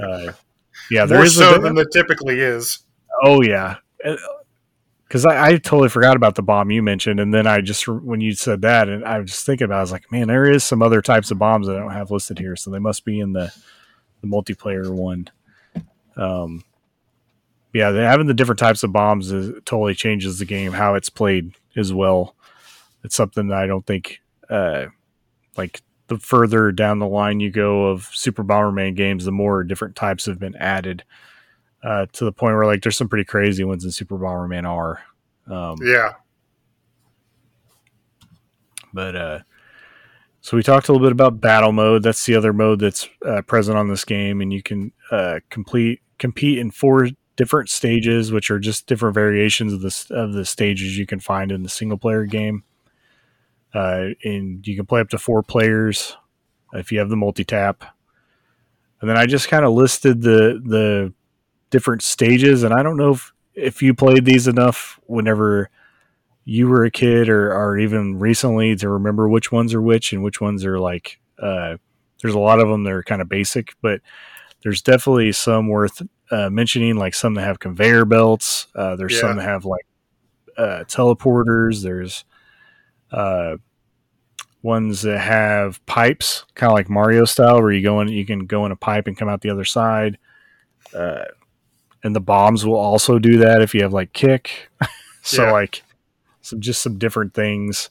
Uh, 0.00 0.32
yeah, 0.90 1.06
there 1.06 1.18
More 1.18 1.26
is 1.26 1.36
so 1.36 1.54
a, 1.54 1.58
than 1.60 1.76
there 1.76 1.84
typically 1.84 2.40
is. 2.40 2.80
Oh 3.22 3.42
yeah, 3.42 3.76
because 5.04 5.24
I, 5.24 5.46
I, 5.46 5.52
totally 5.52 5.88
forgot 5.88 6.16
about 6.16 6.34
the 6.34 6.42
bomb 6.42 6.70
you 6.70 6.82
mentioned, 6.82 7.20
and 7.20 7.32
then 7.32 7.46
I 7.46 7.60
just 7.60 7.88
when 7.88 8.20
you 8.20 8.34
said 8.34 8.62
that, 8.62 8.88
and 8.88 9.04
I 9.04 9.18
was 9.18 9.30
just 9.30 9.46
thinking 9.46 9.64
about, 9.64 9.76
it, 9.76 9.78
I 9.78 9.82
was 9.82 9.92
like, 9.92 10.12
man, 10.12 10.28
there 10.28 10.50
is 10.50 10.64
some 10.64 10.82
other 10.82 11.00
types 11.00 11.30
of 11.30 11.38
bombs 11.38 11.66
that 11.66 11.76
I 11.76 11.80
don't 11.80 11.92
have 11.92 12.10
listed 12.10 12.38
here, 12.38 12.56
so 12.56 12.70
they 12.70 12.78
must 12.78 13.04
be 13.04 13.20
in 13.20 13.32
the 13.32 13.52
the 14.20 14.26
multiplayer 14.26 14.90
one. 14.90 15.28
Um, 16.16 16.64
yeah, 17.72 17.90
having 17.90 18.26
the 18.26 18.34
different 18.34 18.58
types 18.58 18.82
of 18.82 18.92
bombs 18.92 19.32
is, 19.32 19.52
totally 19.64 19.94
changes 19.94 20.38
the 20.38 20.44
game 20.44 20.72
how 20.72 20.94
it's 20.94 21.10
played 21.10 21.52
as 21.76 21.92
well. 21.92 22.36
It's 23.02 23.16
something 23.16 23.48
that 23.48 23.58
I 23.58 23.66
don't 23.66 23.84
think, 23.84 24.20
uh, 24.48 24.86
like 25.56 25.82
the 26.06 26.18
further 26.18 26.70
down 26.70 27.00
the 27.00 27.06
line 27.06 27.40
you 27.40 27.50
go 27.50 27.86
of 27.86 28.10
Super 28.12 28.44
Bomberman 28.44 28.94
games, 28.94 29.24
the 29.24 29.32
more 29.32 29.64
different 29.64 29.96
types 29.96 30.26
have 30.26 30.38
been 30.38 30.56
added. 30.56 31.04
Uh, 31.84 32.06
to 32.12 32.24
the 32.24 32.32
point 32.32 32.54
where 32.54 32.64
like 32.64 32.82
there's 32.82 32.96
some 32.96 33.08
pretty 33.08 33.24
crazy 33.24 33.62
ones 33.62 33.84
in 33.84 33.90
Super 33.90 34.16
Bomberman 34.16 34.64
R. 34.64 35.02
Um, 35.46 35.76
yeah. 35.82 36.14
But 38.94 39.16
uh, 39.16 39.38
so 40.40 40.56
we 40.56 40.62
talked 40.62 40.88
a 40.88 40.92
little 40.92 41.06
bit 41.06 41.12
about 41.12 41.40
battle 41.40 41.72
mode. 41.72 42.02
That's 42.02 42.24
the 42.24 42.36
other 42.36 42.52
mode 42.52 42.80
that's 42.80 43.08
uh, 43.26 43.42
present 43.42 43.76
on 43.76 43.88
this 43.88 44.04
game, 44.04 44.40
and 44.40 44.52
you 44.52 44.62
can 44.62 44.92
uh, 45.10 45.40
complete 45.50 46.00
compete 46.18 46.58
in 46.58 46.70
four 46.70 47.08
different 47.36 47.68
stages, 47.68 48.32
which 48.32 48.50
are 48.50 48.58
just 48.58 48.86
different 48.86 49.14
variations 49.14 49.72
of 49.72 49.80
the 49.82 50.06
of 50.10 50.32
the 50.32 50.44
stages 50.44 50.96
you 50.96 51.06
can 51.06 51.20
find 51.20 51.52
in 51.52 51.62
the 51.64 51.68
single 51.68 51.98
player 51.98 52.24
game. 52.24 52.62
Uh, 53.74 54.10
and 54.22 54.66
you 54.66 54.76
can 54.76 54.86
play 54.86 55.00
up 55.00 55.08
to 55.08 55.18
four 55.18 55.42
players 55.42 56.16
if 56.72 56.92
you 56.92 56.98
have 56.98 57.08
the 57.08 57.16
multi 57.16 57.44
tap. 57.44 57.84
And 59.00 59.10
then 59.10 59.16
I 59.16 59.26
just 59.26 59.48
kind 59.48 59.64
of 59.64 59.72
listed 59.72 60.22
the 60.22 60.62
the 60.64 61.12
different 61.74 62.02
stages, 62.02 62.62
and 62.62 62.72
I 62.72 62.82
don't 62.82 62.96
know 62.96 63.12
if 63.12 63.32
if 63.54 63.82
you 63.82 63.94
played 63.94 64.24
these 64.24 64.46
enough 64.48 65.00
whenever 65.06 65.70
you 66.44 66.68
were 66.68 66.84
a 66.84 66.90
kid 66.90 67.28
or, 67.28 67.52
or 67.52 67.78
even 67.78 68.18
recently 68.18 68.76
to 68.76 68.88
remember 68.88 69.28
which 69.28 69.50
ones 69.50 69.74
are 69.74 69.82
which 69.82 70.12
and 70.12 70.22
which 70.22 70.40
ones 70.40 70.64
are 70.64 70.78
like 70.78 71.18
uh, 71.42 71.76
there's 72.22 72.34
a 72.34 72.38
lot 72.38 72.60
of 72.60 72.68
them 72.68 72.84
that 72.84 72.92
are 72.92 73.02
kind 73.02 73.22
of 73.22 73.28
basic 73.28 73.74
but 73.80 74.00
there's 74.62 74.82
definitely 74.82 75.30
some 75.32 75.68
worth 75.68 76.02
uh, 76.30 76.48
mentioning, 76.50 76.96
like 76.96 77.14
some 77.14 77.34
that 77.34 77.42
have 77.42 77.60
conveyor 77.60 78.06
belts. 78.06 78.66
Uh, 78.74 78.96
there's 78.96 79.12
yeah. 79.12 79.20
some 79.20 79.36
that 79.36 79.44
have 79.44 79.64
like 79.64 79.86
uh, 80.56 80.84
teleporters. 80.88 81.82
There's 81.82 82.24
uh, 83.12 83.58
ones 84.62 85.02
that 85.02 85.18
have 85.18 85.84
pipes, 85.84 86.46
kind 86.54 86.70
of 86.70 86.74
like 86.74 86.88
Mario 86.88 87.26
style, 87.26 87.60
where 87.60 87.72
you 87.72 87.82
go 87.82 88.00
in, 88.00 88.08
you 88.08 88.24
can 88.24 88.46
go 88.46 88.64
in 88.64 88.72
a 88.72 88.76
pipe 88.76 89.06
and 89.06 89.16
come 89.16 89.28
out 89.28 89.42
the 89.42 89.50
other 89.50 89.66
side. 89.66 90.18
Uh, 90.94 91.24
and 92.04 92.14
the 92.14 92.20
bombs 92.20 92.64
will 92.64 92.76
also 92.76 93.18
do 93.18 93.38
that 93.38 93.62
if 93.62 93.74
you 93.74 93.82
have 93.82 93.92
like 93.92 94.12
kick. 94.12 94.70
so 95.22 95.46
yeah. 95.46 95.52
like 95.52 95.82
some 96.42 96.60
just 96.60 96.82
some 96.82 96.98
different 96.98 97.34
things. 97.34 97.90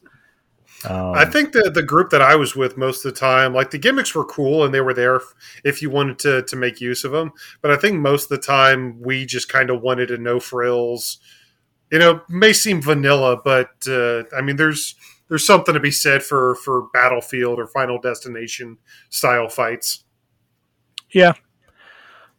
Um, 0.86 1.14
I 1.16 1.26
think 1.26 1.54
the 1.54 1.72
the 1.74 1.84
group 1.84 2.12
that 2.12 2.22
I 2.22 2.36
was 2.36 2.56
with 2.56 2.78
most 2.78 3.04
of 3.04 3.14
the 3.14 3.20
time, 3.20 3.54
like 3.54 3.72
the 3.72 3.78
gimmicks 3.78 4.14
were 4.14 4.26
cool 4.26 4.64
and 4.64 4.74
they 4.74 4.82
were 4.82 4.94
there 4.94 5.16
if, 5.16 5.24
if 5.64 5.82
you 5.82 5.90
wanted 5.90 6.20
to 6.20 6.44
to 6.44 6.56
make 6.56 6.80
use 6.80 7.04
of 7.04 7.12
them. 7.12 7.32
But 7.62 7.72
I 7.72 7.78
think 7.78 8.00
most 8.00 8.26
of 8.26 8.30
the 8.30 8.46
time 8.46 9.02
we 9.02 9.26
just 9.26 9.50
kind 9.50 9.70
of 9.70 9.82
wanted 9.82 10.12
a 10.12 10.18
no 10.18 10.40
frills. 10.40 11.20
You 11.92 12.00
know, 12.00 12.22
may 12.28 12.54
seem 12.54 12.82
vanilla, 12.82 13.40
but 13.44 13.70
uh, 13.88 14.24
I 14.36 14.42
mean, 14.42 14.56
there's 14.56 14.96
there's 15.30 15.46
something 15.46 15.74
to 15.74 15.80
be 15.80 15.92
said 15.92 16.24
for 16.24 16.56
for 16.56 16.88
Battlefield 16.94 17.60
or 17.60 17.68
Final 17.68 18.00
Destination 18.00 18.78
style 19.10 19.48
fights. 19.48 20.04
Yeah, 21.12 21.34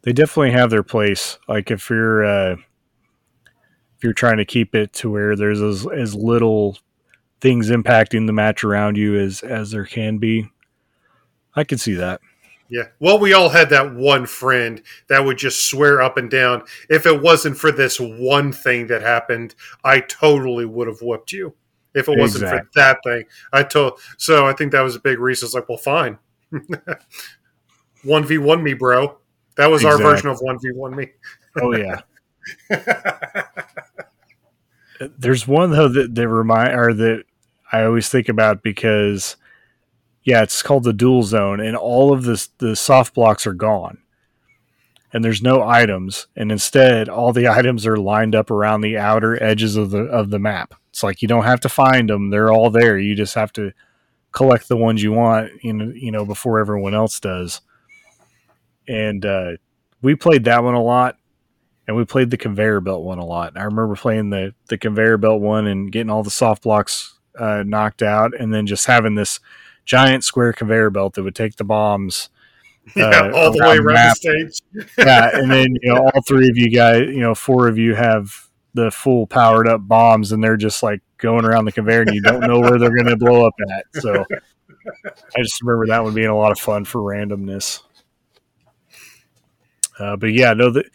they 0.05 0.13
definitely 0.13 0.51
have 0.51 0.69
their 0.69 0.83
place. 0.83 1.37
Like 1.49 1.71
if 1.71 1.89
you're 1.89 2.23
uh, 2.23 2.53
if 2.53 4.03
you're 4.03 4.13
trying 4.13 4.37
to 4.37 4.45
keep 4.45 4.73
it 4.73 4.93
to 4.93 5.11
where 5.11 5.35
there's 5.35 5.61
as, 5.61 5.85
as 5.87 6.15
little 6.15 6.77
things 7.41 7.69
impacting 7.69 8.27
the 8.27 8.33
match 8.33 8.63
around 8.63 8.97
you 8.97 9.19
as 9.19 9.41
as 9.41 9.71
there 9.71 9.85
can 9.85 10.19
be. 10.19 10.49
I 11.55 11.63
can 11.63 11.79
see 11.79 11.95
that. 11.95 12.21
Yeah. 12.69 12.87
Well, 12.99 13.19
we 13.19 13.33
all 13.33 13.49
had 13.49 13.69
that 13.71 13.93
one 13.93 14.25
friend 14.25 14.81
that 15.07 15.25
would 15.25 15.37
just 15.37 15.69
swear 15.69 16.01
up 16.01 16.17
and 16.17 16.29
down, 16.29 16.63
if 16.89 17.05
it 17.05 17.21
wasn't 17.21 17.57
for 17.57 17.71
this 17.71 17.99
one 17.99 18.51
thing 18.51 18.87
that 18.87 19.01
happened, 19.03 19.53
I 19.83 19.99
totally 19.99 20.65
would 20.65 20.87
have 20.87 21.01
whooped 21.01 21.31
you. 21.31 21.53
If 21.93 22.09
it 22.09 22.19
wasn't 22.19 22.43
exactly. 22.43 22.67
for 22.73 22.79
that 22.79 22.97
thing, 23.05 23.23
I 23.53 23.63
told. 23.63 23.99
So 24.17 24.45
I 24.45 24.53
think 24.53 24.71
that 24.71 24.81
was 24.81 24.95
a 24.95 24.99
big 24.99 25.19
reason. 25.19 25.45
It's 25.45 25.53
like, 25.53 25.69
well, 25.69 25.77
fine. 25.77 26.17
1v1 28.03 28.61
me, 28.61 28.73
bro. 28.73 29.17
That 29.57 29.67
was 29.71 29.83
exactly. 29.83 30.05
our 30.05 30.11
version 30.11 30.29
of 30.29 30.39
1v1 30.39 30.95
me. 30.95 31.11
oh, 31.61 31.75
yeah. 31.75 32.01
There's 35.17 35.47
one 35.47 35.71
though 35.71 35.89
that, 35.89 36.27
remind 36.27 36.73
or 36.73 36.93
that 36.93 37.23
I 37.71 37.83
always 37.83 38.09
think 38.09 38.29
about 38.29 38.63
because 38.63 39.35
yeah, 40.23 40.41
it's 40.41 40.63
called 40.63 40.83
the 40.83 40.93
dual 40.93 41.23
zone, 41.23 41.59
and 41.59 41.75
all 41.75 42.13
of 42.13 42.23
this 42.23 42.47
the 42.57 42.75
soft 42.75 43.13
blocks 43.13 43.45
are 43.45 43.53
gone, 43.53 43.99
and 45.13 45.23
there's 45.23 45.41
no 45.41 45.63
items, 45.63 46.27
and 46.35 46.51
instead 46.51 47.09
all 47.09 47.33
the 47.33 47.47
items 47.51 47.85
are 47.85 47.97
lined 47.97 48.35
up 48.35 48.49
around 48.49 48.81
the 48.81 48.97
outer 48.97 49.41
edges 49.41 49.75
of 49.75 49.91
the 49.91 50.03
of 50.03 50.29
the 50.29 50.39
map. 50.39 50.73
It's 50.89 51.03
like 51.03 51.21
you 51.21 51.27
don't 51.27 51.43
have 51.43 51.59
to 51.61 51.69
find 51.69 52.09
them; 52.09 52.29
they're 52.29 52.51
all 52.51 52.69
there. 52.69 52.97
You 52.97 53.15
just 53.15 53.35
have 53.35 53.51
to 53.53 53.73
collect 54.31 54.67
the 54.67 54.77
ones 54.77 55.01
you 55.03 55.11
want, 55.11 55.51
you 55.63 55.73
know, 55.73 55.91
you 55.93 56.11
know, 56.11 56.25
before 56.25 56.59
everyone 56.59 56.93
else 56.93 57.19
does. 57.19 57.61
And 58.87 59.25
uh, 59.25 59.51
we 60.01 60.15
played 60.15 60.43
that 60.45 60.63
one 60.63 60.75
a 60.75 60.81
lot 60.81 61.17
and 61.87 61.95
we 61.95 62.05
played 62.05 62.31
the 62.31 62.37
conveyor 62.37 62.81
belt 62.81 63.03
one 63.03 63.19
a 63.19 63.25
lot. 63.25 63.53
I 63.55 63.63
remember 63.63 63.95
playing 63.95 64.29
the 64.29 64.53
the 64.67 64.77
conveyor 64.77 65.17
belt 65.17 65.41
one 65.41 65.67
and 65.67 65.91
getting 65.91 66.09
all 66.09 66.23
the 66.23 66.31
soft 66.31 66.63
blocks 66.63 67.19
uh, 67.37 67.63
knocked 67.65 68.01
out, 68.01 68.33
and 68.37 68.53
then 68.53 68.65
just 68.65 68.87
having 68.87 69.15
this 69.15 69.39
giant 69.85 70.23
square 70.23 70.53
conveyor 70.53 70.89
belt 70.89 71.13
that 71.13 71.23
would 71.23 71.35
take 71.35 71.55
the 71.55 71.63
bombs. 71.63 72.29
Uh, 72.95 73.09
yeah, 73.09 73.31
all 73.33 73.51
the 73.51 73.57
way 73.63 73.77
around 73.77 74.15
the, 74.21 74.45
the 74.45 74.51
stage. 74.51 74.87
yeah, 74.99 75.31
and 75.33 75.49
then 75.49 75.65
you 75.81 75.91
know 75.91 76.03
all 76.03 76.21
three 76.21 76.47
of 76.47 76.55
you 76.55 76.69
guys, 76.69 77.01
you 77.07 77.19
know, 77.19 77.33
four 77.33 77.67
of 77.67 77.79
you 77.79 77.95
have 77.95 78.47
the 78.75 78.91
full 78.91 79.25
powered 79.25 79.67
up 79.67 79.81
bombs, 79.87 80.31
and 80.31 80.43
they're 80.43 80.55
just 80.55 80.83
like 80.83 81.01
going 81.17 81.45
around 81.45 81.65
the 81.65 81.71
conveyor, 81.71 82.01
and 82.01 82.13
you 82.13 82.21
don't 82.21 82.41
know 82.41 82.59
where 82.59 82.77
they're 82.77 82.95
going 82.95 83.07
to 83.07 83.17
blow 83.17 83.47
up 83.47 83.55
at. 83.71 84.03
So 84.03 84.23
I 85.35 85.41
just 85.41 85.59
remember 85.63 85.87
that 85.87 86.03
one 86.03 86.13
being 86.13 86.27
a 86.27 86.37
lot 86.37 86.51
of 86.51 86.59
fun 86.59 86.85
for 86.85 87.01
randomness. 87.01 87.81
Uh, 89.99 90.15
but 90.15 90.33
yeah, 90.33 90.53
no, 90.53 90.69
that 90.71 90.85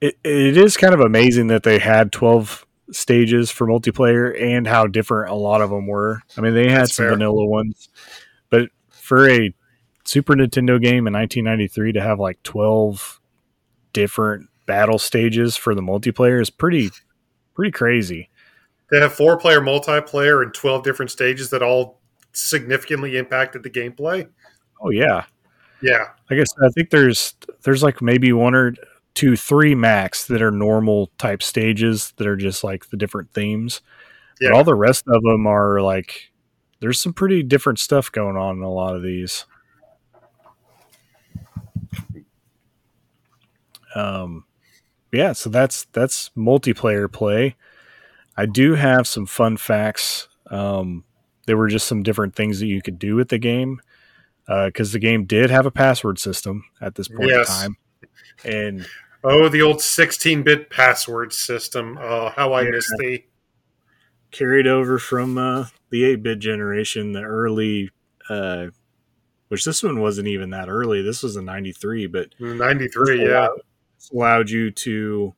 it, 0.00 0.18
it 0.24 0.56
is 0.56 0.76
kind 0.76 0.94
of 0.94 1.00
amazing 1.00 1.48
that 1.48 1.62
they 1.62 1.78
had 1.78 2.12
12 2.12 2.66
stages 2.92 3.50
for 3.50 3.66
multiplayer 3.66 4.40
and 4.40 4.66
how 4.66 4.86
different 4.86 5.30
a 5.30 5.34
lot 5.34 5.60
of 5.60 5.70
them 5.70 5.86
were. 5.86 6.22
I 6.36 6.40
mean, 6.40 6.54
they 6.54 6.68
had 6.68 6.82
That's 6.82 6.94
some 6.94 7.04
fair. 7.04 7.12
vanilla 7.12 7.44
ones, 7.46 7.88
but 8.48 8.70
for 8.90 9.28
a 9.28 9.54
Super 10.04 10.34
Nintendo 10.34 10.80
game 10.80 11.06
in 11.06 11.12
1993 11.12 11.92
to 11.92 12.00
have 12.00 12.18
like 12.18 12.42
12 12.42 13.20
different 13.92 14.48
battle 14.66 14.98
stages 14.98 15.56
for 15.56 15.74
the 15.74 15.82
multiplayer 15.82 16.40
is 16.40 16.50
pretty 16.50 16.90
pretty 17.54 17.72
crazy. 17.72 18.30
They 18.90 19.00
have 19.00 19.12
four 19.12 19.36
player 19.36 19.60
multiplayer 19.60 20.42
and 20.42 20.52
12 20.54 20.82
different 20.82 21.10
stages 21.10 21.50
that 21.50 21.62
all 21.62 22.00
significantly 22.32 23.16
impacted 23.16 23.62
the 23.62 23.70
gameplay. 23.70 24.28
Oh 24.80 24.90
yeah. 24.90 25.24
Yeah. 25.82 26.08
I 26.30 26.34
guess 26.34 26.48
I 26.62 26.68
think 26.70 26.90
there's 26.90 27.34
there's 27.62 27.82
like 27.82 28.02
maybe 28.02 28.32
one 28.32 28.54
or 28.54 28.74
two, 29.14 29.36
three 29.36 29.74
max 29.74 30.26
that 30.26 30.42
are 30.42 30.50
normal 30.50 31.10
type 31.18 31.42
stages 31.42 32.12
that 32.16 32.26
are 32.26 32.36
just 32.36 32.62
like 32.62 32.90
the 32.90 32.96
different 32.96 33.32
themes. 33.32 33.80
Yeah. 34.40 34.50
But 34.50 34.56
all 34.56 34.64
the 34.64 34.74
rest 34.74 35.04
of 35.08 35.22
them 35.22 35.46
are 35.46 35.80
like 35.80 36.30
there's 36.80 37.00
some 37.00 37.12
pretty 37.12 37.42
different 37.42 37.78
stuff 37.78 38.10
going 38.10 38.36
on 38.36 38.58
in 38.58 38.62
a 38.62 38.72
lot 38.72 38.96
of 38.96 39.02
these. 39.02 39.46
Um 43.94 44.44
yeah, 45.12 45.32
so 45.32 45.50
that's 45.50 45.86
that's 45.92 46.30
multiplayer 46.36 47.10
play. 47.10 47.56
I 48.36 48.46
do 48.46 48.74
have 48.74 49.06
some 49.06 49.26
fun 49.26 49.56
facts 49.56 50.28
um 50.50 51.04
there 51.46 51.56
were 51.56 51.68
just 51.68 51.86
some 51.86 52.02
different 52.02 52.34
things 52.34 52.60
that 52.60 52.66
you 52.66 52.80
could 52.80 52.98
do 52.98 53.16
with 53.16 53.28
the 53.28 53.38
game 53.38 53.80
because 54.64 54.90
uh, 54.90 54.92
the 54.94 54.98
game 54.98 55.24
did 55.24 55.50
have 55.50 55.66
a 55.66 55.70
password 55.70 56.18
system 56.18 56.64
at 56.80 56.96
this 56.96 57.08
point 57.08 57.28
yes. 57.28 57.48
in 57.48 57.62
time. 57.62 57.76
And 58.44 58.86
oh, 59.22 59.48
the 59.48 59.62
old 59.62 59.76
16-bit 59.76 60.70
password 60.70 61.32
system. 61.32 61.98
Oh, 62.00 62.32
how 62.34 62.52
I 62.52 62.62
yeah. 62.62 62.70
miss 62.70 62.90
the 62.98 63.22
carried 64.32 64.66
over 64.66 64.98
from 64.98 65.38
uh, 65.38 65.66
the 65.90 66.02
8-bit 66.02 66.40
generation, 66.40 67.12
the 67.12 67.22
early 67.22 67.90
uh, 68.28 68.68
which 69.48 69.64
this 69.64 69.82
one 69.82 70.00
wasn't 70.00 70.28
even 70.28 70.50
that 70.50 70.68
early. 70.68 71.02
This 71.02 71.24
was 71.24 71.34
a 71.34 71.42
93, 71.42 72.06
but 72.06 72.28
93, 72.38 73.22
yeah. 73.22 73.28
Allowed, 73.28 73.60
allowed 74.12 74.50
you 74.50 74.70
to 74.70 75.34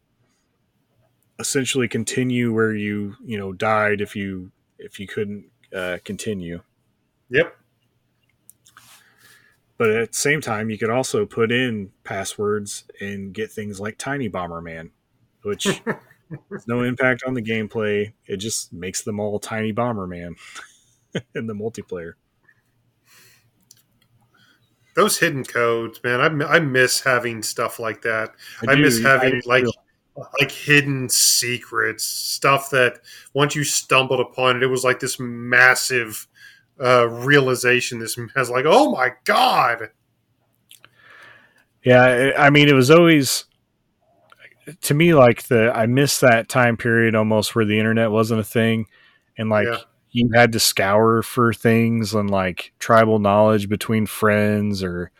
essentially 1.39 1.89
continue 1.89 2.52
where 2.52 2.74
you, 2.74 3.16
you 3.24 3.39
know, 3.39 3.55
died 3.55 4.02
if 4.02 4.14
you 4.14 4.52
if 4.78 5.01
you 5.01 5.06
couldn't 5.06 5.47
uh, 5.74 5.97
continue. 6.05 6.60
Yep. 7.30 7.56
But 9.82 9.90
at 9.90 10.12
the 10.12 10.16
same 10.16 10.40
time, 10.40 10.70
you 10.70 10.78
could 10.78 10.90
also 10.90 11.26
put 11.26 11.50
in 11.50 11.90
passwords 12.04 12.84
and 13.00 13.34
get 13.34 13.50
things 13.50 13.80
like 13.80 13.98
Tiny 13.98 14.30
Bomberman, 14.30 14.90
which 15.42 15.64
has 16.52 16.68
no 16.68 16.84
impact 16.84 17.24
on 17.26 17.34
the 17.34 17.42
gameplay. 17.42 18.12
It 18.24 18.36
just 18.36 18.72
makes 18.72 19.02
them 19.02 19.18
all 19.18 19.40
Tiny 19.40 19.72
Bomberman 19.72 20.36
in 21.34 21.48
the 21.48 21.54
multiplayer 21.54 22.12
those 24.94 25.18
hidden 25.18 25.42
codes, 25.42 25.98
man. 26.04 26.42
I, 26.42 26.56
I 26.56 26.60
miss 26.60 27.00
having 27.00 27.42
stuff 27.42 27.80
like 27.80 28.02
that. 28.02 28.34
I, 28.68 28.72
I 28.72 28.74
miss 28.76 29.02
having 29.02 29.36
I 29.36 29.40
like 29.46 29.64
like 30.38 30.52
hidden 30.52 31.09
secrets, 31.09 32.04
stuff 32.04 32.70
that 32.70 33.00
once 33.34 33.56
you 33.56 33.64
stumbled 33.64 34.20
upon 34.20 34.59
it, 34.59 34.62
it 34.62 34.66
was 34.66 34.84
like 34.84 35.00
this 35.00 35.18
massive 35.18 36.28
uh, 36.80 37.08
realization. 37.08 37.98
This 37.98 38.18
has 38.34 38.50
like, 38.50 38.64
oh 38.66 38.92
my 38.92 39.12
god. 39.24 39.90
Yeah, 41.84 42.32
I 42.38 42.50
mean, 42.50 42.68
it 42.68 42.74
was 42.74 42.90
always 42.90 43.44
to 44.82 44.94
me 44.94 45.14
like 45.14 45.44
the 45.44 45.72
I 45.74 45.86
miss 45.86 46.20
that 46.20 46.48
time 46.48 46.76
period 46.76 47.16
almost 47.16 47.54
where 47.54 47.64
the 47.64 47.78
internet 47.78 48.10
wasn't 48.10 48.40
a 48.40 48.44
thing, 48.44 48.86
and 49.36 49.48
like. 49.48 49.66
Yeah 49.66 49.78
you 50.12 50.30
had 50.34 50.52
to 50.52 50.60
scour 50.60 51.22
for 51.22 51.52
things 51.52 52.14
and 52.14 52.30
like 52.30 52.72
tribal 52.78 53.18
knowledge 53.18 53.68
between 53.68 54.06
friends 54.06 54.82
or 54.82 55.10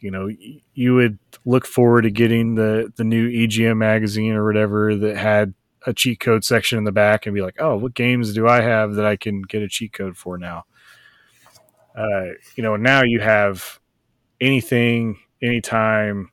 you 0.00 0.10
know 0.10 0.28
you 0.74 0.94
would 0.94 1.18
look 1.44 1.66
forward 1.66 2.02
to 2.02 2.10
getting 2.10 2.54
the 2.54 2.92
the 2.96 3.04
new 3.04 3.28
EGM 3.28 3.78
magazine 3.78 4.32
or 4.32 4.46
whatever 4.46 4.94
that 4.94 5.16
had 5.16 5.54
a 5.86 5.92
cheat 5.92 6.20
code 6.20 6.44
section 6.44 6.76
in 6.76 6.84
the 6.84 6.92
back 6.92 7.26
and 7.26 7.34
be 7.34 7.40
like 7.40 7.56
oh 7.58 7.76
what 7.76 7.94
games 7.94 8.34
do 8.34 8.46
I 8.46 8.60
have 8.60 8.94
that 8.94 9.06
I 9.06 9.16
can 9.16 9.42
get 9.42 9.62
a 9.62 9.68
cheat 9.68 9.94
code 9.94 10.16
for 10.16 10.36
now 10.38 10.66
uh, 11.98 12.32
you 12.56 12.62
know 12.62 12.76
now 12.76 13.02
you 13.04 13.20
have 13.20 13.80
anything 14.40 15.18
anytime 15.42 16.30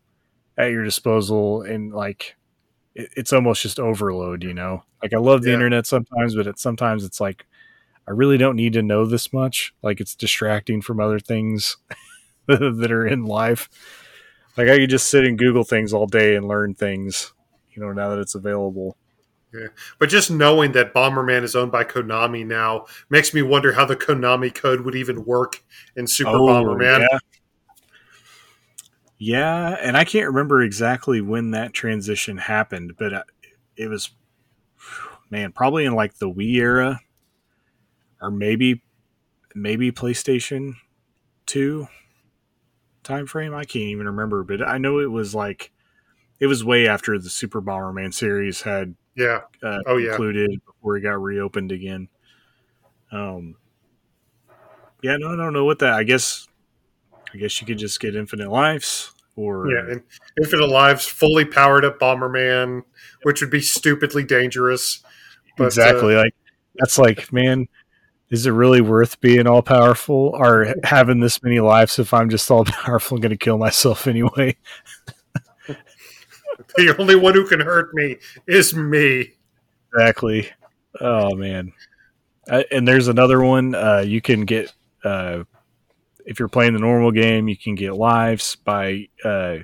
at 0.58 0.72
your 0.72 0.84
disposal 0.84 1.64
and 1.64 1.94
like 1.94 2.36
it, 2.94 3.10
it's 3.18 3.34
almost 3.34 3.62
just 3.62 3.80
overload 3.80 4.44
you 4.44 4.54
know 4.54 4.84
like 5.02 5.14
I 5.14 5.18
love 5.18 5.42
the 5.42 5.50
yeah. 5.50 5.56
internet 5.56 5.86
sometimes 5.86 6.36
but 6.36 6.48
it, 6.48 6.60
sometimes 6.60 7.04
it's 7.04 7.20
like 7.20 7.46
I 8.08 8.12
really 8.12 8.38
don't 8.38 8.56
need 8.56 8.74
to 8.74 8.84
know 8.84 9.06
this 9.06 9.34
much. 9.34 9.74
Like 9.82 10.00
it's 10.00 10.16
distracting 10.16 10.82
from 10.82 11.00
other 11.00 11.20
things 11.20 11.78
that 12.48 12.92
are 12.92 13.08
in 13.08 13.26
life. 13.26 13.70
Like 14.58 14.70
I 14.70 14.78
could 14.78 14.90
just 14.90 15.10
sit 15.10 15.26
and 15.26 15.38
Google 15.38 15.64
things 15.64 15.92
all 15.92 16.06
day 16.06 16.36
and 16.36 16.48
learn 16.48 16.76
things, 16.76 17.34
you 17.72 17.82
know, 17.82 17.92
now 17.92 18.10
that 18.10 18.20
it's 18.20 18.36
available. 18.36 18.98
Yeah. 19.56 19.68
But 20.00 20.10
just 20.10 20.32
knowing 20.32 20.74
that 20.74 20.94
Bomberman 20.94 21.44
is 21.44 21.56
owned 21.56 21.72
by 21.72 21.84
Konami 21.84 22.46
now 22.46 22.86
makes 23.10 23.34
me 23.34 23.42
wonder 23.42 23.74
how 23.74 23.86
the 23.86 23.96
Konami 23.96 24.54
code 24.54 24.82
would 24.82 24.96
even 24.96 25.26
work 25.26 25.64
in 25.96 26.08
Super 26.08 26.32
oh, 26.32 26.42
Bomberman. 26.42 27.06
Yeah. 27.10 27.20
yeah, 29.18 29.78
and 29.82 29.96
I 29.96 30.04
can't 30.04 30.28
remember 30.28 30.62
exactly 30.62 31.22
when 31.22 31.52
that 31.52 31.74
transition 31.74 32.38
happened, 32.38 32.94
but 32.98 33.14
uh, 33.14 33.24
it 33.78 33.88
was 33.88 34.10
man, 35.30 35.52
probably 35.52 35.86
in 35.86 35.94
like 35.94 36.16
the 36.16 36.30
Wii 36.30 36.56
era 36.56 37.00
or 38.22 38.32
maybe 38.32 38.82
maybe 39.54 39.92
PlayStation 39.92 40.74
2 41.46 41.88
time 43.04 43.28
frame. 43.28 43.54
I 43.54 43.64
can't 43.64 43.86
even 43.86 44.08
remember, 44.08 44.44
but 44.44 44.62
I 44.62 44.78
know 44.78 45.00
it 45.00 45.12
was 45.12 45.34
like 45.34 45.72
it 46.40 46.48
was 46.48 46.64
way 46.64 46.88
after 46.88 47.18
the 47.18 47.30
Super 47.30 47.62
Bomberman 47.62 48.14
series 48.14 48.64
had 48.64 48.96
yeah 49.16 49.42
uh, 49.64 49.80
oh 49.86 49.98
yeah 49.98 50.12
included 50.12 50.62
before 50.66 50.98
it 50.98 51.02
got 51.02 51.22
reopened 51.22 51.72
again. 51.72 52.08
Um, 53.12 53.56
yeah, 55.02 55.18
no, 55.18 55.34
I 55.34 55.36
don't 55.36 55.54
know 55.54 55.66
what 55.66 55.80
that. 55.80 55.94
I 55.94 56.04
guess 56.04 56.48
I 57.34 57.38
guess 57.38 57.60
you 57.62 57.68
could 57.68 57.78
just 57.78 58.00
get 58.00 58.16
Infinite 58.16 58.50
Lives 58.50 59.14
or 59.36 59.70
yeah, 59.70 59.96
Infinite 60.42 60.70
Lives 60.70 61.06
fully 61.06 61.46
powered 61.46 61.86
up 61.86 62.00
Bomberman, 62.00 62.84
which 63.24 63.42
would 63.42 63.52
be 63.52 63.62
stupidly 63.62 64.24
dangerous. 64.24 65.04
But, 65.58 65.66
exactly, 65.66 66.16
uh, 66.16 66.20
like 66.20 66.36
that's 66.76 66.98
like 66.98 67.32
man, 67.32 67.68
is 68.30 68.46
it 68.46 68.52
really 68.52 68.82
worth 68.82 69.20
being 69.22 69.48
all 69.48 69.62
powerful 69.62 70.32
or 70.34 70.74
having 70.84 71.20
this 71.20 71.42
many 71.44 71.60
lives 71.60 72.00
if 72.00 72.14
I'm 72.14 72.30
just 72.30 72.50
all 72.50 72.66
powerful 72.66 73.16
and 73.16 73.22
going 73.22 73.30
to 73.32 73.38
kill 73.38 73.58
myself 73.58 74.08
anyway? 74.08 74.56
the 76.78 76.96
only 77.00 77.16
one 77.16 77.34
who 77.34 77.48
can 77.48 77.60
hurt 77.60 77.94
me 77.94 78.18
is 78.48 78.76
me. 78.76 79.32
Exactly. 79.94 80.50
Oh 81.00 81.36
man. 81.36 81.74
Uh, 82.50 82.64
and 82.72 82.88
there's 82.88 83.08
another 83.08 83.42
one. 83.42 83.74
Uh, 83.74 84.04
you 84.06 84.22
can 84.22 84.46
get 84.46 84.72
uh, 85.04 85.44
if 86.26 86.40
you're 86.40 86.48
playing 86.48 86.74
the 86.74 86.80
normal 86.80 87.12
game, 87.12 87.48
you 87.48 87.58
can 87.58 87.76
get 87.76 87.94
lives 87.94 88.56
by 88.56 89.08
uh, 89.24 89.58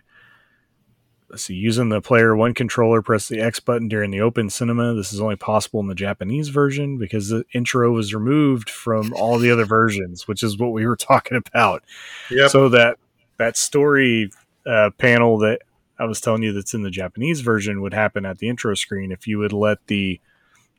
let's 1.31 1.43
see, 1.43 1.53
using 1.53 1.89
the 1.89 2.01
player 2.01 2.35
one 2.35 2.53
controller, 2.53 3.01
press 3.01 3.30
the 3.30 3.39
X 3.39 3.59
button 3.59 3.88
during 3.88 4.11
the 4.11 4.22
open 4.22 4.49
cinema. 4.49 4.93
This 4.93 5.13
is 5.13 5.22
only 5.22 5.38
possible 5.38 5.80
in 5.80 5.88
the 5.88 5.95
Japanese 5.95 6.49
version 6.49 6.97
because 6.97 7.30
the 7.30 7.45
intro 7.53 7.91
was 7.91 8.13
removed 8.13 8.69
from 8.69 9.13
all 9.13 9.39
the 9.39 9.49
other 9.49 9.65
versions, 9.65 10.27
which 10.27 10.43
is 10.43 10.57
what 10.57 10.73
we 10.73 10.85
were 10.85 10.95
talking 10.97 11.38
about. 11.38 11.84
Yep. 12.30 12.51
So 12.51 12.69
that 12.69 12.97
that 13.38 13.57
story 13.57 14.31
uh, 14.65 14.91
panel 14.97 15.38
that 15.39 15.61
I 16.02 16.06
was 16.06 16.19
telling 16.19 16.41
you 16.41 16.52
that's 16.52 16.73
in 16.73 16.82
the 16.82 16.90
Japanese 16.90 17.41
version 17.41 17.80
would 17.82 17.94
happen 17.94 18.26
at 18.26 18.40
the 18.40 18.49
intro 18.49 18.73
screen. 18.73 19.11
If 19.11 19.28
you 19.28 19.38
would 19.38 19.53
let 19.53 19.86
the 19.86 20.19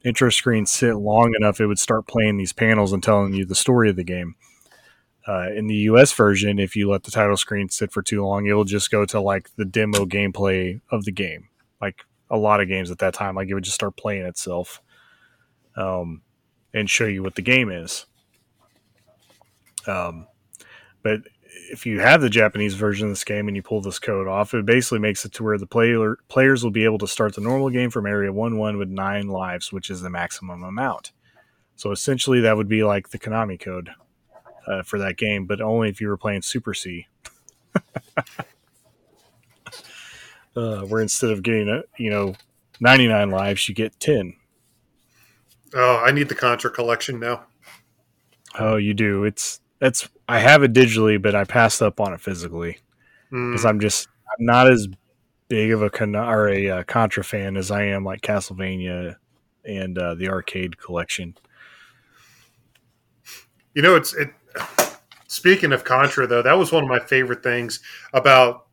intro 0.04 0.30
screen 0.30 0.66
sit 0.66 0.96
long 0.96 1.32
enough, 1.36 1.60
it 1.60 1.66
would 1.66 1.78
start 1.78 2.08
playing 2.08 2.38
these 2.38 2.52
panels 2.52 2.92
and 2.92 3.00
telling 3.00 3.32
you 3.32 3.44
the 3.44 3.54
story 3.54 3.88
of 3.88 3.94
the 3.94 4.02
game. 4.02 4.34
Uh, 5.28 5.46
in 5.54 5.68
the 5.68 5.76
US 5.76 6.12
version, 6.12 6.58
if 6.58 6.74
you 6.74 6.90
let 6.90 7.04
the 7.04 7.12
title 7.12 7.36
screen 7.36 7.68
sit 7.68 7.92
for 7.92 8.02
too 8.02 8.24
long, 8.24 8.46
it'll 8.46 8.64
just 8.64 8.90
go 8.90 9.04
to 9.06 9.20
like 9.20 9.48
the 9.54 9.64
demo 9.64 10.06
gameplay 10.06 10.80
of 10.90 11.04
the 11.04 11.12
game. 11.12 11.48
Like 11.80 12.04
a 12.28 12.36
lot 12.36 12.60
of 12.60 12.66
games 12.66 12.90
at 12.90 12.98
that 12.98 13.14
time, 13.14 13.36
like 13.36 13.48
it 13.48 13.54
would 13.54 13.62
just 13.62 13.76
start 13.76 13.96
playing 13.96 14.26
itself 14.26 14.82
um, 15.76 16.22
and 16.74 16.90
show 16.90 17.06
you 17.06 17.22
what 17.22 17.36
the 17.36 17.42
game 17.42 17.70
is. 17.70 18.06
Um, 19.86 20.26
but 21.04 21.20
if 21.70 21.86
you 21.86 22.00
have 22.00 22.20
the 22.20 22.30
Japanese 22.30 22.74
version 22.74 23.06
of 23.06 23.12
this 23.12 23.24
game 23.24 23.48
and 23.48 23.56
you 23.56 23.62
pull 23.62 23.80
this 23.80 23.98
code 23.98 24.28
off, 24.28 24.54
it 24.54 24.66
basically 24.66 24.98
makes 24.98 25.24
it 25.24 25.32
to 25.34 25.44
where 25.44 25.58
the 25.58 25.66
player 25.66 26.16
players 26.28 26.62
will 26.64 26.70
be 26.70 26.84
able 26.84 26.98
to 26.98 27.06
start 27.06 27.34
the 27.34 27.40
normal 27.40 27.70
game 27.70 27.90
from 27.90 28.06
area 28.06 28.32
one 28.32 28.58
one 28.58 28.78
with 28.78 28.88
nine 28.88 29.28
lives, 29.28 29.72
which 29.72 29.90
is 29.90 30.00
the 30.00 30.10
maximum 30.10 30.62
amount. 30.62 31.12
So 31.76 31.90
essentially, 31.90 32.40
that 32.40 32.56
would 32.56 32.68
be 32.68 32.84
like 32.84 33.08
the 33.08 33.18
Konami 33.18 33.58
code 33.60 33.90
uh, 34.66 34.82
for 34.82 34.98
that 34.98 35.16
game, 35.16 35.46
but 35.46 35.60
only 35.60 35.88
if 35.88 36.00
you 36.00 36.08
were 36.08 36.16
playing 36.16 36.42
Super 36.42 36.74
C. 36.74 37.06
uh, 40.56 40.82
where 40.82 41.00
instead 41.00 41.30
of 41.30 41.42
getting 41.42 41.68
a, 41.68 41.82
you 41.96 42.10
know 42.10 42.34
99 42.80 43.30
lives, 43.30 43.68
you 43.68 43.74
get 43.74 43.98
10. 44.00 44.34
Oh, 45.74 46.02
I 46.04 46.10
need 46.10 46.28
the 46.28 46.34
Contra 46.34 46.70
collection 46.70 47.18
now. 47.18 47.44
Oh, 48.58 48.76
you 48.76 48.92
do. 48.92 49.24
It's 49.24 49.61
that's 49.82 50.08
I 50.28 50.38
have 50.38 50.62
it 50.62 50.72
digitally, 50.72 51.20
but 51.20 51.34
I 51.34 51.42
passed 51.42 51.82
up 51.82 51.98
on 51.98 52.12
it 52.12 52.20
physically 52.20 52.78
because 53.30 53.64
mm. 53.64 53.68
I'm 53.68 53.80
just 53.80 54.06
I'm 54.28 54.46
not 54.46 54.70
as 54.70 54.86
big 55.48 55.72
of 55.72 55.82
a 55.82 55.90
con- 55.90 56.14
or 56.14 56.48
a 56.48 56.70
uh, 56.70 56.82
Contra 56.84 57.24
fan 57.24 57.56
as 57.56 57.72
I 57.72 57.82
am 57.86 58.04
like 58.04 58.20
Castlevania 58.20 59.16
and 59.64 59.98
uh, 59.98 60.14
the 60.14 60.28
arcade 60.28 60.78
collection. 60.78 61.36
You 63.74 63.82
know, 63.82 63.96
it's 63.96 64.14
it 64.14 64.30
Speaking 65.26 65.72
of 65.72 65.82
Contra, 65.82 66.28
though, 66.28 66.42
that 66.42 66.58
was 66.58 66.70
one 66.70 66.84
of 66.84 66.88
my 66.88 67.00
favorite 67.00 67.42
things 67.42 67.80
about 68.12 68.66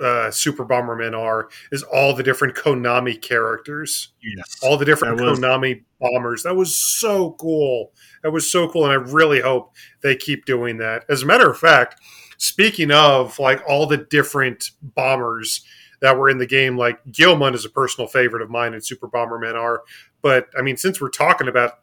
uh, 0.00 0.30
Super 0.30 0.64
Bomberman 0.64 1.16
R 1.16 1.48
is 1.72 1.82
all 1.82 2.14
the 2.14 2.22
different 2.22 2.54
Konami 2.54 3.20
characters. 3.20 4.12
Yes, 4.22 4.56
all 4.62 4.76
the 4.76 4.84
different 4.84 5.18
Konami 5.18 5.84
bombers. 6.00 6.42
That 6.42 6.56
was 6.56 6.76
so 6.76 7.32
cool. 7.32 7.92
That 8.22 8.30
was 8.30 8.50
so 8.50 8.68
cool, 8.68 8.84
and 8.84 8.92
I 8.92 8.96
really 8.96 9.40
hope 9.40 9.74
they 10.02 10.16
keep 10.16 10.44
doing 10.44 10.78
that. 10.78 11.04
As 11.08 11.22
a 11.22 11.26
matter 11.26 11.50
of 11.50 11.58
fact, 11.58 12.00
speaking 12.38 12.90
of 12.90 13.38
like 13.38 13.62
all 13.68 13.86
the 13.86 13.98
different 13.98 14.70
bombers 14.82 15.64
that 16.00 16.16
were 16.16 16.30
in 16.30 16.38
the 16.38 16.46
game, 16.46 16.78
like 16.78 16.98
Gilman 17.12 17.54
is 17.54 17.64
a 17.64 17.70
personal 17.70 18.08
favorite 18.08 18.42
of 18.42 18.50
mine 18.50 18.74
in 18.74 18.80
Super 18.80 19.08
Bomberman 19.08 19.54
R. 19.54 19.82
But 20.22 20.48
I 20.58 20.62
mean, 20.62 20.76
since 20.76 21.00
we're 21.00 21.10
talking 21.10 21.48
about 21.48 21.74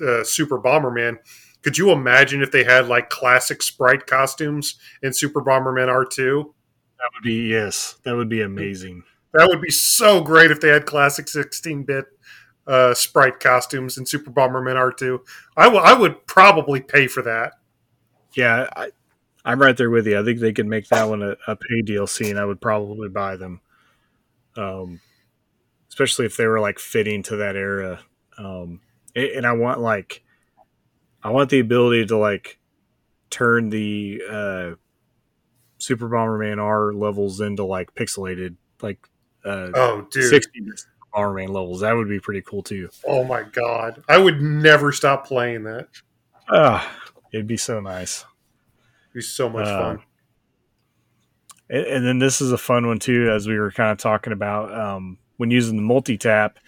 uh, 0.00 0.24
Super 0.24 0.58
Bomberman. 0.58 1.18
Could 1.62 1.78
you 1.78 1.90
imagine 1.90 2.42
if 2.42 2.50
they 2.50 2.64
had 2.64 2.88
like 2.88 3.10
classic 3.10 3.62
sprite 3.62 4.06
costumes 4.06 4.76
in 5.02 5.12
Super 5.12 5.40
Bomberman 5.40 5.88
R2? 5.88 6.52
That 7.02 7.10
would 7.14 7.24
be 7.24 7.48
yes, 7.48 7.96
that 8.04 8.14
would 8.14 8.28
be 8.28 8.42
amazing. 8.42 9.02
That 9.34 9.48
would 9.48 9.60
be 9.60 9.70
so 9.70 10.20
great 10.20 10.50
if 10.52 10.60
they 10.60 10.68
had 10.68 10.86
classic 10.86 11.26
16-bit 11.26 12.04
uh, 12.66 12.94
sprite 12.94 13.40
costumes 13.40 13.98
in 13.98 14.06
Super 14.06 14.30
Bomberman 14.30 14.76
R2. 14.76 15.18
I, 15.56 15.64
w- 15.64 15.82
I 15.82 15.94
would 15.94 16.26
probably 16.26 16.80
pay 16.80 17.08
for 17.08 17.22
that. 17.22 17.54
Yeah, 18.36 18.68
I, 18.76 18.90
I'm 19.44 19.60
right 19.60 19.76
there 19.76 19.90
with 19.90 20.06
you. 20.06 20.20
I 20.20 20.24
think 20.24 20.38
they 20.38 20.52
could 20.52 20.66
make 20.66 20.86
that 20.88 21.08
one 21.08 21.22
a, 21.22 21.36
a 21.48 21.56
pay 21.56 21.82
DLC, 21.82 22.30
and 22.30 22.38
I 22.38 22.44
would 22.44 22.60
probably 22.60 23.08
buy 23.08 23.36
them. 23.36 23.60
Um, 24.56 25.00
especially 25.88 26.26
if 26.26 26.36
they 26.36 26.46
were 26.46 26.60
like 26.60 26.78
fitting 26.78 27.22
to 27.24 27.36
that 27.36 27.56
era. 27.56 28.00
Um, 28.38 28.80
and 29.16 29.46
I 29.46 29.52
want 29.52 29.80
like, 29.80 30.22
I 31.22 31.30
want 31.30 31.50
the 31.50 31.58
ability 31.58 32.06
to 32.06 32.16
like 32.16 32.58
turn 33.30 33.70
the 33.70 34.22
uh, 34.30 34.70
Super 35.82 36.08
Bomberman 36.08 36.58
R 36.58 36.92
levels 36.92 37.40
into 37.40 37.64
like 37.64 37.94
pixelated, 37.94 38.56
like 38.80 39.08
uh, 39.44 39.70
oh, 39.74 40.06
dude, 40.10 40.30
sixty 40.30 40.64
Bomberman 41.12 41.48
levels. 41.48 41.80
That 41.80 41.92
would 41.92 42.08
be 42.08 42.20
pretty 42.20 42.42
cool 42.42 42.62
too. 42.62 42.88
Oh 43.06 43.24
my 43.24 43.42
god, 43.42 44.02
I 44.08 44.18
would 44.18 44.40
never 44.40 44.92
stop 44.92 45.26
playing 45.26 45.64
that. 45.64 45.88
Ah, 46.48 46.88
it'd 47.32 47.46
be 47.46 47.56
so 47.56 47.80
nice. 47.80 48.24
It'd 49.06 49.14
be 49.14 49.20
so 49.22 49.48
much 49.48 49.66
uh, 49.66 49.78
fun. 49.78 50.02
And, 51.68 51.86
and, 51.86 52.06
then 52.06 52.18
this 52.18 52.40
is 52.40 52.52
a 52.52 52.58
fun 52.58 52.86
one 52.86 52.98
too, 52.98 53.30
as 53.30 53.48
we 53.48 53.58
were 53.58 53.72
kind 53.72 53.90
of 53.90 53.98
talking 53.98 54.32
about 54.32 54.72
um, 54.72 55.18
when 55.36 55.50
using 55.50 55.76
the 55.76 55.82
multi 55.82 56.16
tap. 56.16 56.58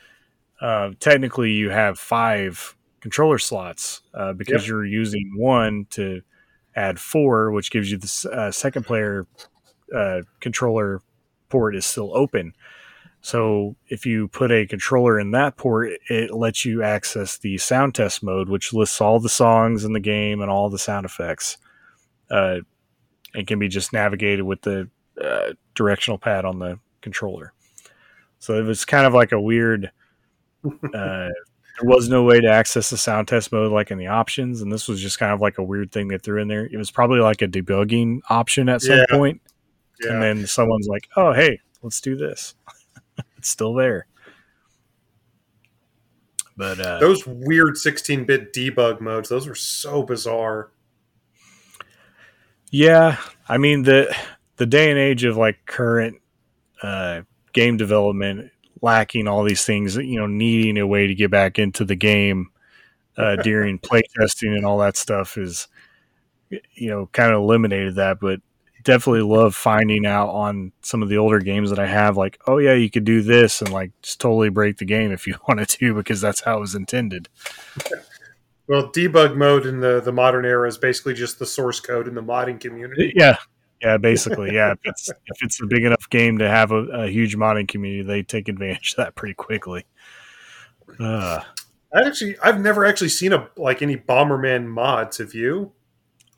Uh, 0.60 0.90
technically, 0.98 1.52
you 1.52 1.70
have 1.70 1.98
five 1.98 2.74
controller 3.00 3.38
slots 3.38 4.02
uh, 4.14 4.32
because 4.32 4.62
yep. 4.62 4.68
you're 4.68 4.86
using 4.86 5.34
one 5.36 5.86
to 5.90 6.22
add 6.76 6.98
four, 6.98 7.50
which 7.50 7.70
gives 7.70 7.90
you 7.90 7.98
the 7.98 8.30
uh, 8.32 8.50
second 8.50 8.84
player 8.84 9.26
uh, 9.94 10.22
controller 10.40 11.00
port 11.48 11.76
is 11.76 11.86
still 11.86 12.16
open. 12.16 12.54
So 13.20 13.76
if 13.88 14.04
you 14.04 14.28
put 14.28 14.52
a 14.52 14.66
controller 14.66 15.18
in 15.18 15.30
that 15.30 15.56
port, 15.56 15.92
it 16.10 16.30
lets 16.30 16.64
you 16.64 16.82
access 16.82 17.38
the 17.38 17.56
sound 17.56 17.94
test 17.94 18.22
mode, 18.22 18.48
which 18.50 18.74
lists 18.74 19.00
all 19.00 19.18
the 19.18 19.30
songs 19.30 19.84
in 19.84 19.94
the 19.94 20.00
game 20.00 20.42
and 20.42 20.50
all 20.50 20.68
the 20.68 20.78
sound 20.78 21.06
effects. 21.06 21.56
Uh, 22.30 22.58
it 23.34 23.46
can 23.46 23.58
be 23.58 23.68
just 23.68 23.92
navigated 23.92 24.42
with 24.42 24.60
the 24.62 24.90
uh, 25.22 25.54
directional 25.74 26.18
pad 26.18 26.44
on 26.44 26.58
the 26.58 26.78
controller. 27.00 27.54
So 28.40 28.58
it 28.58 28.62
was 28.62 28.84
kind 28.84 29.06
of 29.06 29.14
like 29.14 29.32
a 29.32 29.40
weird. 29.40 29.90
There 31.80 31.88
was 31.88 32.08
no 32.08 32.22
way 32.22 32.40
to 32.40 32.48
access 32.48 32.90
the 32.90 32.96
sound 32.96 33.26
test 33.26 33.50
mode 33.50 33.72
like 33.72 33.90
in 33.90 33.98
the 33.98 34.06
options, 34.06 34.62
and 34.62 34.70
this 34.70 34.86
was 34.86 35.00
just 35.00 35.18
kind 35.18 35.32
of 35.32 35.40
like 35.40 35.58
a 35.58 35.62
weird 35.62 35.90
thing 35.90 36.08
they 36.08 36.18
threw 36.18 36.40
in 36.40 36.48
there. 36.48 36.66
It 36.66 36.76
was 36.76 36.90
probably 36.90 37.20
like 37.20 37.42
a 37.42 37.48
debugging 37.48 38.20
option 38.30 38.68
at 38.68 38.82
some 38.82 38.98
yeah. 38.98 39.06
point. 39.10 39.40
Yeah. 40.02 40.12
and 40.12 40.22
then 40.22 40.46
someone's 40.46 40.86
like, 40.88 41.08
"Oh, 41.16 41.32
hey, 41.32 41.60
let's 41.82 42.00
do 42.00 42.16
this." 42.16 42.54
it's 43.36 43.48
still 43.48 43.74
there. 43.74 44.06
But 46.56 46.78
uh, 46.78 47.00
those 47.00 47.26
weird 47.26 47.74
16-bit 47.74 48.52
debug 48.52 49.00
modes, 49.00 49.28
those 49.28 49.48
were 49.48 49.56
so 49.56 50.04
bizarre. 50.04 50.70
Yeah, 52.70 53.18
I 53.48 53.58
mean 53.58 53.82
the 53.84 54.14
the 54.56 54.66
day 54.66 54.90
and 54.90 54.98
age 54.98 55.24
of 55.24 55.36
like 55.36 55.64
current 55.66 56.20
uh, 56.82 57.22
game 57.52 57.76
development 57.76 58.50
lacking 58.84 59.26
all 59.26 59.42
these 59.42 59.64
things, 59.64 59.96
you 59.96 60.20
know, 60.20 60.26
needing 60.26 60.78
a 60.78 60.86
way 60.86 61.06
to 61.06 61.14
get 61.14 61.30
back 61.30 61.58
into 61.58 61.84
the 61.84 61.96
game 61.96 62.50
uh, 63.16 63.36
during 63.42 63.78
playtesting 63.78 64.54
and 64.54 64.64
all 64.64 64.78
that 64.78 64.96
stuff 64.96 65.36
is, 65.36 65.66
you 66.50 66.90
know, 66.90 67.06
kind 67.12 67.32
of 67.32 67.38
eliminated 67.38 67.96
that. 67.96 68.20
But 68.20 68.40
definitely 68.84 69.22
love 69.22 69.54
finding 69.54 70.04
out 70.06 70.28
on 70.28 70.70
some 70.82 71.02
of 71.02 71.08
the 71.08 71.16
older 71.16 71.40
games 71.40 71.70
that 71.70 71.78
I 71.78 71.86
have, 71.86 72.16
like, 72.16 72.38
oh 72.46 72.58
yeah, 72.58 72.74
you 72.74 72.90
could 72.90 73.04
do 73.04 73.22
this 73.22 73.62
and 73.62 73.72
like 73.72 73.90
just 74.02 74.20
totally 74.20 74.50
break 74.50 74.76
the 74.76 74.84
game 74.84 75.10
if 75.10 75.26
you 75.26 75.36
wanted 75.48 75.68
to, 75.70 75.94
because 75.94 76.20
that's 76.20 76.42
how 76.42 76.58
it 76.58 76.60
was 76.60 76.74
intended. 76.74 77.28
Well, 78.68 78.90
debug 78.90 79.36
mode 79.36 79.66
in 79.66 79.80
the 79.80 80.00
the 80.00 80.12
modern 80.12 80.44
era 80.44 80.68
is 80.68 80.78
basically 80.78 81.14
just 81.14 81.38
the 81.38 81.46
source 81.46 81.80
code 81.80 82.06
in 82.06 82.14
the 82.14 82.22
modding 82.22 82.60
community. 82.60 83.12
Yeah, 83.14 83.36
yeah, 83.84 83.96
basically, 83.98 84.54
yeah. 84.54 84.72
if 84.72 84.78
it's 84.84 85.08
if 85.08 85.42
it's 85.42 85.60
a 85.62 85.66
big 85.66 85.84
enough 85.84 86.08
game 86.10 86.38
to 86.38 86.48
have 86.48 86.72
a, 86.72 87.04
a 87.04 87.06
huge 87.08 87.36
modding 87.36 87.68
community, 87.68 88.02
they 88.02 88.22
take 88.22 88.48
advantage 88.48 88.92
of 88.92 88.96
that 88.96 89.14
pretty 89.14 89.34
quickly. 89.34 89.84
Uh, 90.98 91.40
I 91.94 92.06
actually, 92.06 92.36
I've 92.42 92.60
never 92.60 92.84
actually 92.84 93.10
seen 93.10 93.32
a 93.32 93.48
like 93.56 93.82
any 93.82 93.96
Bomberman 93.96 94.66
mods. 94.66 95.18
Have 95.18 95.34
you? 95.34 95.72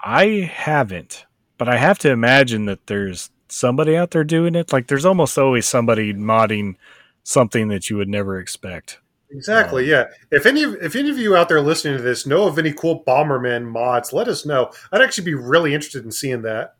I 0.04 0.50
haven't 0.52 1.26
but 1.58 1.68
I 1.68 1.76
have 1.76 1.98
to 2.00 2.10
imagine 2.10 2.66
that 2.66 2.86
there's 2.86 3.30
somebody 3.48 3.96
out 3.96 4.10
there 4.10 4.24
doing 4.24 4.54
it. 4.54 4.72
Like 4.72 4.88
there's 4.88 5.04
almost 5.04 5.38
always 5.38 5.66
somebody 5.66 6.12
modding 6.12 6.76
something 7.22 7.68
that 7.68 7.88
you 7.90 7.96
would 7.96 8.08
never 8.08 8.38
expect. 8.38 9.00
Exactly. 9.30 9.84
Um, 9.84 9.90
yeah. 9.90 10.04
If 10.30 10.46
any 10.46 10.62
if 10.62 10.94
any 10.94 11.10
of 11.10 11.18
you 11.18 11.36
out 11.36 11.48
there 11.48 11.60
listening 11.60 11.96
to 11.96 12.02
this 12.02 12.26
know 12.26 12.46
of 12.46 12.58
any 12.58 12.72
cool 12.72 13.02
Bomberman 13.04 13.66
mods, 13.66 14.12
let 14.12 14.28
us 14.28 14.46
know. 14.46 14.70
I'd 14.92 15.02
actually 15.02 15.24
be 15.24 15.34
really 15.34 15.74
interested 15.74 16.04
in 16.04 16.12
seeing 16.12 16.42
that. 16.42 16.75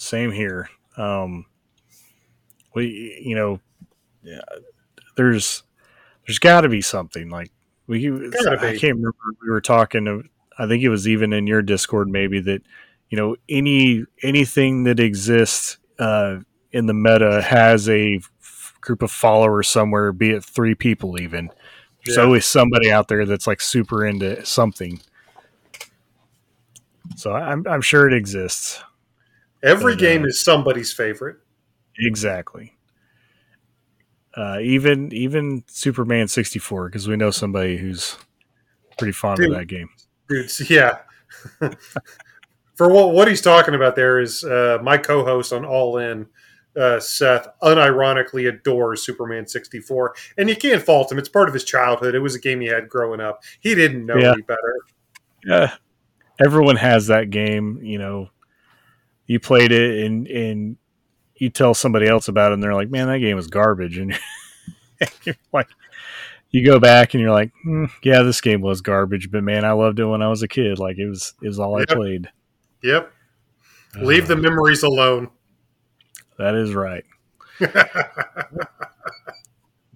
Same 0.00 0.32
here. 0.32 0.70
Um, 0.96 1.44
we, 2.74 3.20
you 3.22 3.34
know, 3.34 3.60
yeah, 4.22 4.40
there's 5.14 5.62
there's 6.26 6.38
got 6.38 6.62
to 6.62 6.70
be 6.70 6.80
something 6.80 7.28
like 7.28 7.52
we. 7.86 8.06
I 8.08 8.78
can't 8.78 8.96
remember. 8.96 9.14
We 9.42 9.50
were 9.50 9.60
talking 9.60 10.30
I 10.58 10.66
think 10.66 10.82
it 10.82 10.88
was 10.88 11.06
even 11.06 11.34
in 11.34 11.46
your 11.46 11.60
Discord 11.60 12.08
maybe 12.08 12.40
that 12.40 12.62
you 13.10 13.18
know 13.18 13.36
any 13.46 14.06
anything 14.22 14.84
that 14.84 14.98
exists 14.98 15.76
uh, 15.98 16.38
in 16.72 16.86
the 16.86 16.94
meta 16.94 17.42
has 17.42 17.86
a 17.86 18.20
f- 18.40 18.74
group 18.80 19.02
of 19.02 19.10
followers 19.10 19.68
somewhere, 19.68 20.12
be 20.12 20.30
it 20.30 20.42
three 20.42 20.74
people 20.74 21.20
even. 21.20 21.50
There's 22.06 22.16
always 22.16 22.46
somebody 22.46 22.90
out 22.90 23.08
there 23.08 23.26
that's 23.26 23.46
like 23.46 23.60
super 23.60 24.06
into 24.06 24.46
something. 24.46 25.02
So 27.16 27.32
I'm 27.32 27.66
I'm 27.66 27.82
sure 27.82 28.08
it 28.08 28.14
exists. 28.14 28.82
Every 29.62 29.94
but, 29.94 30.00
game 30.00 30.22
uh, 30.22 30.26
is 30.26 30.42
somebody's 30.42 30.92
favorite. 30.92 31.36
Exactly. 31.98 32.76
Uh, 34.34 34.58
even 34.62 35.12
even 35.12 35.64
Superman 35.66 36.28
64 36.28 36.88
because 36.88 37.08
we 37.08 37.16
know 37.16 37.30
somebody 37.30 37.76
who's 37.76 38.16
pretty 38.96 39.12
fond 39.12 39.38
Dude, 39.38 39.50
of 39.50 39.58
that 39.58 39.66
game. 39.66 39.88
Dude, 40.28 40.70
yeah. 40.70 40.98
For 42.76 42.90
what 42.90 43.12
what 43.12 43.28
he's 43.28 43.42
talking 43.42 43.74
about 43.74 43.96
there 43.96 44.20
is 44.20 44.44
uh, 44.44 44.78
my 44.82 44.96
co-host 44.96 45.52
on 45.52 45.64
All 45.64 45.98
N, 45.98 46.26
uh, 46.76 47.00
Seth, 47.00 47.48
unironically 47.62 48.48
adores 48.48 49.02
Superman 49.02 49.46
64, 49.46 50.14
and 50.38 50.48
you 50.48 50.56
can't 50.56 50.82
fault 50.82 51.12
him. 51.12 51.18
It's 51.18 51.28
part 51.28 51.48
of 51.48 51.54
his 51.54 51.64
childhood. 51.64 52.14
It 52.14 52.20
was 52.20 52.34
a 52.34 52.40
game 52.40 52.60
he 52.60 52.68
had 52.68 52.88
growing 52.88 53.20
up. 53.20 53.42
He 53.60 53.74
didn't 53.74 54.06
know 54.06 54.16
yeah. 54.16 54.32
any 54.32 54.42
better. 54.42 54.78
Yeah, 55.44 55.74
everyone 56.42 56.76
has 56.76 57.08
that 57.08 57.28
game. 57.28 57.80
You 57.82 57.98
know, 57.98 58.30
you 59.30 59.38
played 59.38 59.70
it, 59.70 60.04
and 60.04 60.26
and 60.26 60.76
you 61.36 61.50
tell 61.50 61.72
somebody 61.72 62.08
else 62.08 62.26
about 62.26 62.50
it, 62.50 62.54
and 62.54 62.62
they're 62.62 62.74
like, 62.74 62.90
"Man, 62.90 63.06
that 63.06 63.20
game 63.20 63.36
was 63.36 63.46
garbage," 63.46 63.96
and 63.96 64.18
you're 65.24 65.36
like, 65.52 65.68
you 66.50 66.66
go 66.66 66.80
back 66.80 67.14
and 67.14 67.20
you're 67.20 67.30
like, 67.30 67.52
mm, 67.64 67.88
yeah, 68.02 68.22
this 68.22 68.40
game 68.40 68.60
was 68.60 68.80
garbage, 68.80 69.30
but 69.30 69.44
man, 69.44 69.64
I 69.64 69.70
loved 69.70 70.00
it 70.00 70.04
when 70.04 70.20
I 70.20 70.26
was 70.26 70.42
a 70.42 70.48
kid. 70.48 70.80
Like 70.80 70.98
it 70.98 71.08
was, 71.08 71.32
it 71.40 71.46
was 71.46 71.60
all 71.60 71.78
yep. 71.78 71.90
I 71.90 71.94
played. 71.94 72.28
Yep. 72.82 73.12
Uh, 73.96 74.02
Leave 74.04 74.26
the 74.26 74.34
memories 74.34 74.82
alone. 74.82 75.30
That 76.36 76.56
is 76.56 76.74
right. 76.74 77.04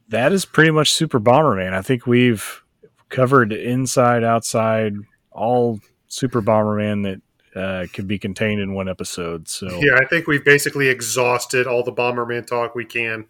that 0.09 0.32
is 0.32 0.44
pretty 0.44 0.70
much 0.70 0.93
Super 0.93 1.19
Bomberman. 1.19 1.73
I 1.73 1.82
think 1.82 2.06
we've 2.06 2.62
covered 3.09 3.52
inside, 3.52 4.23
outside, 4.23 4.94
all 5.32 5.81
Super 6.06 6.40
Bomberman 6.40 7.02
that 7.02 7.20
uh, 7.55 7.86
could 7.93 8.06
be 8.06 8.18
contained 8.18 8.60
in 8.60 8.74
one 8.74 8.89
episode. 8.89 9.48
So 9.48 9.68
yeah, 9.81 9.97
I 10.01 10.05
think 10.06 10.26
we've 10.26 10.44
basically 10.44 10.89
exhausted 10.89 11.66
all 11.66 11.82
the 11.82 11.93
Bomberman 11.93 12.47
talk 12.47 12.74
we 12.74 12.85
can 12.85 13.26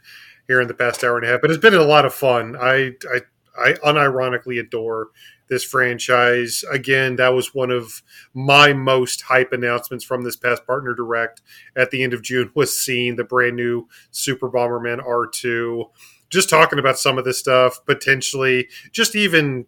here 0.46 0.60
in 0.60 0.68
the 0.68 0.74
past 0.74 1.04
hour 1.04 1.16
and 1.16 1.26
a 1.26 1.30
half. 1.30 1.40
But 1.40 1.50
it's 1.50 1.60
been 1.60 1.74
a 1.74 1.82
lot 1.82 2.04
of 2.04 2.14
fun. 2.14 2.56
I 2.56 2.92
I, 3.12 3.20
I 3.58 3.72
unironically 3.84 4.58
adore 4.58 5.08
this 5.48 5.64
franchise. 5.64 6.64
Again, 6.70 7.16
that 7.16 7.34
was 7.34 7.54
one 7.54 7.70
of 7.70 8.02
my 8.32 8.72
most 8.72 9.22
hype 9.22 9.52
announcements 9.52 10.04
from 10.04 10.22
this 10.22 10.36
past 10.36 10.66
partner 10.66 10.94
direct 10.94 11.42
at 11.76 11.90
the 11.90 12.02
end 12.02 12.14
of 12.14 12.22
June 12.22 12.50
was 12.54 12.78
seeing 12.78 13.16
the 13.16 13.24
brand 13.24 13.56
new 13.56 13.88
Super 14.10 14.48
Bomberman 14.48 15.04
R2. 15.04 15.90
Just 16.30 16.48
talking 16.48 16.78
about 16.78 16.98
some 16.98 17.18
of 17.18 17.24
this 17.24 17.38
stuff, 17.38 17.84
potentially 17.86 18.68
just 18.90 19.14
even 19.14 19.66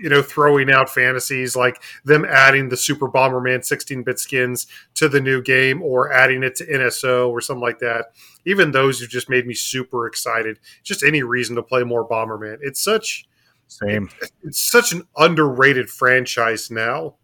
you 0.00 0.08
know 0.08 0.22
throwing 0.22 0.70
out 0.70 0.88
fantasies 0.88 1.54
like 1.54 1.82
them 2.04 2.24
adding 2.24 2.68
the 2.68 2.76
Super 2.76 3.08
Bomberman 3.08 3.60
16-bit 3.60 4.18
skins 4.18 4.66
to 4.94 5.08
the 5.08 5.20
new 5.20 5.42
game 5.42 5.82
or 5.82 6.12
adding 6.12 6.42
it 6.42 6.56
to 6.56 6.66
NSO 6.66 7.28
or 7.28 7.40
something 7.40 7.62
like 7.62 7.78
that. 7.80 8.06
Even 8.46 8.70
those 8.70 9.00
have 9.00 9.10
just 9.10 9.28
made 9.28 9.46
me 9.46 9.54
super 9.54 10.06
excited. 10.06 10.58
Just 10.82 11.02
any 11.04 11.22
reason 11.22 11.56
to 11.56 11.62
play 11.62 11.84
more 11.84 12.08
Bomberman. 12.08 12.58
It's 12.62 12.82
such 12.82 13.26
Same. 13.66 14.08
It, 14.22 14.32
it's 14.44 14.60
such 14.60 14.92
an 14.92 15.02
underrated 15.16 15.90
franchise 15.90 16.70
now. 16.70 17.16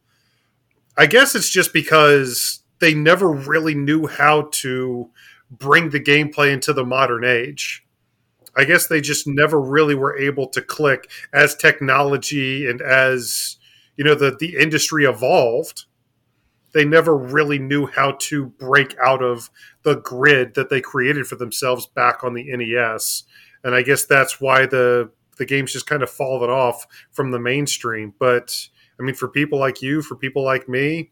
I 0.96 1.06
guess 1.06 1.34
it's 1.34 1.50
just 1.50 1.72
because 1.72 2.60
they 2.80 2.94
never 2.94 3.30
really 3.30 3.74
knew 3.74 4.06
how 4.06 4.48
to 4.52 5.10
bring 5.50 5.90
the 5.90 6.00
gameplay 6.00 6.52
into 6.52 6.72
the 6.72 6.84
modern 6.84 7.24
age. 7.24 7.85
I 8.56 8.64
guess 8.64 8.86
they 8.86 9.00
just 9.00 9.26
never 9.26 9.60
really 9.60 9.94
were 9.94 10.16
able 10.16 10.48
to 10.48 10.62
click 10.62 11.10
as 11.32 11.54
technology 11.54 12.68
and 12.68 12.80
as 12.80 13.56
you 13.96 14.04
know 14.04 14.14
the 14.14 14.36
the 14.38 14.56
industry 14.56 15.04
evolved. 15.04 15.84
They 16.72 16.84
never 16.84 17.16
really 17.16 17.58
knew 17.58 17.86
how 17.86 18.12
to 18.18 18.46
break 18.46 18.96
out 19.02 19.22
of 19.22 19.48
the 19.82 19.96
grid 19.96 20.54
that 20.54 20.68
they 20.68 20.82
created 20.82 21.26
for 21.26 21.36
themselves 21.36 21.86
back 21.86 22.22
on 22.22 22.34
the 22.34 22.44
NES, 22.54 23.24
and 23.64 23.74
I 23.74 23.82
guess 23.82 24.04
that's 24.04 24.40
why 24.40 24.66
the 24.66 25.10
the 25.38 25.46
game's 25.46 25.72
just 25.72 25.86
kind 25.86 26.02
of 26.02 26.10
fallen 26.10 26.50
off 26.50 26.86
from 27.12 27.30
the 27.30 27.38
mainstream. 27.38 28.14
But 28.18 28.68
I 28.98 29.02
mean, 29.02 29.14
for 29.14 29.28
people 29.28 29.58
like 29.58 29.82
you, 29.82 30.02
for 30.02 30.16
people 30.16 30.44
like 30.44 30.68
me, 30.68 31.10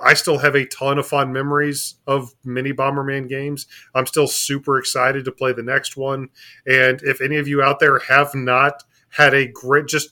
I 0.00 0.14
still 0.14 0.38
have 0.38 0.54
a 0.54 0.66
ton 0.66 0.98
of 0.98 1.06
fun 1.06 1.32
memories 1.32 1.96
of 2.06 2.34
mini 2.44 2.72
Bomberman 2.72 3.28
games. 3.28 3.66
I'm 3.94 4.06
still 4.06 4.26
super 4.26 4.78
excited 4.78 5.24
to 5.24 5.32
play 5.32 5.52
the 5.52 5.62
next 5.62 5.96
one. 5.96 6.28
And 6.66 7.00
if 7.02 7.20
any 7.20 7.36
of 7.36 7.48
you 7.48 7.62
out 7.62 7.80
there 7.80 7.98
have 8.00 8.34
not 8.34 8.84
had 9.10 9.34
a 9.34 9.46
great, 9.46 9.86
just 9.86 10.10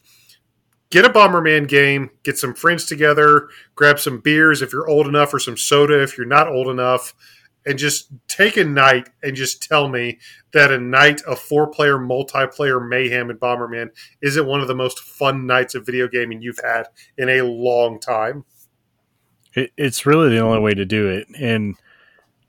get 0.91 1.05
a 1.05 1.11
Bomberman 1.11 1.69
game, 1.69 2.11
get 2.23 2.39
some 2.39 2.55
friends 2.55 2.87
together, 2.87 3.49
grab 3.75 3.99
some 3.99 4.21
beers 4.21 4.63
if 4.63 4.73
you're 4.73 4.89
old 4.89 5.07
enough, 5.07 5.35
or 5.35 5.39
some 5.39 5.57
soda 5.57 6.03
if 6.03 6.17
you're 6.17 6.27
not 6.27 6.49
old 6.49 6.69
enough, 6.69 7.15
and 7.67 7.79
just 7.79 8.13
take 8.29 8.57
a 8.57 8.65
night 8.65 9.09
and 9.23 9.37
just 9.37 9.63
tell 9.63 9.89
me 9.89 10.19
that 10.53 10.71
a 10.71 10.79
night 10.79 11.23
of 11.23 11.39
four 11.39 11.67
player 11.67 11.99
multiplayer 11.99 12.87
mayhem 12.87 13.31
in 13.31 13.39
Bomberman 13.39 13.91
isn't 14.23 14.47
one 14.47 14.61
of 14.61 14.69
the 14.69 14.75
most 14.75 15.01
fun 15.01 15.47
nights 15.47 15.75
of 15.75 15.87
video 15.87 16.09
gaming 16.09 16.43
you've 16.43 16.61
had 16.63 16.85
in 17.17 17.29
a 17.29 17.43
long 17.43 17.99
time. 17.99 18.45
It, 19.55 19.73
it's 19.77 20.07
really 20.07 20.31
the 20.31 20.41
only 20.41 20.61
way 20.61 20.75
to 20.75 20.85
do 20.85 21.09
it. 21.09 21.29
And 21.39 21.77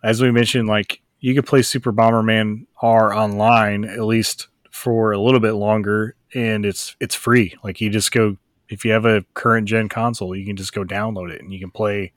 as 0.04 0.22
we 0.22 0.32
mentioned, 0.32 0.68
like 0.68 1.02
you 1.20 1.34
could 1.34 1.46
play 1.46 1.62
Super 1.62 1.92
Bomberman 1.92 2.68
R 2.82 3.14
online 3.14 3.86
at 3.86 4.04
least 4.04 4.48
for 4.72 5.12
a 5.12 5.20
little 5.20 5.40
bit 5.40 5.54
longer, 5.54 6.16
and 6.34 6.66
it's 6.66 6.96
it's 7.00 7.16
free. 7.16 7.56
Like 7.64 7.82
you 7.82 7.90
just 7.90 8.12
go 8.12 8.38
if 8.70 8.84
you 8.84 8.92
have 8.92 9.06
a 9.06 9.26
current 9.34 9.68
gen 9.68 9.90
console, 9.90 10.36
you 10.36 10.46
can 10.46 10.56
just 10.56 10.74
go 10.74 10.84
download 10.84 11.32
it 11.32 11.42
and 11.42 11.54
you 11.54 11.60
can 11.60 11.72
play 11.72 12.12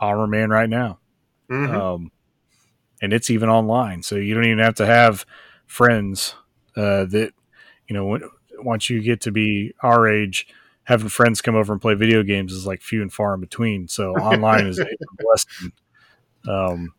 Bomberman 0.00 0.48
right 0.48 0.68
now. 0.68 0.98
Mm-hmm. 1.50 1.74
Um, 1.74 2.12
and 3.00 3.12
it's 3.12 3.30
even 3.30 3.48
online, 3.48 4.02
so 4.02 4.16
you 4.16 4.34
don't 4.34 4.44
even 4.44 4.58
have 4.58 4.74
to 4.76 4.86
have 4.86 5.24
friends 5.66 6.34
uh, 6.76 7.04
that 7.06 7.32
you 7.86 7.94
know. 7.94 8.18
Once 8.60 8.90
you 8.90 9.00
get 9.00 9.20
to 9.20 9.30
be 9.30 9.72
our 9.84 10.08
age, 10.08 10.48
having 10.88 11.10
friends 11.10 11.42
come 11.42 11.54
over 11.54 11.70
and 11.70 11.82
play 11.82 11.92
video 11.92 12.22
games 12.22 12.50
is 12.50 12.66
like 12.66 12.80
few 12.80 13.02
and 13.02 13.12
far 13.12 13.34
in 13.34 13.40
between. 13.40 13.86
So 13.88 14.12
online 14.14 14.66
is 14.66 14.78
a 14.78 14.86
blessing. 15.18 15.72
Um, 16.48 16.94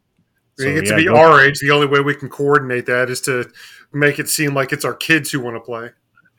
so, 0.60 0.68
you 0.68 0.76
get 0.76 0.86
yeah, 0.86 0.91
to 0.91 0.98
be 0.98 1.07
our 1.10 1.41
age. 1.41 1.60
The 1.60 1.72
only 1.72 1.88
way 1.88 1.99
we 1.99 2.14
can 2.14 2.30
coordinate 2.30 2.86
that 2.86 3.10
is 3.10 3.20
to 3.22 3.49
make 3.91 4.20
it 4.20 4.30
seem 4.30 4.53
like 4.53 4.72
it's 4.72 4.86
our 4.86 4.94
kids 4.94 5.32
who 5.32 5.40
want 5.40 5.56
to 5.56 5.60
play. 5.60 5.90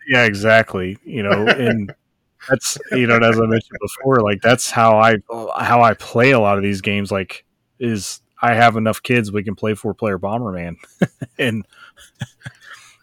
Yeah, 0.07 0.27
exactly. 0.27 0.97
You 1.03 1.25
know, 1.25 1.49
and 1.49 1.93
that's 2.49 2.79
you 2.93 3.09
know, 3.09 3.17
as 3.17 3.37
I 3.37 3.47
mentioned 3.47 3.79
before, 3.81 4.21
like 4.21 4.43
that's 4.43 4.71
how 4.71 4.99
I 4.99 5.17
how 5.59 5.83
I 5.83 5.95
play 5.95 6.31
a 6.31 6.39
lot 6.39 6.57
of 6.57 6.63
these 6.63 6.83
games. 6.83 7.11
Like, 7.11 7.45
is 7.81 8.21
I 8.41 8.55
have 8.55 8.77
enough 8.77 9.03
kids 9.03 9.33
we 9.33 9.43
can 9.43 9.57
play 9.57 9.75
four 9.75 9.95
player 9.95 10.21
Bomberman, 10.21 10.77
and 11.39 11.67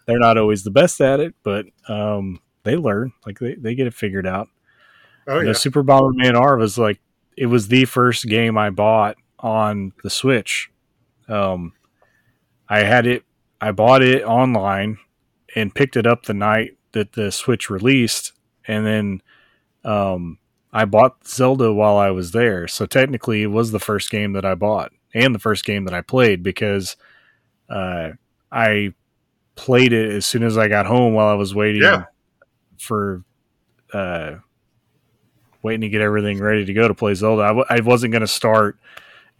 they're 0.06 0.18
not 0.18 0.38
always 0.38 0.62
the 0.62 0.70
best 0.70 1.02
at 1.02 1.20
it, 1.20 1.34
but 1.42 1.66
um, 1.88 2.40
they 2.64 2.76
learn, 2.76 3.12
like 3.26 3.38
they, 3.38 3.54
they 3.54 3.74
get 3.74 3.86
it 3.86 3.94
figured 3.94 4.26
out. 4.26 4.48
Oh, 5.26 5.40
yeah. 5.40 5.48
The 5.48 5.54
Super 5.54 5.84
Bomberman 5.84 6.34
R 6.34 6.56
was 6.56 6.78
like 6.78 7.00
it 7.36 7.46
was 7.46 7.68
the 7.68 7.84
first 7.84 8.26
game 8.26 8.56
I 8.56 8.70
bought 8.70 9.16
on 9.38 9.92
the 10.02 10.10
Switch. 10.10 10.70
Um, 11.28 11.74
I 12.68 12.80
had 12.80 13.06
it, 13.06 13.24
I 13.60 13.72
bought 13.72 14.02
it 14.02 14.24
online 14.24 14.98
and 15.54 15.74
picked 15.74 15.96
it 15.96 16.06
up 16.06 16.24
the 16.24 16.34
night 16.34 16.76
that 16.92 17.12
the 17.12 17.30
Switch 17.30 17.68
released, 17.68 18.32
and 18.66 18.86
then 18.86 19.22
um, 19.84 20.38
I 20.72 20.84
bought 20.84 21.26
Zelda 21.26 21.72
while 21.72 21.96
I 21.96 22.10
was 22.10 22.32
there. 22.32 22.66
So 22.66 22.86
technically, 22.86 23.42
it 23.42 23.48
was 23.48 23.70
the 23.70 23.78
first 23.78 24.10
game 24.10 24.32
that 24.32 24.44
I 24.44 24.54
bought 24.54 24.92
and 25.14 25.34
the 25.34 25.38
first 25.38 25.64
game 25.64 25.84
that 25.84 25.94
I 25.94 26.00
played 26.00 26.42
because 26.42 26.96
uh, 27.68 28.10
I 28.50 28.94
played 29.54 29.92
it 29.92 30.10
as 30.12 30.26
soon 30.26 30.42
as 30.42 30.56
I 30.56 30.68
got 30.68 30.86
home 30.86 31.14
while 31.14 31.28
I 31.28 31.34
was 31.34 31.54
waiting 31.54 31.82
yeah 31.82 32.04
for 32.78 33.24
uh, 33.92 34.36
waiting 35.62 35.82
to 35.82 35.88
get 35.88 36.00
everything 36.00 36.38
ready 36.38 36.64
to 36.64 36.72
go 36.72 36.88
to 36.88 36.94
play 36.94 37.14
Zelda. 37.14 37.42
I 37.42 37.48
w- 37.48 37.66
I 37.68 37.80
wasn't 37.80 38.12
going 38.12 38.22
to 38.22 38.28
start 38.28 38.78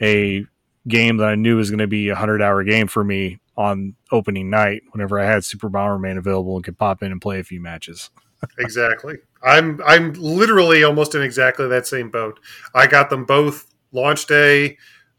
a 0.00 0.44
game 0.86 1.18
that 1.18 1.28
I 1.28 1.34
knew 1.34 1.56
was 1.56 1.70
going 1.70 1.78
to 1.78 1.86
be 1.86 2.08
a 2.08 2.14
hundred 2.14 2.42
hour 2.42 2.64
game 2.64 2.86
for 2.86 3.04
me 3.04 3.40
on 3.56 3.94
opening 4.12 4.50
night 4.50 4.82
whenever 4.92 5.18
I 5.18 5.26
had 5.26 5.44
Super 5.44 5.68
Bomberman 5.68 6.16
available 6.16 6.56
and 6.56 6.64
could 6.64 6.78
pop 6.78 7.02
in 7.02 7.12
and 7.12 7.20
play 7.20 7.40
a 7.40 7.44
few 7.44 7.60
matches. 7.60 8.10
exactly. 8.58 9.16
I'm 9.42 9.80
I'm 9.84 10.12
literally 10.14 10.84
almost 10.84 11.14
in 11.14 11.22
exactly 11.22 11.66
that 11.68 11.86
same 11.86 12.10
boat. 12.10 12.40
I 12.74 12.86
got 12.86 13.10
them 13.10 13.24
both 13.24 13.66
launch 13.92 14.26
day 14.26 14.78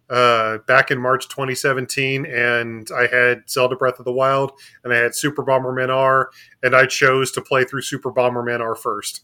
uh, 0.09 0.57
back 0.59 0.91
in 0.91 0.99
March 0.99 1.27
2017, 1.29 2.25
and 2.25 2.89
I 2.95 3.07
had 3.07 3.49
Zelda 3.49 3.75
Breath 3.75 3.99
of 3.99 4.05
the 4.05 4.11
Wild, 4.11 4.53
and 4.83 4.93
I 4.93 4.97
had 4.97 5.15
Super 5.15 5.43
Bomberman 5.43 5.89
R, 5.89 6.31
and 6.63 6.75
I 6.75 6.85
chose 6.85 7.31
to 7.33 7.41
play 7.41 7.63
through 7.63 7.81
Super 7.81 8.11
Bomberman 8.11 8.59
R 8.59 8.75
first. 8.75 9.23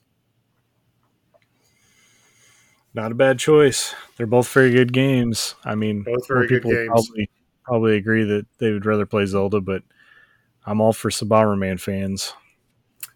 Not 2.94 3.12
a 3.12 3.16
bad 3.16 3.40
choice. 3.40 3.94
They're 4.16 4.26
both 4.26 4.48
very 4.54 4.72
good 4.72 4.94
games. 4.94 5.56
I 5.66 5.76
mean, 5.76 6.04
both 6.04 6.28
very 6.28 6.48
good 6.48 6.64
games. 6.64 6.88
Probably, 6.88 7.30
probably 7.64 7.98
agree 7.98 8.24
that 8.24 8.46
they 8.60 8.72
would 8.72 8.86
rather 8.86 9.06
play 9.06 9.26
Zelda, 9.26 9.60
but 9.60 9.84
I'm 10.66 10.80
all 10.80 10.94
for 10.94 11.10
Bomberman 11.10 11.80
fans. 11.80 12.34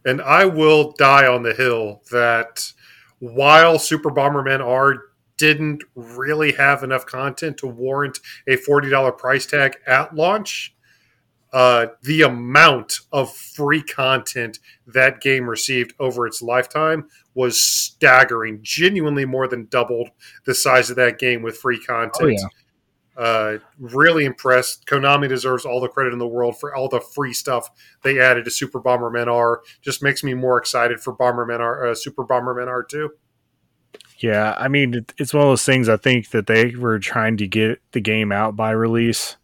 And 0.05 0.21
I 0.21 0.45
will 0.45 0.91
die 0.93 1.27
on 1.27 1.43
the 1.43 1.53
hill 1.53 2.01
that 2.11 2.73
while 3.19 3.79
Super 3.79 4.09
Bomberman 4.09 4.65
R 4.65 5.08
didn't 5.39 5.83
really 5.95 6.51
have 6.51 6.83
enough 6.83 7.05
content 7.07 7.57
to 7.57 7.65
warrant 7.65 8.19
a 8.47 8.57
$40 8.57 9.17
price 9.17 9.47
tag 9.47 9.77
at 9.87 10.13
launch. 10.13 10.75
Uh, 11.51 11.87
the 12.03 12.21
amount 12.21 12.99
of 13.11 13.35
free 13.35 13.81
content 13.81 14.59
that 14.85 15.19
game 15.19 15.49
received 15.49 15.95
over 15.99 16.27
its 16.27 16.43
lifetime 16.43 17.09
was 17.33 17.59
staggering, 17.59 18.59
genuinely 18.61 19.25
more 19.25 19.47
than 19.47 19.65
doubled 19.71 20.09
the 20.45 20.53
size 20.53 20.91
of 20.91 20.95
that 20.97 21.17
game 21.17 21.41
with 21.41 21.57
free 21.57 21.79
content. 21.79 22.13
Oh, 22.21 22.27
yeah. 23.17 23.23
uh, 23.23 23.57
really 23.79 24.25
impressed. 24.25 24.85
Konami 24.85 25.27
deserves 25.27 25.65
all 25.65 25.81
the 25.81 25.87
credit 25.87 26.13
in 26.13 26.19
the 26.19 26.27
world 26.27 26.59
for 26.59 26.75
all 26.75 26.87
the 26.87 27.01
free 27.01 27.33
stuff 27.33 27.71
they 28.03 28.19
added 28.19 28.45
to 28.45 28.51
Super 28.51 28.79
Bomberman 28.79 29.25
R. 29.25 29.61
Just 29.81 30.03
makes 30.03 30.23
me 30.23 30.35
more 30.35 30.59
excited 30.59 30.99
for 30.99 31.15
Bomberman 31.15 31.61
R, 31.61 31.87
uh, 31.87 31.95
Super 31.95 32.25
Bomberman 32.25 32.67
R2. 32.67 33.09
Yeah, 34.19 34.53
I 34.57 34.67
mean, 34.67 35.05
it's 35.17 35.33
one 35.33 35.43
of 35.43 35.49
those 35.49 35.63
things 35.63 35.87
I 35.87 35.95
think 35.95 36.31
that 36.31 36.45
they 36.45 36.75
were 36.75 36.99
trying 36.99 37.37
to 37.37 37.47
get 37.47 37.81
the 37.91 38.01
game 38.01 38.33
out 38.33 38.55
by 38.55 38.71
release. 38.71 39.37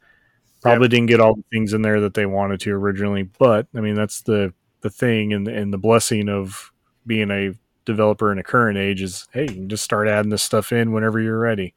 Probably 0.61 0.85
yep. 0.85 0.91
didn't 0.91 1.05
get 1.07 1.21
all 1.21 1.35
the 1.35 1.43
things 1.49 1.73
in 1.73 1.81
there 1.81 2.01
that 2.01 2.13
they 2.13 2.25
wanted 2.25 2.59
to 2.61 2.71
originally, 2.71 3.23
but 3.23 3.67
I 3.73 3.79
mean, 3.79 3.95
that's 3.95 4.21
the 4.21 4.53
the 4.81 4.89
thing 4.89 5.33
and 5.33 5.47
and 5.47 5.71
the 5.71 5.77
blessing 5.77 6.27
of 6.27 6.71
being 7.07 7.31
a 7.31 7.53
developer 7.85 8.31
in 8.31 8.39
a 8.39 8.43
current 8.43 8.77
age 8.77 9.01
is 9.01 9.27
hey, 9.31 9.43
you 9.43 9.47
can 9.53 9.69
just 9.69 9.83
start 9.83 10.07
adding 10.07 10.29
this 10.29 10.43
stuff 10.43 10.71
in 10.71 10.91
whenever 10.91 11.21
you're 11.21 11.39
ready. 11.39 11.73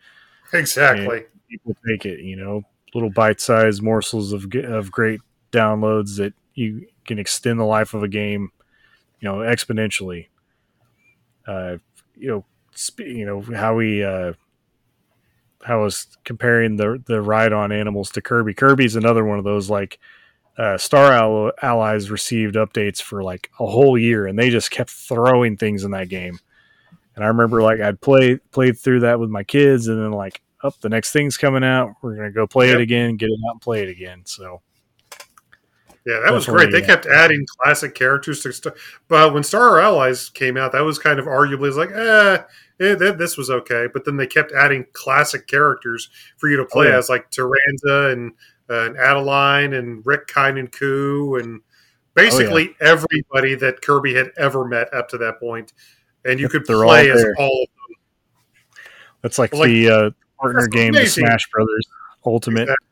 Exactly. 0.52 1.18
And 1.18 1.26
people 1.48 1.76
take 1.86 2.04
it, 2.04 2.20
you 2.20 2.36
know, 2.36 2.62
little 2.94 3.10
bite-sized 3.10 3.82
morsels 3.82 4.32
of 4.32 4.46
of 4.54 4.90
great 4.90 5.20
downloads 5.52 6.16
that 6.16 6.34
you 6.54 6.86
can 7.06 7.18
extend 7.18 7.60
the 7.60 7.64
life 7.64 7.94
of 7.94 8.02
a 8.02 8.08
game, 8.08 8.50
you 9.20 9.28
know, 9.28 9.36
exponentially. 9.36 10.26
Uh, 11.46 11.76
you 12.16 12.28
know, 12.28 12.44
you 12.98 13.26
know 13.26 13.42
how 13.42 13.76
we 13.76 14.04
uh, 14.04 14.32
how 15.64 15.80
I 15.80 15.82
was 15.82 16.06
comparing 16.24 16.76
the 16.76 17.02
the 17.06 17.20
ride-on 17.20 17.72
animals 17.72 18.10
to 18.12 18.22
Kirby. 18.22 18.54
Kirby's 18.54 18.96
another 18.96 19.24
one 19.24 19.38
of 19.38 19.44
those 19.44 19.68
like 19.68 19.98
uh, 20.56 20.76
Star 20.76 21.52
Allies 21.62 22.10
received 22.10 22.56
updates 22.56 23.00
for 23.00 23.22
like 23.22 23.50
a 23.60 23.66
whole 23.66 23.96
year, 23.96 24.26
and 24.26 24.38
they 24.38 24.50
just 24.50 24.70
kept 24.70 24.90
throwing 24.90 25.56
things 25.56 25.84
in 25.84 25.92
that 25.92 26.08
game. 26.08 26.38
And 27.14 27.24
I 27.24 27.28
remember 27.28 27.62
like 27.62 27.80
I'd 27.80 28.00
play 28.00 28.36
played 28.50 28.78
through 28.78 29.00
that 29.00 29.20
with 29.20 29.30
my 29.30 29.44
kids, 29.44 29.88
and 29.88 29.98
then 30.02 30.12
like, 30.12 30.40
up 30.62 30.74
oh, 30.74 30.78
the 30.80 30.88
next 30.88 31.12
thing's 31.12 31.36
coming 31.36 31.64
out. 31.64 31.94
We're 32.02 32.16
gonna 32.16 32.32
go 32.32 32.46
play 32.46 32.68
yep. 32.68 32.76
it 32.76 32.82
again, 32.82 33.16
get 33.16 33.30
it 33.30 33.38
out 33.48 33.52
and 33.52 33.60
play 33.60 33.82
it 33.82 33.88
again. 33.88 34.22
So 34.24 34.62
yeah, 36.08 36.20
that 36.24 36.32
was 36.32 36.46
great. 36.46 36.72
They 36.72 36.80
kept 36.80 37.06
adding 37.06 37.44
classic 37.60 37.94
characters 37.94 38.42
to 38.42 38.52
stuff. 38.52 39.00
But 39.08 39.34
when 39.34 39.42
Star 39.42 39.78
Allies 39.78 40.30
came 40.30 40.56
out, 40.56 40.72
that 40.72 40.80
was 40.80 40.98
kind 40.98 41.18
of 41.18 41.26
arguably 41.26 41.74
like, 41.76 41.90
eh, 41.90 42.42
eh, 42.80 42.94
this 42.94 43.36
was 43.36 43.50
okay. 43.50 43.86
But 43.92 44.04
then 44.04 44.16
they 44.16 44.26
kept 44.26 44.52
adding 44.52 44.86
classic 44.92 45.46
characters 45.46 46.08
for 46.36 46.48
you 46.48 46.56
to 46.56 46.64
play 46.64 46.86
oh, 46.86 46.90
yeah. 46.90 46.98
as, 46.98 47.08
like 47.08 47.30
Taranza 47.30 48.12
and, 48.12 48.32
uh, 48.70 48.86
and 48.86 48.96
Adeleine 48.96 49.74
and 49.74 50.04
Rick 50.04 50.26
Kine 50.26 50.58
and 50.58 50.70
Coo 50.70 51.36
and 51.36 51.60
basically 52.14 52.68
oh, 52.68 52.74
yeah. 52.80 52.88
everybody 52.88 53.54
that 53.54 53.80
Kirby 53.80 54.14
had 54.14 54.30
ever 54.36 54.66
met 54.66 54.92
up 54.92 55.08
to 55.10 55.18
that 55.18 55.38
point, 55.38 55.72
and 56.24 56.40
you 56.40 56.48
could 56.48 56.66
They're 56.66 56.84
play 56.84 57.10
all 57.10 57.18
as 57.18 57.24
all 57.38 57.62
of 57.62 57.68
them. 57.68 58.84
That's 59.22 59.38
like, 59.38 59.54
like 59.54 59.68
the 59.68 59.88
uh, 59.88 60.10
partner 60.40 60.66
game 60.66 60.92
to 60.94 61.06
Smash 61.06 61.48
Brothers 61.50 61.86
Ultimate. 62.24 62.62
Exactly. 62.62 62.86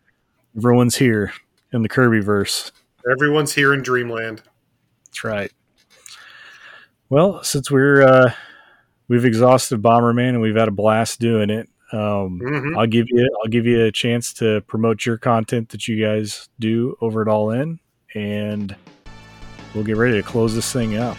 Everyone's 0.56 0.96
here 0.96 1.32
in 1.72 1.82
the 1.82 1.88
Kirby 1.88 2.20
verse. 2.20 2.72
Everyone's 3.10 3.52
here 3.52 3.74
in 3.74 3.82
Dreamland. 3.82 4.42
That's 5.06 5.24
right. 5.24 5.52
Well, 7.08 7.42
since 7.44 7.70
we're 7.70 8.02
uh, 8.02 8.32
we've 9.08 9.24
exhausted 9.24 9.82
Bomberman 9.82 10.30
and 10.30 10.40
we've 10.40 10.56
had 10.56 10.68
a 10.68 10.72
blast 10.72 11.20
doing 11.20 11.50
it, 11.50 11.68
um, 11.92 12.40
mm-hmm. 12.42 12.78
I'll 12.78 12.86
give 12.86 13.06
you 13.08 13.28
I'll 13.42 13.50
give 13.50 13.66
you 13.66 13.84
a 13.84 13.92
chance 13.92 14.32
to 14.34 14.60
promote 14.62 15.06
your 15.06 15.18
content 15.18 15.68
that 15.68 15.86
you 15.86 16.02
guys 16.02 16.48
do 16.58 16.96
over 17.00 17.22
at 17.22 17.28
All 17.28 17.52
N, 17.52 17.78
and 18.14 18.74
we'll 19.74 19.84
get 19.84 19.96
ready 19.96 20.20
to 20.20 20.22
close 20.22 20.54
this 20.54 20.72
thing 20.72 20.96
up. 20.96 21.16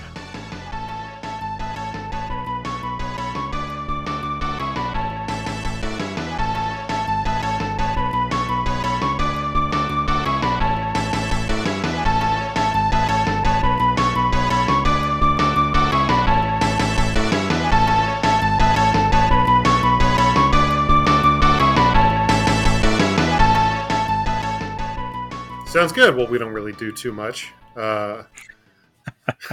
Sounds 25.88 25.96
good. 25.96 26.18
Well, 26.18 26.28
we 26.28 26.38
don't 26.38 26.52
really 26.52 26.74
do 26.74 26.92
too 26.92 27.14
much. 27.14 27.54
Uh, 27.74 28.24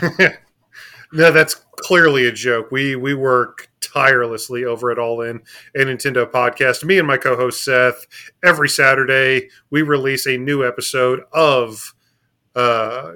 no, 1.12 1.30
that's 1.30 1.54
clearly 1.76 2.26
a 2.26 2.32
joke. 2.32 2.72
We 2.72 2.96
we 2.96 3.14
work 3.14 3.70
tirelessly 3.80 4.64
over 4.64 4.90
at 4.90 4.98
All 4.98 5.22
N, 5.22 5.42
a 5.76 5.78
Nintendo 5.78 6.28
podcast. 6.28 6.82
Me 6.82 6.98
and 6.98 7.06
my 7.06 7.18
co-host 7.18 7.62
Seth. 7.62 8.04
Every 8.42 8.68
Saturday, 8.68 9.48
we 9.70 9.82
release 9.82 10.26
a 10.26 10.36
new 10.36 10.66
episode 10.66 11.20
of 11.32 11.94
uh, 12.56 13.12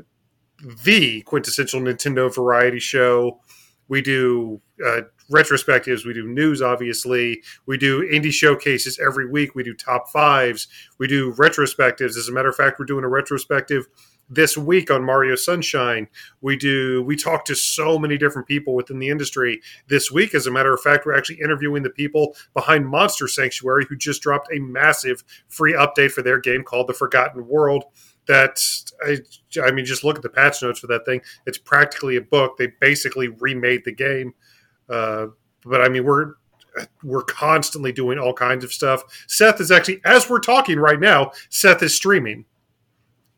the 0.84 1.22
quintessential 1.22 1.80
Nintendo 1.80 2.32
variety 2.32 2.78
show. 2.78 3.40
We 3.88 4.02
do 4.02 4.60
uh, 4.84 5.02
retrospectives. 5.32 6.04
We 6.04 6.14
do 6.14 6.26
news, 6.26 6.62
obviously. 6.62 7.42
We 7.66 7.76
do 7.76 8.02
indie 8.02 8.32
showcases 8.32 8.98
every 8.98 9.28
week. 9.28 9.54
We 9.54 9.62
do 9.62 9.74
top 9.74 10.08
fives. 10.10 10.68
We 10.98 11.06
do 11.06 11.32
retrospectives. 11.34 12.16
As 12.16 12.28
a 12.28 12.32
matter 12.32 12.48
of 12.48 12.56
fact, 12.56 12.78
we're 12.78 12.86
doing 12.86 13.04
a 13.04 13.08
retrospective 13.08 13.86
this 14.30 14.58
week 14.58 14.90
on 14.90 15.04
Mario 15.04 15.34
Sunshine. 15.34 16.08
We 16.40 16.56
do 16.56 17.02
we 17.02 17.16
talk 17.16 17.44
to 17.46 17.54
so 17.54 17.98
many 17.98 18.18
different 18.18 18.46
people 18.46 18.74
within 18.74 18.98
the 18.98 19.08
industry 19.08 19.60
this 19.88 20.10
week. 20.10 20.34
As 20.34 20.46
a 20.46 20.50
matter 20.50 20.72
of 20.72 20.80
fact, 20.80 21.06
we're 21.06 21.16
actually 21.16 21.40
interviewing 21.40 21.82
the 21.82 21.90
people 21.90 22.36
behind 22.54 22.88
Monster 22.88 23.28
Sanctuary 23.28 23.86
who 23.88 23.96
just 23.96 24.22
dropped 24.22 24.52
a 24.52 24.58
massive 24.60 25.24
free 25.48 25.72
update 25.72 26.12
for 26.12 26.22
their 26.22 26.38
game 26.38 26.62
called 26.62 26.88
The 26.88 26.94
Forgotten 26.94 27.46
World. 27.46 27.84
That 28.28 28.60
I, 29.04 29.18
I 29.62 29.70
mean, 29.70 29.84
just 29.84 30.04
look 30.04 30.16
at 30.16 30.22
the 30.22 30.28
patch 30.28 30.62
notes 30.62 30.78
for 30.78 30.86
that 30.88 31.04
thing. 31.04 31.20
It's 31.46 31.58
practically 31.58 32.16
a 32.16 32.20
book. 32.20 32.56
They 32.58 32.68
basically 32.80 33.28
remade 33.28 33.84
the 33.84 33.92
game. 33.92 34.34
Uh, 34.88 35.28
but 35.64 35.80
I 35.80 35.88
mean, 35.88 36.04
we're 36.04 36.34
we're 37.02 37.22
constantly 37.22 37.92
doing 37.92 38.18
all 38.18 38.32
kinds 38.32 38.64
of 38.64 38.72
stuff. 38.72 39.02
Seth 39.26 39.60
is 39.60 39.70
actually, 39.70 40.00
as 40.04 40.28
we're 40.28 40.40
talking 40.40 40.78
right 40.78 41.00
now, 41.00 41.32
Seth 41.48 41.82
is 41.82 41.94
streaming 41.94 42.44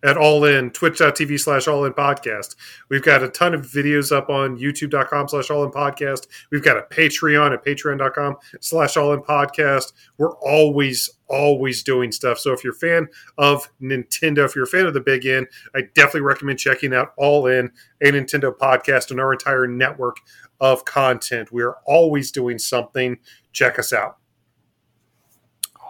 at 0.02 0.16
all 0.16 0.44
in 0.44 0.70
twitch.tv 0.70 1.39
slash 1.39 1.68
all 1.68 1.85
in 1.85 1.93
podcast. 1.93 2.56
We've 2.89 3.02
got 3.02 3.22
a 3.22 3.28
ton 3.28 3.55
of 3.55 3.62
videos 3.62 4.14
up 4.14 4.31
on 4.31 4.59
youtube.com 4.59 5.28
slash 5.28 5.51
all 5.51 5.64
in 5.64 5.70
podcast. 5.70 6.27
We've 6.51 6.62
got 6.62 6.77
a 6.77 6.82
Patreon 6.82 7.52
at 7.52 7.64
patreon.com 7.64 8.36
slash 8.60 8.97
all 8.97 9.12
in 9.12 9.20
podcast. 9.20 9.93
We're 10.16 10.36
always, 10.39 11.10
always 11.28 11.82
doing 11.82 12.12
stuff. 12.12 12.39
So 12.39 12.52
if 12.52 12.64
you're 12.64 12.72
a 12.72 12.77
fan 12.77 13.09
of 13.39 13.70
Nintendo, 13.81 14.44
if 14.44 14.55
you're 14.55 14.64
a 14.64 14.68
fan 14.68 14.86
of 14.86 14.94
the 14.94 15.01
big 15.01 15.27
N, 15.27 15.47
I 15.74 15.82
definitely 15.94 16.22
recommend 16.22 16.59
checking 16.59 16.94
out 16.94 17.12
All 17.16 17.47
N, 17.47 17.70
a 18.01 18.06
Nintendo 18.06 18.56
podcast, 18.56 19.10
and 19.10 19.20
our 19.20 19.32
entire 19.32 19.66
network 19.66 20.16
of 20.60 20.85
content. 20.85 21.52
We 21.52 21.62
are 21.62 21.77
always 21.86 22.31
doing 22.31 22.59
something. 22.59 23.18
Check 23.52 23.78
us 23.78 23.93
out. 23.93 24.18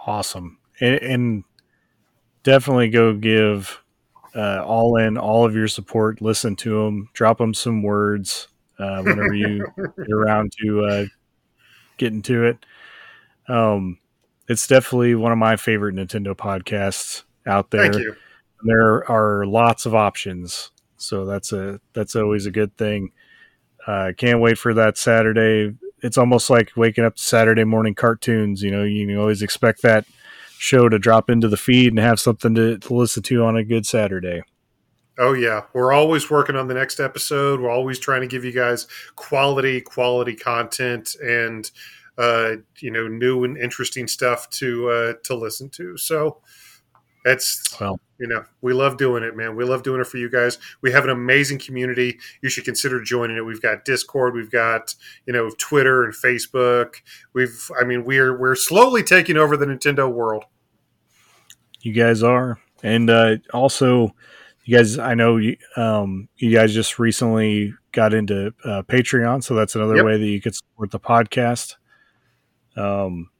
Awesome. 0.07 0.57
And, 0.79 0.95
and 0.95 1.43
definitely 2.43 2.89
go 2.89 3.13
give 3.13 3.80
uh, 4.35 4.63
All 4.65 4.97
N 4.97 5.17
all 5.17 5.45
of 5.45 5.55
your 5.55 5.67
support. 5.67 6.21
Listen 6.21 6.55
to 6.57 6.85
them, 6.85 7.09
drop 7.13 7.37
them 7.37 7.53
some 7.53 7.83
words 7.83 8.47
uh, 8.79 9.01
whenever 9.01 9.33
you 9.33 9.65
get 9.77 10.11
around 10.11 10.53
to 10.61 10.85
uh, 10.85 11.05
getting 11.97 12.21
to 12.23 12.45
it. 12.45 12.65
Um, 13.47 13.99
it's 14.47 14.67
definitely 14.67 15.15
one 15.15 15.31
of 15.31 15.37
my 15.37 15.55
favorite 15.55 15.95
Nintendo 15.95 16.35
podcasts 16.35 17.23
out 17.45 17.71
there. 17.71 17.91
There 18.63 19.09
are 19.09 19.45
lots 19.45 19.85
of 19.85 19.95
options, 19.95 20.71
so 20.97 21.25
that's 21.25 21.51
a 21.51 21.79
that's 21.93 22.15
always 22.15 22.45
a 22.45 22.51
good 22.51 22.75
thing. 22.77 23.11
Uh, 23.85 24.11
can't 24.15 24.39
wait 24.39 24.57
for 24.57 24.73
that 24.75 24.97
Saturday. 24.97 25.75
It's 26.03 26.17
almost 26.17 26.49
like 26.49 26.71
waking 26.75 27.03
up 27.03 27.15
to 27.15 27.21
Saturday 27.21 27.63
morning 27.63 27.95
cartoons. 27.95 28.61
You 28.61 28.71
know, 28.71 28.83
you 28.83 29.19
always 29.19 29.41
expect 29.41 29.81
that 29.81 30.05
show 30.61 30.87
to 30.87 30.99
drop 30.99 31.27
into 31.27 31.47
the 31.47 31.57
feed 31.57 31.87
and 31.87 31.97
have 31.97 32.19
something 32.19 32.53
to, 32.53 32.77
to 32.77 32.93
listen 32.93 33.23
to 33.23 33.43
on 33.43 33.57
a 33.57 33.63
good 33.63 33.85
Saturday. 33.85 34.43
Oh 35.17 35.33
yeah, 35.33 35.63
we're 35.73 35.91
always 35.91 36.29
working 36.29 36.55
on 36.55 36.67
the 36.67 36.73
next 36.73 36.99
episode. 36.99 37.59
We're 37.59 37.71
always 37.71 37.99
trying 37.99 38.21
to 38.21 38.27
give 38.27 38.45
you 38.45 38.51
guys 38.51 38.87
quality, 39.15 39.81
quality 39.81 40.35
content, 40.35 41.15
and 41.21 41.69
uh, 42.17 42.57
you 42.79 42.91
know, 42.91 43.07
new 43.07 43.43
and 43.43 43.57
interesting 43.57 44.07
stuff 44.07 44.49
to 44.51 44.89
uh, 44.89 45.13
to 45.23 45.35
listen 45.35 45.69
to. 45.69 45.97
So 45.97 46.37
it's 47.25 47.79
well, 47.79 47.99
you 48.19 48.27
know, 48.27 48.45
we 48.61 48.73
love 48.73 48.97
doing 48.97 49.23
it, 49.23 49.35
man. 49.35 49.55
We 49.55 49.65
love 49.65 49.83
doing 49.83 49.99
it 49.99 50.07
for 50.07 50.17
you 50.17 50.29
guys. 50.29 50.59
We 50.81 50.91
have 50.91 51.03
an 51.03 51.09
amazing 51.09 51.57
community. 51.57 52.19
You 52.41 52.49
should 52.49 52.65
consider 52.65 53.01
joining 53.01 53.37
it. 53.37 53.45
We've 53.45 53.61
got 53.61 53.83
Discord, 53.83 54.35
we've 54.35 54.51
got 54.51 54.93
you 55.25 55.33
know 55.33 55.49
Twitter 55.57 56.03
and 56.03 56.13
Facebook. 56.13 56.95
We've, 57.33 57.69
I 57.79 57.83
mean, 57.83 58.05
we're 58.05 58.37
we're 58.39 58.55
slowly 58.55 59.03
taking 59.03 59.37
over 59.37 59.57
the 59.57 59.65
Nintendo 59.65 60.11
world. 60.11 60.45
You 61.81 61.93
guys 61.93 62.23
are, 62.23 62.59
and 62.83 63.09
uh, 63.09 63.37
also, 63.53 64.15
you 64.63 64.77
guys. 64.77 64.97
I 64.97 65.15
know 65.15 65.37
you, 65.37 65.57
um, 65.75 66.29
you 66.37 66.51
guys 66.53 66.73
just 66.73 66.99
recently 66.99 67.73
got 67.91 68.13
into 68.13 68.53
uh, 68.63 68.83
Patreon, 68.83 69.43
so 69.43 69.55
that's 69.55 69.75
another 69.75 69.97
yep. 69.97 70.05
way 70.05 70.17
that 70.17 70.25
you 70.25 70.41
could 70.41 70.55
support 70.55 70.91
the 70.91 70.99
podcast. 70.99 71.75
Um, 72.75 73.31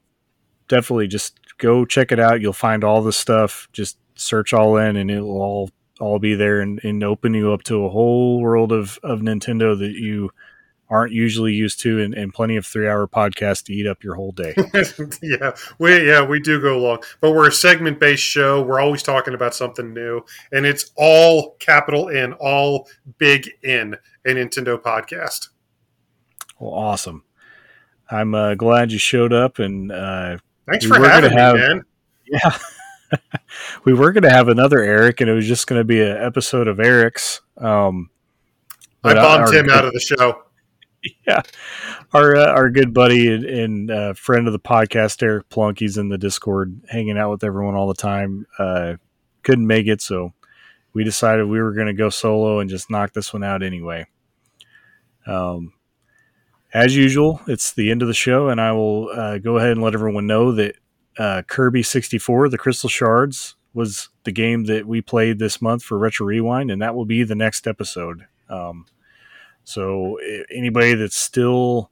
definitely 0.68 1.06
just 1.06 1.38
go 1.58 1.84
check 1.84 2.12
it 2.12 2.18
out. 2.18 2.40
You'll 2.40 2.52
find 2.52 2.82
all 2.82 3.02
the 3.02 3.12
stuff. 3.12 3.68
Just 3.72 3.98
search 4.14 4.52
All 4.52 4.76
N, 4.76 4.96
and 4.96 5.10
it 5.10 5.20
will 5.20 5.40
all 5.40 5.70
all 6.00 6.18
be 6.18 6.34
there 6.34 6.60
and, 6.60 6.80
and 6.82 7.04
open 7.04 7.34
you 7.34 7.52
up 7.52 7.62
to 7.62 7.84
a 7.84 7.90
whole 7.90 8.40
world 8.40 8.72
of 8.72 8.98
of 9.02 9.20
Nintendo 9.20 9.78
that 9.78 9.92
you 9.92 10.30
aren't 10.92 11.12
usually 11.12 11.54
used 11.54 11.80
to, 11.80 12.00
and, 12.00 12.12
and 12.12 12.34
plenty 12.34 12.56
of 12.56 12.66
three 12.66 12.86
hour 12.86 13.08
podcasts 13.08 13.64
to 13.64 13.72
eat 13.72 13.86
up 13.86 14.04
your 14.04 14.14
whole 14.14 14.30
day. 14.30 14.54
yeah, 15.22 15.56
we 15.78 16.06
yeah 16.06 16.22
we 16.22 16.38
do 16.38 16.60
go 16.60 16.78
long, 16.78 17.02
but 17.22 17.30
we're 17.30 17.48
a 17.48 17.52
segment 17.52 17.98
based 17.98 18.22
show. 18.22 18.62
We're 18.62 18.78
always 18.78 19.02
talking 19.02 19.32
about 19.32 19.54
something 19.54 19.94
new, 19.94 20.22
and 20.52 20.66
it's 20.66 20.92
all 20.94 21.56
capital 21.60 22.10
N, 22.10 22.34
all 22.34 22.88
big 23.16 23.48
N, 23.64 23.96
a 24.26 24.28
Nintendo 24.28 24.78
podcast. 24.78 25.48
Well, 26.60 26.74
awesome. 26.74 27.24
I'm 28.10 28.34
uh, 28.34 28.54
glad 28.54 28.92
you 28.92 28.98
showed 28.98 29.32
up, 29.32 29.58
and 29.58 29.90
uh, 29.90 30.36
Thanks 30.70 30.84
we 30.84 30.90
for 30.90 31.08
having 31.08 31.32
have, 31.32 31.54
me, 31.54 31.60
man. 31.60 31.82
Yeah. 32.26 32.56
we 33.84 33.92
were 33.92 34.12
going 34.12 34.22
to 34.22 34.30
have 34.30 34.48
another 34.48 34.80
Eric, 34.80 35.22
and 35.22 35.28
it 35.28 35.34
was 35.34 35.46
just 35.46 35.66
going 35.66 35.80
to 35.80 35.84
be 35.84 36.02
an 36.02 36.16
episode 36.18 36.68
of 36.68 36.80
Eric's. 36.80 37.40
Um, 37.56 38.10
I 39.04 39.14
bombed 39.14 39.48
our, 39.48 39.54
him 39.54 39.70
out 39.70 39.84
of 39.84 39.92
the 39.92 40.00
show. 40.00 40.42
Yeah, 41.26 41.42
our 42.12 42.36
uh, 42.36 42.52
our 42.52 42.70
good 42.70 42.94
buddy 42.94 43.32
and, 43.32 43.44
and 43.44 43.90
uh, 43.90 44.12
friend 44.14 44.46
of 44.46 44.52
the 44.52 44.60
podcast, 44.60 45.22
Eric 45.22 45.48
Plunk, 45.48 45.80
he's 45.80 45.98
in 45.98 46.08
the 46.08 46.18
Discord, 46.18 46.80
hanging 46.88 47.18
out 47.18 47.30
with 47.30 47.44
everyone 47.44 47.74
all 47.74 47.88
the 47.88 47.94
time. 47.94 48.46
Uh, 48.58 48.94
couldn't 49.42 49.66
make 49.66 49.86
it, 49.88 50.00
so 50.00 50.32
we 50.92 51.04
decided 51.04 51.46
we 51.46 51.60
were 51.60 51.72
going 51.72 51.86
to 51.88 51.92
go 51.92 52.08
solo 52.08 52.60
and 52.60 52.70
just 52.70 52.90
knock 52.90 53.12
this 53.12 53.32
one 53.32 53.42
out 53.42 53.62
anyway. 53.62 54.06
Um, 55.26 55.72
as 56.74 56.96
usual, 56.96 57.40
it's 57.46 57.72
the 57.72 57.90
end 57.90 58.02
of 58.02 58.08
the 58.08 58.14
show, 58.14 58.48
and 58.48 58.60
I 58.60 58.72
will 58.72 59.08
uh, 59.10 59.38
go 59.38 59.58
ahead 59.58 59.72
and 59.72 59.82
let 59.82 59.94
everyone 59.94 60.26
know 60.26 60.52
that 60.52 60.76
uh, 61.18 61.42
Kirby 61.42 61.82
64, 61.82 62.48
the 62.48 62.58
Crystal 62.58 62.88
Shards, 62.88 63.56
was 63.74 64.08
the 64.24 64.32
game 64.32 64.64
that 64.64 64.86
we 64.86 65.00
played 65.00 65.38
this 65.38 65.60
month 65.60 65.82
for 65.82 65.98
Retro 65.98 66.26
Rewind, 66.26 66.70
and 66.70 66.80
that 66.80 66.94
will 66.94 67.04
be 67.04 67.24
the 67.24 67.34
next 67.34 67.66
episode. 67.66 68.26
Um, 68.48 68.86
so, 69.64 70.18
anybody 70.50 70.94
that's 70.94 71.16
still 71.16 71.90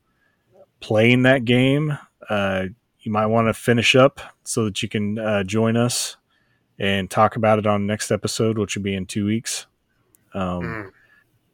playing 0.80 1.22
that 1.22 1.44
game, 1.44 1.96
uh, 2.28 2.66
you 3.00 3.12
might 3.12 3.26
want 3.26 3.48
to 3.48 3.54
finish 3.54 3.94
up 3.94 4.20
so 4.44 4.64
that 4.64 4.82
you 4.82 4.88
can 4.88 5.18
uh, 5.18 5.44
join 5.44 5.76
us 5.76 6.16
and 6.78 7.10
talk 7.10 7.36
about 7.36 7.58
it 7.58 7.66
on 7.66 7.86
the 7.86 7.92
next 7.92 8.10
episode, 8.10 8.58
which 8.58 8.76
will 8.76 8.82
be 8.82 8.94
in 8.94 9.06
two 9.06 9.26
weeks. 9.26 9.66
Um, 10.34 10.62
mm. 10.62 10.90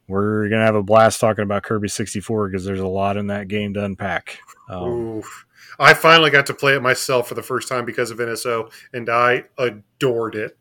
We're 0.07 0.47
gonna 0.47 0.65
have 0.65 0.75
a 0.75 0.83
blast 0.83 1.19
talking 1.19 1.43
about 1.43 1.63
Kirby 1.63 1.89
64 1.89 2.47
because 2.47 2.63
there's 2.63 2.79
a 2.79 2.87
lot 2.87 3.17
in 3.17 3.27
that 3.27 3.49
game 3.49 3.73
to 3.73 3.83
unpack. 3.83 4.39
Um, 4.69 5.21
I 5.79 5.93
finally 5.93 6.29
got 6.29 6.45
to 6.47 6.53
play 6.53 6.75
it 6.75 6.81
myself 6.81 7.27
for 7.27 7.35
the 7.35 7.43
first 7.43 7.67
time 7.67 7.85
because 7.85 8.09
of 8.09 8.17
NSO, 8.17 8.71
and 8.93 9.09
I 9.09 9.45
adored 9.57 10.35
it. 10.35 10.57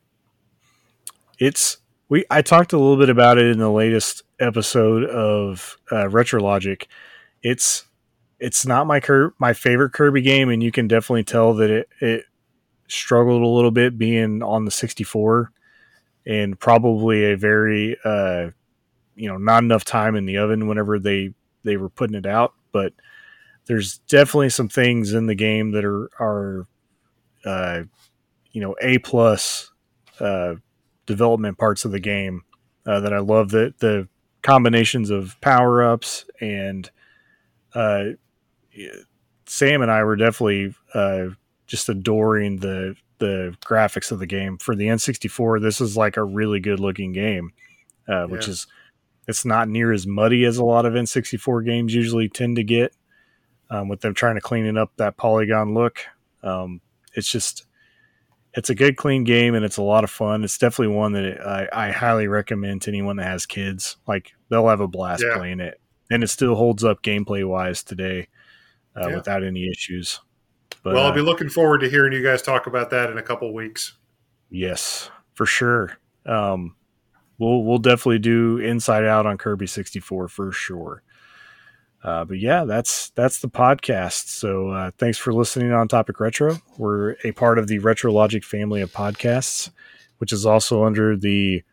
It's 1.39 1.79
we. 2.09 2.25
I 2.31 2.43
talked 2.43 2.73
a 2.73 2.79
little 2.79 2.97
bit 2.97 3.11
about 3.11 3.39
it 3.39 3.47
in 3.47 3.59
the 3.59 3.71
latest 3.71 4.23
episode 4.39 5.05
of 5.05 5.77
uh, 5.91 6.09
Retro 6.09 6.41
Logic. 6.41 6.87
It's 7.43 7.85
it's 8.39 8.67
not 8.67 8.87
my 8.87 9.01
Cur- 9.01 9.35
my 9.39 9.53
favorite 9.53 9.93
Kirby 9.93 10.23
game, 10.23 10.49
and 10.49 10.63
you 10.63 10.73
can 10.73 10.89
definitely 10.89 11.25
tell 11.25 11.55
that 11.55 11.71
it 11.71 11.89
it 12.01 12.25
struggled 12.89 13.43
a 13.43 13.47
little 13.47 13.71
bit 13.71 13.99
being 13.99 14.43
on 14.43 14.65
the 14.65 14.71
64 14.71 15.51
and 16.27 16.59
probably 16.59 17.25
a 17.25 17.37
very 17.37 17.97
uh, 18.05 18.49
you 19.15 19.29
know 19.29 19.39
not 19.39 19.63
enough 19.63 19.85
time 19.85 20.15
in 20.15 20.27
the 20.27 20.39
oven 20.39 20.69
whenever 20.69 20.99
they 20.99 21.33
they 21.65 21.77
were 21.77 21.89
putting 21.89 22.17
it 22.17 22.27
out 22.27 22.55
but 22.73 22.93
there's 23.67 23.99
definitely 23.99 24.51
some 24.51 24.69
things 24.69 25.13
in 25.13 25.27
the 25.27 25.35
game 25.35 25.73
that 25.73 25.85
are 25.85 26.11
are 26.21 26.67
uh, 27.45 27.83
you 28.53 28.61
know 28.61 28.77
a 28.81 28.99
plus 28.99 29.73
uh, 30.21 30.55
development 31.07 31.59
parts 31.59 31.85
of 31.85 31.93
the 31.93 32.01
game 32.01 32.43
uh, 32.87 33.01
that 33.01 33.13
I 33.13 33.19
love 33.19 33.51
the 33.51 33.75
the 33.79 34.09
combinations 34.43 35.11
of 35.11 35.41
power 35.41 35.83
ups 35.83 36.25
and 36.41 36.89
uh, 37.75 38.05
Sam 39.47 39.83
and 39.83 39.91
I 39.91 40.05
were 40.05 40.17
definitely 40.17 40.75
uh, 40.95 41.29
just 41.67 41.89
adoring 41.89 42.59
the 42.59 42.97
the 43.19 43.57
graphics 43.65 44.13
of 44.13 44.19
the 44.19 44.27
game 44.27 44.59
for 44.59 44.75
the 44.75 44.87
N64. 44.87 45.63
This 45.63 45.81
is 45.81 45.97
like 45.97 46.17
a 46.17 46.25
really 46.25 46.61
good 46.61 46.81
looking 46.81 47.13
game, 47.13 47.53
uh, 48.09 48.27
which 48.27 48.47
yeah. 48.47 48.53
is 48.53 48.67
it's 49.27 49.45
not 49.45 49.69
near 49.69 49.93
as 49.93 50.07
muddy 50.07 50.45
as 50.45 50.59
a 50.59 50.65
lot 50.65 50.87
of 50.87 50.93
N64 50.95 51.65
games 51.65 51.95
usually 51.95 52.29
tend 52.29 52.57
to 52.57 52.65
get. 52.65 52.93
Um, 53.69 53.89
with 53.89 54.01
them 54.01 54.15
trying 54.15 54.37
to 54.37 54.41
clean 54.41 54.65
it 54.65 54.79
up 54.79 54.93
that 54.97 55.17
polygon 55.17 55.75
look, 55.75 55.99
um, 56.45 56.81
it's 57.15 57.29
just 57.29 57.67
it's 58.57 58.71
a 58.71 58.75
good 58.75 58.97
clean 58.97 59.23
game 59.23 59.55
and 59.55 59.65
it's 59.65 59.77
a 59.77 59.83
lot 59.83 60.03
of 60.03 60.11
fun. 60.11 60.43
It's 60.43 60.57
definitely 60.57 60.97
one 60.97 61.13
that 61.13 61.47
I, 61.47 61.69
I 61.73 61.91
highly 61.93 62.27
recommend 62.27 62.83
to 62.83 62.91
anyone 62.91 63.17
that 63.17 63.27
has 63.27 63.45
kids. 63.45 63.99
Like 64.09 64.33
they'll 64.49 64.69
have 64.69 64.81
a 64.81 64.89
blast 64.89 65.23
yeah. 65.23 65.37
playing 65.37 65.61
it, 65.61 65.79
and 66.11 66.25
it 66.25 66.29
still 66.29 66.55
holds 66.55 66.83
up 66.83 67.03
gameplay 67.03 67.47
wise 67.47 67.83
today 67.85 68.29
uh, 68.97 69.09
yeah. 69.09 69.17
without 69.17 69.45
any 69.45 69.69
issues. 69.69 70.21
But, 70.83 70.95
well, 70.95 71.07
I'll 71.07 71.13
be 71.13 71.21
uh, 71.21 71.25
looking 71.25 71.51
forward 71.51 71.81
to 71.81 71.91
hearing 71.91 72.13
you 72.13 72.23
guys 72.23 72.43
talk 72.43 72.67
about 72.67 72.91
that 72.91 73.11
in 73.11 73.19
a 73.19 73.23
couple 73.23 73.53
weeks. 73.53 73.99
Yes, 74.51 75.11
for 75.35 75.45
sure. 75.45 75.99
Um, 76.25 76.77
we'll 77.39 77.63
we'll 77.63 77.79
definitely 77.79 78.21
do 78.21 78.59
Inside 78.59 79.05
Out 79.05 79.27
on 79.27 79.37
Kirby 79.37 79.67
64 79.67 80.29
for 80.29 80.51
sure. 80.51 81.03
Uh, 82.07 82.25
but 82.25 82.39
yeah, 82.39 82.65
that's 82.65 83.11
that's 83.11 83.41
the 83.41 83.49
podcast. 83.49 84.29
So 84.29 84.71
uh, 84.71 84.93
thanks 84.97 85.19
for 85.19 85.33
listening 85.33 85.73
on 85.73 85.89
Topic 85.89 86.21
Retro. 86.21 86.59
We're 86.79 87.17
a 87.25 87.33
part 87.33 87.59
of 87.59 87.67
the 87.67 87.81
RetroLogic 87.81 88.45
family 88.45 88.81
of 88.81 88.93
podcasts, 88.93 89.71
which 90.19 90.33
is 90.33 90.47
also 90.47 90.85
under 90.85 91.17
the 91.17 91.65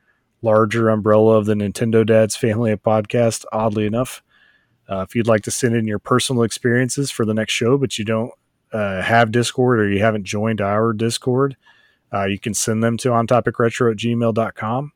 larger 0.41 0.89
umbrella 0.89 1.37
of 1.37 1.45
the 1.45 1.53
Nintendo 1.53 2.03
Dads 2.03 2.35
family 2.35 2.71
of 2.71 2.81
podcasts. 2.81 3.45
Oddly 3.53 3.85
enough, 3.85 4.23
uh, 4.89 5.05
if 5.07 5.15
you'd 5.15 5.27
like 5.27 5.43
to 5.43 5.51
send 5.51 5.75
in 5.75 5.85
your 5.85 5.99
personal 5.99 6.41
experiences 6.41 7.11
for 7.11 7.25
the 7.25 7.35
next 7.35 7.53
show, 7.53 7.77
but 7.77 7.99
you 7.99 8.03
don't 8.03 8.31
uh, 8.73 9.03
have 9.03 9.31
Discord 9.31 9.79
or 9.79 9.87
you 9.87 9.99
haven't 9.99 10.23
joined 10.23 10.61
our 10.61 10.93
Discord, 10.93 11.55
uh, 12.11 12.25
you 12.25 12.39
can 12.39 12.55
send 12.55 12.83
them 12.83 12.97
to 12.97 13.09
ontopicretro 13.09 13.91
at 13.91 13.97
gmail.com. 13.97 14.93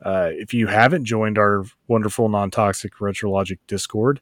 Uh, 0.00 0.28
if 0.30 0.54
you 0.54 0.68
haven't 0.68 1.06
joined 1.06 1.38
our 1.38 1.64
wonderful 1.88 2.28
non 2.28 2.52
toxic 2.52 2.94
RetroLogic 3.00 3.58
Discord 3.66 4.20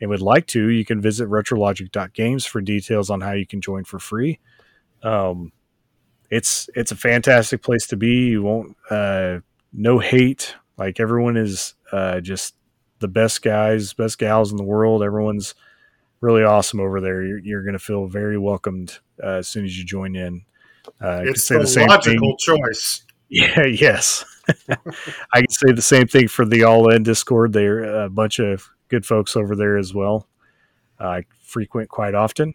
and 0.00 0.10
would 0.10 0.20
like 0.20 0.46
to, 0.48 0.68
you 0.68 0.84
can 0.84 1.00
visit 1.00 1.28
retrologic.games 1.28 2.44
for 2.44 2.60
details 2.60 3.10
on 3.10 3.20
how 3.20 3.32
you 3.32 3.46
can 3.46 3.60
join 3.60 3.84
for 3.84 3.98
free. 3.98 4.38
Um, 5.02 5.52
it's 6.30 6.68
it's 6.74 6.90
a 6.90 6.96
fantastic 6.96 7.62
place 7.62 7.86
to 7.88 7.96
be. 7.96 8.28
You 8.30 8.42
won't 8.42 8.76
uh, 8.90 9.40
no 9.72 9.98
hate. 9.98 10.56
Like 10.76 10.98
everyone 10.98 11.36
is 11.36 11.74
uh, 11.92 12.20
just 12.20 12.54
the 12.98 13.08
best 13.08 13.42
guys, 13.42 13.92
best 13.92 14.18
gals 14.18 14.50
in 14.50 14.56
the 14.56 14.64
world. 14.64 15.02
Everyone's 15.02 15.54
really 16.20 16.42
awesome 16.42 16.80
over 16.80 17.00
there. 17.00 17.22
You're, 17.22 17.38
you're 17.38 17.62
going 17.62 17.74
to 17.74 17.78
feel 17.78 18.06
very 18.06 18.38
welcomed 18.38 18.98
uh, 19.22 19.36
as 19.36 19.48
soon 19.48 19.64
as 19.64 19.78
you 19.78 19.84
join 19.84 20.16
in. 20.16 20.42
Uh, 21.00 21.22
it's 21.24 21.48
the, 21.48 21.58
the 21.58 21.86
logical 21.86 22.36
thing. 22.36 22.56
choice. 22.58 23.02
Yeah. 23.30 23.64
Yes. 23.64 24.24
I 25.32 25.40
can 25.40 25.48
say 25.48 25.72
the 25.72 25.82
same 25.82 26.06
thing 26.06 26.28
for 26.28 26.44
the 26.44 26.62
All 26.62 26.92
N 26.92 27.02
Discord. 27.02 27.52
They're 27.52 28.04
a 28.04 28.10
bunch 28.10 28.38
of 28.38 28.68
good 28.94 29.04
folks 29.04 29.36
over 29.36 29.56
there 29.56 29.76
as 29.76 29.92
well. 29.92 30.28
I 31.00 31.24
frequent 31.42 31.88
quite 31.88 32.14
often. 32.14 32.54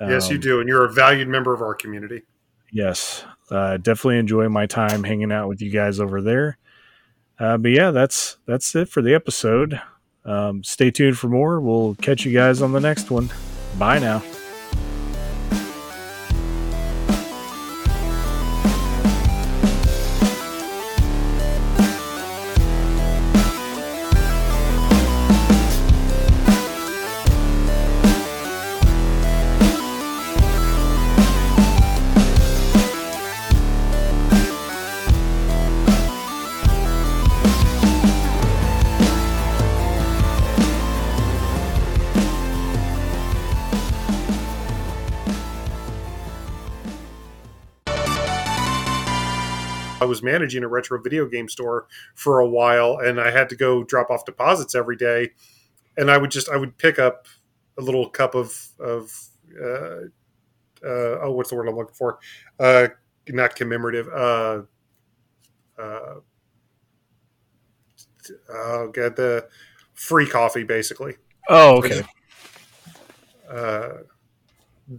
Yes, 0.00 0.26
um, 0.26 0.32
you 0.32 0.38
do, 0.38 0.60
and 0.60 0.68
you're 0.68 0.84
a 0.84 0.92
valued 0.92 1.28
member 1.28 1.54
of 1.54 1.62
our 1.62 1.74
community. 1.74 2.22
Yes, 2.70 3.24
uh, 3.50 3.78
definitely 3.78 4.18
enjoy 4.18 4.48
my 4.48 4.66
time 4.66 5.04
hanging 5.04 5.32
out 5.32 5.48
with 5.48 5.60
you 5.60 5.70
guys 5.70 6.00
over 6.00 6.20
there. 6.20 6.58
Uh, 7.38 7.56
but 7.56 7.70
yeah, 7.70 7.90
that's 7.90 8.36
that's 8.46 8.74
it 8.74 8.88
for 8.88 9.02
the 9.02 9.14
episode. 9.14 9.80
Um, 10.24 10.62
stay 10.62 10.90
tuned 10.90 11.18
for 11.18 11.28
more. 11.28 11.60
We'll 11.60 11.94
catch 11.96 12.24
you 12.24 12.32
guys 12.32 12.62
on 12.62 12.72
the 12.72 12.80
next 12.80 13.10
one. 13.10 13.30
Bye 13.78 13.98
now. 13.98 14.22
Was 50.22 50.32
managing 50.32 50.62
a 50.62 50.68
retro 50.68 51.00
video 51.00 51.26
game 51.26 51.48
store 51.48 51.86
for 52.14 52.40
a 52.40 52.48
while, 52.48 52.98
and 52.98 53.20
I 53.20 53.30
had 53.30 53.48
to 53.50 53.56
go 53.56 53.84
drop 53.84 54.10
off 54.10 54.24
deposits 54.24 54.74
every 54.74 54.96
day. 54.96 55.30
And 55.96 56.10
I 56.10 56.18
would 56.18 56.30
just 56.30 56.48
I 56.48 56.56
would 56.56 56.78
pick 56.78 56.98
up 56.98 57.26
a 57.78 57.82
little 57.82 58.08
cup 58.08 58.34
of 58.34 58.56
of 58.78 59.12
uh, 59.60 60.06
uh, 60.84 61.18
oh 61.22 61.32
what's 61.32 61.50
the 61.50 61.56
word 61.56 61.68
I'm 61.68 61.76
looking 61.76 61.94
for? 61.94 62.18
Uh, 62.58 62.88
not 63.28 63.56
commemorative. 63.56 64.08
Uh, 64.08 64.62
uh, 65.78 66.14
oh 68.50 68.90
god, 68.92 69.16
the 69.16 69.48
free 69.94 70.26
coffee 70.26 70.64
basically. 70.64 71.16
Oh 71.48 71.78
okay. 71.78 72.02
Uh, 73.50 73.88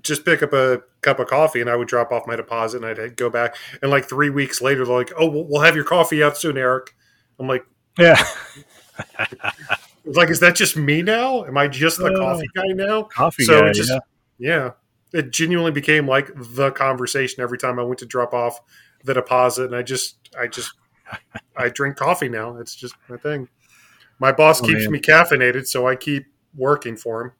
just 0.01 0.25
pick 0.25 0.41
up 0.41 0.53
a 0.53 0.81
cup 1.01 1.19
of 1.19 1.27
coffee 1.27 1.61
and 1.61 1.69
I 1.69 1.75
would 1.75 1.87
drop 1.87 2.11
off 2.11 2.25
my 2.25 2.35
deposit 2.35 2.83
and 2.83 2.99
I'd 2.99 3.17
go 3.17 3.29
back. 3.29 3.55
And 3.81 3.91
like 3.91 4.05
three 4.05 4.29
weeks 4.29 4.61
later, 4.61 4.85
they're 4.85 4.95
like, 4.95 5.11
oh, 5.17 5.27
we'll 5.27 5.61
have 5.61 5.75
your 5.75 5.85
coffee 5.85 6.23
out 6.23 6.37
soon, 6.37 6.57
Eric. 6.57 6.95
I'm 7.39 7.47
like, 7.47 7.65
yeah. 7.97 8.21
It's 10.05 10.17
like, 10.17 10.29
is 10.29 10.39
that 10.41 10.55
just 10.55 10.75
me 10.75 11.01
now? 11.01 11.45
Am 11.45 11.57
I 11.57 11.67
just 11.67 11.97
the 11.97 12.13
uh, 12.13 12.17
coffee 12.17 12.49
guy 12.53 12.67
now? 12.73 13.03
Coffee 13.03 13.43
so 13.45 13.61
guy, 13.61 13.71
just, 13.71 13.89
yeah. 13.89 13.99
yeah. 14.37 14.71
It 15.13 15.31
genuinely 15.31 15.71
became 15.71 16.07
like 16.07 16.31
the 16.35 16.71
conversation 16.71 17.41
every 17.41 17.57
time 17.57 17.79
I 17.79 17.83
went 17.83 17.99
to 17.99 18.05
drop 18.05 18.33
off 18.33 18.59
the 19.03 19.13
deposit. 19.13 19.65
And 19.65 19.75
I 19.75 19.81
just, 19.81 20.17
I 20.37 20.47
just, 20.47 20.73
I 21.55 21.69
drink 21.69 21.95
coffee 21.95 22.29
now. 22.29 22.57
It's 22.57 22.75
just 22.75 22.95
my 23.07 23.17
thing. 23.17 23.47
My 24.19 24.31
boss 24.31 24.61
oh, 24.61 24.65
keeps 24.65 24.83
man. 24.83 24.91
me 24.91 24.99
caffeinated, 24.99 25.67
so 25.67 25.87
I 25.87 25.95
keep 25.95 26.25
working 26.55 26.97
for 26.97 27.21
him. 27.21 27.31